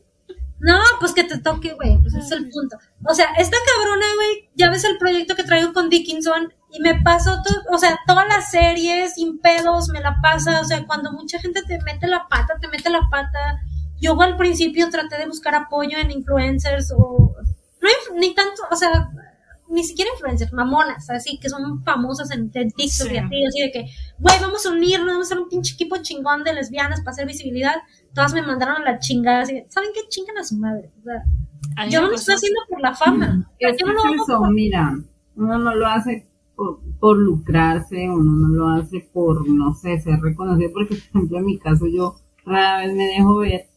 No, 0.59 0.77
pues 0.99 1.13
que 1.13 1.23
te 1.23 1.37
toque, 1.37 1.73
güey, 1.73 1.97
pues 2.01 2.13
ese 2.13 2.25
es 2.25 2.31
el 2.33 2.49
punto. 2.49 2.77
O 3.05 3.13
sea, 3.13 3.27
esta 3.37 3.57
cabrona, 3.75 4.05
güey, 4.15 4.49
ya 4.55 4.69
ves 4.69 4.83
el 4.83 4.97
proyecto 4.97 5.35
que 5.35 5.43
traigo 5.43 5.71
con 5.71 5.89
Dickinson 5.89 6.53
y 6.71 6.81
me 6.81 7.01
paso 7.01 7.41
todo, 7.43 7.63
o 7.71 7.77
sea, 7.77 7.97
toda 8.05 8.25
la 8.25 8.41
serie 8.41 9.09
sin 9.09 9.39
pedos, 9.39 9.89
me 9.89 10.01
la 10.01 10.17
pasa, 10.21 10.59
o 10.59 10.65
sea, 10.65 10.85
cuando 10.85 11.11
mucha 11.13 11.39
gente 11.39 11.63
te 11.63 11.81
mete 11.83 12.07
la 12.07 12.27
pata, 12.27 12.55
te 12.59 12.67
mete 12.67 12.89
la 12.89 13.07
pata. 13.09 13.61
Yo 14.01 14.19
al 14.21 14.37
principio 14.37 14.89
traté 14.89 15.17
de 15.17 15.27
buscar 15.27 15.55
apoyo 15.55 15.97
en 15.97 16.11
influencers 16.11 16.91
o 16.91 17.35
no 17.81 18.17
ni 18.17 18.33
tanto, 18.33 18.63
o 18.69 18.75
sea, 18.75 19.09
ni 19.69 19.83
siquiera 19.83 20.11
influencers, 20.13 20.51
mamonas, 20.51 21.09
así 21.09 21.39
que 21.39 21.49
son 21.49 21.83
famosas 21.83 22.31
en, 22.31 22.51
TikTok 22.51 23.11
y 23.11 23.17
así, 23.17 23.45
así 23.45 23.61
de 23.61 23.71
que, 23.71 23.85
güey, 24.17 24.39
vamos 24.41 24.65
a 24.65 24.71
unirnos, 24.71 25.07
vamos 25.07 25.27
a 25.27 25.29
ser 25.29 25.39
un 25.39 25.49
pinche 25.49 25.73
equipo 25.75 25.97
chingón 25.97 26.43
de 26.43 26.53
lesbianas 26.53 26.99
para 27.01 27.11
hacer 27.11 27.27
visibilidad. 27.27 27.75
Todas 28.13 28.33
me 28.33 28.41
mandaron 28.41 28.77
a 28.77 28.91
la 28.91 28.99
chingada, 28.99 29.41
así, 29.41 29.63
¿saben 29.69 29.89
qué? 29.93 30.01
Chingan 30.09 30.37
a 30.37 30.43
su 30.43 30.55
madre. 30.57 30.91
O 30.99 31.03
sea, 31.03 31.89
yo 31.89 32.01
no 32.01 32.07
lo 32.07 32.15
estoy 32.15 32.35
haciendo 32.35 32.59
por 32.69 32.81
la 32.81 32.95
fama. 32.95 33.49
Es 33.59 33.77
yo 33.79 33.87
no 33.87 33.93
lo 33.93 34.01
hago 34.01 34.13
eso, 34.15 34.41
mira, 34.51 34.97
uno 35.35 35.57
no 35.57 35.75
lo 35.75 35.87
hace 35.87 36.27
por, 36.55 36.79
por, 36.99 37.17
lucrarse, 37.17 38.09
uno 38.09 38.47
no 38.47 38.47
lo 38.49 38.67
hace 38.69 39.07
por, 39.13 39.47
no 39.47 39.73
sé, 39.73 39.99
ser 39.99 40.19
reconocido, 40.19 40.71
porque, 40.73 40.95
por 40.95 41.07
ejemplo, 41.15 41.37
en 41.37 41.45
mi 41.45 41.59
caso 41.59 41.85
yo 41.87 42.15
rara 42.45 42.85
vez 42.85 42.95
me 42.95 43.05
dejo 43.05 43.37
ver 43.37 43.69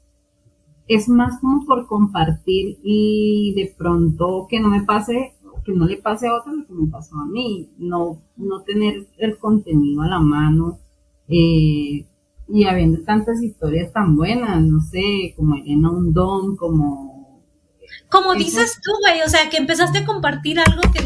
es 0.88 1.08
más 1.08 1.38
como 1.40 1.64
por 1.64 1.86
compartir 1.86 2.78
y 2.82 3.54
de 3.56 3.74
pronto 3.76 4.46
que 4.48 4.60
no 4.60 4.68
me 4.68 4.82
pase 4.82 5.34
que 5.64 5.72
no 5.72 5.86
le 5.86 5.96
pase 5.96 6.26
a 6.26 6.34
otro 6.34 6.52
lo 6.52 6.66
que 6.66 6.72
me 6.72 6.90
pasó 6.90 7.16
a 7.16 7.26
mí, 7.26 7.70
no, 7.78 8.20
no 8.36 8.62
tener 8.62 9.06
el 9.18 9.38
contenido 9.38 10.02
a 10.02 10.08
la 10.08 10.18
mano, 10.18 10.80
eh, 11.28 12.04
y 12.52 12.64
habiendo 12.64 13.02
tantas 13.02 13.42
historias 13.42 13.92
tan 13.92 14.14
buenas, 14.14 14.62
no 14.62 14.80
sé, 14.82 15.32
como 15.36 15.56
Elena 15.56 15.90
Undón, 15.90 16.54
como... 16.56 17.40
Como 18.10 18.34
dices 18.34 18.78
tú, 18.82 18.90
güey, 19.00 19.22
o 19.22 19.28
sea, 19.28 19.48
que 19.48 19.56
empezaste 19.56 20.00
a 20.00 20.04
compartir 20.04 20.60
algo 20.60 20.82
que 20.92 21.00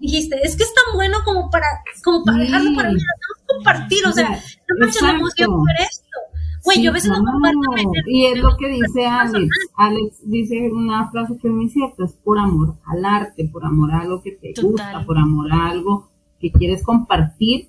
dijiste, 0.00 0.36
es 0.42 0.56
que 0.56 0.64
es 0.64 0.74
tan 0.74 0.96
bueno 0.96 1.18
como 1.24 1.50
para, 1.50 1.66
como 2.02 2.24
para 2.24 2.38
dejarlo 2.38 2.74
para 2.74 2.90
mí, 2.90 2.98
lo 2.98 3.54
compartir, 3.54 4.06
o 4.06 4.12
sea, 4.12 4.30
no 4.30 4.86
me 4.86 4.92
la 5.00 5.10
emoción 5.12 5.50
por 5.50 5.70
esto. 5.80 6.18
Güey, 6.64 6.82
yo 6.82 6.90
a 6.90 6.94
veces 6.94 7.10
no, 7.10 7.22
Y 8.06 8.26
es 8.26 8.38
lo 8.40 8.56
que 8.56 8.68
dice 8.68 9.06
Alex. 9.06 9.48
Alex 9.76 10.16
dice 10.24 10.68
una 10.72 11.08
frase 11.10 11.38
que 11.40 11.46
es 11.46 11.54
muy 11.54 11.68
cierta, 11.68 12.04
es 12.04 12.12
por 12.12 12.38
amor 12.38 12.74
al 12.84 13.04
arte, 13.04 13.48
por 13.52 13.64
amor 13.64 13.92
a 13.92 14.00
algo 14.00 14.20
que 14.20 14.32
te 14.32 14.52
gusta, 14.60 15.04
por 15.06 15.16
amor 15.16 15.52
a 15.52 15.68
algo 15.68 16.10
que 16.40 16.50
quieres 16.50 16.82
compartir 16.82 17.68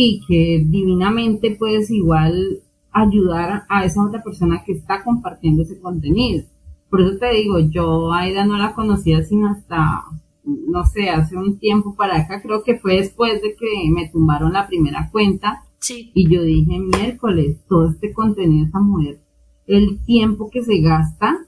y 0.00 0.20
que 0.28 0.62
divinamente 0.64 1.56
puedes 1.58 1.90
igual 1.90 2.60
ayudar 2.92 3.64
a 3.68 3.84
esa 3.84 4.06
otra 4.06 4.22
persona 4.22 4.62
que 4.64 4.70
está 4.70 5.02
compartiendo 5.02 5.64
ese 5.64 5.80
contenido. 5.80 6.44
Por 6.88 7.00
eso 7.00 7.18
te 7.18 7.32
digo, 7.32 7.58
yo 7.58 8.12
Aida 8.12 8.46
no 8.46 8.56
la 8.58 8.74
conocía 8.74 9.24
sino 9.24 9.48
hasta, 9.48 10.04
no 10.44 10.84
sé, 10.84 11.10
hace 11.10 11.36
un 11.36 11.58
tiempo 11.58 11.96
para 11.96 12.16
acá, 12.16 12.40
creo 12.40 12.62
que 12.62 12.78
fue 12.78 12.98
después 12.98 13.42
de 13.42 13.56
que 13.56 13.90
me 13.90 14.08
tumbaron 14.08 14.52
la 14.52 14.68
primera 14.68 15.08
cuenta 15.10 15.64
y 15.90 16.28
yo 16.28 16.42
dije, 16.42 16.78
miércoles, 16.78 17.56
todo 17.68 17.88
este 17.88 18.12
contenido 18.12 18.60
de 18.60 18.66
esta 18.66 18.78
mujer, 18.78 19.18
el 19.66 19.98
tiempo 20.04 20.48
que 20.48 20.62
se 20.62 20.78
gasta 20.78 21.44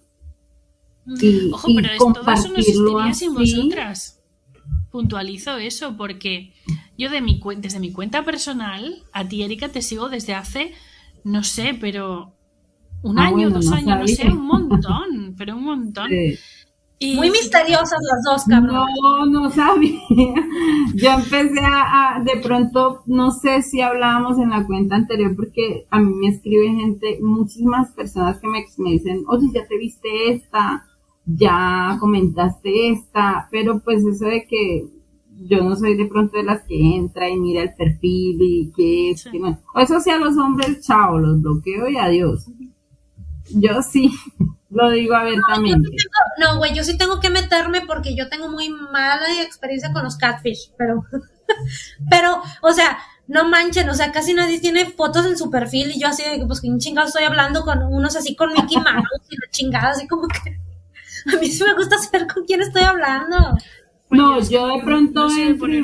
y, 1.07 1.53
Ojo, 1.53 1.69
pero 1.77 1.89
todo 1.99 2.33
eso 2.33 2.49
no 2.49 2.57
existiría 2.57 3.15
sin 3.15 3.33
vosotras. 3.33 4.20
Puntualizo 4.91 5.57
eso 5.57 5.97
porque 5.97 6.53
yo 6.99 7.11
de 7.11 7.21
mi, 7.21 7.41
desde 7.59 7.81
mi 7.81 7.93
cuenta 7.93 8.25
personal, 8.25 9.03
a 9.13 9.29
ti 9.29 9.43
Erika 9.43 9.69
te 9.69 9.83
sigo 9.83 10.09
desde 10.09 10.35
hace, 10.35 10.73
no 11.25 11.45
sé, 11.45 11.77
pero 11.81 12.35
un 13.03 13.19
ah, 13.19 13.27
año, 13.27 13.51
dos 13.51 13.71
años, 13.73 13.99
no 14.01 14.07
sé, 14.07 14.27
un 14.29 14.47
montón, 14.47 15.35
pero 15.39 15.57
un 15.57 15.65
montón. 15.65 16.11
Muy 17.03 17.31
misteriosas 17.31 17.99
las 18.03 18.23
dos, 18.25 18.45
cabrón. 18.45 18.87
No, 19.03 19.25
no 19.25 19.51
sabía. 19.51 19.99
Yo 20.95 21.11
empecé 21.13 21.61
a, 21.65 22.23
de 22.23 22.39
pronto, 22.43 23.03
no 23.07 23.31
sé 23.31 23.63
si 23.63 23.81
hablábamos 23.81 24.39
en 24.39 24.51
la 24.51 24.67
cuenta 24.67 24.97
anterior, 24.97 25.35
porque 25.35 25.87
a 25.91 25.99
mí 25.99 26.13
me 26.15 26.29
escribe 26.29 26.69
gente, 26.69 27.19
muchísimas 27.23 27.91
personas 27.93 28.39
que 28.39 28.49
me, 28.49 28.67
me 28.77 28.91
dicen, 28.91 29.25
oye, 29.29 29.47
ya 29.55 29.67
te 29.67 29.79
viste 29.79 30.33
esta, 30.33 30.90
ya 31.27 31.97
comentaste 32.01 32.91
esta, 32.91 33.49
pero 33.51 33.81
pues 33.81 34.05
eso 34.05 34.27
de 34.27 34.47
que 34.47 34.87
yo 35.43 35.63
no 35.63 35.77
soy 35.77 35.97
de 35.97 36.07
pronto 36.07 36.37
de 36.37 36.45
las 36.45 36.63
que 36.65 36.97
entra 36.97 37.29
y 37.29 37.39
mira 37.39 37.63
el 37.63 37.75
perfil 37.75 38.39
y 38.41 38.73
que 38.77 39.11
es, 39.11 39.25
que 39.25 39.39
no. 39.39 39.61
O 39.75 39.81
eso 39.81 40.01
sí 40.01 40.11
a 40.11 40.19
los 40.19 40.37
hombres, 40.37 40.87
chao, 40.87 41.19
los 41.19 41.41
bloqueo 41.41 41.89
y 41.89 41.97
adiós. 41.97 42.47
Yo 43.51 43.83
sí. 43.83 44.13
Lo 44.71 44.89
digo 44.91 45.17
abiertamente. 45.17 45.89
No, 46.39 46.59
güey, 46.59 46.73
yo 46.73 46.85
sí 46.85 46.97
tengo 46.97 47.19
que 47.19 47.29
meterme 47.29 47.81
porque 47.87 48.15
yo 48.15 48.29
tengo 48.29 48.49
muy 48.49 48.69
mala 48.69 49.43
experiencia 49.43 49.93
con 49.93 50.05
los 50.05 50.17
catfish, 50.17 50.71
pero, 50.79 51.05
pero, 52.09 52.41
o 52.63 52.73
sea, 52.73 52.97
no 53.27 53.49
manchen, 53.49 53.89
o 53.89 53.95
sea, 53.95 54.13
casi 54.13 54.33
nadie 54.33 54.61
tiene 54.61 54.87
fotos 54.87 55.27
en 55.27 55.37
su 55.37 55.51
perfil 55.51 55.91
y 55.91 56.01
yo 56.01 56.07
así 56.07 56.23
de 56.23 56.39
que, 56.39 56.47
pues, 56.47 56.61
que 56.61 56.69
chingado 56.79 57.09
estoy 57.09 57.25
hablando 57.25 57.63
con 57.63 57.83
unos 57.83 58.15
así 58.15 58.37
con 58.37 58.53
Mickey 58.53 58.77
Mouse 58.77 59.29
y 59.29 59.37
la 59.37 59.51
chingada, 59.51 59.91
así 59.91 60.07
como 60.07 60.29
que, 60.29 60.57
a 61.27 61.41
mí 61.41 61.47
sí 61.49 61.65
me 61.65 61.75
gusta 61.75 61.99
saber 61.99 62.27
con 62.33 62.45
quién 62.45 62.61
estoy 62.61 62.83
hablando. 62.83 63.37
No, 64.11 64.41
yo 64.41 64.67
de 64.67 64.83
pronto 64.83 65.29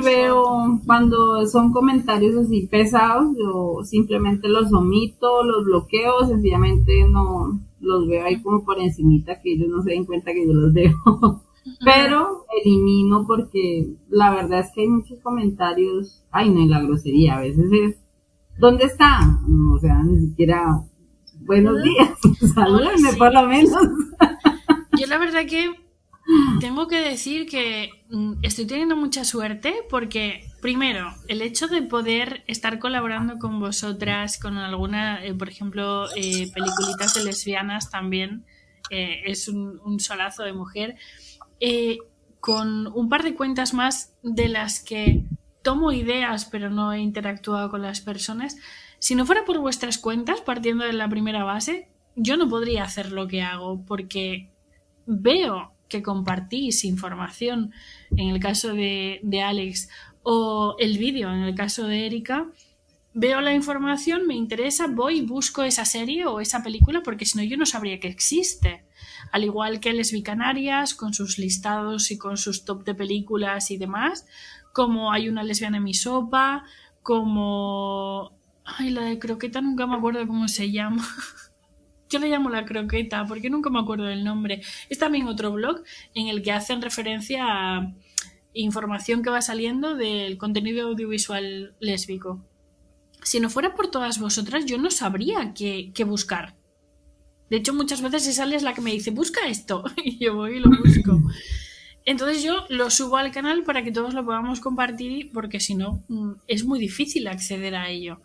veo 0.03 0.81
cuando 0.85 1.47
son 1.47 1.73
comentarios 1.73 2.35
así 2.37 2.67
pesados, 2.67 3.37
yo 3.39 3.85
simplemente 3.85 4.49
los 4.49 4.73
omito, 4.73 5.45
los 5.45 5.65
bloqueo, 5.65 6.27
sencillamente 6.27 7.09
no, 7.09 7.61
los 7.79 8.09
veo 8.09 8.25
ahí 8.25 8.43
como 8.43 8.65
por 8.65 8.81
encimita 8.81 9.41
que 9.41 9.53
ellos 9.53 9.69
no 9.69 9.81
se 9.83 9.91
den 9.91 10.05
cuenta 10.05 10.33
que 10.33 10.45
yo 10.45 10.53
los 10.53 10.73
veo. 10.73 10.93
Pero 11.85 12.47
elimino 12.65 13.27
porque 13.27 13.87
la 14.09 14.33
verdad 14.33 14.61
es 14.61 14.73
que 14.75 14.83
hay 14.83 14.89
muchos 14.89 15.21
comentarios, 15.21 16.25
ay 16.33 16.51
no, 16.51 16.61
y 16.61 16.69
la 16.69 16.83
grosería 16.83 17.37
a 17.37 17.41
veces 17.41 17.71
es, 17.73 17.97
¿dónde 18.59 18.85
está? 18.85 19.21
o 19.73 19.79
sea, 19.79 20.03
ni 20.03 20.19
siquiera, 20.29 20.83
buenos 21.41 21.81
días, 21.81 22.11
salúdenme 22.55 23.13
por 23.17 23.33
lo 23.33 23.47
menos. 23.47 23.73
Yo 24.97 25.07
la 25.07 25.19
verdad 25.19 25.47
que 25.47 25.75
tengo 26.61 26.89
que 26.89 27.01
decir 27.01 27.47
que 27.49 27.91
mm, 28.11 28.35
estoy 28.43 28.67
teniendo 28.67 28.97
mucha 28.97 29.25
suerte 29.25 29.75
porque, 29.89 30.51
primero, 30.61 31.15
el 31.29 31.43
hecho 31.43 31.69
de 31.69 31.83
poder 31.83 32.43
estar 32.47 32.79
colaborando 32.79 33.39
con 33.39 33.61
vosotras, 33.61 34.39
con 34.39 34.57
alguna, 34.57 35.25
eh, 35.25 35.35
por 35.35 35.49
ejemplo, 35.49 36.09
eh, 36.17 36.51
peliculitas 36.53 37.15
de 37.15 37.25
lesbianas 37.25 37.91
también, 37.91 38.45
eh, 38.91 39.23
es 39.27 39.49
un, 39.49 40.01
solazo 40.01 40.43
de 40.43 40.53
mujer, 40.53 40.97
con 42.41 42.87
un 42.87 43.09
par 43.09 43.23
de 43.23 43.35
cuentas 43.35 43.75
más 43.75 44.15
de 44.23 44.49
las 44.49 44.83
que 44.83 45.25
tomo 45.63 45.91
ideas 45.91 46.45
pero 46.45 46.71
no 46.71 46.93
he 46.93 47.01
interactuado 47.01 47.71
con 47.71 47.83
las 47.83 48.01
personas, 48.01 48.57
si 48.99 49.15
no 49.15 49.27
fuera 49.27 49.45
por 49.45 49.59
vuestras 49.59 49.99
cuentas, 49.99 50.41
partiendo 50.41 50.85
de 50.85 50.93
la 50.93 51.09
primera 51.09 51.45
base, 51.45 51.89
yo 52.15 52.37
no 52.37 52.49
podría 52.49 52.85
hacer 52.85 53.13
lo 53.13 53.27
que 53.27 53.43
hago 53.43 53.85
porque 53.85 54.51
veo 55.07 55.73
que 55.89 56.03
compartís 56.03 56.85
información 56.85 57.73
en 58.17 58.29
el 58.29 58.41
caso 58.41 58.75
de, 58.75 59.21
Alex 59.45 59.89
o 60.23 60.77
el 60.79 60.99
vídeo 60.99 61.33
en 61.33 61.43
el 61.43 61.55
caso 61.55 61.87
de 61.87 62.07
Erika, 62.07 62.49
veo 63.15 63.41
la 63.41 63.55
información, 63.55 64.27
me 64.27 64.35
interesa, 64.35 64.89
voy 64.89 65.19
y 65.19 65.23
busco 65.23 65.63
esa 65.63 65.85
serie 65.85 66.27
o 66.27 66.41
esa 66.41 66.63
película 66.63 67.03
porque 67.03 67.25
si 67.25 67.39
no 67.39 67.45
yo 67.45 67.57
no 67.57 67.65
sabría 67.65 68.01
que 68.01 68.09
existe. 68.09 68.85
Al 69.33 69.45
igual 69.45 69.81
que 69.81 69.93
Lesbicanarias, 69.93 70.95
con 70.95 71.15
sus 71.15 71.39
listados 71.39 72.11
y 72.11 72.19
con 72.19 72.37
sus 72.37 72.65
top 72.65 72.85
de 72.85 72.95
películas 72.95 73.71
y 73.71 73.79
demás, 73.79 74.27
como 74.73 75.13
hay 75.13 75.29
una 75.29 75.43
lesbiana 75.43 75.79
en 75.79 75.85
mi 75.85 75.95
sopa, 75.95 76.65
como... 77.03 78.33
Ay, 78.65 78.91
la 78.91 79.03
de 79.03 79.19
croqueta 79.21 79.61
nunca 79.61 79.87
me 79.87 79.95
acuerdo 79.95 80.27
cómo 80.27 80.49
se 80.49 80.73
llama. 80.73 81.07
yo 82.09 82.19
le 82.19 82.29
llamo 82.29 82.51
la 82.51 82.65
croqueta 82.65 83.25
porque 83.27 83.51
nunca 83.51 83.71
me 83.71 83.81
acuerdo 83.81 84.05
del 84.05 84.25
nombre. 84.25 84.63
Es 84.89 84.99
también 84.99 85.27
otro 85.27 85.53
blog 85.53 85.83
en 86.15 86.29
el 86.29 86.43
que 86.43 86.53
hacen 86.53 86.83
referencia 86.83 87.45
a 87.47 87.93
información 88.53 89.23
que 89.23 89.31
va 89.31 89.43
saliendo 89.43 89.95
del 89.97 90.39
contenido 90.39 90.89
audiovisual 90.89 91.75
lésbico. 91.81 92.45
Si 93.23 93.41
no 93.41 93.51
fuera 93.51 93.75
por 93.75 93.91
todas 93.91 94.19
vosotras, 94.19 94.67
yo 94.67 94.79
no 94.79 94.91
sabría 94.91 95.53
qué, 95.55 95.93
buscar. 96.07 96.57
De 97.51 97.59
hecho, 97.59 97.75
muchas 97.75 98.03
veces 98.03 98.27
esa 98.27 98.53
es 98.55 98.63
la 98.63 98.75
que 98.75 98.81
me 98.81 98.93
dice, 98.93 99.11
busca 99.11 99.47
esto, 99.49 99.85
y 100.05 100.19
yo 100.19 100.35
voy 100.35 100.57
y 100.57 100.61
lo 100.61 100.71
busco. 100.71 101.21
Entonces 102.05 102.43
yo 102.43 102.67
lo 102.69 102.89
subo 102.89 103.17
al 103.17 103.33
canal 103.33 103.65
para 103.65 103.83
que 103.83 103.91
todos 103.91 104.15
lo 104.15 104.25
podamos 104.25 104.61
compartir, 104.61 105.33
porque 105.33 105.59
si 105.59 105.75
no, 105.75 106.05
mm, 106.09 106.33
es 106.47 106.65
muy 106.65 106.79
difícil 106.79 107.27
acceder 107.27 107.75
a 107.75 107.91
ello. 107.91 108.21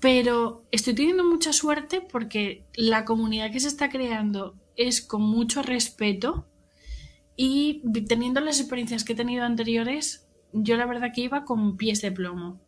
Pero 0.00 0.64
estoy 0.70 0.94
teniendo 0.94 1.24
mucha 1.24 1.52
suerte 1.52 2.00
porque 2.00 2.64
la 2.74 3.04
comunidad 3.04 3.50
que 3.50 3.60
se 3.60 3.68
está 3.68 3.88
creando 3.88 4.54
es 4.76 5.02
con 5.02 5.22
mucho 5.22 5.62
respeto 5.62 6.46
y 7.36 7.82
teniendo 8.08 8.40
las 8.40 8.60
experiencias 8.60 9.04
que 9.04 9.12
he 9.12 9.16
tenido 9.16 9.44
anteriores, 9.44 10.28
yo 10.52 10.76
la 10.76 10.86
verdad 10.86 11.12
que 11.14 11.22
iba 11.22 11.44
con 11.44 11.76
pies 11.76 12.00
de 12.00 12.12
plomo. 12.12 12.60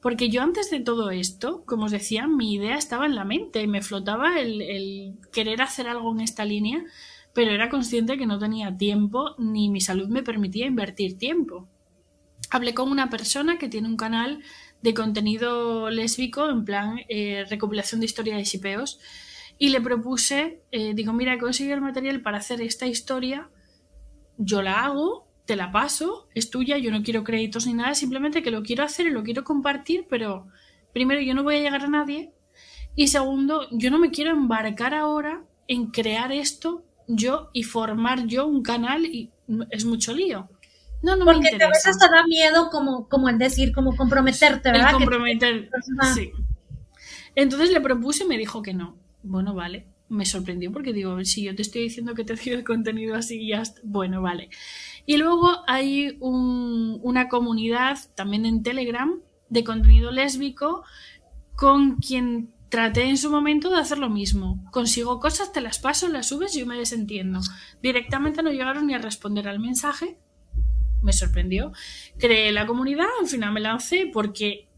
Porque 0.00 0.28
yo 0.28 0.42
antes 0.42 0.70
de 0.70 0.80
todo 0.80 1.10
esto, 1.10 1.64
como 1.64 1.86
os 1.86 1.90
decía, 1.90 2.28
mi 2.28 2.54
idea 2.54 2.76
estaba 2.76 3.06
en 3.06 3.14
la 3.14 3.24
mente, 3.24 3.66
me 3.66 3.82
flotaba 3.82 4.38
el, 4.38 5.16
querer 5.32 5.60
hacer 5.60 5.88
algo 5.88 6.12
en 6.12 6.20
esta 6.20 6.44
línea, 6.44 6.84
pero 7.32 7.50
era 7.50 7.68
consciente 7.68 8.16
que 8.16 8.26
no 8.26 8.38
tenía 8.38 8.76
tiempo 8.76 9.34
ni 9.38 9.68
mi 9.70 9.80
salud 9.80 10.08
me 10.08 10.22
permitía 10.22 10.66
invertir 10.66 11.18
tiempo. 11.18 11.68
Hablé 12.50 12.74
con 12.74 12.90
una 12.90 13.10
persona 13.10 13.58
que 13.58 13.68
tiene 13.68 13.88
un 13.88 13.96
canal 13.96 14.42
de 14.82 14.94
contenido 14.94 15.90
lésbico, 15.90 16.48
en 16.48 16.64
plan 16.64 17.00
eh, 17.08 17.44
recopilación 17.48 18.00
de 18.00 18.06
historia 18.06 18.36
de 18.36 18.44
shipeos, 18.44 19.00
y 19.58 19.70
le 19.70 19.80
propuse, 19.80 20.62
eh, 20.70 20.94
digo, 20.94 21.12
mira, 21.12 21.34
he 21.34 21.38
conseguido 21.38 21.74
el 21.74 21.80
material 21.80 22.22
para 22.22 22.38
hacer 22.38 22.60
esta 22.60 22.86
historia, 22.86 23.50
yo 24.36 24.62
la 24.62 24.84
hago, 24.84 25.26
te 25.46 25.56
la 25.56 25.72
paso, 25.72 26.28
es 26.34 26.50
tuya, 26.50 26.78
yo 26.78 26.90
no 26.90 27.02
quiero 27.02 27.24
créditos 27.24 27.66
ni 27.66 27.74
nada, 27.74 27.94
simplemente 27.94 28.42
que 28.42 28.50
lo 28.50 28.62
quiero 28.62 28.84
hacer 28.84 29.06
y 29.06 29.10
lo 29.10 29.24
quiero 29.24 29.42
compartir, 29.42 30.06
pero 30.08 30.46
primero 30.92 31.20
yo 31.20 31.34
no 31.34 31.42
voy 31.42 31.56
a 31.56 31.60
llegar 31.60 31.82
a 31.82 31.88
nadie, 31.88 32.32
y 32.94 33.08
segundo, 33.08 33.66
yo 33.72 33.90
no 33.90 33.98
me 33.98 34.10
quiero 34.10 34.30
embarcar 34.30 34.94
ahora 34.94 35.44
en 35.66 35.86
crear 35.90 36.32
esto 36.32 36.84
yo 37.06 37.50
y 37.52 37.62
formar 37.62 38.26
yo 38.26 38.46
un 38.46 38.62
canal 38.62 39.06
y 39.06 39.30
es 39.70 39.84
mucho 39.84 40.12
lío. 40.12 40.48
No, 41.02 41.16
no 41.16 41.24
Porque 41.24 41.48
a 41.62 41.68
veces 41.68 41.98
te 41.98 42.08
da 42.08 42.24
miedo 42.26 42.70
como, 42.70 43.08
como 43.08 43.28
el 43.28 43.38
decir, 43.38 43.72
como 43.72 43.96
comprometerte, 43.96 44.72
¿verdad? 44.72 44.92
comprometer, 44.92 45.70
sí. 46.14 46.32
Entonces 47.34 47.70
le 47.70 47.80
propuse 47.80 48.24
y 48.24 48.26
me 48.26 48.38
dijo 48.38 48.62
que 48.62 48.74
no. 48.74 48.96
Bueno, 49.22 49.54
vale. 49.54 49.86
Me 50.08 50.24
sorprendió 50.24 50.72
porque 50.72 50.92
digo, 50.92 51.22
si 51.24 51.44
yo 51.44 51.54
te 51.54 51.62
estoy 51.62 51.82
diciendo 51.82 52.14
que 52.14 52.24
te 52.24 52.34
doy 52.36 52.48
el 52.48 52.64
contenido 52.64 53.14
así, 53.14 53.46
ya 53.46 53.62
bueno, 53.84 54.22
vale. 54.22 54.50
Y 55.06 55.16
luego 55.18 55.62
hay 55.66 56.18
una 56.20 57.28
comunidad 57.28 57.98
también 58.14 58.44
en 58.44 58.62
Telegram 58.62 59.20
de 59.48 59.64
contenido 59.64 60.10
lésbico 60.10 60.84
con 61.54 61.96
quien 61.96 62.52
traté 62.68 63.04
en 63.04 63.16
su 63.16 63.30
momento 63.30 63.70
de 63.70 63.78
hacer 63.78 63.98
lo 63.98 64.10
mismo. 64.10 64.62
Consigo 64.70 65.20
cosas, 65.20 65.52
te 65.52 65.60
las 65.60 65.78
paso, 65.78 66.08
las 66.08 66.28
subes 66.28 66.54
y 66.56 66.60
yo 66.60 66.66
me 66.66 66.76
desentiendo. 66.76 67.40
Directamente 67.82 68.42
no 68.42 68.50
llegaron 68.50 68.86
ni 68.86 68.94
a 68.94 68.98
responder 68.98 69.48
al 69.48 69.60
mensaje 69.60 70.18
me 71.02 71.12
sorprendió. 71.12 71.72
Creé 72.18 72.52
la 72.52 72.66
comunidad, 72.66 73.06
al 73.20 73.26
final 73.26 73.52
me 73.52 73.60
lancé 73.60 74.10
porque 74.12 74.68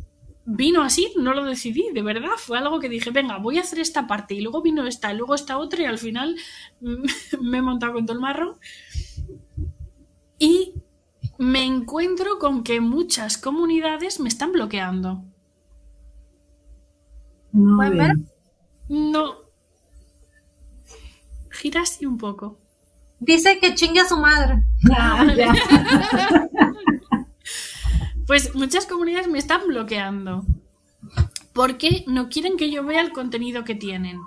vino 0.45 0.83
así, 0.83 1.13
no 1.17 1.35
lo 1.35 1.45
decidí, 1.45 1.91
de 1.93 2.03
verdad, 2.03 2.31
fue 2.37 2.59
algo 2.59 2.81
que 2.81 2.89
dije, 2.89 3.11
venga, 3.11 3.39
voy 3.39 3.59
a 3.59 3.61
hacer 3.61 3.79
esta 3.79 4.07
parte 4.07 4.35
y 4.35 4.41
luego 4.41 4.63
vino 4.63 4.87
esta, 4.87 5.13
y 5.13 5.17
luego 5.17 5.35
esta 5.35 5.59
otra 5.59 5.83
y 5.83 5.87
al 5.87 5.99
final 5.99 6.37
me 7.41 7.59
he 7.59 7.63
montado 7.63 7.93
con 7.95 8.07
todo 8.07 8.17
el 8.17 8.23
marrón. 8.23 8.57
Y 10.39 10.75
me 11.39 11.65
encuentro 11.65 12.39
con 12.39 12.65
que 12.65 12.81
muchas 12.81 13.39
comunidades 13.39 14.21
me 14.21 14.29
están 14.29 14.53
bloqueando. 14.53 15.23
No. 17.53 18.09
No. 18.89 19.37
Gira 21.51 21.83
así 21.83 22.07
un 22.07 22.19
poco. 22.19 22.59
Dice 23.21 23.59
que 23.59 23.75
chingue 23.75 24.01
a 24.01 24.09
su 24.09 24.17
madre. 24.17 24.65
Ah, 24.93 25.27
pues 28.27 28.55
muchas 28.55 28.87
comunidades 28.87 29.29
me 29.29 29.39
están 29.39 29.67
bloqueando. 29.67 30.45
Porque 31.53 32.05
no 32.07 32.29
quieren 32.29 32.57
que 32.57 32.71
yo 32.71 32.85
vea 32.85 33.03
el 33.03 33.13
contenido 33.13 33.65
que 33.65 33.75
tienen. 33.75 34.21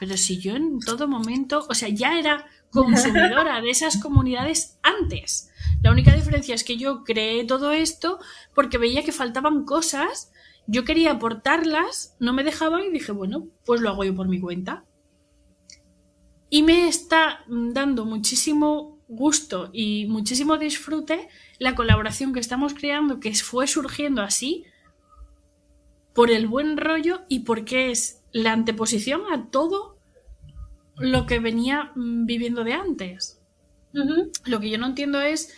Pero 0.00 0.16
si 0.16 0.40
yo 0.40 0.56
en 0.56 0.80
todo 0.80 1.06
momento, 1.06 1.66
o 1.68 1.74
sea, 1.74 1.88
ya 1.88 2.18
era 2.18 2.46
consumidora 2.70 3.60
de 3.60 3.70
esas 3.70 4.00
comunidades 4.00 4.78
antes. 4.82 5.50
La 5.82 5.92
única 5.92 6.14
diferencia 6.14 6.54
es 6.54 6.64
que 6.64 6.76
yo 6.76 7.04
creé 7.04 7.44
todo 7.44 7.72
esto 7.72 8.18
porque 8.54 8.78
veía 8.78 9.04
que 9.04 9.12
faltaban 9.12 9.64
cosas, 9.64 10.32
yo 10.66 10.84
quería 10.84 11.12
aportarlas, 11.12 12.16
no 12.18 12.32
me 12.32 12.42
dejaban 12.42 12.84
y 12.84 12.90
dije, 12.90 13.12
bueno, 13.12 13.48
pues 13.64 13.80
lo 13.80 13.90
hago 13.90 14.04
yo 14.04 14.14
por 14.14 14.28
mi 14.28 14.40
cuenta. 14.40 14.84
Y 16.54 16.62
me 16.62 16.86
está 16.86 17.44
dando 17.48 18.04
muchísimo 18.04 19.00
gusto 19.08 19.70
y 19.72 20.06
muchísimo 20.06 20.56
disfrute 20.56 21.28
la 21.58 21.74
colaboración 21.74 22.32
que 22.32 22.38
estamos 22.38 22.74
creando, 22.74 23.18
que 23.18 23.34
fue 23.34 23.66
surgiendo 23.66 24.22
así, 24.22 24.64
por 26.12 26.30
el 26.30 26.46
buen 26.46 26.76
rollo 26.76 27.22
y 27.28 27.40
porque 27.40 27.90
es 27.90 28.22
la 28.30 28.52
anteposición 28.52 29.22
a 29.32 29.50
todo 29.50 29.98
lo 30.96 31.26
que 31.26 31.40
venía 31.40 31.90
mm, 31.96 32.24
viviendo 32.24 32.62
de 32.62 32.74
antes. 32.74 33.40
Lo 34.44 34.60
que 34.60 34.70
yo 34.70 34.78
no 34.78 34.86
entiendo 34.86 35.20
es, 35.20 35.52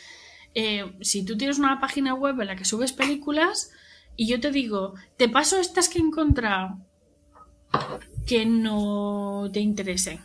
eh, 0.55 0.97
si 1.03 1.27
tú 1.27 1.37
tienes 1.37 1.59
una 1.59 1.79
página 1.79 2.15
web 2.15 2.41
en 2.41 2.47
la 2.47 2.57
que 2.57 2.65
subes 2.65 2.95
películas 2.95 3.71
y 4.17 4.29
yo 4.29 4.41
te 4.41 4.51
digo, 4.51 4.95
te 5.19 5.29
paso 5.29 5.59
estas 5.59 5.91
que 5.91 5.99
he 5.99 6.03
encontrado 6.03 6.79
que 8.27 8.47
no 8.47 9.51
te 9.53 9.61
interesen 9.61 10.21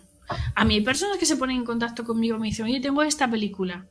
a 0.55 0.65
mí 0.65 0.75
hay 0.75 0.81
personas 0.81 1.17
que 1.17 1.25
se 1.25 1.37
ponen 1.37 1.57
en 1.57 1.65
contacto 1.65 2.03
conmigo 2.03 2.37
y 2.37 2.39
me 2.39 2.47
dicen, 2.47 2.65
oye, 2.65 2.79
tengo 2.79 3.03
esta 3.03 3.29
película. 3.29 3.87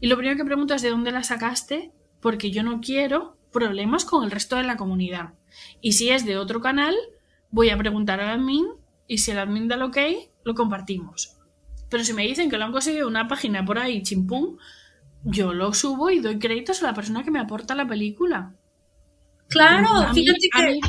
Y 0.00 0.08
lo 0.08 0.16
primero 0.16 0.36
que 0.36 0.44
pregunto 0.44 0.74
es 0.74 0.82
de 0.82 0.90
dónde 0.90 1.10
la 1.10 1.22
sacaste, 1.22 1.92
porque 2.20 2.50
yo 2.50 2.62
no 2.62 2.80
quiero 2.80 3.36
problemas 3.52 4.04
con 4.04 4.24
el 4.24 4.30
resto 4.30 4.56
de 4.56 4.64
la 4.64 4.76
comunidad. 4.76 5.34
Y 5.80 5.92
si 5.92 6.10
es 6.10 6.26
de 6.26 6.36
otro 6.36 6.60
canal, 6.60 6.94
voy 7.50 7.70
a 7.70 7.78
preguntar 7.78 8.20
al 8.20 8.28
admin 8.28 8.66
y 9.06 9.18
si 9.18 9.30
el 9.30 9.38
admin 9.38 9.68
da 9.68 9.76
el 9.76 9.82
ok, 9.82 9.96
lo 10.44 10.54
compartimos. 10.54 11.36
Pero 11.88 12.04
si 12.04 12.12
me 12.12 12.26
dicen 12.26 12.50
que 12.50 12.58
lo 12.58 12.64
han 12.64 12.72
conseguido 12.72 13.08
una 13.08 13.28
página 13.28 13.64
por 13.64 13.78
ahí, 13.78 14.02
chimpum, 14.02 14.58
yo 15.24 15.54
lo 15.54 15.72
subo 15.72 16.10
y 16.10 16.20
doy 16.20 16.38
créditos 16.38 16.82
a 16.82 16.86
la 16.86 16.94
persona 16.94 17.22
que 17.22 17.30
me 17.30 17.38
aporta 17.38 17.74
la 17.74 17.86
película. 17.86 18.54
Claro, 19.48 20.12
fíjate 20.12 20.48
que... 20.52 20.80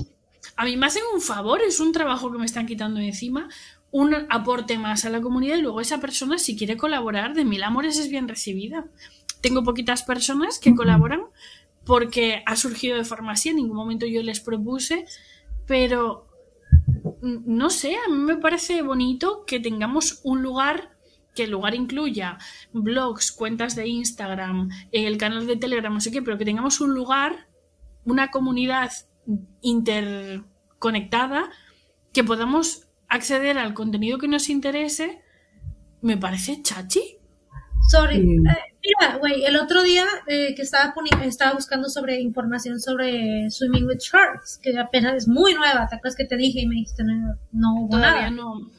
a 0.56 0.66
mí 0.66 0.78
me 0.78 0.88
hacen 0.88 1.04
un 1.14 1.22
favor, 1.22 1.62
es 1.62 1.80
un 1.80 1.92
trabajo 1.92 2.32
que 2.32 2.40
me 2.40 2.46
están 2.46 2.66
quitando 2.66 3.00
encima, 3.00 3.48
un 3.92 4.14
aporte 4.30 4.78
más 4.78 5.06
a 5.06 5.10
la 5.10 5.22
comunidad 5.22 5.58
y 5.58 5.62
luego 5.62 5.82
esa 5.82 6.00
persona 6.00 6.38
si 6.38 6.58
quiere 6.58 6.78
colaborar 6.78 7.34
de 7.34 7.46
mil 7.46 7.64
amores 7.64 7.98
es 7.98 8.10
bien 8.10 8.28
recibida. 8.28 8.86
Tengo 9.42 9.64
poquitas 9.64 10.04
personas 10.04 10.60
que 10.60 10.76
colaboran 10.76 11.22
porque 11.86 12.44
ha 12.46 12.56
surgido 12.56 12.98
de 12.98 13.06
forma 13.06 13.32
así, 13.32 13.50
en 13.50 13.58
ningún 13.58 13.78
momento 13.78 14.06
yo 14.06 14.22
les 14.22 14.42
propuse, 14.42 15.06
pero 15.66 16.28
no 17.22 17.70
sé, 17.70 17.96
a 17.96 18.10
mí 18.10 18.18
me 18.18 18.38
parece 18.38 18.82
bonito 18.82 19.46
que 19.46 19.60
tengamos 19.60 20.20
un 20.24 20.42
lugar 20.42 20.98
que 21.34 21.44
el 21.44 21.52
lugar 21.52 21.76
incluya 21.76 22.40
blogs, 22.74 23.32
cuentas 23.32 23.76
de 23.76 23.88
Instagram, 23.88 24.70
el 24.92 25.18
canal 25.18 25.46
de 25.46 25.56
Telegram, 25.56 25.94
no 25.94 26.02
sé 26.02 26.12
qué, 26.12 26.22
pero 26.22 26.38
que 26.38 26.46
tengamos 26.46 26.82
un 26.82 26.94
lugar, 26.94 27.48
una 28.06 28.32
comunidad 28.32 28.92
interconectada 29.62 31.52
que 32.12 32.24
podamos 32.24 32.87
acceder 33.08 33.58
al 33.58 33.74
contenido 33.74 34.18
que 34.18 34.28
nos 34.28 34.50
interese, 34.50 35.22
me 36.02 36.18
parece 36.18 36.62
chachi. 36.62 37.18
Sorry. 37.90 38.18
Eh, 38.18 38.24
mira, 38.26 39.18
güey, 39.20 39.46
el 39.46 39.56
otro 39.56 39.82
día 39.84 40.06
eh, 40.28 40.54
que 40.56 40.62
estaba, 40.62 40.94
estaba 41.24 41.54
buscando 41.54 41.90
sobre 41.90 42.20
información 42.20 42.80
sobre 42.80 43.50
Swimming 43.50 43.88
with 43.88 44.00
Sharks, 44.00 44.60
que 44.62 44.78
apenas 44.78 45.16
es 45.16 45.28
muy 45.28 45.54
nueva, 45.54 45.88
¿te 45.88 45.96
acuerdas 45.96 46.16
que 46.16 46.26
te 46.26 46.36
dije 46.36 46.62
y 46.62 46.68
me 46.68 46.76
dijiste 46.76 47.04
no, 47.04 47.38
no 47.52 47.88
Todavía 47.90 48.30
no. 48.30 48.70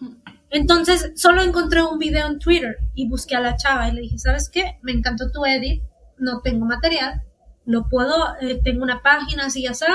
Entonces, 0.50 1.12
solo 1.14 1.42
encontré 1.42 1.82
un 1.82 1.98
video 1.98 2.26
en 2.26 2.38
Twitter 2.38 2.78
y 2.94 3.08
busqué 3.08 3.36
a 3.36 3.40
la 3.40 3.56
chava 3.56 3.88
y 3.88 3.92
le 3.92 4.00
dije, 4.02 4.18
¿sabes 4.18 4.50
qué? 4.50 4.78
Me 4.82 4.92
encantó 4.92 5.30
tu 5.30 5.44
edit, 5.44 5.82
no 6.18 6.40
tengo 6.40 6.64
material, 6.64 7.22
lo 7.64 7.88
puedo, 7.88 8.34
eh, 8.40 8.60
tengo 8.64 8.82
una 8.82 9.02
página 9.02 9.46
así 9.46 9.62
ya 9.62 9.72
está, 9.72 9.94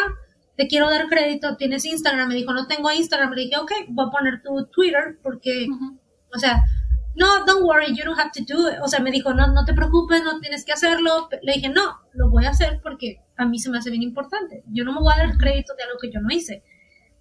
te 0.56 0.68
quiero 0.68 0.90
dar 0.90 1.08
crédito, 1.08 1.56
tienes 1.58 1.86
Instagram, 1.86 2.30
me 2.30 2.36
dijo, 2.36 2.54
no 2.54 2.68
tengo 2.68 2.92
Instagram, 2.92 3.34
le 3.34 3.44
dije, 3.44 3.58
ok, 3.58 3.72
voy 3.90 4.08
a 4.08 4.12
poner 4.12 4.42
tu 4.44 4.66
Twitter 4.68 5.18
porque, 5.22 5.68
o 6.34 6.38
sea, 6.38 6.64
no, 7.16 7.46
don't 7.46 7.64
worry, 7.64 7.96
you 7.96 8.04
don't 8.04 8.20
have 8.20 8.32
to 8.32 8.44
do 8.48 8.70
it. 8.70 8.78
O 8.82 8.88
sea, 8.88 9.00
me 9.00 9.12
dijo, 9.12 9.34
no, 9.34 9.48
no 9.48 9.66
te 9.66 9.74
preocupes, 9.74 10.24
no 10.24 10.40
tienes 10.40 10.66
que 10.66 10.72
hacerlo. 10.72 11.30
Le 11.42 11.54
dije, 11.54 11.70
no, 11.70 12.00
lo 12.14 12.30
voy 12.30 12.46
a 12.46 12.50
hacer 12.50 12.80
porque 12.82 13.22
a 13.38 13.46
mí 13.46 13.60
se 13.60 13.70
me 13.70 13.78
hace 13.78 13.92
bien 13.92 14.02
importante. 14.02 14.64
Yo 14.68 14.84
no 14.84 14.94
me 14.94 15.00
voy 15.00 15.14
a 15.14 15.28
dar 15.28 15.38
crédito 15.38 15.76
de 15.76 15.84
algo 15.84 15.98
que 16.02 16.12
yo 16.12 16.22
no 16.22 16.34
hice. 16.34 16.64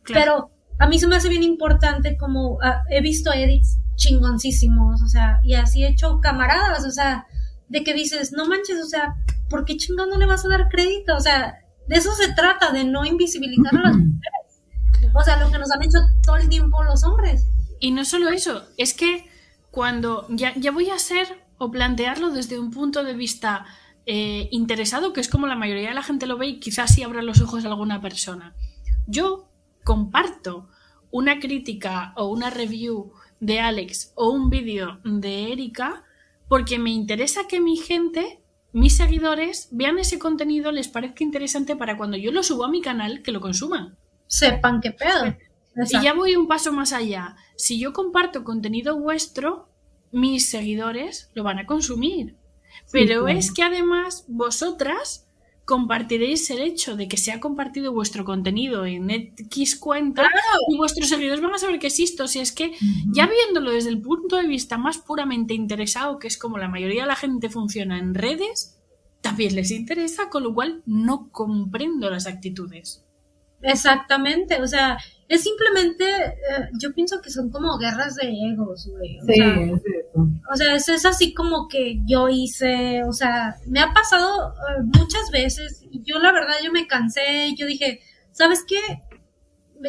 Pero 0.07 0.51
a 0.79 0.87
mí 0.87 0.99
se 0.99 1.07
me 1.07 1.17
hace 1.17 1.29
bien 1.29 1.43
importante 1.43 2.17
como 2.17 2.59
ah, 2.63 2.83
he 2.91 3.01
visto 3.01 3.33
edits 3.33 3.79
chingoncísimos, 3.97 5.03
o 5.03 5.07
sea, 5.07 5.41
y 5.45 5.55
así 5.55 5.85
he 5.85 5.89
hecho 5.89 6.21
camaradas, 6.21 6.85
o 6.87 6.91
sea, 6.91 7.27
de 7.69 7.85
que 7.85 7.95
dices, 7.95 8.33
no 8.33 8.47
manches, 8.47 8.81
o 8.81 8.87
sea, 8.87 9.15
¿por 9.49 9.65
qué 9.65 9.77
chingón 9.77 10.09
no 10.09 10.17
le 10.17 10.27
vas 10.27 10.45
a 10.45 10.49
dar 10.49 10.69
crédito? 10.69 11.15
O 11.15 11.21
sea, 11.21 11.59
de 11.93 11.99
eso 11.99 12.11
se 12.15 12.33
trata, 12.33 12.73
de 12.73 12.85
no 12.85 13.05
invisibilizar 13.05 13.77
a 13.77 13.83
las 13.83 13.97
mujeres. 13.97 15.13
O 15.15 15.21
sea, 15.23 15.37
lo 15.37 15.51
que 15.51 15.59
nos 15.59 15.71
han 15.71 15.83
hecho 15.83 15.99
todo 16.25 16.37
el 16.37 16.49
tiempo 16.49 16.83
los 16.85 17.05
hombres. 17.05 17.47
Y 17.81 17.91
no 17.91 18.07
solo 18.07 18.31
eso, 18.31 18.65
es 18.79 18.95
que 18.95 19.29
cuando 19.71 20.27
ya, 20.31 20.55
ya 20.57 20.71
voy 20.71 20.89
a 20.89 20.99
ser 20.99 21.45
o 21.59 21.71
plantearlo 21.71 22.31
desde 22.31 22.59
un 22.59 22.71
punto 22.71 23.05
de 23.05 23.13
vista 23.13 23.67
eh, 24.07 24.49
interesado, 24.53 25.13
que 25.13 25.21
es 25.21 25.29
como 25.29 25.47
la 25.47 25.55
mayoría 25.55 25.91
de 25.91 25.95
la 25.95 26.03
gente 26.03 26.27
lo 26.27 26.39
ve 26.39 26.47
y 26.47 26.61
quizás 26.61 26.95
sí 26.95 27.03
abra 27.03 27.21
los 27.21 27.43
ojos 27.43 27.67
alguna 27.67 28.01
persona. 28.01 28.55
Yo 29.07 29.51
comparto 29.85 30.71
una 31.11 31.41
crítica 31.41 32.15
o 32.17 32.29
una 32.29 32.49
review 32.49 33.13
de 33.39 33.61
Alex 33.61 34.13
o 34.15 34.31
un 34.31 34.49
vídeo 34.49 34.99
de 35.05 35.53
Erika 35.53 36.05
porque 36.49 36.79
me 36.79 36.91
interesa 36.91 37.47
que 37.47 37.61
mi 37.61 37.77
gente, 37.77 38.42
mis 38.73 38.97
seguidores, 38.97 39.69
vean 39.71 39.99
ese 39.99 40.19
contenido, 40.19 40.73
les 40.73 40.89
parezca 40.89 41.25
interesante 41.25 41.77
para 41.77 41.97
cuando 41.97 42.17
yo 42.17 42.33
lo 42.33 42.43
subo 42.43 42.65
a 42.65 42.71
mi 42.71 42.81
canal, 42.81 43.23
que 43.23 43.33
lo 43.33 43.41
consuman. 43.41 43.97
Sepan 44.27 44.81
qué 44.81 44.93
pedo. 44.93 45.37
Y 45.77 46.03
ya 46.03 46.15
voy 46.15 46.37
un 46.37 46.49
paso 46.49 46.73
más 46.73 46.93
allá. 46.93 47.37
Si 47.57 47.79
yo 47.79 47.93
comparto 47.93 48.45
contenido 48.45 48.99
vuestro, 48.99 49.69
mis 50.11 50.49
seguidores 50.49 51.31
lo 51.35 51.43
van 51.43 51.59
a 51.59 51.67
consumir. 51.67 52.37
Pero 52.91 53.29
es 53.29 53.53
que 53.53 53.63
además 53.63 54.25
vosotras 54.29 55.22
compartiréis 55.73 56.51
el 56.51 56.61
hecho 56.61 56.97
de 56.97 57.09
que 57.09 57.17
se 57.17 57.33
ha 57.33 57.41
compartido 57.41 57.95
vuestro 57.95 58.27
contenido 58.27 58.85
en 58.85 59.09
X 59.09 59.75
cuenta 59.77 60.29
y 60.69 60.77
vuestros 60.77 61.09
seguidores 61.09 61.41
van 61.41 61.55
a 61.55 61.59
saber 61.59 61.79
que 61.79 61.87
existo. 61.87 62.29
Si 62.29 62.41
es 62.41 62.53
que 62.53 62.75
ya 63.11 63.27
viéndolo 63.27 63.71
desde 63.71 63.89
el 63.89 64.03
punto 64.03 64.37
de 64.37 64.47
vista 64.47 64.77
más 64.77 64.99
puramente 64.99 65.55
interesado, 65.55 66.19
que 66.19 66.29
es 66.29 66.37
como 66.37 66.59
la 66.59 66.69
mayoría 66.69 67.05
de 67.05 67.09
la 67.09 67.17
gente 67.17 67.49
funciona 67.49 67.99
en 67.99 68.13
redes, 68.13 68.83
también 69.23 69.57
les 69.57 69.71
interesa, 69.71 70.29
con 70.29 70.43
lo 70.43 70.53
cual 70.53 70.83
no 70.85 71.31
comprendo 71.33 72.11
las 72.11 72.27
actitudes. 72.27 73.03
Exactamente, 73.63 74.61
o 74.61 74.67
sea, 74.67 74.99
es 75.29 75.43
simplemente, 75.43 76.05
eh, 76.05 76.69
yo 76.81 76.93
pienso 76.93 77.21
que 77.23 77.31
son 77.31 77.51
como 77.51 77.79
guerras 77.79 78.17
de 78.17 78.29
egos, 78.53 78.89
güey. 78.91 79.19
O 79.21 79.25
Sí, 79.25 79.35
sea, 79.35 79.55
es 79.55 79.83
eso. 79.85 80.29
O 80.53 80.57
sea, 80.57 80.75
es, 80.75 80.89
es 80.89 81.07
así 81.07 81.33
como 81.33 81.69
que 81.69 82.01
yo 82.05 82.29
hice, 82.29 83.03
o 83.05 83.13
sea, 83.13 83.57
me 83.67 83.81
ha 83.81 83.93
pasado 83.93 84.51
eh, 84.53 84.83
muchas 84.83 85.31
veces 85.31 85.83
y 85.91 86.03
yo 86.05 86.19
la 86.19 86.33
verdad 86.33 86.57
yo 86.63 86.73
me 86.73 86.87
cansé, 86.87 87.55
yo 87.57 87.67
dije, 87.67 88.01
¿sabes 88.33 88.65
qué? 88.67 88.79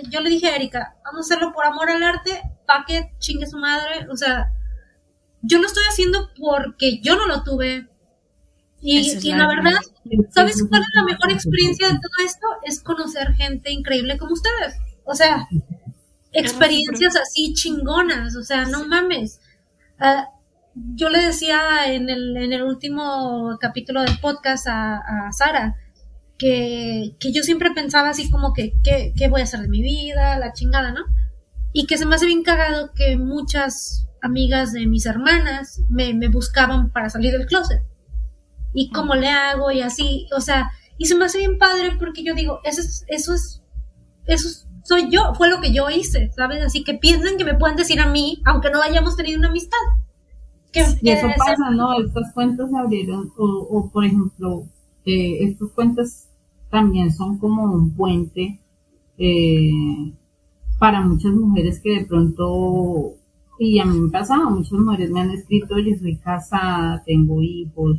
Yo 0.10 0.22
le 0.22 0.30
dije 0.30 0.48
a 0.48 0.56
Erika, 0.56 0.96
vamos 1.04 1.30
a 1.30 1.34
hacerlo 1.34 1.52
por 1.54 1.66
amor 1.66 1.90
al 1.90 2.04
arte, 2.04 2.42
pa' 2.66 2.86
que 2.88 3.12
chingue 3.20 3.46
su 3.46 3.58
madre, 3.58 4.08
o 4.10 4.16
sea, 4.16 4.52
yo 5.42 5.60
lo 5.60 5.68
estoy 5.68 5.84
haciendo 5.90 6.30
porque 6.40 7.00
yo 7.02 7.16
no 7.16 7.28
lo 7.28 7.44
tuve. 7.44 7.88
Y, 8.84 9.00
y 9.00 9.32
la 9.32 9.38
la 9.40 9.48
verdad. 9.48 9.80
¿sabes 10.32 10.64
cuál 10.70 10.82
es 10.82 10.90
la 10.94 11.04
mejor 11.06 11.32
experiencia 11.32 11.88
de 11.88 11.94
todo 11.96 12.26
esto? 12.26 12.48
Es 12.66 12.82
conocer 12.82 13.34
gente 13.36 13.72
increíble 13.72 14.18
como 14.18 14.34
ustedes. 14.34 14.76
O 15.06 15.16
sea, 15.16 15.48
experiencias 16.32 17.16
así 17.16 17.54
chingonas, 17.54 18.36
o 18.36 18.44
sea, 18.44 18.66
no 18.66 18.88
mames. 18.88 19.40
Ah, 20.00 20.28
yo 20.76 21.10
le 21.10 21.22
decía 21.22 21.94
en 21.94 22.10
el, 22.10 22.36
en 22.38 22.54
el 22.54 22.64
último 22.64 23.58
capítulo 23.62 24.02
del 24.02 24.20
podcast 24.20 24.68
a, 24.68 24.98
a 25.28 25.32
Sara 25.32 25.76
que, 26.38 27.16
que 27.20 27.32
yo 27.34 27.44
siempre 27.44 27.72
pensaba 27.72 28.10
así 28.10 28.30
como 28.32 28.54
que, 28.54 28.74
¿qué, 28.84 29.14
¿qué 29.18 29.30
voy 29.30 29.42
a 29.42 29.46
hacer 29.46 29.62
de 29.62 29.70
mi 29.70 29.82
vida? 29.82 30.38
La 30.40 30.54
chingada, 30.54 30.92
¿no? 30.92 31.02
Y 31.74 31.88
que 31.88 31.98
se 31.98 32.06
me 32.06 32.16
hace 32.16 32.26
bien 32.28 32.44
cagado 32.44 32.92
que 32.96 33.18
muchas 33.18 34.08
amigas 34.22 34.74
de 34.74 34.88
mis 34.88 35.06
hermanas 35.06 35.82
me, 35.90 36.14
me 36.14 36.30
buscaban 36.30 36.92
para 36.92 37.10
salir 37.10 37.34
del 37.34 37.48
closet. 37.48 37.82
Y 38.74 38.90
cómo 38.92 39.16
le 39.16 39.30
hago 39.30 39.72
y 39.72 39.82
así, 39.82 40.28
o 40.36 40.42
sea, 40.42 40.72
y 40.98 41.06
se 41.06 41.16
me 41.16 41.26
hace 41.26 41.38
bien 41.40 41.58
padre 41.58 41.96
porque 42.00 42.24
yo 42.24 42.34
digo, 42.34 42.60
eso 42.64 42.82
es, 42.82 43.06
eso 43.08 43.34
es, 43.34 43.62
eso 44.26 44.48
es- 44.48 44.68
soy 44.86 45.10
yo, 45.10 45.34
fue 45.36 45.50
lo 45.50 45.62
que 45.62 45.74
yo 45.74 45.90
hice, 45.90 46.30
¿sabes? 46.36 46.62
Así 46.64 46.84
que 46.84 46.94
piensen 46.96 47.38
que 47.38 47.46
me 47.46 47.56
pueden 47.56 47.78
decir 47.78 48.00
a 48.02 48.08
mí, 48.10 48.42
aunque 48.46 48.70
no 48.70 48.82
hayamos 48.82 49.16
tenido 49.16 49.40
una 49.40 49.48
amistad. 49.50 49.78
Que, 50.74 50.82
Y 50.82 51.06
que 51.06 51.14
eso 51.14 51.28
ser- 51.28 51.36
pasa, 51.38 51.70
¿no? 51.72 51.94
Estas 52.02 52.34
cuentas 52.34 52.70
se 52.70 52.78
abrieron, 52.78 53.32
o, 53.38 53.46
o 53.46 53.90
por 53.92 54.04
ejemplo, 54.06 54.64
eh, 55.06 55.38
estas 55.46 55.70
cuentas 55.72 56.28
también 56.70 57.14
son 57.14 57.38
como 57.38 57.64
un 57.72 57.96
puente 57.96 58.60
eh, 59.18 59.70
para 60.80 61.02
muchas 61.02 61.32
mujeres 61.34 61.80
que 61.80 62.00
de 62.00 62.06
pronto, 62.06 63.14
y 63.60 63.80
a 63.80 63.86
mí 63.86 63.98
me 64.00 64.10
pasaba, 64.12 64.50
muchas 64.50 64.74
mujeres 64.74 65.12
me 65.12 65.22
han 65.22 65.32
escrito, 65.32 65.76
oye, 65.76 65.98
soy 65.98 66.18
casada, 66.18 67.02
tengo 67.06 67.42
hijos, 67.42 67.98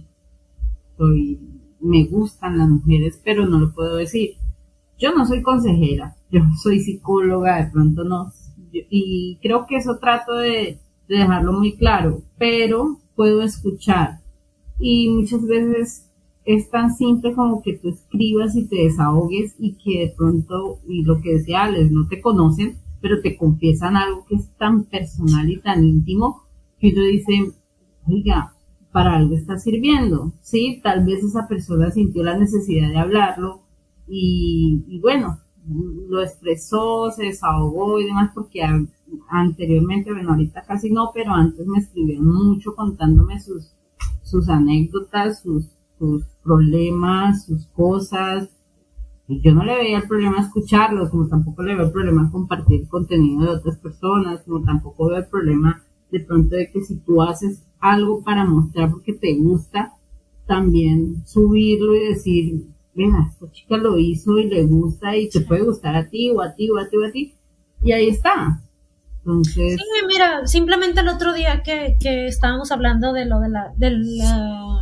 soy, 0.97 1.39
me 1.81 2.05
gustan 2.07 2.59
las 2.59 2.69
mujeres, 2.69 3.21
pero 3.25 3.47
no 3.47 3.59
lo 3.59 3.75
puedo 3.75 3.97
decir. 3.97 4.37
Yo 4.99 5.12
no 5.15 5.27
soy 5.27 5.43
consejera, 5.43 6.16
yo 6.31 6.41
soy 6.62 6.81
psicóloga, 6.81 7.65
de 7.65 7.71
pronto 7.71 8.05
no, 8.05 8.33
y 8.73 9.39
creo 9.43 9.66
que 9.66 9.77
eso 9.77 9.99
trato 9.99 10.35
de, 10.35 10.81
de 11.09 11.16
dejarlo 11.16 11.53
muy 11.53 11.77
claro, 11.77 12.23
pero 12.39 12.99
puedo 13.15 13.43
escuchar. 13.43 14.21
Y 14.79 15.09
muchas 15.09 15.47
veces 15.47 16.11
es 16.45 16.71
tan 16.71 16.95
simple 16.95 17.33
como 17.35 17.62
que 17.62 17.79
tú 17.79 17.89
escribas 17.89 18.55
y 18.57 18.66
te 18.66 18.77
desahogues 18.77 19.55
y 19.59 19.77
que 19.77 20.01
de 20.01 20.15
pronto, 20.16 20.81
y 20.87 21.03
lo 21.03 21.21
que 21.21 21.35
decía 21.35 21.65
Alex, 21.65 21.91
no 21.91 22.07
te 22.09 22.21
conocen, 22.21 22.79
pero 23.01 23.21
te 23.21 23.37
confiesan 23.37 23.97
algo 23.97 24.25
que 24.27 24.37
es 24.37 24.49
tan 24.57 24.85
personal 24.85 25.49
y 25.51 25.61
tan 25.61 25.85
íntimo 25.85 26.43
que 26.79 26.89
uno 26.89 27.03
dice, 27.05 27.53
oiga, 28.07 28.53
para 28.95 29.16
algo 29.16 29.35
está 29.35 29.59
sirviendo, 29.59 30.35
¿sí? 30.41 30.81
Tal 30.81 31.05
vez 31.05 31.25
esa 31.25 31.49
persona 31.49 31.91
sintió 31.91 32.23
la 32.23 32.39
necesidad 32.39 32.89
de 32.89 32.99
hablarlo 32.99 33.62
y, 34.07 35.01
bueno, 35.03 35.41
lo 36.09 36.23
expresó, 36.23 37.11
se 37.11 37.25
desahogó 37.25 37.99
y 37.99 38.05
demás 38.05 38.31
porque 38.33 38.62
anteriormente, 39.31 40.12
bueno, 40.12 40.31
ahorita 40.31 40.62
casi 40.62 40.93
no, 40.93 41.11
pero 41.12 41.33
antes 41.33 41.66
me 41.66 41.81
escribieron 41.81 42.33
mucho 42.33 42.77
contándome 42.77 43.41
sus, 43.41 43.73
sus 44.23 44.49
anécdotas, 44.49 45.43
sus, 45.43 45.73
sus 45.99 46.23
problemas, 46.45 47.47
sus 47.47 47.66
cosas. 47.66 48.49
Y 49.27 49.41
yo 49.41 49.53
no 49.55 49.65
le 49.65 49.75
veía 49.75 49.99
el 49.99 50.07
problema 50.07 50.39
escucharlos, 50.41 51.11
como 51.11 51.27
tampoco 51.27 51.65
le 51.65 51.75
veo 51.75 51.87
el 51.87 51.93
problema 51.93 52.31
compartir 52.31 52.87
contenido 52.87 53.43
de 53.43 53.59
otras 53.59 53.77
personas, 53.79 54.43
como 54.43 54.62
tampoco 54.62 55.09
veo 55.09 55.19
el 55.19 55.27
problema 55.27 55.83
de 56.12 56.21
pronto 56.21 56.55
de 56.55 56.71
que 56.71 56.81
si 56.83 56.99
tú 56.99 57.21
haces 57.23 57.61
algo 57.85 58.23
para 58.23 58.44
mostrar 58.44 58.90
porque 58.90 59.12
te 59.12 59.35
gusta, 59.36 59.93
también 60.47 61.23
subirlo 61.27 61.94
y 61.94 62.09
decir, 62.09 62.65
mira, 62.94 63.28
esta 63.31 63.51
chica 63.52 63.77
lo 63.77 63.98
hizo 63.98 64.39
y 64.39 64.48
le 64.48 64.65
gusta 64.65 65.16
y 65.16 65.28
te 65.28 65.40
puede 65.40 65.62
gustar 65.65 65.94
a 65.94 66.09
ti 66.09 66.31
o 66.31 66.40
a 66.40 66.55
ti 66.55 66.70
o 66.70 66.78
a 66.78 66.89
ti 66.89 66.97
o 66.97 67.06
a 67.06 67.11
ti. 67.12 67.35
Y 67.82 67.93
ahí 67.93 68.09
está. 68.09 68.61
Entonces, 69.19 69.77
Sí, 69.81 70.06
mira, 70.06 70.47
simplemente 70.47 71.01
el 71.01 71.09
otro 71.09 71.32
día 71.35 71.62
que, 71.62 71.97
que 72.01 72.27
estábamos 72.27 72.73
hablando 72.73 73.12
de 73.12 73.24
lo 73.27 73.40
de 73.40 73.48
la, 73.51 73.73
del, 73.77 74.02
ah, 74.23 74.81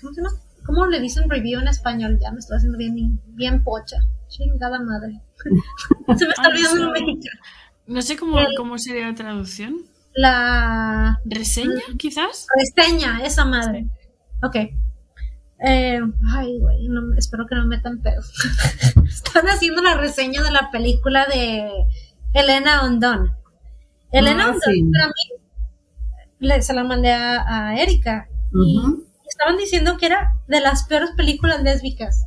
¿cómo 0.00 0.12
se 0.14 0.20
llama? 0.20 0.34
¿Cómo 0.64 0.86
le 0.86 1.00
dicen 1.00 1.28
review 1.28 1.60
en 1.60 1.68
español? 1.68 2.18
Ya 2.20 2.30
me 2.32 2.38
estoy 2.38 2.56
haciendo 2.56 2.78
bien, 2.78 3.20
bien 3.28 3.62
pocha. 3.64 3.96
Chingada 4.28 4.80
madre. 4.80 5.20
se 6.16 6.24
me 6.26 6.30
está 6.32 6.48
olvidando 6.48 6.76
sí. 6.76 6.82
el 6.82 6.90
mexicano. 6.92 7.40
No 7.86 8.02
sé 8.02 8.16
cómo, 8.16 8.38
El- 8.38 8.46
cómo 8.56 8.78
sería 8.78 9.08
la 9.08 9.14
traducción. 9.14 9.78
La 10.14 11.20
¿Reseña, 11.24 11.82
quizás? 11.98 12.46
reseña, 12.56 13.20
esa 13.24 13.44
madre. 13.44 13.86
Ok. 14.42 14.56
Eh, 15.64 16.00
ay, 16.34 16.58
güey, 16.58 16.88
no- 16.88 17.14
espero 17.16 17.46
que 17.46 17.54
no 17.54 17.62
me 17.62 17.76
metan 17.76 18.00
pedos. 18.02 18.32
Están 19.08 19.46
haciendo 19.48 19.80
la 19.82 19.94
reseña 19.94 20.42
de 20.42 20.50
la 20.50 20.70
película 20.70 21.26
de 21.26 21.70
Elena 22.34 22.82
Ondón. 22.84 23.32
Elena 24.10 24.46
Ah, 24.46 24.48
Ondón, 24.48 24.60
sí. 24.74 24.82
para 24.92 25.06
mí, 25.06 25.46
le- 26.40 26.62
se 26.62 26.74
la 26.74 26.84
mandé 26.84 27.12
a, 27.12 27.44
a 27.70 27.76
Erika. 27.80 28.28
Y 28.54 28.80
estaban 29.28 29.56
diciendo 29.56 29.96
que 29.96 30.06
era 30.06 30.34
de 30.46 30.60
las 30.60 30.84
peores 30.84 31.10
películas 31.16 31.62
lésbicas. 31.62 32.26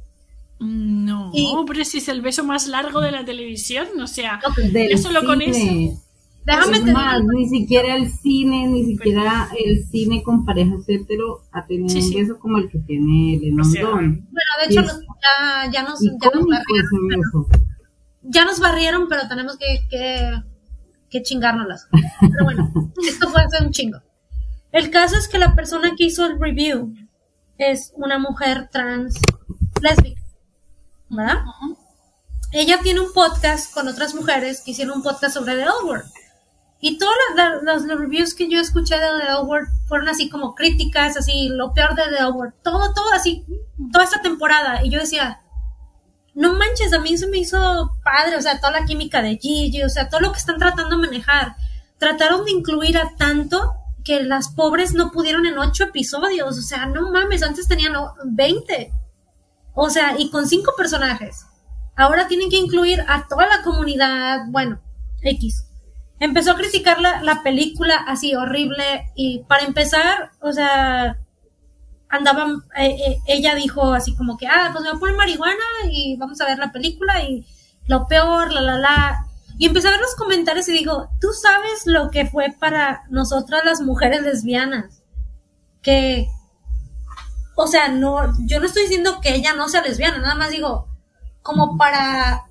Mm, 0.59 1.05
No, 1.05 1.31
Y- 1.33 1.53
pero 1.67 1.83
si 1.85 1.97
es 1.99 2.07
el 2.07 2.21
beso 2.21 2.43
más 2.43 2.67
largo 2.67 3.01
de 3.01 3.11
la 3.11 3.25
televisión, 3.25 3.87
o 4.01 4.07
sea, 4.07 4.39
Ya 4.89 4.97
solo 4.97 5.23
con 5.25 5.39
cine. 5.41 5.97
Déjame 6.45 6.77
Es 6.77 6.85
más, 6.85 7.23
ni 7.23 7.49
siquiera 7.49 7.95
el 7.95 8.11
cine, 8.11 8.67
ni 8.67 8.85
siquiera 8.85 9.49
el 9.57 9.84
cine 9.88 10.22
con 10.22 10.45
parejas 10.45 10.88
hetero 10.88 11.41
ha 11.51 11.65
tenido 11.65 11.89
Sí, 11.89 11.97
un 11.97 12.03
sí. 12.03 12.15
beso 12.22 12.38
como 12.39 12.57
el 12.59 12.69
que 12.69 12.77
tiene 12.80 13.39
sea, 13.39 13.81
Endón. 13.81 14.27
bueno, 14.31 14.51
de 14.61 14.65
hecho 14.72 14.81
nos- 14.84 14.99
ya, 15.01 15.72
ya 15.72 15.84
nos, 15.84 15.99
ya, 16.03 16.30
nos 16.34 16.45
barrieron, 16.47 17.07
beso. 17.07 17.47
ya 18.22 18.45
nos 18.45 18.59
barrieron, 18.59 19.07
pero 19.09 19.27
tenemos 19.27 19.57
que, 19.57 19.88
que, 19.89 20.34
que 21.09 21.23
chingárnoslas. 21.23 21.88
Pero 22.22 22.43
bueno, 22.43 22.72
esto 23.07 23.27
fue 23.30 23.41
hace 23.41 23.65
un 23.65 23.72
chingo. 23.72 23.97
El 24.72 24.91
caso 24.91 25.15
es 25.17 25.27
que 25.27 25.39
la 25.39 25.55
persona 25.55 25.93
que 25.97 26.05
hizo 26.05 26.26
el 26.27 26.39
review 26.39 26.93
es 27.57 27.91
una 27.95 28.19
mujer 28.19 28.69
trans 28.72 29.19
lésbica, 29.81 30.22
¿verdad? 31.09 31.39
ella 32.51 32.80
tiene 32.84 32.99
un 33.01 33.11
podcast 33.13 33.73
con 33.73 33.88
otras 33.88 34.13
mujeres 34.13 34.61
que 34.63 34.72
hicieron 34.72 34.97
un 34.97 35.03
podcast 35.03 35.34
sobre 35.34 35.55
The 35.55 35.61
L 35.63 35.72
Word. 35.85 36.03
Y 36.81 36.97
todos 36.97 37.14
los, 37.64 37.84
los, 37.84 37.99
reviews 37.99 38.35
que 38.35 38.49
yo 38.49 38.60
escuché 38.60 38.95
de 38.95 39.07
The 39.26 39.41
Word 39.43 39.68
fueron 39.88 40.07
así 40.10 40.30
como 40.30 40.53
críticas, 40.53 41.18
así 41.18 41.49
lo 41.49 41.73
peor 41.73 41.95
de 41.95 42.03
The 42.15 42.26
Word. 42.27 42.53
Todo, 42.64 42.93
todo 42.93 43.11
así, 43.14 43.45
toda 43.91 44.03
esta 44.03 44.22
temporada. 44.22 44.84
Y 44.84 44.89
yo 44.89 44.99
decía, 44.99 45.41
no 46.35 46.53
manches, 46.53 46.93
a 46.93 46.99
mí 46.99 47.18
se 47.18 47.27
me 47.27 47.38
hizo 47.38 47.97
padre, 48.03 48.35
o 48.35 48.41
sea, 48.41 48.60
toda 48.60 48.80
la 48.80 48.85
química 48.85 49.22
de 49.22 49.38
Gigi, 49.38 49.84
o 49.84 49.89
sea, 49.89 50.10
todo 50.10 50.19
lo 50.19 50.31
que 50.31 50.38
están 50.38 50.57
tratando 50.57 50.95
de 50.95 51.07
manejar. 51.07 51.56
Trataron 51.97 52.43
de 52.43 52.52
incluir 52.52 52.97
a 52.97 53.15
tanto 53.15 53.73
que 54.03 54.22
las 54.22 54.49
pobres 54.49 54.93
no 54.93 55.11
pudieron 55.11 55.45
en 55.45 55.57
ocho 55.57 55.85
episodios, 55.85 56.57
o 56.57 56.61
sea, 56.61 56.85
no 56.85 57.10
mames, 57.11 57.41
antes 57.41 57.68
tenían 57.68 57.93
20. 58.26 58.93
O 59.73 59.89
sea, 59.89 60.15
y 60.19 60.30
con 60.30 60.47
cinco 60.47 60.73
personajes. 60.77 61.45
Ahora 61.95 62.27
tienen 62.27 62.49
que 62.49 62.57
incluir 62.57 63.03
a 63.07 63.27
toda 63.27 63.47
la 63.47 63.64
comunidad, 63.64 64.41
bueno, 64.49 64.81
X. 65.22 65.64
Empezó 66.19 66.51
a 66.51 66.55
criticar 66.55 67.01
la, 67.01 67.21
la 67.23 67.43
película 67.43 67.95
así 68.07 68.35
horrible 68.35 69.11
y 69.15 69.39
para 69.47 69.63
empezar, 69.63 70.31
o 70.39 70.53
sea, 70.53 71.17
andaban, 72.09 72.63
eh, 72.77 72.95
eh, 73.07 73.17
ella 73.27 73.55
dijo 73.55 73.93
así 73.93 74.15
como 74.15 74.37
que, 74.37 74.47
ah, 74.47 74.69
pues 74.71 74.83
me 74.83 74.89
voy 74.89 74.97
a 74.97 74.99
poner 74.99 75.15
marihuana 75.15 75.63
y 75.91 76.15
vamos 76.17 76.39
a 76.41 76.45
ver 76.45 76.57
la 76.57 76.71
película 76.71 77.23
y 77.23 77.45
lo 77.87 78.07
peor, 78.07 78.51
la, 78.51 78.61
la, 78.61 78.77
la. 78.77 79.27
Y 79.57 79.67
empecé 79.67 79.87
a 79.87 79.91
ver 79.91 80.01
los 80.01 80.15
comentarios 80.15 80.67
y 80.67 80.73
digo, 80.73 81.09
tú 81.21 81.29
sabes 81.33 81.85
lo 81.85 82.09
que 82.09 82.25
fue 82.25 82.53
para 82.59 83.03
nosotras 83.09 83.63
las 83.65 83.81
mujeres 83.81 84.21
lesbianas. 84.21 85.01
Que, 85.81 86.27
o 87.55 87.67
sea, 87.67 87.89
no, 87.89 88.33
yo 88.47 88.59
no 88.59 88.65
estoy 88.65 88.83
diciendo 88.83 89.19
que 89.21 89.35
ella 89.35 89.53
no 89.53 89.69
sea 89.69 89.81
lesbiana, 89.81 90.17
nada 90.17 90.35
más 90.35 90.49
digo, 90.49 90.87
como 91.41 91.77
para, 91.77 92.45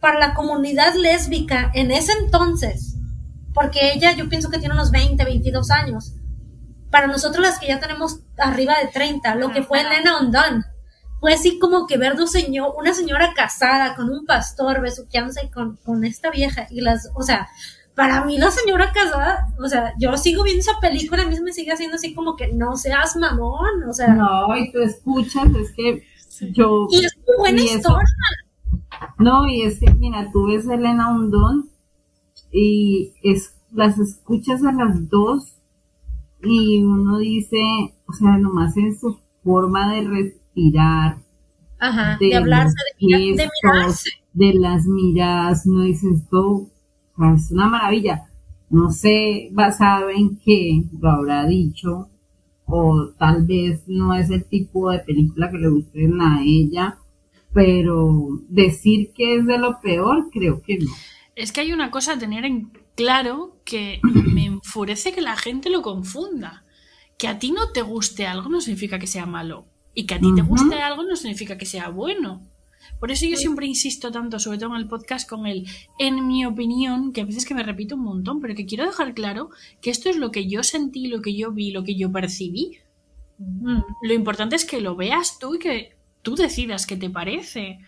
para 0.00 0.18
la 0.18 0.34
comunidad 0.34 0.94
lésbica 0.94 1.70
en 1.74 1.90
ese 1.90 2.12
entonces, 2.12 2.91
porque 3.54 3.92
ella 3.92 4.12
yo 4.12 4.28
pienso 4.28 4.50
que 4.50 4.58
tiene 4.58 4.74
unos 4.74 4.90
20, 4.90 5.24
22 5.24 5.70
años 5.70 6.14
para 6.92 7.06
nosotros 7.06 7.42
las 7.42 7.58
que 7.58 7.68
ya 7.68 7.80
tenemos 7.80 8.20
arriba 8.36 8.74
de 8.78 8.88
30, 8.88 9.34
lo 9.36 9.50
que 9.50 9.62
fue 9.62 9.80
Elena 9.80 10.18
Ondón, 10.18 10.62
fue 11.20 11.32
así 11.32 11.58
como 11.58 11.86
que 11.86 11.96
ver 11.96 12.16
dos 12.16 12.30
señor, 12.30 12.74
una 12.76 12.92
señora 12.92 13.32
casada 13.34 13.96
con 13.96 14.10
un 14.10 14.26
pastor 14.26 14.82
besuqueándose 14.82 15.50
con, 15.50 15.76
con 15.78 16.04
esta 16.04 16.30
vieja 16.30 16.66
y 16.70 16.82
las, 16.82 17.10
o 17.14 17.22
sea, 17.22 17.48
para 17.94 18.24
mí 18.24 18.38
la 18.38 18.50
señora 18.50 18.92
casada, 18.92 19.48
o 19.58 19.68
sea, 19.68 19.94
yo 19.98 20.16
sigo 20.18 20.44
viendo 20.44 20.60
esa 20.60 20.80
película, 20.80 21.22
a 21.22 21.26
mí 21.26 21.40
me 21.40 21.52
sigue 21.52 21.72
haciendo 21.72 21.96
así 21.96 22.14
como 22.14 22.36
que 22.36 22.52
no 22.52 22.76
seas 22.76 23.16
mamón, 23.16 23.84
o 23.88 23.92
sea. 23.94 24.08
No, 24.08 24.54
y 24.56 24.70
tú 24.70 24.80
escuchas, 24.80 25.46
es 25.54 25.72
que 25.72 26.04
yo... 26.52 26.88
Y 26.90 27.04
es 27.04 27.16
muy 27.26 27.36
buena 27.38 27.62
historia. 27.62 28.04
no, 29.18 29.46
y 29.46 29.62
es 29.62 29.78
que, 29.78 29.90
mira, 29.92 30.28
tú 30.30 30.48
ves 30.48 30.68
a 30.68 30.74
Elena 30.74 31.10
Ondón 31.10 31.71
y 32.52 33.14
es, 33.22 33.56
las 33.72 33.98
escuchas 33.98 34.62
a 34.62 34.72
las 34.72 35.08
dos 35.08 35.56
y 36.42 36.82
uno 36.82 37.18
dice, 37.18 37.58
o 38.06 38.12
sea, 38.12 38.36
nomás 38.36 38.76
en 38.76 38.98
su 38.98 39.18
forma 39.42 39.94
de 39.94 40.08
respirar, 40.08 41.18
de, 42.20 42.36
hablarse, 42.36 42.74
de, 43.00 43.06
de, 43.08 43.48
mirarse. 43.62 44.10
De 44.32 44.54
las 44.54 44.86
miradas, 44.86 45.66
no 45.66 45.82
dice 45.82 46.08
esto, 46.14 46.68
es 47.34 47.50
una 47.50 47.68
maravilla. 47.68 48.28
No 48.70 48.90
sé 48.90 49.50
basado 49.52 50.08
en 50.08 50.38
qué 50.38 50.82
lo 50.98 51.10
habrá 51.10 51.46
dicho, 51.46 52.08
o 52.64 53.08
tal 53.18 53.44
vez 53.46 53.82
no 53.86 54.14
es 54.14 54.30
el 54.30 54.44
tipo 54.44 54.90
de 54.90 55.00
película 55.00 55.50
que 55.50 55.58
le 55.58 55.68
guste 55.68 56.08
a 56.20 56.42
ella, 56.42 56.98
pero 57.52 58.28
decir 58.48 59.12
que 59.14 59.36
es 59.36 59.46
de 59.46 59.58
lo 59.58 59.80
peor, 59.80 60.30
creo 60.32 60.62
que 60.62 60.78
no. 60.78 60.90
Es 61.34 61.52
que 61.52 61.62
hay 61.62 61.72
una 61.72 61.90
cosa 61.90 62.12
a 62.12 62.18
tener 62.18 62.44
en 62.44 62.72
claro 62.94 63.56
que 63.64 64.00
me 64.02 64.44
enfurece 64.44 65.12
que 65.12 65.22
la 65.22 65.36
gente 65.36 65.70
lo 65.70 65.82
confunda. 65.82 66.64
Que 67.18 67.28
a 67.28 67.38
ti 67.38 67.52
no 67.52 67.72
te 67.72 67.82
guste 67.82 68.26
algo 68.26 68.48
no 68.48 68.60
significa 68.60 68.98
que 68.98 69.06
sea 69.06 69.26
malo. 69.26 69.66
Y 69.94 70.06
que 70.06 70.14
a 70.14 70.20
ti 70.20 70.34
te 70.34 70.42
guste 70.42 70.76
algo 70.76 71.02
no 71.02 71.16
significa 71.16 71.58
que 71.58 71.66
sea 71.66 71.88
bueno. 71.88 72.42
Por 72.98 73.10
eso 73.10 73.26
yo 73.26 73.36
siempre 73.36 73.66
insisto 73.66 74.10
tanto, 74.10 74.38
sobre 74.38 74.58
todo 74.58 74.70
en 74.74 74.80
el 74.80 74.88
podcast, 74.88 75.28
con 75.28 75.46
el 75.46 75.66
en 75.98 76.26
mi 76.26 76.44
opinión, 76.44 77.12
que 77.12 77.22
a 77.22 77.24
veces 77.24 77.44
que 77.44 77.54
me 77.54 77.62
repito 77.62 77.96
un 77.96 78.02
montón, 78.02 78.40
pero 78.40 78.54
que 78.54 78.66
quiero 78.66 78.84
dejar 78.84 79.14
claro 79.14 79.50
que 79.80 79.90
esto 79.90 80.08
es 80.08 80.16
lo 80.16 80.30
que 80.30 80.48
yo 80.48 80.62
sentí, 80.62 81.08
lo 81.08 81.20
que 81.20 81.36
yo 81.36 81.52
vi, 81.52 81.72
lo 81.72 81.84
que 81.84 81.96
yo 81.96 82.12
percibí. 82.12 82.78
Lo 83.38 84.14
importante 84.14 84.56
es 84.56 84.64
que 84.64 84.80
lo 84.80 84.94
veas 84.94 85.38
tú 85.38 85.56
y 85.56 85.58
que 85.58 85.96
tú 86.22 86.36
decidas 86.36 86.86
qué 86.86 86.96
te 86.96 87.10
parece. 87.10 87.80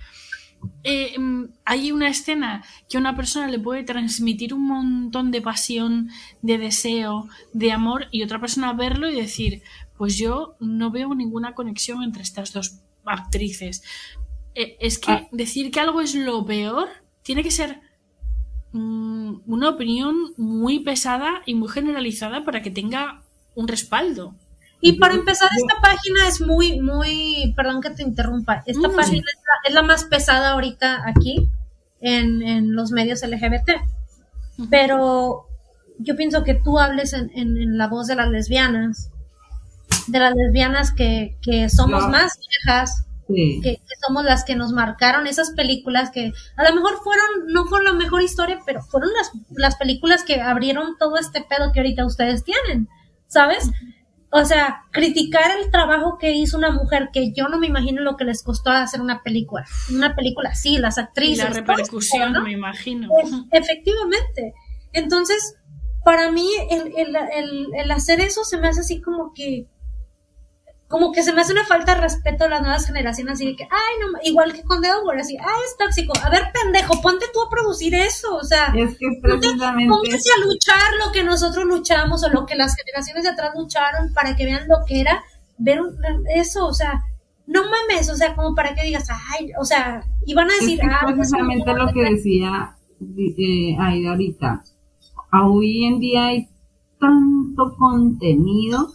Eh, 0.83 1.19
mm, 1.19 1.45
hay 1.65 1.93
una 1.93 2.09
escena 2.09 2.65
que 2.89 2.97
a 2.97 3.01
una 3.01 3.17
persona 3.17 3.49
le 3.49 3.59
puede 3.59 3.85
transmitir 3.85 4.55
un 4.55 4.67
montón 4.67 5.31
de 5.31 5.43
pasión, 5.43 6.11
de 6.43 6.59
deseo, 6.59 7.29
de 7.53 7.73
amor, 7.73 8.07
y 8.11 8.23
otra 8.23 8.41
persona 8.41 8.73
verlo 8.73 9.11
y 9.11 9.15
decir, 9.15 9.63
pues 9.97 10.17
yo 10.17 10.57
no 10.61 10.91
veo 10.91 11.15
ninguna 11.15 11.55
conexión 11.55 12.03
entre 12.03 12.23
estas 12.23 12.53
dos 12.53 12.81
actrices. 13.05 13.83
Eh, 14.55 14.77
es 14.81 14.99
que 14.99 15.13
ah. 15.13 15.29
decir 15.33 15.71
que 15.71 15.81
algo 15.81 16.01
es 16.01 16.15
lo 16.15 16.45
peor 16.45 16.89
tiene 17.23 17.43
que 17.43 17.51
ser 17.51 17.81
mm, 18.73 19.41
una 19.47 19.71
opinión 19.71 20.17
muy 20.37 20.81
pesada 20.81 21.43
y 21.47 21.55
muy 21.55 21.69
generalizada 21.69 22.45
para 22.45 22.63
que 22.63 22.71
tenga 22.71 23.23
un 23.55 23.69
respaldo. 23.69 24.35
Y 24.87 24.99
para 24.99 25.15
empezar, 25.15 25.49
esta 25.57 25.81
página 25.81 26.29
es 26.29 26.43
muy, 26.43 26.79
muy, 26.79 27.55
perdón 27.57 27.81
que 27.81 27.89
te 27.89 28.03
interrumpa, 28.03 28.63
esta 28.67 28.89
mm. 28.89 28.95
página 28.95 29.25
es 29.67 29.73
la, 29.73 29.81
más 29.81 30.05
pesada 30.05 30.51
ahorita 30.51 31.09
aquí 31.09 31.49
en, 32.03 32.77
los 32.77 32.91
medios 32.91 33.23
LGBT. 33.23 33.81
Pero 34.69 35.47
yo 35.99 36.17
pienso 36.17 36.45
que 36.45 36.53
tú 36.53 36.79
hables 36.79 37.15
en, 37.15 37.79
la 37.79 37.89
voz 37.89 38.09
de 38.09 38.15
las 38.15 38.29
lesbianas, 38.29 39.09
de 40.07 40.19
las 40.19 40.35
lesbianas 40.35 40.93
que, 40.93 41.35
somos 41.75 42.07
más 42.11 42.39
viejas, 42.39 43.07
que, 43.27 43.81
somos 44.07 44.27
las 44.27 44.45
que 44.45 44.55
nos 44.55 44.73
marcaron 44.73 45.27
esas 45.27 45.53
películas 45.53 46.11
que 46.11 46.31
a 46.59 46.63
lo 46.63 46.75
mejor 46.75 46.99
fueron, 47.03 47.47
no 47.47 47.65
fueron 47.65 47.87
la 47.87 47.95
mejor 47.95 48.21
historia, 48.21 48.59
pero 48.67 48.83
fueron 48.83 49.09
las, 49.17 49.31
las 49.57 49.77
películas 49.77 50.25
que 50.25 50.43
abrieron 50.43 50.99
todo 50.99 51.17
este 51.17 51.41
pedo 51.41 51.73
que 51.73 51.81
ahorita 51.81 52.05
ustedes 52.05 52.45
tienen, 52.45 52.87
¿sabes? 53.29 53.71
O 54.37 54.45
sea, 54.45 54.83
criticar 54.91 55.57
el 55.61 55.71
trabajo 55.71 56.19
que 56.19 56.33
hizo 56.33 56.59
una 56.59 56.73
mujer 56.73 57.11
que 57.13 57.33
yo 57.33 57.47
no 57.47 57.57
me 57.57 57.69
imagino 57.69 58.03
lo 58.03 58.17
que 58.17 58.25
les 58.25 58.43
costó 58.43 58.71
hacer 58.71 59.01
una 59.01 59.23
película. 59.23 59.65
Una 59.95 60.17
película, 60.17 60.57
sí, 60.57 60.77
las 60.79 60.99
actrices. 60.99 61.39
Y 61.39 61.49
la 61.49 61.51
repercusión, 61.51 62.43
me 62.43 62.51
imagino. 62.51 63.09
efectivamente. 63.53 64.53
Entonces, 64.93 65.55
para 66.05 66.33
mí, 66.33 66.49
el, 66.69 67.15
el, 67.77 67.91
hacer 67.93 68.21
eso 68.21 68.43
se 68.43 68.59
me 68.59 68.67
hace 68.67 68.81
así 68.81 69.01
como 69.01 69.33
que 69.33 69.69
como 70.95 71.11
que 71.11 71.25
se 71.25 71.33
me 71.33 71.41
hace 71.41 71.53
una 71.53 71.65
falta 71.65 71.97
de 71.97 72.03
respeto 72.03 72.45
a 72.45 72.49
las 72.49 72.63
nuevas 72.63 72.87
generaciones, 72.87 73.35
así 73.35 73.47
de 73.47 73.57
que, 73.57 73.65
ay, 73.65 73.95
no, 74.01 74.17
igual 74.23 74.53
que 74.53 74.63
con 74.63 74.81
Delaware, 74.81 75.23
así, 75.23 75.37
ay, 75.37 75.61
es 75.67 75.77
tóxico. 75.77 76.13
A 76.23 76.31
ver, 76.31 76.45
pendejo, 76.53 77.03
ponte 77.03 77.27
tú 77.35 77.43
a 77.43 77.51
producir 77.51 77.97
eso, 77.97 78.37
o 78.37 78.45
sea, 78.45 78.73
es 78.77 78.97
que 78.97 79.07
precisamente... 79.21 79.89
póngase 79.89 80.31
a 80.31 80.47
luchar 80.47 80.93
lo 81.05 81.11
que 81.11 81.25
nosotros 81.25 81.65
luchamos 81.65 82.23
o 82.23 82.29
lo 82.29 82.47
que 82.47 82.55
las 82.55 82.77
generaciones 82.77 83.25
de 83.25 83.31
atrás 83.31 83.57
lucharon 83.57 84.13
para 84.15 84.37
que 84.37 84.45
vean 84.45 84.69
lo 84.69 84.85
que 84.87 85.01
era 85.01 85.25
ver 85.59 85.81
eso, 86.37 86.65
o 86.65 86.73
sea, 86.73 87.03
no 87.49 87.63
mames, 87.65 88.09
o 88.09 88.15
sea, 88.15 88.37
como 88.37 88.55
para 88.55 88.77
que 88.77 88.85
digas, 88.85 89.09
ay, 89.11 89.51
o 89.61 89.65
sea, 89.65 90.05
y 90.25 90.33
van 90.33 90.49
a 90.49 90.55
decir, 90.55 90.79
es 90.81 90.89
ah, 90.89 91.13
precisamente 91.13 91.75
lo 91.75 91.93
que 91.93 92.05
decía 92.05 92.77
eh, 93.01 93.77
ahí 93.81 94.07
ahorita. 94.07 94.63
Hoy 95.43 95.87
en 95.87 95.99
día 95.99 96.27
hay 96.27 96.49
tanto 97.01 97.75
contenido 97.77 98.93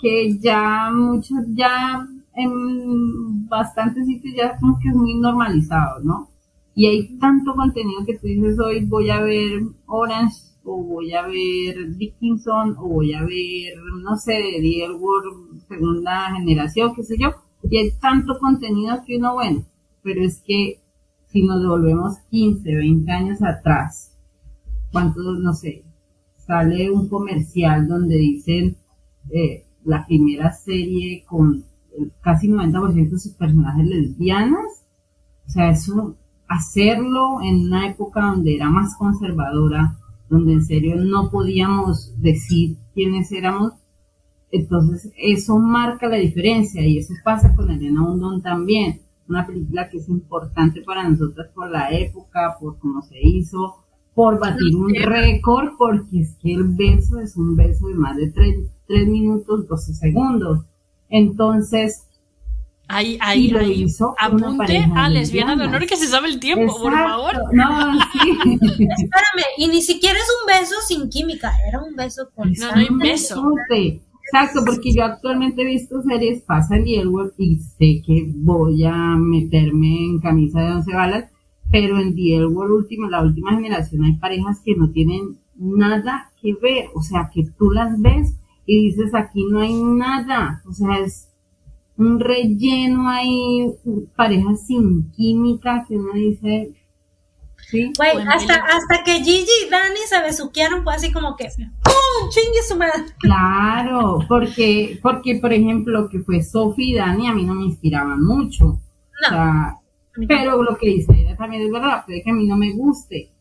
que 0.00 0.38
ya 0.38 0.90
muchos, 0.92 1.38
ya 1.54 2.06
en 2.34 3.48
bastantes 3.48 4.06
sitios 4.06 4.34
ya 4.36 4.56
como 4.58 4.78
que 4.78 4.88
es 4.88 4.94
muy 4.94 5.14
normalizado, 5.14 6.00
¿no? 6.00 6.28
Y 6.74 6.86
hay 6.86 7.18
tanto 7.18 7.54
contenido 7.54 8.04
que 8.06 8.18
tú 8.18 8.28
dices 8.28 8.58
hoy 8.60 8.84
voy 8.84 9.10
a 9.10 9.20
ver 9.20 9.62
Orange 9.86 10.36
o 10.62 10.82
voy 10.82 11.12
a 11.12 11.26
ver 11.26 11.96
Dickinson 11.96 12.76
o 12.78 12.88
voy 12.88 13.12
a 13.14 13.22
ver, 13.22 13.74
no 14.02 14.16
sé, 14.16 14.38
The 14.60 14.92
World 14.92 15.62
segunda 15.66 16.34
generación, 16.36 16.94
qué 16.94 17.02
sé 17.02 17.16
yo. 17.18 17.30
Y 17.68 17.78
hay 17.78 17.90
tanto 18.00 18.38
contenido 18.38 19.02
que 19.04 19.16
uno, 19.16 19.34
bueno, 19.34 19.64
pero 20.02 20.22
es 20.22 20.40
que 20.46 20.80
si 21.26 21.42
nos 21.42 21.60
devolvemos 21.60 22.18
15, 22.30 22.74
20 22.74 23.10
años 23.12 23.42
atrás, 23.42 24.14
¿cuántos, 24.92 25.40
no 25.40 25.52
sé, 25.52 25.84
sale 26.46 26.90
un 26.90 27.08
comercial 27.08 27.88
donde 27.88 28.16
dicen, 28.16 28.76
eh, 29.30 29.64
la 29.88 30.04
primera 30.06 30.52
serie 30.52 31.24
con 31.26 31.64
casi 32.20 32.48
90% 32.48 33.10
de 33.10 33.18
sus 33.18 33.32
personajes 33.32 33.86
lesbianas. 33.86 34.84
O 35.46 35.50
sea, 35.50 35.70
eso, 35.70 36.14
hacerlo 36.46 37.40
en 37.42 37.66
una 37.66 37.88
época 37.88 38.20
donde 38.20 38.54
era 38.54 38.68
más 38.68 38.94
conservadora, 38.96 39.96
donde 40.28 40.52
en 40.52 40.64
serio 40.64 40.96
no 40.96 41.30
podíamos 41.30 42.12
decir 42.20 42.76
quiénes 42.92 43.32
éramos, 43.32 43.72
entonces 44.50 45.10
eso 45.16 45.58
marca 45.58 46.06
la 46.06 46.16
diferencia 46.16 46.82
y 46.82 46.98
eso 46.98 47.14
pasa 47.24 47.54
con 47.54 47.70
Elena 47.70 48.02
Undón 48.02 48.42
también. 48.42 49.00
una 49.26 49.46
película 49.46 49.88
que 49.88 49.98
es 49.98 50.08
importante 50.08 50.82
para 50.82 51.08
nosotras 51.08 51.50
por 51.54 51.70
la 51.70 51.90
época, 51.90 52.56
por 52.60 52.78
cómo 52.78 53.02
se 53.02 53.16
hizo, 53.20 53.76
por 54.14 54.38
batir 54.38 54.74
un 54.74 54.94
récord, 54.94 55.72
porque 55.78 56.20
es 56.20 56.36
que 56.42 56.54
el 56.54 56.64
beso 56.64 57.20
es 57.20 57.36
un 57.36 57.56
beso 57.56 57.88
de 57.88 57.94
más 57.94 58.16
de 58.16 58.30
3, 58.88 59.06
minutos 59.06 59.68
12 59.68 59.94
segundos. 59.94 60.60
Entonces, 61.08 62.04
Ahí, 62.90 63.18
ahí, 63.20 63.54
ahí. 63.54 63.86
Apunte 64.18 64.78
a 64.96 65.10
lesbiana 65.10 65.54
de 65.56 65.64
honor 65.64 65.86
que 65.86 65.96
se 65.96 66.06
sabe 66.06 66.28
el 66.28 66.40
tiempo, 66.40 66.74
por 66.80 66.94
favor. 66.94 67.54
No, 67.54 67.92
sí. 68.12 68.18
Espérame, 68.54 69.44
y 69.58 69.68
ni 69.68 69.82
siquiera 69.82 70.18
es 70.18 70.26
un 70.40 70.46
beso 70.46 70.74
sin 70.86 71.10
química, 71.10 71.52
era 71.68 71.82
un 71.82 71.94
beso 71.94 72.30
con 72.34 72.50
No, 72.50 72.72
no 72.72 72.78
hay 72.78 72.88
beso. 72.90 73.44
Exacto, 73.70 74.62
porque 74.64 74.92
yo 74.92 75.04
actualmente 75.04 75.62
he 75.62 75.66
visto 75.66 76.02
series, 76.02 76.42
pasa 76.42 76.76
el 76.76 76.86
Elwood 76.86 77.32
y 77.38 77.56
sé 77.56 78.02
que 78.06 78.30
voy 78.34 78.84
a 78.84 79.16
meterme 79.16 80.04
en 80.04 80.20
camisa 80.20 80.60
de 80.60 80.72
once 80.72 80.92
balas, 80.92 81.30
pero 81.70 81.98
en 81.98 82.14
The 82.14 82.46
World 82.46 82.72
último, 82.72 83.08
la 83.08 83.22
última 83.22 83.52
generación 83.54 84.04
hay 84.04 84.14
parejas 84.14 84.60
que 84.64 84.76
no 84.76 84.90
tienen 84.90 85.38
nada 85.56 86.30
que 86.40 86.54
ver, 86.54 86.86
o 86.94 87.02
sea, 87.02 87.30
que 87.32 87.44
tú 87.58 87.70
las 87.70 88.00
ves 88.00 88.34
y 88.70 88.90
dices 88.90 89.14
aquí 89.14 89.46
no 89.50 89.60
hay 89.60 89.72
nada, 89.72 90.62
o 90.68 90.72
sea, 90.72 90.98
es 90.98 91.30
un 91.96 92.20
relleno 92.20 93.08
hay 93.08 93.72
parejas 94.14 94.66
sin 94.66 95.10
química 95.12 95.86
que 95.88 95.96
uno 95.96 96.12
dice, 96.12 96.74
¿sí? 97.70 97.90
Güey, 97.96 98.18
hasta, 98.28 98.56
hasta 98.56 99.04
que 99.04 99.24
Gigi 99.24 99.48
y 99.66 99.70
Dani 99.70 100.00
se 100.06 100.20
besuquearon 100.20 100.84
fue 100.84 100.94
así 100.94 101.10
como 101.10 101.34
que, 101.34 101.46
¡pum! 101.46 102.28
¡Chingue 102.28 102.62
su 102.68 102.76
madre! 102.76 103.06
Claro, 103.18 104.18
porque, 104.28 105.00
porque 105.02 105.36
por 105.36 105.54
ejemplo, 105.54 106.10
que 106.10 106.20
fue 106.20 106.42
Sophie 106.42 106.90
y 106.90 106.94
Dani 106.94 107.26
a 107.26 107.34
mí 107.34 107.44
no 107.44 107.54
me 107.54 107.64
inspiraban 107.64 108.22
mucho. 108.22 108.64
No. 108.66 109.28
O 109.28 109.30
sea, 109.30 109.78
pero 110.28 110.62
lo 110.62 110.76
que 110.76 110.88
dice 110.88 111.12
ella 111.16 111.36
también 111.38 111.62
es 111.62 111.72
verdad, 111.72 112.04
puede 112.04 112.22
que 112.22 112.30
a 112.30 112.34
mí 112.34 112.46
no 112.46 112.56
me 112.56 112.72
guste. 112.72 113.32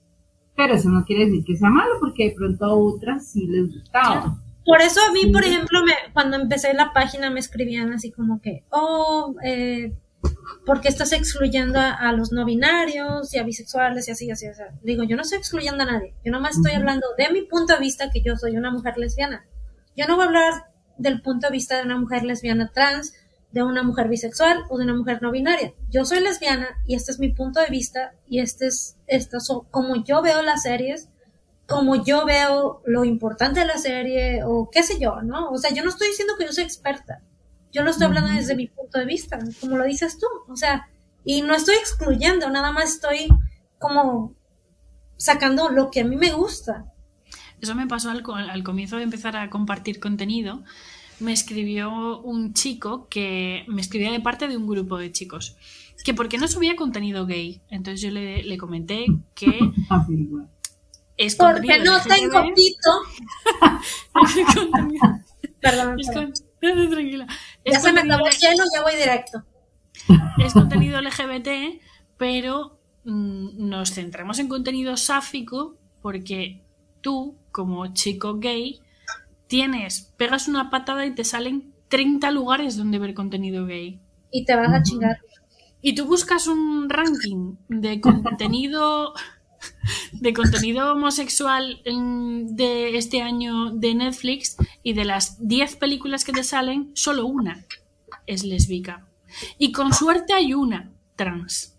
Pero 0.56 0.76
eso 0.76 0.90
no 0.90 1.04
quiere 1.04 1.26
decir 1.26 1.44
que 1.44 1.58
sea 1.58 1.70
malo, 1.70 1.96
porque 2.00 2.30
de 2.30 2.36
pronto 2.36 2.66
a 2.66 2.74
otras 2.74 3.28
sí 3.30 3.46
les 3.46 3.74
gustaba. 3.74 4.38
Por 4.68 4.82
eso 4.82 5.00
a 5.08 5.14
mí, 5.14 5.28
por 5.32 5.46
ejemplo, 5.46 5.82
me, 5.82 5.94
cuando 6.12 6.36
empecé 6.36 6.74
la 6.74 6.92
página 6.92 7.30
me 7.30 7.40
escribían 7.40 7.94
así 7.94 8.12
como 8.12 8.42
que, 8.42 8.66
oh, 8.70 9.34
eh, 9.42 9.94
¿por 10.66 10.82
qué 10.82 10.90
estás 10.90 11.14
excluyendo 11.14 11.80
a, 11.80 12.12
los 12.12 12.34
no 12.34 12.44
binarios 12.44 13.34
y 13.34 13.38
a 13.38 13.44
bisexuales 13.44 14.10
y 14.10 14.12
así, 14.12 14.30
así, 14.30 14.46
así? 14.46 14.62
Digo, 14.84 15.04
yo 15.04 15.16
no 15.16 15.22
estoy 15.22 15.38
excluyendo 15.38 15.84
a 15.84 15.86
nadie, 15.86 16.16
yo 16.26 16.34
nomás 16.34 16.58
estoy 16.58 16.74
hablando 16.74 17.08
de 17.18 17.30
mi 17.32 17.44
punto 17.44 17.76
de 17.76 17.80
vista 17.80 18.10
que 18.12 18.22
yo 18.22 18.36
soy 18.36 18.58
una 18.58 18.70
mujer 18.70 18.98
lesbiana. 18.98 19.46
Yo 19.96 20.06
no 20.06 20.18
voy 20.18 20.26
a 20.26 20.28
hablar 20.28 20.54
del 20.98 21.22
punto 21.22 21.48
de 21.48 21.54
vista 21.54 21.78
de 21.78 21.84
una 21.84 21.98
mujer 21.98 22.24
lesbiana 22.24 22.70
trans, 22.74 23.14
de 23.54 23.64
una 23.64 23.84
mujer 23.84 24.10
bisexual 24.10 24.66
o 24.68 24.78
de 24.78 24.84
una 24.84 24.96
mujer 24.96 25.22
no 25.22 25.32
binaria. 25.32 25.76
Yo 25.90 26.04
soy 26.04 26.20
lesbiana 26.20 26.78
y 26.86 26.96
este 26.96 27.14
es 27.14 27.20
mi 27.20 27.32
punto 27.32 27.62
de 27.62 27.70
vista 27.70 28.16
y 28.28 28.42
este 28.42 28.68
es, 28.68 28.98
esto 29.08 29.38
como 29.72 30.04
yo 30.04 30.22
veo 30.22 30.42
las 30.42 30.64
series, 30.64 31.08
como 31.68 32.04
yo 32.04 32.26
veo 32.26 32.82
lo 32.86 33.04
importante 33.04 33.60
de 33.60 33.66
la 33.66 33.78
serie 33.78 34.44
o 34.44 34.70
qué 34.72 34.84
sé 34.84 35.00
yo, 35.00 35.22
¿no? 35.22 35.50
O 35.50 35.58
sea, 35.58 35.74
yo 35.74 35.84
no 35.84 35.90
estoy 35.90 36.08
diciendo 36.08 36.34
que 36.38 36.46
yo 36.46 36.54
soy 36.54 36.64
experta, 36.64 37.22
yo 37.72 37.84
lo 37.84 37.92
estoy 37.92 38.08
hablando 38.08 38.32
desde 38.32 38.56
mi 38.56 38.68
punto 38.68 39.00
de 39.00 39.06
vista, 39.06 39.38
como 39.60 39.78
lo 39.78 39.84
dices 39.84 40.18
tú, 40.18 40.28
o 40.52 40.56
sea, 40.56 40.90
y 41.24 41.42
no 41.42 41.54
estoy 41.54 41.76
excluyendo, 41.76 42.50
nada 42.50 42.72
más 42.72 42.94
estoy 42.94 43.28
como 43.80 44.34
sacando 45.18 45.70
lo 45.70 45.92
que 45.92 46.02
a 46.02 46.06
mí 46.06 46.16
me 46.16 46.32
gusta. 46.32 46.86
Eso 47.60 47.76
me 47.76 47.88
pasó 47.88 48.12
al, 48.12 48.24
al 48.50 48.64
comienzo 48.64 48.98
de 48.98 49.04
empezar 49.04 49.36
a 49.36 49.50
compartir 49.50 50.00
contenido 50.00 50.64
me 51.20 51.34
escribió 51.34 52.22
un 52.22 52.54
chico 52.54 53.08
que 53.10 53.66
me 53.68 53.82
escribía 53.82 54.12
de 54.12 54.20
parte 54.20 54.48
de 54.48 54.58
un 54.58 54.68
grupo 54.68 54.98
de 54.98 55.12
chicos 55.12 55.58
que 56.04 56.14
porque 56.14 56.38
no 56.38 56.48
subía 56.48 56.78
contenido 56.78 57.26
gay. 57.26 57.62
Entonces 57.70 58.02
yo 58.02 58.12
le, 58.12 58.58
comenté 58.58 59.08
que 59.36 59.60
es 61.18 61.36
porque 61.36 61.80
no 61.80 62.00
tengo 62.02 62.44
pito. 62.54 62.92
perdón. 65.60 65.98
tranquila. 66.90 67.28
ya 67.66 67.80
se 67.80 67.94
me 67.94 68.02
acabó 68.02 68.28
el 68.28 68.38
lleno, 68.38 68.64
ya 68.74 68.82
voy 68.82 68.96
directo. 68.96 69.44
Es 70.38 70.54
contenido 70.54 71.02
LGBT, 71.02 71.82
pero 72.18 72.80
mm, 73.04 73.68
nos 73.68 73.92
centramos 73.92 74.40
en 74.40 74.48
contenido 74.48 74.96
sáfico 74.96 75.76
porque 76.02 76.62
tú, 77.02 77.36
como 77.52 77.88
chico 77.94 78.36
gay, 78.36 78.80
tienes, 79.48 80.14
pegas 80.18 80.48
una 80.48 80.70
patada 80.70 81.06
y 81.06 81.16
te 81.16 81.24
salen 81.24 81.74
30 81.88 82.30
lugares 82.32 82.78
donde 82.78 83.00
ver 83.00 83.14
contenido 83.16 83.66
gay. 83.66 84.00
Y 84.32 84.46
te 84.46 84.56
vas 84.56 84.72
a 84.72 84.84
chingar. 84.84 85.18
Y 85.82 85.96
tú 85.96 86.06
buscas 86.06 86.48
un 86.48 86.90
ranking 86.90 87.56
de 87.68 88.00
contenido 88.02 89.14
de 90.12 90.34
contenido 90.34 90.92
homosexual 90.94 91.82
de 91.84 92.98
este 92.98 93.22
año 93.22 93.72
de 93.72 93.96
Netflix 93.96 94.58
y 94.84 94.94
de 94.94 95.06
las 95.06 95.48
10 95.48 95.76
películas 95.78 96.24
que 96.24 96.34
te 96.34 96.44
salen, 96.44 96.92
solo 96.94 97.26
una 97.26 97.66
es 98.28 98.44
lésbica. 98.44 99.08
Y 99.58 99.72
con 99.72 99.94
suerte 99.94 100.34
hay 100.34 100.54
una 100.54 100.92
trans. 101.16 101.76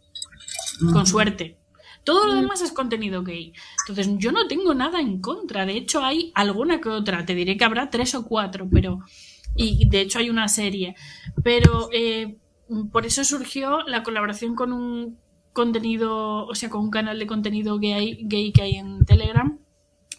Con 0.93 1.07
suerte. 1.07 1.59
Todo 2.05 2.27
lo 2.27 2.35
mm. 2.35 2.41
demás 2.41 2.63
es 2.63 2.73
contenido 2.73 3.23
gay. 3.23 3.53
Entonces, 3.87 4.15
yo 4.19 4.33
no 4.33 4.49
tengo 4.49 4.75
nada 4.75 5.01
en 5.01 5.21
contra. 5.21 5.67
De 5.67 5.77
hecho, 5.77 6.05
hay 6.05 6.33
alguna 6.35 6.81
que 6.81 6.89
otra. 6.89 7.25
Te 7.25 7.35
diré 7.35 7.57
que 7.57 7.65
habrá 7.65 7.91
tres 7.91 8.15
o 8.15 8.25
cuatro, 8.25 8.69
pero. 8.71 9.01
Y 9.55 9.89
de 9.89 10.01
hecho, 10.01 10.19
hay 10.19 10.31
una 10.31 10.49
serie. 10.49 10.95
Pero 11.43 11.91
eh, 11.93 12.37
por 12.93 13.07
eso 13.07 13.25
surgió 13.25 13.83
la 13.83 14.03
colaboración 14.03 14.55
con 14.55 14.73
un 14.73 15.19
contenido, 15.59 16.47
o 16.47 16.55
sea, 16.55 16.71
con 16.71 16.83
un 16.83 16.91
canal 16.91 17.19
de 17.19 17.27
contenido 17.27 17.81
gay, 17.81 18.19
gay 18.23 18.53
que 18.53 18.63
hay 18.63 18.77
en 18.77 19.05
Telegram. 19.05 19.59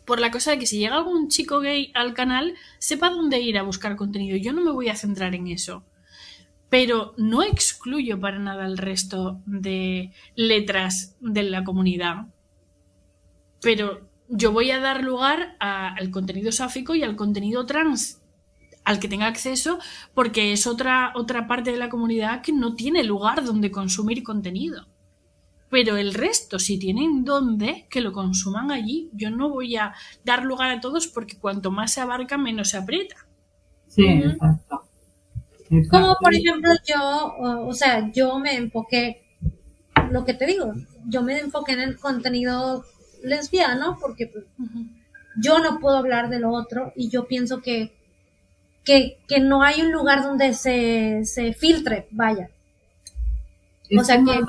Por 0.05 0.19
la 0.19 0.31
cosa 0.31 0.51
de 0.51 0.59
que 0.59 0.65
si 0.65 0.79
llega 0.79 0.97
algún 0.97 1.29
chico 1.29 1.59
gay 1.59 1.91
al 1.93 2.13
canal, 2.13 2.55
sepa 2.79 3.09
dónde 3.09 3.39
ir 3.39 3.57
a 3.57 3.63
buscar 3.63 3.95
contenido. 3.95 4.35
Yo 4.35 4.51
no 4.51 4.61
me 4.61 4.71
voy 4.71 4.89
a 4.89 4.95
centrar 4.95 5.33
en 5.35 5.47
eso 5.47 5.83
pero 6.69 7.15
no 7.17 7.41
excluyo 7.41 8.19
para 8.19 8.37
nada 8.37 8.65
el 8.65 8.77
resto 8.77 9.41
de 9.45 10.11
letras 10.35 11.15
de 11.19 11.41
la 11.41 11.63
comunidad. 11.63 12.27
Pero 13.59 14.07
yo 14.27 14.51
voy 14.51 14.69
a 14.69 14.79
dar 14.79 15.03
lugar 15.03 15.55
al 15.59 16.11
contenido 16.11 16.51
sáfico 16.51 16.93
y 16.93 17.01
al 17.01 17.15
contenido 17.15 17.65
trans 17.65 18.21
al 18.85 18.99
que 18.99 19.07
tenga 19.07 19.27
acceso 19.27 19.79
porque 20.13 20.53
es 20.53 20.65
otra, 20.65 21.11
otra 21.15 21.47
parte 21.47 21.71
de 21.71 21.77
la 21.77 21.89
comunidad 21.89 22.41
que 22.41 22.53
no 22.53 22.75
tiene 22.75 23.03
lugar 23.03 23.43
donde 23.43 23.71
consumir 23.71 24.23
contenido. 24.23 24.87
Pero 25.69 25.97
el 25.97 26.13
resto, 26.13 26.57
si 26.57 26.79
tienen 26.79 27.23
dónde, 27.23 27.85
que 27.89 28.01
lo 28.01 28.11
consuman 28.11 28.71
allí. 28.71 29.09
Yo 29.13 29.29
no 29.29 29.49
voy 29.49 29.75
a 29.75 29.93
dar 30.25 30.43
lugar 30.43 30.71
a 30.71 30.81
todos 30.81 31.07
porque 31.07 31.37
cuanto 31.37 31.69
más 31.71 31.93
se 31.93 32.01
abarca, 32.01 32.37
menos 32.37 32.69
se 32.69 32.77
aprieta. 32.77 33.15
Sí, 33.87 34.05
exacto. 34.05 34.83
Como 35.91 36.15
por 36.19 36.33
ejemplo 36.33 36.71
yo, 36.87 37.35
o 37.67 37.73
sea, 37.73 38.11
yo 38.11 38.39
me 38.39 38.55
enfoqué, 38.55 39.21
lo 40.09 40.25
que 40.25 40.33
te 40.33 40.47
digo, 40.47 40.73
yo 41.07 41.21
me 41.21 41.37
enfoqué 41.37 41.73
en 41.73 41.81
el 41.81 41.99
contenido 41.99 42.85
lesbiano 43.23 43.97
porque 44.01 44.25
pues, 44.27 44.45
yo 45.39 45.59
no 45.59 45.79
puedo 45.79 45.97
hablar 45.97 46.29
de 46.29 46.39
lo 46.39 46.51
otro 46.51 46.91
y 46.95 47.09
yo 47.09 47.27
pienso 47.27 47.61
que, 47.61 47.93
que, 48.83 49.19
que 49.27 49.39
no 49.39 49.61
hay 49.61 49.81
un 49.81 49.91
lugar 49.91 50.23
donde 50.23 50.53
se, 50.53 51.23
se 51.25 51.53
filtre, 51.53 52.07
vaya. 52.09 52.49
O 53.97 54.03
sea, 54.03 54.23
que, 54.23 54.39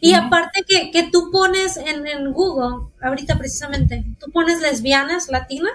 y 0.00 0.14
aparte 0.14 0.64
que, 0.66 0.90
que 0.90 1.10
tú 1.10 1.30
pones 1.32 1.76
en, 1.76 2.06
en 2.06 2.32
Google, 2.32 2.88
ahorita 3.02 3.36
precisamente, 3.36 4.04
tú 4.20 4.30
pones 4.30 4.60
lesbianas 4.60 5.28
latinas 5.28 5.72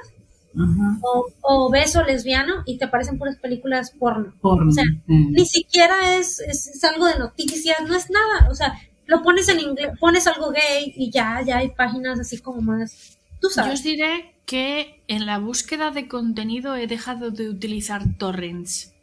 o, 1.02 1.28
o, 1.42 1.72
beso 1.72 2.04
lesbiano 2.04 2.64
y 2.66 2.78
te 2.78 2.86
aparecen 2.86 3.18
puras 3.18 3.38
películas 3.38 3.92
porno. 3.92 4.34
o 4.42 4.72
sea, 4.72 4.86
ni 5.08 5.46
siquiera 5.46 6.16
es, 6.16 6.40
es, 6.40 6.84
algo 6.84 7.08
de 7.08 7.18
noticias, 7.18 7.78
no 7.88 7.96
es 7.96 8.10
nada. 8.10 8.50
O 8.52 8.56
sea, 8.56 8.74
lo 9.08 9.24
pones 9.24 9.50
en 9.50 9.60
inglés, 9.60 9.92
pones 10.00 10.28
algo 10.28 10.52
gay 10.52 10.94
y 10.96 11.12
ya, 11.12 11.42
ya 11.46 11.58
hay 11.58 11.70
páginas 11.70 12.20
así 12.20 12.38
como 12.38 12.62
más. 12.62 13.18
Tú 13.42 13.50
sabes. 13.50 13.72
Yo 13.72 13.74
os 13.74 13.84
diré 13.84 14.36
que 14.46 15.04
en 15.08 15.26
la 15.26 15.40
búsqueda 15.40 15.92
de 15.92 16.08
contenido 16.08 16.76
he 16.76 16.88
dejado 16.88 17.32
de 17.32 17.50
utilizar 17.50 18.04
torrents. 18.18 18.94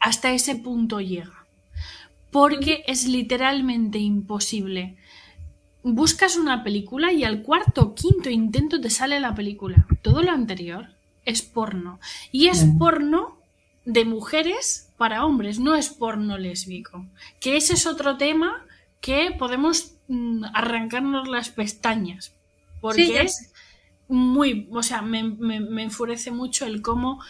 Hasta 0.00 0.32
ese 0.32 0.56
punto 0.56 1.00
llega. 1.00 1.35
Porque 2.36 2.84
es 2.86 3.06
literalmente 3.06 3.98
imposible 3.98 4.96
buscas 5.92 6.36
una 6.36 6.64
película 6.64 7.12
y 7.12 7.24
al 7.24 7.42
cuarto 7.42 7.82
o 7.82 7.94
quinto 7.94 8.28
intento 8.28 8.80
te 8.80 8.90
sale 8.90 9.20
la 9.20 9.34
película. 9.34 9.86
Todo 10.02 10.22
lo 10.22 10.32
anterior 10.32 10.88
es 11.24 11.42
porno. 11.42 12.00
Y 12.32 12.48
es 12.48 12.66
porno 12.78 13.38
de 13.84 14.04
mujeres 14.04 14.92
para 14.96 15.24
hombres, 15.24 15.60
no 15.60 15.76
es 15.76 15.90
porno 15.90 16.38
lésbico. 16.38 17.06
Que 17.40 17.56
ese 17.56 17.74
es 17.74 17.86
otro 17.86 18.16
tema 18.16 18.66
que 19.00 19.30
podemos 19.38 19.94
mm, 20.08 20.44
arrancarnos 20.54 21.28
las 21.28 21.50
pestañas. 21.50 22.32
Porque 22.80 23.22
es 23.22 23.52
muy, 24.08 24.68
o 24.72 24.82
sea, 24.82 25.02
me, 25.02 25.22
me, 25.22 25.82
enfurece 25.82 26.30
mucho 26.30 26.66
el 26.66 26.82
cómo 26.82 27.20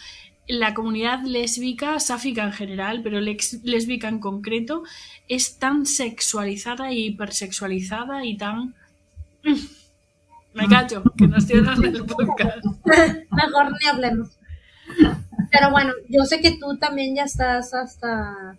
la 0.47 0.73
comunidad 0.73 1.23
lésbica, 1.23 1.99
sáfica 1.99 2.43
en 2.43 2.53
general, 2.53 3.01
pero 3.03 3.19
lésbica 3.19 4.07
en 4.07 4.19
concreto, 4.19 4.83
es 5.27 5.57
tan 5.57 5.85
sexualizada 5.85 6.91
y 6.91 7.07
hipersexualizada 7.07 8.25
y 8.25 8.37
tan... 8.37 8.75
Me 10.53 10.67
callo, 10.67 11.03
que 11.17 11.27
no 11.27 11.37
estoy 11.37 11.59
hablando 11.59 11.91
del 11.91 12.05
podcast. 12.05 12.65
Mejor 12.85 13.71
ni 13.79 13.87
hablemos. 13.87 14.29
Pero 15.51 15.71
bueno, 15.71 15.93
yo 16.09 16.23
sé 16.23 16.41
que 16.41 16.57
tú 16.57 16.77
también 16.77 17.15
ya 17.15 17.23
estás 17.23 17.73
hasta 17.73 18.57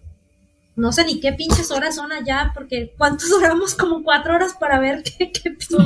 no 0.79 0.93
sé 0.93 1.05
ni 1.05 1.19
qué 1.19 1.33
pinches 1.33 1.73
horas 1.73 1.97
son 1.97 2.13
allá, 2.13 2.53
porque 2.55 2.95
¿cuántos 2.97 3.29
duramos? 3.29 3.75
Como 3.75 4.05
cuatro 4.05 4.37
horas 4.37 4.55
para 4.55 4.79
ver 4.79 5.03
qué, 5.03 5.33
qué 5.33 5.51
pinches 5.51 5.79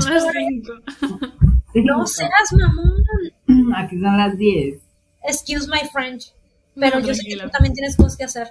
No 1.74 2.06
seas 2.06 2.52
mamón. 2.52 3.74
Aquí 3.74 3.98
son 3.98 4.18
las 4.18 4.36
diez. 4.36 4.82
Excuse 5.24 5.68
my 5.68 5.88
French. 5.92 6.32
Pero 6.74 7.00
yo 7.00 7.14
sé 7.14 7.22
que 7.24 7.36
tú 7.36 7.50
también 7.50 7.74
tienes 7.74 7.96
cosas 7.96 8.16
que 8.16 8.24
hacer. 8.24 8.48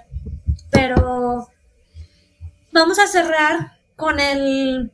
Pero 0.70 1.48
vamos 2.72 2.98
a 2.98 3.06
cerrar 3.06 3.78
con 3.96 4.20
el 4.20 4.92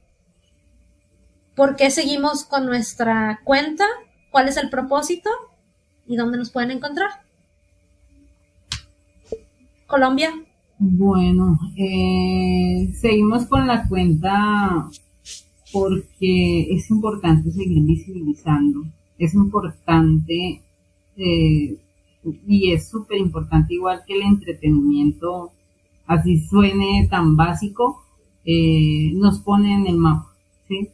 por 1.54 1.76
qué 1.76 1.90
seguimos 1.90 2.44
con 2.44 2.66
nuestra 2.66 3.40
cuenta, 3.44 3.84
cuál 4.30 4.48
es 4.48 4.56
el 4.56 4.70
propósito 4.70 5.30
y 6.06 6.16
dónde 6.16 6.38
nos 6.38 6.50
pueden 6.50 6.70
encontrar. 6.70 7.10
Colombia. 9.86 10.32
Bueno, 10.78 11.58
eh, 11.76 12.92
seguimos 12.94 13.46
con 13.46 13.66
la 13.66 13.88
cuenta 13.88 14.88
porque 15.72 16.68
es 16.70 16.88
importante 16.90 17.50
seguir 17.50 17.82
visibilizando, 17.82 18.84
es 19.18 19.34
importante 19.34 20.62
eh, 21.18 21.76
y 22.46 22.72
es 22.72 22.88
súper 22.88 23.18
importante 23.18 23.74
igual 23.74 24.02
que 24.06 24.14
el 24.14 24.22
entretenimiento, 24.22 25.52
así 26.06 26.40
suene 26.40 27.06
tan 27.10 27.36
básico, 27.36 28.02
eh, 28.44 29.12
nos 29.14 29.40
pone 29.40 29.74
en 29.74 29.86
el 29.86 29.96
mapa, 29.96 30.32
¿sí? 30.66 30.88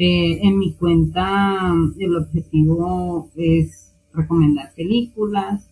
en 0.00 0.58
mi 0.58 0.74
cuenta 0.74 1.74
el 1.98 2.16
objetivo 2.16 3.30
es 3.34 3.92
recomendar 4.12 4.72
películas, 4.74 5.68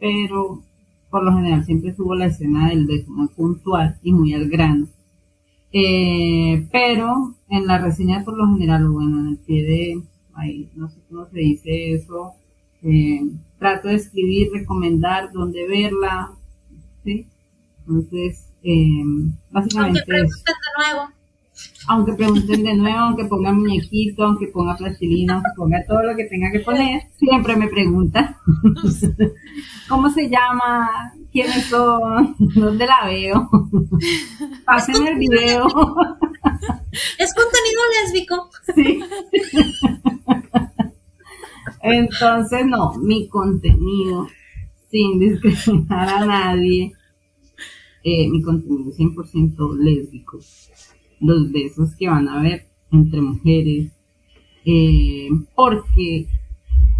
pero 0.00 0.62
por 1.10 1.22
lo 1.22 1.32
general 1.36 1.64
siempre 1.64 1.94
subo 1.94 2.16
la 2.16 2.26
escena 2.26 2.68
del 2.68 2.86
beso 2.86 3.10
muy 3.12 3.28
puntual 3.28 3.98
y 4.02 4.12
muy 4.12 4.34
al 4.34 4.48
grano. 4.48 4.88
Eh, 5.72 6.66
pero 6.70 7.34
en 7.48 7.66
la 7.66 7.78
reseña 7.78 8.24
por 8.24 8.36
lo 8.36 8.46
general, 8.48 8.88
bueno, 8.88 9.20
en 9.20 9.28
el 9.28 9.38
pie 9.38 9.62
de, 9.62 10.02
ahí, 10.34 10.68
no 10.74 10.88
sé 10.88 11.00
cómo 11.08 11.26
se 11.26 11.38
dice 11.38 11.94
eso, 11.94 12.32
eh, 12.84 13.20
trato 13.58 13.88
de 13.88 13.94
escribir, 13.94 14.50
recomendar 14.52 15.32
dónde 15.32 15.66
verla, 15.66 16.32
¿sí? 17.02 17.26
Entonces, 17.80 18.46
eh, 18.62 19.02
básicamente... 19.50 20.00
Aunque 20.00 20.12
pregunten 20.12 20.54
de 20.54 20.92
nuevo. 20.92 21.14
Aunque 21.86 22.12
pregunten 22.14 22.64
de 22.64 22.74
nuevo, 22.74 22.98
aunque 22.98 23.24
ponga 23.26 23.52
muñequito, 23.52 24.24
aunque 24.24 24.48
ponga 24.48 24.76
plastilina, 24.76 25.34
aunque 25.34 25.50
ponga 25.56 25.84
todo 25.86 26.02
lo 26.02 26.16
que 26.16 26.24
tenga 26.24 26.50
que 26.50 26.60
poner, 26.60 27.02
siempre 27.16 27.56
me 27.56 27.68
preguntan. 27.68 28.36
¿Cómo 29.88 30.10
se 30.10 30.28
llama? 30.28 31.14
¿Quiénes 31.30 31.66
son? 31.66 32.34
¿Dónde 32.38 32.86
la 32.86 33.06
veo? 33.06 33.48
Pasen 34.66 35.06
el 35.06 35.18
video. 35.18 35.66
Es 37.18 37.34
contenido 37.34 37.80
lésbico. 38.04 38.50
Sí. 38.72 39.00
Entonces, 41.86 42.64
no, 42.64 42.94
mi 42.94 43.28
contenido, 43.28 44.26
sin 44.90 45.18
discriminar 45.20 46.08
a 46.08 46.24
nadie, 46.24 46.94
eh, 48.02 48.26
mi 48.30 48.40
contenido 48.40 48.90
es 48.90 48.96
100% 48.96 49.76
lésbico. 49.76 50.40
Los 51.20 51.52
besos 51.52 51.94
que 51.96 52.08
van 52.08 52.26
a 52.28 52.40
ver 52.40 52.66
entre 52.90 53.20
mujeres, 53.20 53.92
eh, 54.64 55.28
porque 55.54 56.26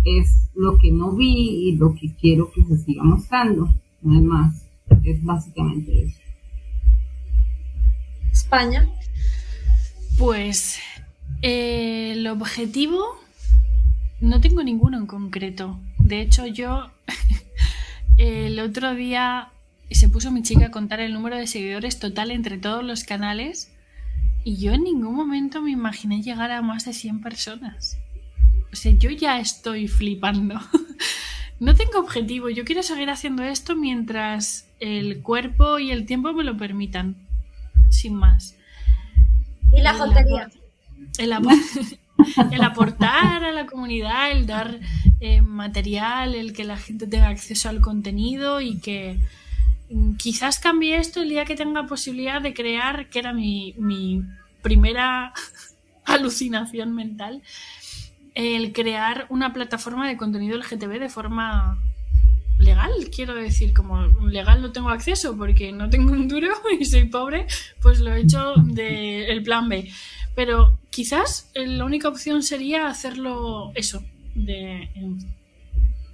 es 0.05 0.51
lo 0.55 0.77
que 0.77 0.93
no 0.93 1.13
vi 1.13 1.69
y 1.69 1.77
lo 1.77 1.95
que 1.95 2.15
quiero 2.21 2.53
que 2.53 2.63
se 2.65 2.77
siga 2.77 3.03
mostrando. 3.05 3.71
No 4.03 4.19
es 4.19 4.23
más, 4.23 4.67
es 5.03 5.25
básicamente 5.25 6.05
eso. 6.05 6.21
España. 8.31 8.87
Pues 10.19 10.79
eh, 11.41 12.13
el 12.13 12.27
objetivo 12.27 13.24
no 14.25 14.41
tengo 14.41 14.63
ninguno 14.63 14.99
en 14.99 15.07
concreto. 15.07 15.79
De 15.99 16.21
hecho, 16.21 16.47
yo 16.47 16.91
el 18.17 18.59
otro 18.59 18.95
día 18.95 19.51
se 19.91 20.09
puso 20.09 20.31
mi 20.31 20.43
chica 20.43 20.67
a 20.67 20.71
contar 20.71 21.01
el 21.01 21.13
número 21.13 21.37
de 21.37 21.47
seguidores 21.47 21.99
total 21.99 22.31
entre 22.31 22.59
todos 22.59 22.83
los 22.83 23.05
canales 23.05 23.71
y 24.43 24.57
yo 24.57 24.73
en 24.73 24.85
ningún 24.85 25.15
momento 25.15 25.61
me 25.63 25.71
imaginé 25.71 26.23
llegar 26.23 26.51
a 26.51 26.63
más 26.63 26.87
de 26.87 26.95
100 26.95 27.21
personas. 27.21 27.99
O 28.73 28.77
sea, 28.77 28.93
yo 28.93 29.11
ya 29.11 29.39
estoy 29.39 29.89
flipando. 29.89 30.59
no 31.61 31.75
tengo 31.75 31.99
objetivo, 31.99 32.49
yo 32.49 32.65
quiero 32.65 32.83
seguir 32.83 33.11
haciendo 33.11 33.43
esto 33.43 33.77
mientras 33.77 34.67
el 34.81 35.23
cuerpo 35.23 35.79
y 35.79 35.91
el 35.91 36.07
tiempo 36.07 36.33
me 36.33 36.45
lo 36.45 36.57
permitan. 36.57 37.17
Sin 37.91 38.15
más. 38.15 38.57
¿Y 39.71 39.83
la 39.83 39.95
jotería? 39.95 40.51
El, 41.19 41.33
el, 41.33 41.39
aportar 42.75 43.45
a 43.45 43.53
la 43.53 43.67
comunidad, 43.67 44.33
el 44.33 44.47
dar 44.47 44.81
eh, 45.21 45.43
material, 45.43 46.35
el 46.35 46.53
que 46.53 46.65
la 46.65 46.77
gente 46.77 47.07
tenga 47.07 47.29
acceso 47.29 47.69
al 47.69 47.81
contenido 47.81 48.61
y 48.61 48.79
que 48.79 49.19
mm, 49.91 50.17
quizás 50.17 50.59
cambie 50.59 50.97
esto 50.99 51.23
el 51.23 51.29
día 51.29 51.45
que 51.45 51.55
tenga 51.55 51.87
posibilidad 51.87 52.43
de 52.43 52.53
crear, 52.53 53.09
que 53.09 53.21
era 53.21 53.33
mi, 53.33 53.75
mi 53.79 54.23
primera 54.63 55.33
alucinación 56.05 56.95
mental, 56.95 57.43
el 58.35 58.73
crear 58.73 59.27
una 59.29 59.53
plataforma 59.53 60.09
de 60.09 60.17
contenido 60.17 60.59
LGTB 60.59 60.99
de 60.99 61.09
forma 61.09 61.79
legal, 62.59 62.91
quiero 63.15 63.35
decir, 63.35 63.73
como 63.73 64.03
legal 64.29 64.63
no 64.63 64.73
tengo 64.73 64.89
acceso 64.91 65.37
porque 65.37 65.73
no 65.73 65.89
tengo 65.91 66.13
un 66.13 66.29
duro 66.29 66.49
y 66.81 66.85
soy 66.85 67.05
pobre, 67.05 67.47
pues 67.81 68.01
lo 68.01 68.13
he 68.13 68.21
hecho 68.23 68.55
del 68.57 69.25
el 69.31 69.43
plan 69.43 69.69
B. 69.69 69.89
Pero 70.35 70.79
quizás 70.95 71.51
eh, 71.55 71.67
la 71.67 71.85
única 71.85 72.07
opción 72.07 72.45
sería 72.45 72.87
hacerlo 72.87 73.73
eso, 73.75 74.05
de, 74.37 74.89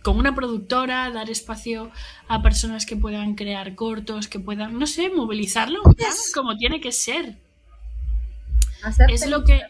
con 0.02 0.16
una 0.16 0.34
productora, 0.34 1.10
dar 1.10 1.28
espacio 1.28 1.90
a 2.28 2.40
personas 2.40 2.86
que 2.86 2.96
puedan 2.96 3.34
crear 3.34 3.74
cortos, 3.74 4.26
que 4.26 4.40
puedan, 4.40 4.78
no 4.78 4.86
sé, 4.86 5.10
movilizarlo 5.10 5.82
como 6.34 6.56
tiene 6.56 6.80
que 6.80 6.92
ser. 6.92 7.36
es 9.08 9.26
lo 9.26 9.44
que 9.44 9.60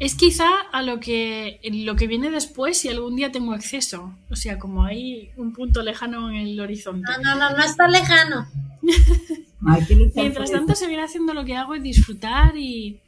es 0.00 0.16
quizá 0.16 0.48
a 0.72 0.82
lo 0.82 0.98
que, 0.98 1.60
lo 1.62 1.94
que 1.94 2.08
viene 2.08 2.30
después 2.30 2.78
si 2.78 2.88
algún 2.88 3.14
día 3.14 3.30
tengo 3.30 3.52
acceso. 3.52 4.16
O 4.30 4.34
sea, 4.34 4.58
como 4.58 4.82
hay 4.82 5.30
un 5.36 5.52
punto 5.52 5.82
lejano 5.82 6.28
en 6.30 6.38
el 6.38 6.58
horizonte. 6.58 7.08
No, 7.22 7.36
no, 7.36 7.38
no, 7.38 7.56
no 7.56 7.62
está 7.62 7.86
lejano. 7.86 8.48
Mientras 10.16 10.50
tanto, 10.50 10.74
seguir 10.74 10.98
haciendo 10.98 11.34
lo 11.34 11.44
que 11.44 11.54
hago 11.54 11.76
y 11.76 11.80
disfrutar 11.80 12.56
y, 12.56 12.98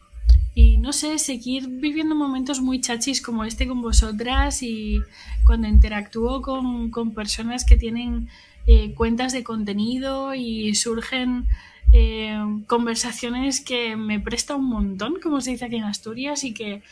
y, 0.54 0.76
no 0.78 0.92
sé, 0.92 1.18
seguir 1.18 1.66
viviendo 1.68 2.14
momentos 2.14 2.60
muy 2.60 2.80
chachis 2.80 3.22
como 3.22 3.44
este 3.44 3.66
con 3.66 3.80
vosotras 3.80 4.62
y 4.62 5.00
cuando 5.44 5.66
interactúo 5.68 6.42
con, 6.42 6.90
con 6.90 7.14
personas 7.14 7.64
que 7.64 7.76
tienen 7.76 8.28
eh, 8.66 8.94
cuentas 8.94 9.32
de 9.32 9.42
contenido 9.42 10.34
y 10.34 10.74
surgen 10.74 11.46
eh, 11.92 12.38
conversaciones 12.66 13.60
que 13.60 13.96
me 13.96 14.20
presta 14.20 14.54
un 14.54 14.66
montón, 14.66 15.16
como 15.22 15.40
se 15.40 15.50
dice 15.50 15.64
aquí 15.64 15.76
en 15.76 15.84
Asturias, 15.84 16.44
y 16.44 16.54
que, 16.54 16.82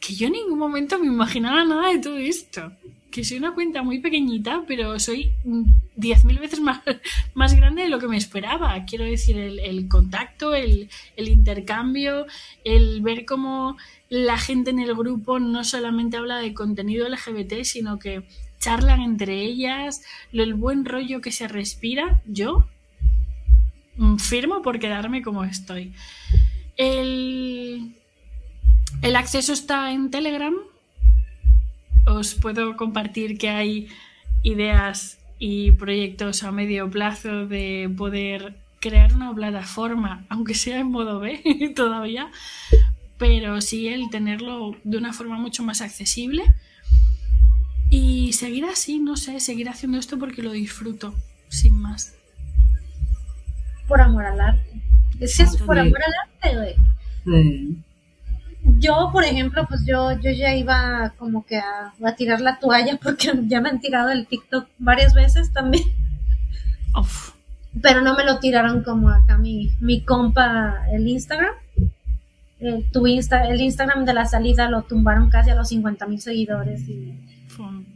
que 0.00 0.14
yo 0.14 0.28
en 0.28 0.34
ningún 0.34 0.58
momento 0.58 0.98
me 0.98 1.06
imaginaba 1.06 1.64
nada 1.64 1.92
de 1.92 1.98
todo 1.98 2.16
esto. 2.16 2.72
Que 3.10 3.24
soy 3.24 3.38
una 3.38 3.54
cuenta 3.54 3.82
muy 3.82 3.98
pequeñita, 3.98 4.62
pero 4.66 4.98
soy 4.98 5.32
10.000 5.44 6.40
veces 6.40 6.60
más, 6.60 6.80
más 7.34 7.54
grande 7.54 7.82
de 7.82 7.88
lo 7.88 7.98
que 7.98 8.08
me 8.08 8.16
esperaba. 8.16 8.84
Quiero 8.84 9.04
decir, 9.04 9.36
el, 9.36 9.88
contacto, 9.88 10.54
el, 10.54 10.88
el 11.16 11.28
intercambio, 11.28 12.26
el 12.64 13.00
ver 13.02 13.24
cómo 13.24 13.76
la 14.08 14.38
gente 14.38 14.70
en 14.70 14.78
el 14.78 14.94
grupo 14.94 15.38
no 15.38 15.64
solamente 15.64 16.16
habla 16.16 16.38
de 16.38 16.54
contenido 16.54 17.08
LGBT, 17.08 17.62
sino 17.64 17.98
que 17.98 18.22
charlan 18.58 19.00
entre 19.00 19.42
ellas, 19.42 20.02
el 20.32 20.54
buen 20.54 20.84
rollo 20.84 21.20
que 21.20 21.32
se 21.32 21.48
respira. 21.48 22.22
Yo 22.26 22.66
Mm, 24.00 24.16
firmo 24.16 24.62
por 24.62 24.78
quedarme 24.78 25.20
como 25.20 25.44
estoy. 25.44 25.92
El, 26.78 27.94
el 29.02 29.16
acceso 29.16 29.52
está 29.52 29.92
en 29.92 30.10
Telegram. 30.10 30.54
Os 32.06 32.34
puedo 32.34 32.76
compartir 32.76 33.38
que 33.38 33.48
hay 33.48 33.88
ideas 34.42 35.18
y 35.38 35.72
proyectos 35.72 36.42
a 36.42 36.52
medio 36.52 36.90
plazo 36.90 37.46
de 37.46 37.92
poder 37.96 38.56
crear 38.80 39.14
una 39.14 39.34
plataforma, 39.34 40.24
aunque 40.28 40.54
sea 40.54 40.78
en 40.80 40.90
modo 40.90 41.20
B 41.20 41.72
todavía, 41.76 42.30
pero 43.18 43.60
sí 43.60 43.88
el 43.88 44.10
tenerlo 44.10 44.76
de 44.84 44.98
una 44.98 45.12
forma 45.12 45.38
mucho 45.38 45.62
más 45.62 45.80
accesible. 45.80 46.42
Y 47.90 48.32
seguir 48.34 48.64
así, 48.66 48.98
no 48.98 49.16
sé, 49.16 49.40
seguir 49.40 49.68
haciendo 49.68 49.98
esto 49.98 50.18
porque 50.18 50.42
lo 50.42 50.52
disfruto, 50.52 51.12
sin 51.48 51.74
más. 51.74 52.14
Por 53.88 54.00
amor 54.00 54.24
al 54.24 54.40
arte. 54.40 54.82
Es 55.18 55.36
que 55.36 55.42
es 55.42 55.56
por 55.56 55.78
amor 55.78 55.98
al 56.02 56.12
arte, 56.22 56.56
güey. 56.56 56.74
Sí. 57.24 57.82
Yo, 58.62 59.10
por 59.12 59.24
ejemplo, 59.24 59.66
pues 59.68 59.84
yo, 59.86 60.12
yo 60.20 60.30
ya 60.30 60.54
iba 60.54 61.12
como 61.18 61.44
que 61.46 61.58
a, 61.58 61.92
a 62.04 62.14
tirar 62.14 62.40
la 62.40 62.58
toalla 62.58 62.98
porque 63.02 63.32
ya 63.46 63.60
me 63.60 63.70
han 63.70 63.80
tirado 63.80 64.10
el 64.10 64.26
TikTok 64.26 64.68
varias 64.78 65.14
veces 65.14 65.52
también. 65.52 65.84
Uf, 66.98 67.32
Pero 67.82 68.00
no 68.00 68.14
me 68.16 68.24
lo 68.24 68.38
tiraron 68.38 68.82
como 68.82 69.10
acá 69.10 69.38
mi, 69.38 69.70
mi 69.80 70.02
compa 70.02 70.86
el 70.92 71.06
Instagram. 71.08 71.54
El, 72.58 72.90
tu 72.90 73.06
Insta, 73.06 73.48
el 73.48 73.60
Instagram 73.60 74.04
de 74.04 74.12
la 74.12 74.26
salida 74.26 74.68
lo 74.68 74.82
tumbaron 74.82 75.30
casi 75.30 75.50
a 75.50 75.54
los 75.54 75.68
50 75.68 76.06
mil 76.06 76.20
seguidores 76.20 76.82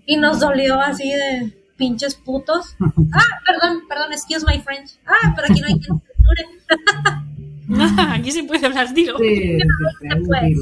y 0.07 0.17
nos 0.17 0.41
dolió 0.41 0.81
así 0.81 1.11
de 1.11 1.53
pinches 1.77 2.15
putos. 2.15 2.77
Ah, 3.13 3.41
perdón, 3.47 3.83
perdón, 3.89 4.13
excuse 4.13 4.45
my 4.47 4.61
French. 4.61 4.93
Ah, 5.07 5.33
pero 5.37 5.47
aquí 5.51 5.61
no 5.61 5.67
hay 5.69 5.79
quien 5.79 6.01
censure. 6.01 6.45
Aquí 8.11 8.31
se 8.33 8.45
puede 8.45 8.67
hablar, 8.67 8.93
digo. 8.95 9.19
Sí, 9.19 9.37
sí, 9.37 9.59
sí, 10.01 10.09
Pues. 10.27 10.59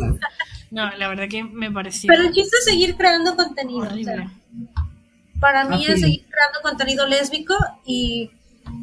No, 0.71 0.91
la 0.97 1.09
verdad 1.09 1.29
que 1.29 1.45
me 1.45 1.71
pareció 1.71 2.09
Pero 2.09 2.23
el 2.29 2.33
chiste 2.33 2.57
es 2.59 2.65
seguir 2.65 2.95
creando 2.97 3.37
contenido. 3.37 3.81
o 3.81 3.83
sea, 3.85 3.93
horrible. 3.93 4.29
para 5.41 5.65
mí 5.69 5.77
Así. 5.85 5.93
es 5.93 6.01
seguir 6.01 6.25
creando 6.31 6.59
contenido 6.63 7.07
lésbico 7.07 7.55
y, 7.85 8.31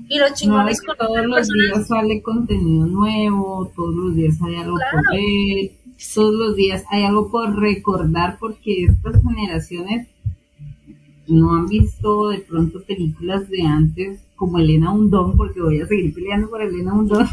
y 0.07 0.19
lo 0.19 0.29
No, 0.29 0.35
chingón 0.35 0.67
es 0.69 0.75
es 0.75 0.81
que 0.81 0.87
conocer 0.87 1.07
todos 1.07 1.25
los 1.25 1.35
personas- 1.47 1.75
días 1.75 1.87
sale 1.87 2.21
contenido 2.21 2.85
nuevo, 2.85 3.71
todos 3.75 3.95
los 3.95 4.15
días 4.15 4.35
hay 4.45 4.55
algo 4.57 4.75
Claro. 4.77 4.97
por 5.07 5.15
ver, 5.15 5.71
todos 6.13 6.33
los 6.35 6.55
días 6.55 6.83
hay 6.91 7.03
algo 7.05 7.31
por 7.31 7.59
recordar 7.59 8.37
porque 8.39 8.83
estas 8.85 9.21
generaciones 9.23 10.07
no 11.29 11.55
han 11.55 11.67
visto 11.67 12.29
de 12.29 12.39
pronto 12.39 12.81
películas 12.83 13.49
de 13.49 13.61
antes 13.63 14.19
como 14.35 14.57
Elena 14.59 14.91
Undón, 14.91 15.35
porque 15.37 15.61
voy 15.61 15.81
a 15.81 15.87
seguir 15.87 16.13
peleando 16.13 16.49
por 16.49 16.61
Elena 16.61 16.93
Undón. 16.93 17.27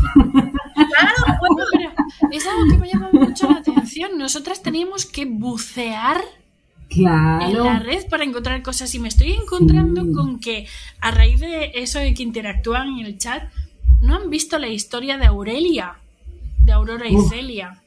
Claro, 0.75 1.39
bueno, 1.41 1.93
Pero 2.21 2.33
es 2.33 2.47
algo 2.47 2.71
que 2.71 2.79
me 2.79 2.89
llama 2.91 3.09
mucho 3.13 3.49
la 3.51 3.59
atención. 3.59 4.19
Nosotras 4.19 4.63
teníamos 4.63 5.07
que 5.07 5.25
bucear 5.25 6.21
en 6.91 7.03
la 7.05 7.39
Claro, 7.51 7.79
red 7.85 8.07
para 8.09 8.25
encontrar 8.25 8.63
cosas 8.63 8.95
y 8.95 8.99
me 8.99 9.09
estoy 9.09 9.33
encontrando 9.33 10.05
Sí. 10.05 10.13
con 10.13 10.39
que 10.41 10.67
a 11.01 11.11
raíz 11.11 11.41
de 11.41 11.73
eso 11.75 11.99
de 11.99 12.15
que 12.15 12.23
interactúan 12.23 12.99
en 12.99 13.07
el 13.07 13.19
chat, 13.19 13.45
no 14.01 14.15
han 14.17 14.31
visto 14.31 14.59
la 14.59 14.69
historia 14.69 15.17
de 15.19 15.27
Aurelia, 15.27 15.95
de 16.65 16.73
Aurora 16.73 17.09
y. 17.09 17.17
Celia. 17.29 17.83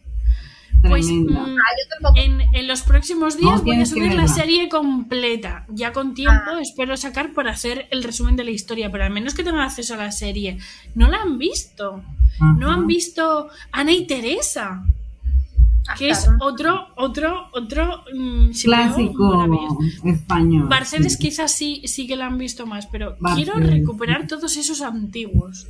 Pues 0.81 1.06
tremenda. 1.07 1.41
mm, 1.41 1.57
ah, 1.57 2.10
yo 2.15 2.22
en, 2.23 2.41
en 2.53 2.68
los 2.68 2.81
próximos 2.84 3.38
días 3.38 3.57
No, 3.60 3.64
voy 3.64 3.81
a 3.81 3.85
subir 3.85 4.14
la 4.14 4.27
serie 4.27 4.69
completa. 4.69 5.65
Ya 5.69 5.91
con 5.91 6.14
tiempo 6.14 6.51
Ah. 6.56 6.60
espero 6.61 6.95
sacar 6.95 7.34
para 7.34 7.51
hacer 7.51 7.88
el 7.91 8.03
resumen 8.03 8.35
de 8.35 8.43
la 8.45 8.51
historia, 8.51 8.91
pero 8.91 9.03
al 9.03 9.11
menos 9.11 9.34
que 9.34 9.43
tengan 9.43 9.61
acceso 9.61 9.95
a 9.95 9.97
la 9.97 10.11
serie. 10.11 10.57
No 10.95 11.10
la 11.10 11.22
han 11.22 11.38
visto. 11.38 12.01
No 12.57 12.72
han 12.72 12.88
visto 12.88 13.49
Ana 13.72 13.91
y 13.91 14.07
Teresa, 14.07 14.84
Ah, 15.88 15.95
que 15.97 16.11
es 16.11 16.30
otro, 16.39 16.88
otro, 16.97 17.47
otro 17.51 18.03
mm, 18.14 18.51
Clásico 18.64 19.80
español. 20.06 20.68
Barcedes 20.68 21.14
sí. 21.14 21.19
quizás 21.19 21.51
sí, 21.51 21.81
sí 21.85 22.06
que 22.06 22.15
la 22.15 22.27
han 22.27 22.38
visto 22.38 22.68
más, 22.68 22.85
pero 22.88 23.18
quiero 23.35 23.56
recuperar 23.56 24.27
todos 24.27 24.56
esos 24.56 24.81
antiguos. 24.81 25.65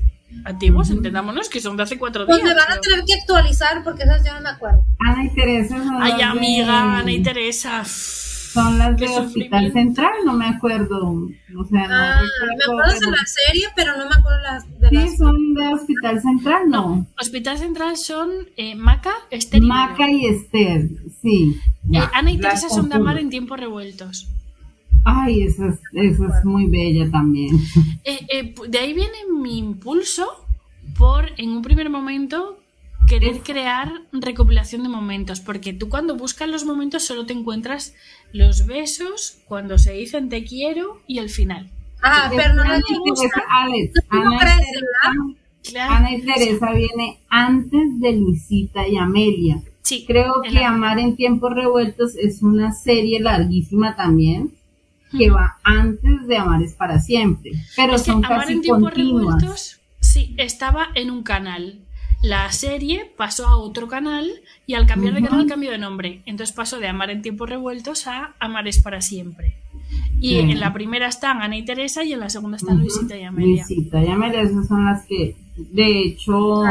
Antiguos, 0.46 0.90
entendámonos 0.90 1.48
que 1.50 1.62
son 1.62 1.78
de 1.78 1.84
hace 1.84 1.98
cuatro 1.98 2.26
días. 2.26 2.38
Pues 2.40 2.44
me 2.50 2.54
van 2.54 2.64
a 2.64 2.68
pero- 2.68 2.82
tener 2.82 3.06
que 3.06 3.14
actualizar 3.16 3.84
porque 3.84 4.04
esas 4.04 4.24
yo 4.26 4.34
no 4.34 4.42
me 4.42 4.50
acuerdo. 4.50 4.84
Ana 5.20 5.26
y 5.26 5.36
Teresa 5.36 5.78
son 5.84 6.02
Ay, 6.02 6.10
las 6.12 6.18
de- 6.18 6.24
amiga, 6.24 7.00
Ana 7.00 7.12
y 7.12 7.22
Teresa. 7.22 7.84
Son 7.86 8.78
las 8.80 8.96
Qué 8.98 9.08
de 9.08 9.18
Hospital. 9.18 9.72
Central, 9.74 10.12
no 10.26 10.34
me 10.34 10.46
acuerdo. 10.48 11.28
O 11.58 11.66
sea, 11.70 11.88
no 11.88 11.94
Ah, 11.96 12.22
me 12.58 12.64
acuerdo 12.64 13.00
de 13.00 13.12
la 13.12 13.26
serie, 13.26 13.66
pero 13.76 13.96
no 13.98 14.06
me 14.10 14.16
acuerdo 14.16 14.40
las, 14.42 14.80
de 14.80 14.92
las... 14.92 15.12
Sí, 15.12 15.18
son 15.18 15.54
de 15.54 15.68
Hospital 15.74 16.22
Central, 16.22 16.62
no. 16.70 17.06
Hospital 17.20 17.58
Central 17.60 17.98
son 17.98 18.30
eh, 18.58 18.76
Maca, 18.76 19.14
Esther 19.30 19.62
y 19.64 19.68
Maca 19.68 20.10
y 20.10 20.26
Esther, 20.26 20.90
sí. 21.22 21.56
Eh, 21.94 22.00
Ana 22.14 22.32
y 22.32 22.38
las 22.38 22.62
Teresa 22.62 22.70
son 22.76 22.90
de 22.90 22.96
amar 22.96 23.20
en 23.20 23.30
tiempos 23.30 23.60
revueltos. 23.60 24.28
Ay, 25.06 25.44
esa 25.44 25.68
es, 25.68 25.80
esa 25.94 26.40
es 26.40 26.46
muy 26.46 26.66
bella 26.68 27.10
también. 27.12 27.56
Eh, 28.04 28.20
eh, 28.34 28.56
de 28.68 28.80
ahí 28.80 28.94
viene 28.94 29.18
mi 29.32 29.58
impulso 29.60 30.28
por, 30.98 31.30
en 31.38 31.50
un 31.52 31.62
primer 31.62 31.90
momento, 31.90 32.59
querer 33.10 33.42
crear 33.42 33.92
recopilación 34.14 34.84
de 34.84 34.90
momentos. 34.90 35.42
Porque 35.42 35.74
tú 35.74 35.90
cuando 35.90 36.16
buscas 36.16 36.48
los 36.48 36.64
momentos 36.64 37.04
solo 37.04 37.26
te 37.26 37.34
encuentras 37.34 37.94
los 38.32 38.66
besos, 38.66 39.40
cuando 39.46 39.78
se 39.78 39.94
dicen 39.94 40.30
te 40.30 40.46
quiero 40.46 41.02
y 41.08 41.18
el 41.20 41.30
final. 41.30 41.70
Ah, 42.02 42.32
pero 42.34 42.54
no 42.54 42.64
y 42.64 43.10
gusta. 43.10 43.44
Alex, 43.50 43.94
no 44.12 44.22
Ana 44.22 44.36
y 44.36 44.40
Teresa- 44.40 45.36
Claro. 45.62 45.94
Ana 45.96 46.14
y 46.16 46.22
Teresa 46.22 46.72
viene 46.72 47.20
antes 47.30 48.00
de 48.00 48.14
Luisita 48.14 48.88
y 48.88 48.96
Amelia. 48.96 49.62
Sí, 49.82 50.06
Creo 50.08 50.42
que 50.42 50.52
la- 50.52 50.70
Amar 50.70 51.00
en 51.00 51.16
tiempos 51.18 51.54
revueltos 51.54 52.16
es 52.16 52.42
una 52.42 52.72
serie 52.72 53.20
larguísima 53.20 53.96
también, 53.96 54.54
que 55.18 55.30
va 55.32 55.58
antes 55.64 56.28
de 56.28 56.38
Amar 56.38 56.62
es 56.62 56.74
para 56.74 57.00
siempre, 57.00 57.52
pero 57.76 57.96
Es 57.96 58.04
que 58.04 58.12
son 58.12 58.24
Amar 58.24 58.42
casi 58.42 58.54
en 58.54 58.62
tiempos 58.62 58.84
continuas. 58.94 59.24
revueltos, 59.42 59.80
sí, 60.00 60.36
estaba 60.38 60.88
en 60.96 61.12
un 61.12 61.24
canal. 61.24 61.80
La 62.22 62.52
serie 62.52 63.12
pasó 63.16 63.48
a 63.48 63.56
otro 63.58 63.88
canal 63.88 64.30
y 64.68 64.74
al 64.74 64.86
cambiar 64.86 65.14
de 65.14 65.22
canal 65.22 65.48
cambió 65.48 65.72
de 65.72 65.78
nombre. 65.78 66.22
Entonces 66.26 66.54
pasó 66.54 66.80
de 66.80 66.88
Amar 66.88 67.10
en 67.10 67.22
tiempos 67.22 67.50
revueltos 67.50 68.08
a 68.08 68.36
Amar 68.40 68.68
es 68.68 68.82
para 68.82 69.02
siempre. 69.02 69.56
Y 70.20 70.36
en 70.36 70.60
la 70.60 70.74
primera 70.74 71.08
están 71.08 71.42
Ana 71.42 71.58
y 71.58 71.64
Teresa 71.64 72.04
y 72.04 72.12
en 72.12 72.20
la 72.20 72.30
segunda 72.30 72.58
están. 72.58 72.78
Luisita 72.78 73.18
y 73.18 73.24
Amelia. 73.24 73.64
Luisita 73.68 74.04
y 74.04 74.08
Amelia, 74.08 74.42
esas 74.42 74.68
son 74.68 74.84
las 74.86 75.06
que, 75.06 75.36
de 75.56 76.02
hecho, 76.02 76.64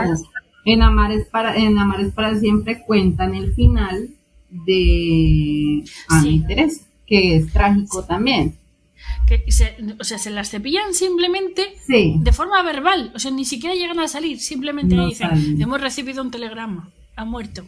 en 0.67 0.83
Amar 0.83 1.13
es 1.13 1.27
para, 1.29 1.57
en 1.57 1.79
Amar 1.79 2.01
es 2.03 2.13
para 2.13 2.39
siempre 2.39 2.83
cuentan 2.87 3.35
el 3.35 3.55
final 3.55 4.11
de 4.51 5.83
Ana 6.09 6.23
Sí. 6.23 6.29
y 6.29 6.41
Teresa, 6.47 6.85
que 7.07 7.37
es 7.37 7.51
trágico 7.53 8.05
también. 8.05 8.58
Que 9.29 9.53
se- 9.53 9.77
o 10.01 10.05
sea, 10.05 10.17
se 10.19 10.31
las 10.31 10.49
cepillan 10.51 10.95
simplemente 10.95 11.75
Sí. 11.87 12.15
de 12.19 12.33
forma 12.33 12.63
verbal. 12.63 13.13
O 13.15 13.19
sea, 13.19 13.31
ni 13.31 13.45
siquiera 13.45 13.75
llegan 13.75 14.01
a 14.01 14.09
salir. 14.09 14.41
Simplemente 14.41 14.95
No 14.97 15.07
dicen, 15.07 15.29
salen. 15.29 15.61
hemos 15.61 15.81
recibido 15.81 16.23
un 16.23 16.31
telegrama. 16.31 16.89
Ha 17.15 17.25
muerto. 17.27 17.65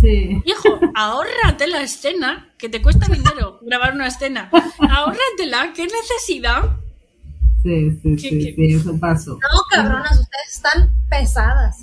Sí. 0.00 0.40
Hijo, 0.44 0.78
ahórrate 0.94 1.66
la 1.66 1.82
escena, 1.82 2.52
que 2.58 2.68
te 2.68 2.80
cuesta 2.82 3.06
dinero 3.12 3.58
grabar 3.66 3.94
una 3.94 4.06
escena. 4.06 4.50
Ahórratela, 4.78 5.72
qué 5.74 5.84
necesidad. 5.86 6.76
Sí, 7.62 7.90
sí, 8.02 8.16
¿Qué- 8.16 8.18
sí, 8.18 8.38
qué? 8.38 8.54
sí, 8.54 8.74
eso 8.74 8.98
pasó. 9.00 9.32
No, 9.32 9.62
cabronas, 9.70 10.12
ustedes 10.20 10.52
están 10.54 10.90
pesadas. 11.08 11.82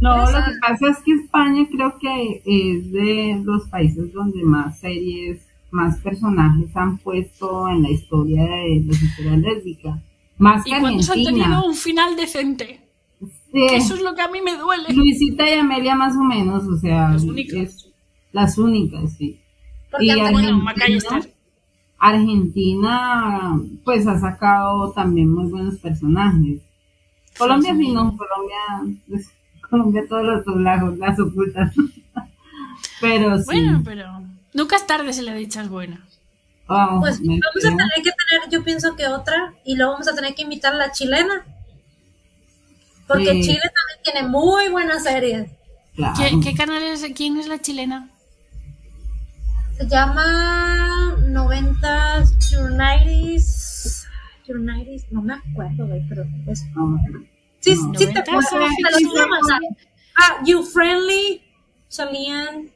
No, 0.00 0.16
lo 0.16 0.28
Esa- 0.28 0.44
que 0.44 0.52
pasa 0.60 0.90
es 0.90 0.96
que 1.04 1.12
España 1.14 1.66
creo 1.72 1.98
que 1.98 2.42
es 2.44 2.92
de 2.92 3.40
los 3.42 3.68
países 3.68 4.12
donde 4.12 4.42
más 4.44 4.78
series, 4.78 5.40
más 5.70 5.98
personajes 5.98 6.74
han 6.76 6.98
puesto 6.98 7.68
en 7.68 7.82
la 7.82 7.90
historia 7.90 8.42
de 8.42 8.82
la 8.86 8.92
historia 8.92 9.36
lésbica. 9.36 10.02
Más 10.38 10.66
¿Y 10.66 10.70
que 10.72 10.80
cuántos 10.80 11.08
han 11.10 11.18
Argentina. 11.18 11.44
tenido 11.44 11.66
un 11.66 11.74
final 11.74 12.16
decente? 12.16 12.80
Sí, 13.20 13.66
Eso 13.72 13.94
es 13.94 14.02
lo 14.02 14.14
que 14.14 14.22
a 14.22 14.28
mí 14.28 14.40
me 14.40 14.56
duele. 14.56 14.92
Luisita 14.92 15.48
y 15.48 15.54
Amelia 15.58 15.94
más 15.96 16.16
o 16.16 16.22
menos, 16.22 16.64
o 16.64 16.76
sea, 16.76 17.10
Las 17.10 17.24
únicas. 17.24 17.54
es- 17.58 17.90
las 18.32 18.58
únicas, 18.58 19.12
sí. 19.16 19.40
Porque 19.90 20.06
Y 20.06 20.08
tenido- 20.10 20.30
Bueno, 20.32 20.64
Argentina. 20.68 21.20
Argentina, 21.98 23.58
pues 23.84 24.06
ha 24.06 24.18
sacado 24.18 24.92
también 24.92 25.32
muy 25.32 25.50
buenos 25.50 25.76
personajes. 25.78 26.60
Colombia 27.36 27.74
sí, 27.76 27.88
no, 27.92 28.16
Colombia, 28.16 28.98
pues, 29.08 29.30
Colombia 29.70 30.04
todos 30.08 30.24
los 30.24 30.44
doblajos 30.44 30.96
las 30.98 31.18
ocultan. 31.20 31.72
Pero 33.00 33.38
sí. 33.38 33.44
Bueno, 33.46 33.82
pero 33.84 34.06
nunca 34.54 34.76
es 34.76 34.86
tarde 34.86 35.12
si 35.12 35.22
la 35.22 35.34
dicha 35.34 35.62
es 35.62 35.68
buena. 35.68 36.06
Oh, 36.68 36.98
Pues 37.00 37.18
vamos 37.20 37.40
a 37.46 37.50
creo. 37.60 37.62
tener 37.76 37.92
que 37.96 38.10
tener, 38.12 38.50
yo 38.50 38.62
pienso 38.64 38.94
que 38.96 39.06
otra, 39.06 39.54
y 39.64 39.76
luego 39.76 39.92
vamos 39.92 40.08
a 40.08 40.14
tener 40.14 40.34
que 40.34 40.42
invitar 40.42 40.74
a 40.74 40.76
la 40.76 40.92
chilena. 40.92 41.44
Porque 43.06 43.32
Sí. 43.32 43.42
Chile 43.42 43.60
también 43.62 44.02
tiene 44.04 44.28
muy 44.28 44.68
buenas 44.68 45.02
series. 45.02 45.50
Claro. 45.96 46.14
¿Qué, 46.18 46.40
qué 46.50 46.54
canal 46.54 46.82
es? 46.82 47.04
¿Quién 47.16 47.38
es 47.38 47.48
la 47.48 47.58
chilena? 47.60 48.10
Se 49.78 49.86
llama 49.88 51.16
90s, 51.20 52.50
Your 52.50 52.70
90s, 52.72 54.06
Your 54.46 54.58
90s, 54.60 55.06
no 55.10 55.22
me 55.22 55.34
acuerdo, 55.34 55.86
güey, 55.86 56.02
pero 56.08 56.24
pues, 56.44 56.64
No, 56.74 56.98
sí, 57.60 57.74
no. 57.74 57.94
sí 57.98 58.06
te 58.06 58.12
90s 58.12 58.18
acuerdas, 58.20 58.52
o 58.52 58.58
te 58.58 58.60
lo 58.60 58.98
ficción. 58.98 59.10
voy 59.10 59.20
a 59.20 59.40
pasar. 59.40 59.60
Ah, 60.20 60.42
You 60.44 60.62
Friendly, 60.64 61.42
salían, 61.88 62.70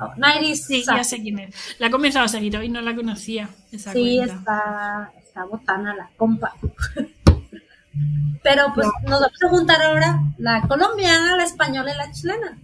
oh, 0.00 0.14
90s, 0.16 0.56
Sí, 0.56 0.84
ya 0.86 1.04
sé 1.04 1.20
quién 1.22 1.38
es. 1.40 1.54
La 1.78 1.86
he 1.88 1.90
comenzado 1.90 2.24
a 2.24 2.28
seguir 2.28 2.56
hoy, 2.56 2.68
no 2.68 2.80
la 2.80 2.94
conocía. 2.94 3.48
Esa 3.72 3.92
Sí, 3.92 4.16
cuenta. 4.18 4.34
está, 4.36 5.12
está 5.22 5.44
botana 5.44 5.94
la 5.94 6.08
compa. 6.16 6.54
Pero 8.42 8.62
pues 8.74 8.86
nos 9.04 9.20
vamos 9.20 9.42
a 9.44 9.48
juntar 9.48 9.82
ahora 9.82 10.20
la 10.38 10.62
colombiana, 10.62 11.36
la 11.36 11.44
española 11.44 11.92
y 11.92 11.96
la 11.96 12.12
chilena. 12.12 12.58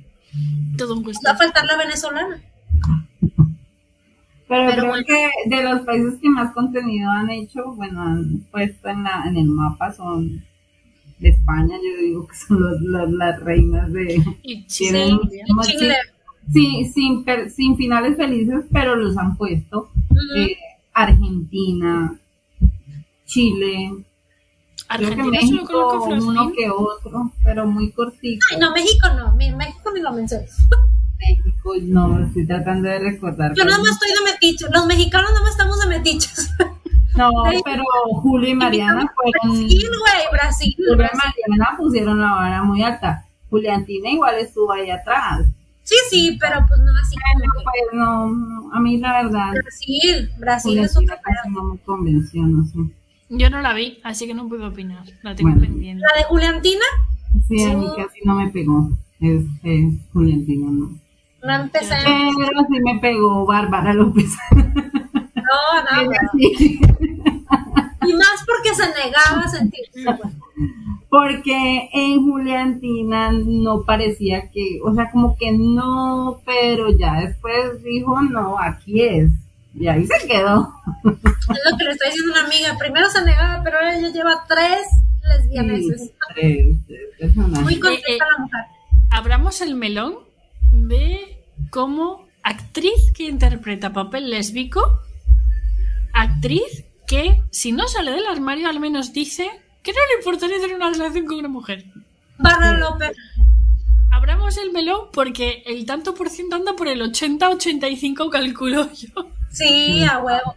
Todo 0.79 0.95
un 0.95 1.05
va 1.05 1.31
a 1.33 1.37
faltar 1.37 1.65
la 1.67 1.77
venezolana. 1.77 2.41
Pero, 4.47 4.67
Pero 4.67 4.73
creo 4.73 4.87
bueno. 4.89 5.05
que 5.07 5.31
de 5.57 5.63
los 5.63 5.81
países 5.83 6.15
que 6.21 6.29
más 6.29 6.53
contenido 6.53 7.11
han 7.11 7.31
hecho, 7.31 7.73
bueno, 7.75 8.03
han 8.03 8.41
puesto 8.51 8.89
en, 8.89 9.03
la, 9.03 9.25
en 9.27 9.37
el 9.39 9.47
mapa 9.47 9.93
son 9.93 10.45
de 11.19 11.29
España, 11.31 11.77
yo 11.77 12.03
digo 12.03 12.27
que 12.27 12.37
son 12.37 12.61
los- 12.61 12.81
las- 12.83 13.11
las 13.11 13.41
reinas 13.41 13.91
de... 13.93 14.23
Y 14.43 14.63
Tienen 14.65 14.67
Chile. 14.67 15.19
muchísimo- 15.49 15.63
Y 15.63 15.67
Chile. 15.79 15.97
Sí, 16.53 16.91
sin, 16.95 17.25
per- 17.25 17.51
sin 17.51 17.77
finales 17.77 18.17
felices, 18.17 18.65
pero 18.73 18.97
los 18.97 19.17
han 19.17 19.37
puesto. 19.37 19.91
Ujú. 20.11 20.19
Eh, 20.37 20.57
Argentina, 20.93 22.15
Chile, 23.27 23.91
creo 24.89 24.99
que 24.99 25.15
Argentina 25.15 25.31
México, 25.31 26.09
uno 26.11 26.53
que 26.53 26.71
otro, 26.71 27.33
pero 27.43 27.67
muy 27.67 27.91
cortito. 27.91 28.45
Ay, 28.53 28.59
no, 28.59 28.73
México 28.73 29.09
no, 29.17 29.35
México 29.35 29.91
ni 29.95 30.01
lo 30.01 30.13
mencioné. 30.13 30.47
México, 31.19 31.73
no, 31.83 32.25
estoy 32.27 32.47
tratando 32.47 32.89
de 32.89 32.99
recordar. 32.99 33.55
Yo 33.55 33.65
nada 33.65 33.79
más 33.79 33.91
estoy 33.91 34.09
de 34.11 34.33
metiche. 34.33 34.67
Los 34.73 34.87
mexicanos 34.87 35.31
nada 35.31 35.43
más 35.43 35.51
estamos 35.53 35.81
de 35.81 35.87
metiches. 35.89 36.51
No, 37.17 37.31
pero 37.65 37.83
Julio 38.23 38.51
y 38.51 38.55
Mariana 38.55 39.11
fueron. 39.17 39.57
Brasil, 39.59 39.89
güey, 39.99 40.23
Brasil. 40.33 40.75
Julio 40.77 40.93
y. 41.13 41.17
Mariana 41.49 41.77
pusieron 41.79 42.21
la 42.21 42.33
vara 42.33 42.63
muy 42.63 42.83
alta. 42.83 43.25
Juliantina 43.51 44.11
igual 44.11 44.35
estuvo 44.37 44.71
ahí 44.73 44.91
atrás. 44.91 45.47
Sí, 45.85 45.95
sí, 46.11 46.37
pero 46.41 46.65
pues 46.67 46.81
no 46.81 46.91
así 47.03 47.15
Pero 47.15 47.51
como 47.53 47.61
que 47.73 47.81
pues 47.85 48.01
no, 48.01 48.27
no, 48.33 48.73
a 48.75 48.81
mí 48.81 48.99
la 48.99 49.23
verdad, 49.23 49.53
Brasil, 49.53 50.31
Brasil 50.39 50.79
es 50.79 50.93
Juliantina 50.95 51.23
pedo. 51.23 51.35
casi 51.37 51.51
no 51.55 51.63
me 51.65 51.79
convenció, 51.79 52.43
no 52.43 52.65
sé. 52.65 52.79
Yo 53.29 53.51
no 53.51 53.61
la 53.61 53.75
vi, 53.75 54.01
así 54.03 54.27
que 54.27 54.35
no 54.35 54.49
puedo 54.49 54.69
opinar. 54.69 55.05
La 55.23 55.35
tengo 55.35 55.51
Bueno. 55.51 55.67
pendiente. 55.67 56.03
La 56.03 56.19
de 56.19 56.25
Juliantina, 56.25 56.85
Sí, 57.49 57.63
a 57.65 57.77
mí 57.77 57.87
casi 57.97 58.21
no 58.25 58.35
me 58.37 58.49
pegó. 58.49 58.91
Es, 59.21 59.43
es 59.63 59.95
Juliantina, 60.13 60.71
no. 60.71 60.99
no 61.43 61.55
empecé. 61.55 61.95
Pero 62.05 62.61
sí 62.71 62.81
me 62.83 62.99
pegó 63.01 63.45
Bárbara 63.47 63.93
López. 63.93 64.31
No, 64.55 66.03
no. 66.05 66.11
Y 68.09 68.13
más 68.15 68.45
porque 68.47 68.75
se 68.75 68.87
negaba 68.89 69.43
a 69.45 69.49
sentirse. 69.49 70.05
güey. 70.05 70.35
Porque 71.09 71.89
en 71.93 72.23
Juliantina 72.25 73.31
no 73.33 73.83
parecía 73.85 74.51
que, 74.51 74.81
o 74.85 74.93
sea, 74.95 75.11
como 75.11 75.37
que 75.37 75.53
no, 75.53 76.41
pero 76.45 76.91
ya 76.97 77.21
después 77.21 77.83
dijo, 77.85 78.21
no, 78.23 78.59
aquí 78.59 79.03
es. 79.03 79.31
Y 79.77 79.87
ahí 79.89 80.07
se 80.07 80.27
quedó. 80.27 80.73
Es 81.05 81.71
lo 81.71 81.77
que 81.79 81.85
le 81.85 81.91
estoy 81.93 82.09
diciendo 82.11 82.33
una 82.33 82.45
amiga. 82.47 82.77
Primero 82.79 83.09
se 83.11 83.25
negaba, 83.25 83.61
pero 83.63 83.77
ahora 83.77 83.97
ella 83.99 84.09
lleva 84.11 84.45
tres 84.49 84.87
lesbianeses. 85.23 86.01
Sí, 86.03 86.13
tres, 86.35 86.77
tres. 87.19 87.37
Muy 87.37 87.79
contenta 87.81 88.09
Eh, 88.09 88.15
eh. 88.15 88.19
la 88.19 88.43
mujer. 88.45 88.61
Abramos 89.11 89.61
el 89.61 89.75
melón 89.75 90.15
de 90.73 91.39
cómo 91.71 92.27
actriz 92.43 93.13
que 93.17 93.25
interpreta 93.29 93.93
papel 93.93 94.31
lésbico, 94.31 95.01
actriz 96.13 96.85
que 97.07 97.43
si 97.51 97.73
no 97.73 97.87
sale 97.89 98.13
del 98.13 98.27
armario 98.27 98.69
al 98.69 98.81
menos 98.81 99.13
dice 99.13 99.51
que 99.83 99.93
no 99.93 99.99
le 100.09 100.19
importaría 100.19 100.61
tener 100.61 100.77
una 100.77 100.91
relación 100.91 101.27
con 101.27 101.39
una 101.39 101.49
mujer. 101.49 101.85
Bárbara 102.39 102.79
López. 102.79 103.17
Abramos 104.11 104.57
el 104.57 104.73
melón 104.73 105.09
porque 105.13 105.63
el 105.67 105.85
tanto 105.87 106.15
por 106.15 106.31
ciento 106.31 106.57
anda 106.57 106.75
por 106.75 106.89
el 106.89 107.03
80-85 107.03 108.31
calculo 108.31 108.91
yo. 108.93 109.29
Sí, 109.51 110.05
a 110.05 110.19
huevo. 110.19 110.55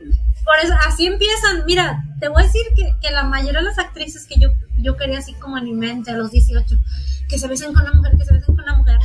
Por 0.48 0.56
eso, 0.64 0.74
así 0.88 1.06
empiezan. 1.06 1.66
Mira, 1.66 2.04
te 2.20 2.30
voy 2.30 2.42
a 2.42 2.46
decir 2.46 2.62
que, 2.76 2.96
que 3.02 3.12
la 3.12 3.24
mayoría 3.24 3.60
de 3.60 3.66
las 3.66 3.78
actrices 3.78 4.26
que 4.26 4.40
yo, 4.40 4.50
yo 4.80 4.96
quería 4.96 5.20
así 5.20 5.34
como 5.34 5.58
en 5.58 5.66
mi 5.66 5.74
mente 5.74 6.12
a 6.12 6.16
los 6.16 6.32
18, 6.32 6.76
que 7.28 7.38
se 7.38 7.48
besen 7.48 7.74
con 7.74 7.84
una 7.84 7.94
mujer, 7.94 8.14
que 8.18 8.26
se 8.26 8.34
besen 8.34 8.56
con 8.56 8.64
una 8.64 8.78
mujer. 8.78 8.98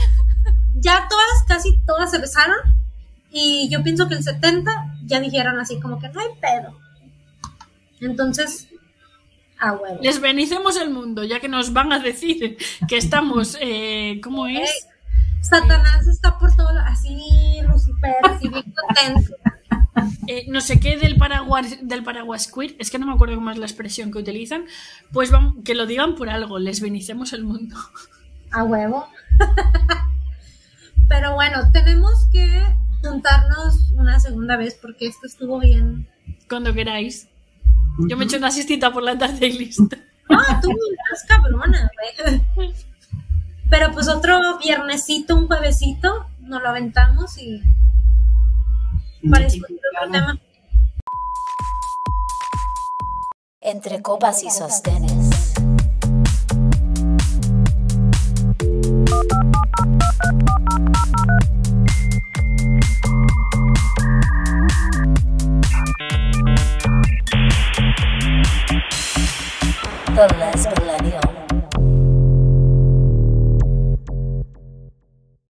Ya 0.74 1.06
todas, 1.09 1.44
casi 1.48 1.78
todas 1.85 2.10
se 2.10 2.19
besaron. 2.19 2.56
Y 3.31 3.69
yo 3.70 3.82
pienso 3.82 4.09
que 4.09 4.14
el 4.14 4.23
70 4.23 4.70
ya 5.05 5.20
dijeron 5.20 5.59
así 5.59 5.81
como 5.81 5.98
que 5.98 6.09
no 6.10 6.20
hay 6.20 6.28
pedo. 6.40 6.77
Entonces, 8.03 8.69
a 9.59 9.73
huevo. 9.73 9.99
Les 10.03 10.20
benicemos 10.20 10.77
el 10.77 10.91
mundo, 10.91 11.24
ya 11.24 11.41
que 11.41 11.49
nos 11.49 11.73
van 11.73 11.93
a 11.93 11.99
decir 12.01 12.57
que 12.89 12.97
estamos, 12.97 13.57
eh, 13.61 14.20
¿cómo 14.23 14.47
es? 14.47 14.89
Satanás 15.41 16.07
está 16.07 16.39
por 16.39 16.55
todo, 16.55 16.79
así 16.85 17.19
Lucifer, 17.66 18.15
así 18.24 18.49
bien 18.49 18.65
contento. 18.73 19.35
Eh, 20.27 20.47
no 20.49 20.61
sé 20.61 20.79
qué 20.81 20.97
del 20.97 21.16
paraguas, 21.16 21.79
del 21.83 22.03
paraguas 22.05 22.51
queer, 22.51 22.74
es 22.79 22.91
que 22.91 22.99
no 22.99 23.07
me 23.07 23.12
acuerdo 23.12 23.35
cómo 23.35 23.51
es 23.51 23.59
la 23.59 23.66
expresión 23.66 24.11
que 24.12 24.19
utilizan, 24.19 24.65
pues 25.12 25.33
vam- 25.33 25.62
que 25.65 25.74
lo 25.74 25.87
digan 25.87 26.15
por 26.15 26.29
algo, 26.31 26.59
les 26.59 26.81
benicemos 26.81 27.33
el 27.33 27.45
mundo. 27.45 27.77
A 28.53 28.62
huevo. 28.65 29.07
Pero 31.09 31.35
bueno, 31.35 31.70
tenemos 31.73 32.27
que 32.33 32.62
juntarnos 33.03 33.91
una 33.97 34.19
segunda 34.20 34.57
vez 34.57 34.79
porque 34.81 35.07
esto 35.09 35.27
estuvo 35.27 35.59
bien. 35.59 36.09
Cuando 36.49 36.73
queráis. 36.73 37.29
Yo 37.98 38.16
me 38.16 38.24
echo 38.24 38.36
una 38.36 38.51
siestita 38.51 38.93
por 38.93 39.02
la 39.02 39.16
tarde 39.19 39.47
y 39.47 39.59
listo. 39.59 39.97
Ah, 40.35 40.60
tú 40.62 40.70
estás 40.70 41.27
cabrona, 41.28 41.90
güey. 42.56 42.73
Pero 43.69 43.93
pues 43.93 44.09
otro 44.09 44.56
viernesito, 44.59 45.36
un 45.36 45.47
juevesito, 45.47 46.27
nos 46.40 46.62
lo 46.62 46.69
aventamos 46.70 47.36
y 47.36 47.60
para 49.31 49.44
discutir 49.44 49.78
otro 49.94 50.10
tema. 50.10 50.40
Entre 53.60 54.01
copas 54.01 54.43
y 54.43 54.51
sostenes. 54.51 55.52
The 70.14 70.27
Lesbian 70.39 71.02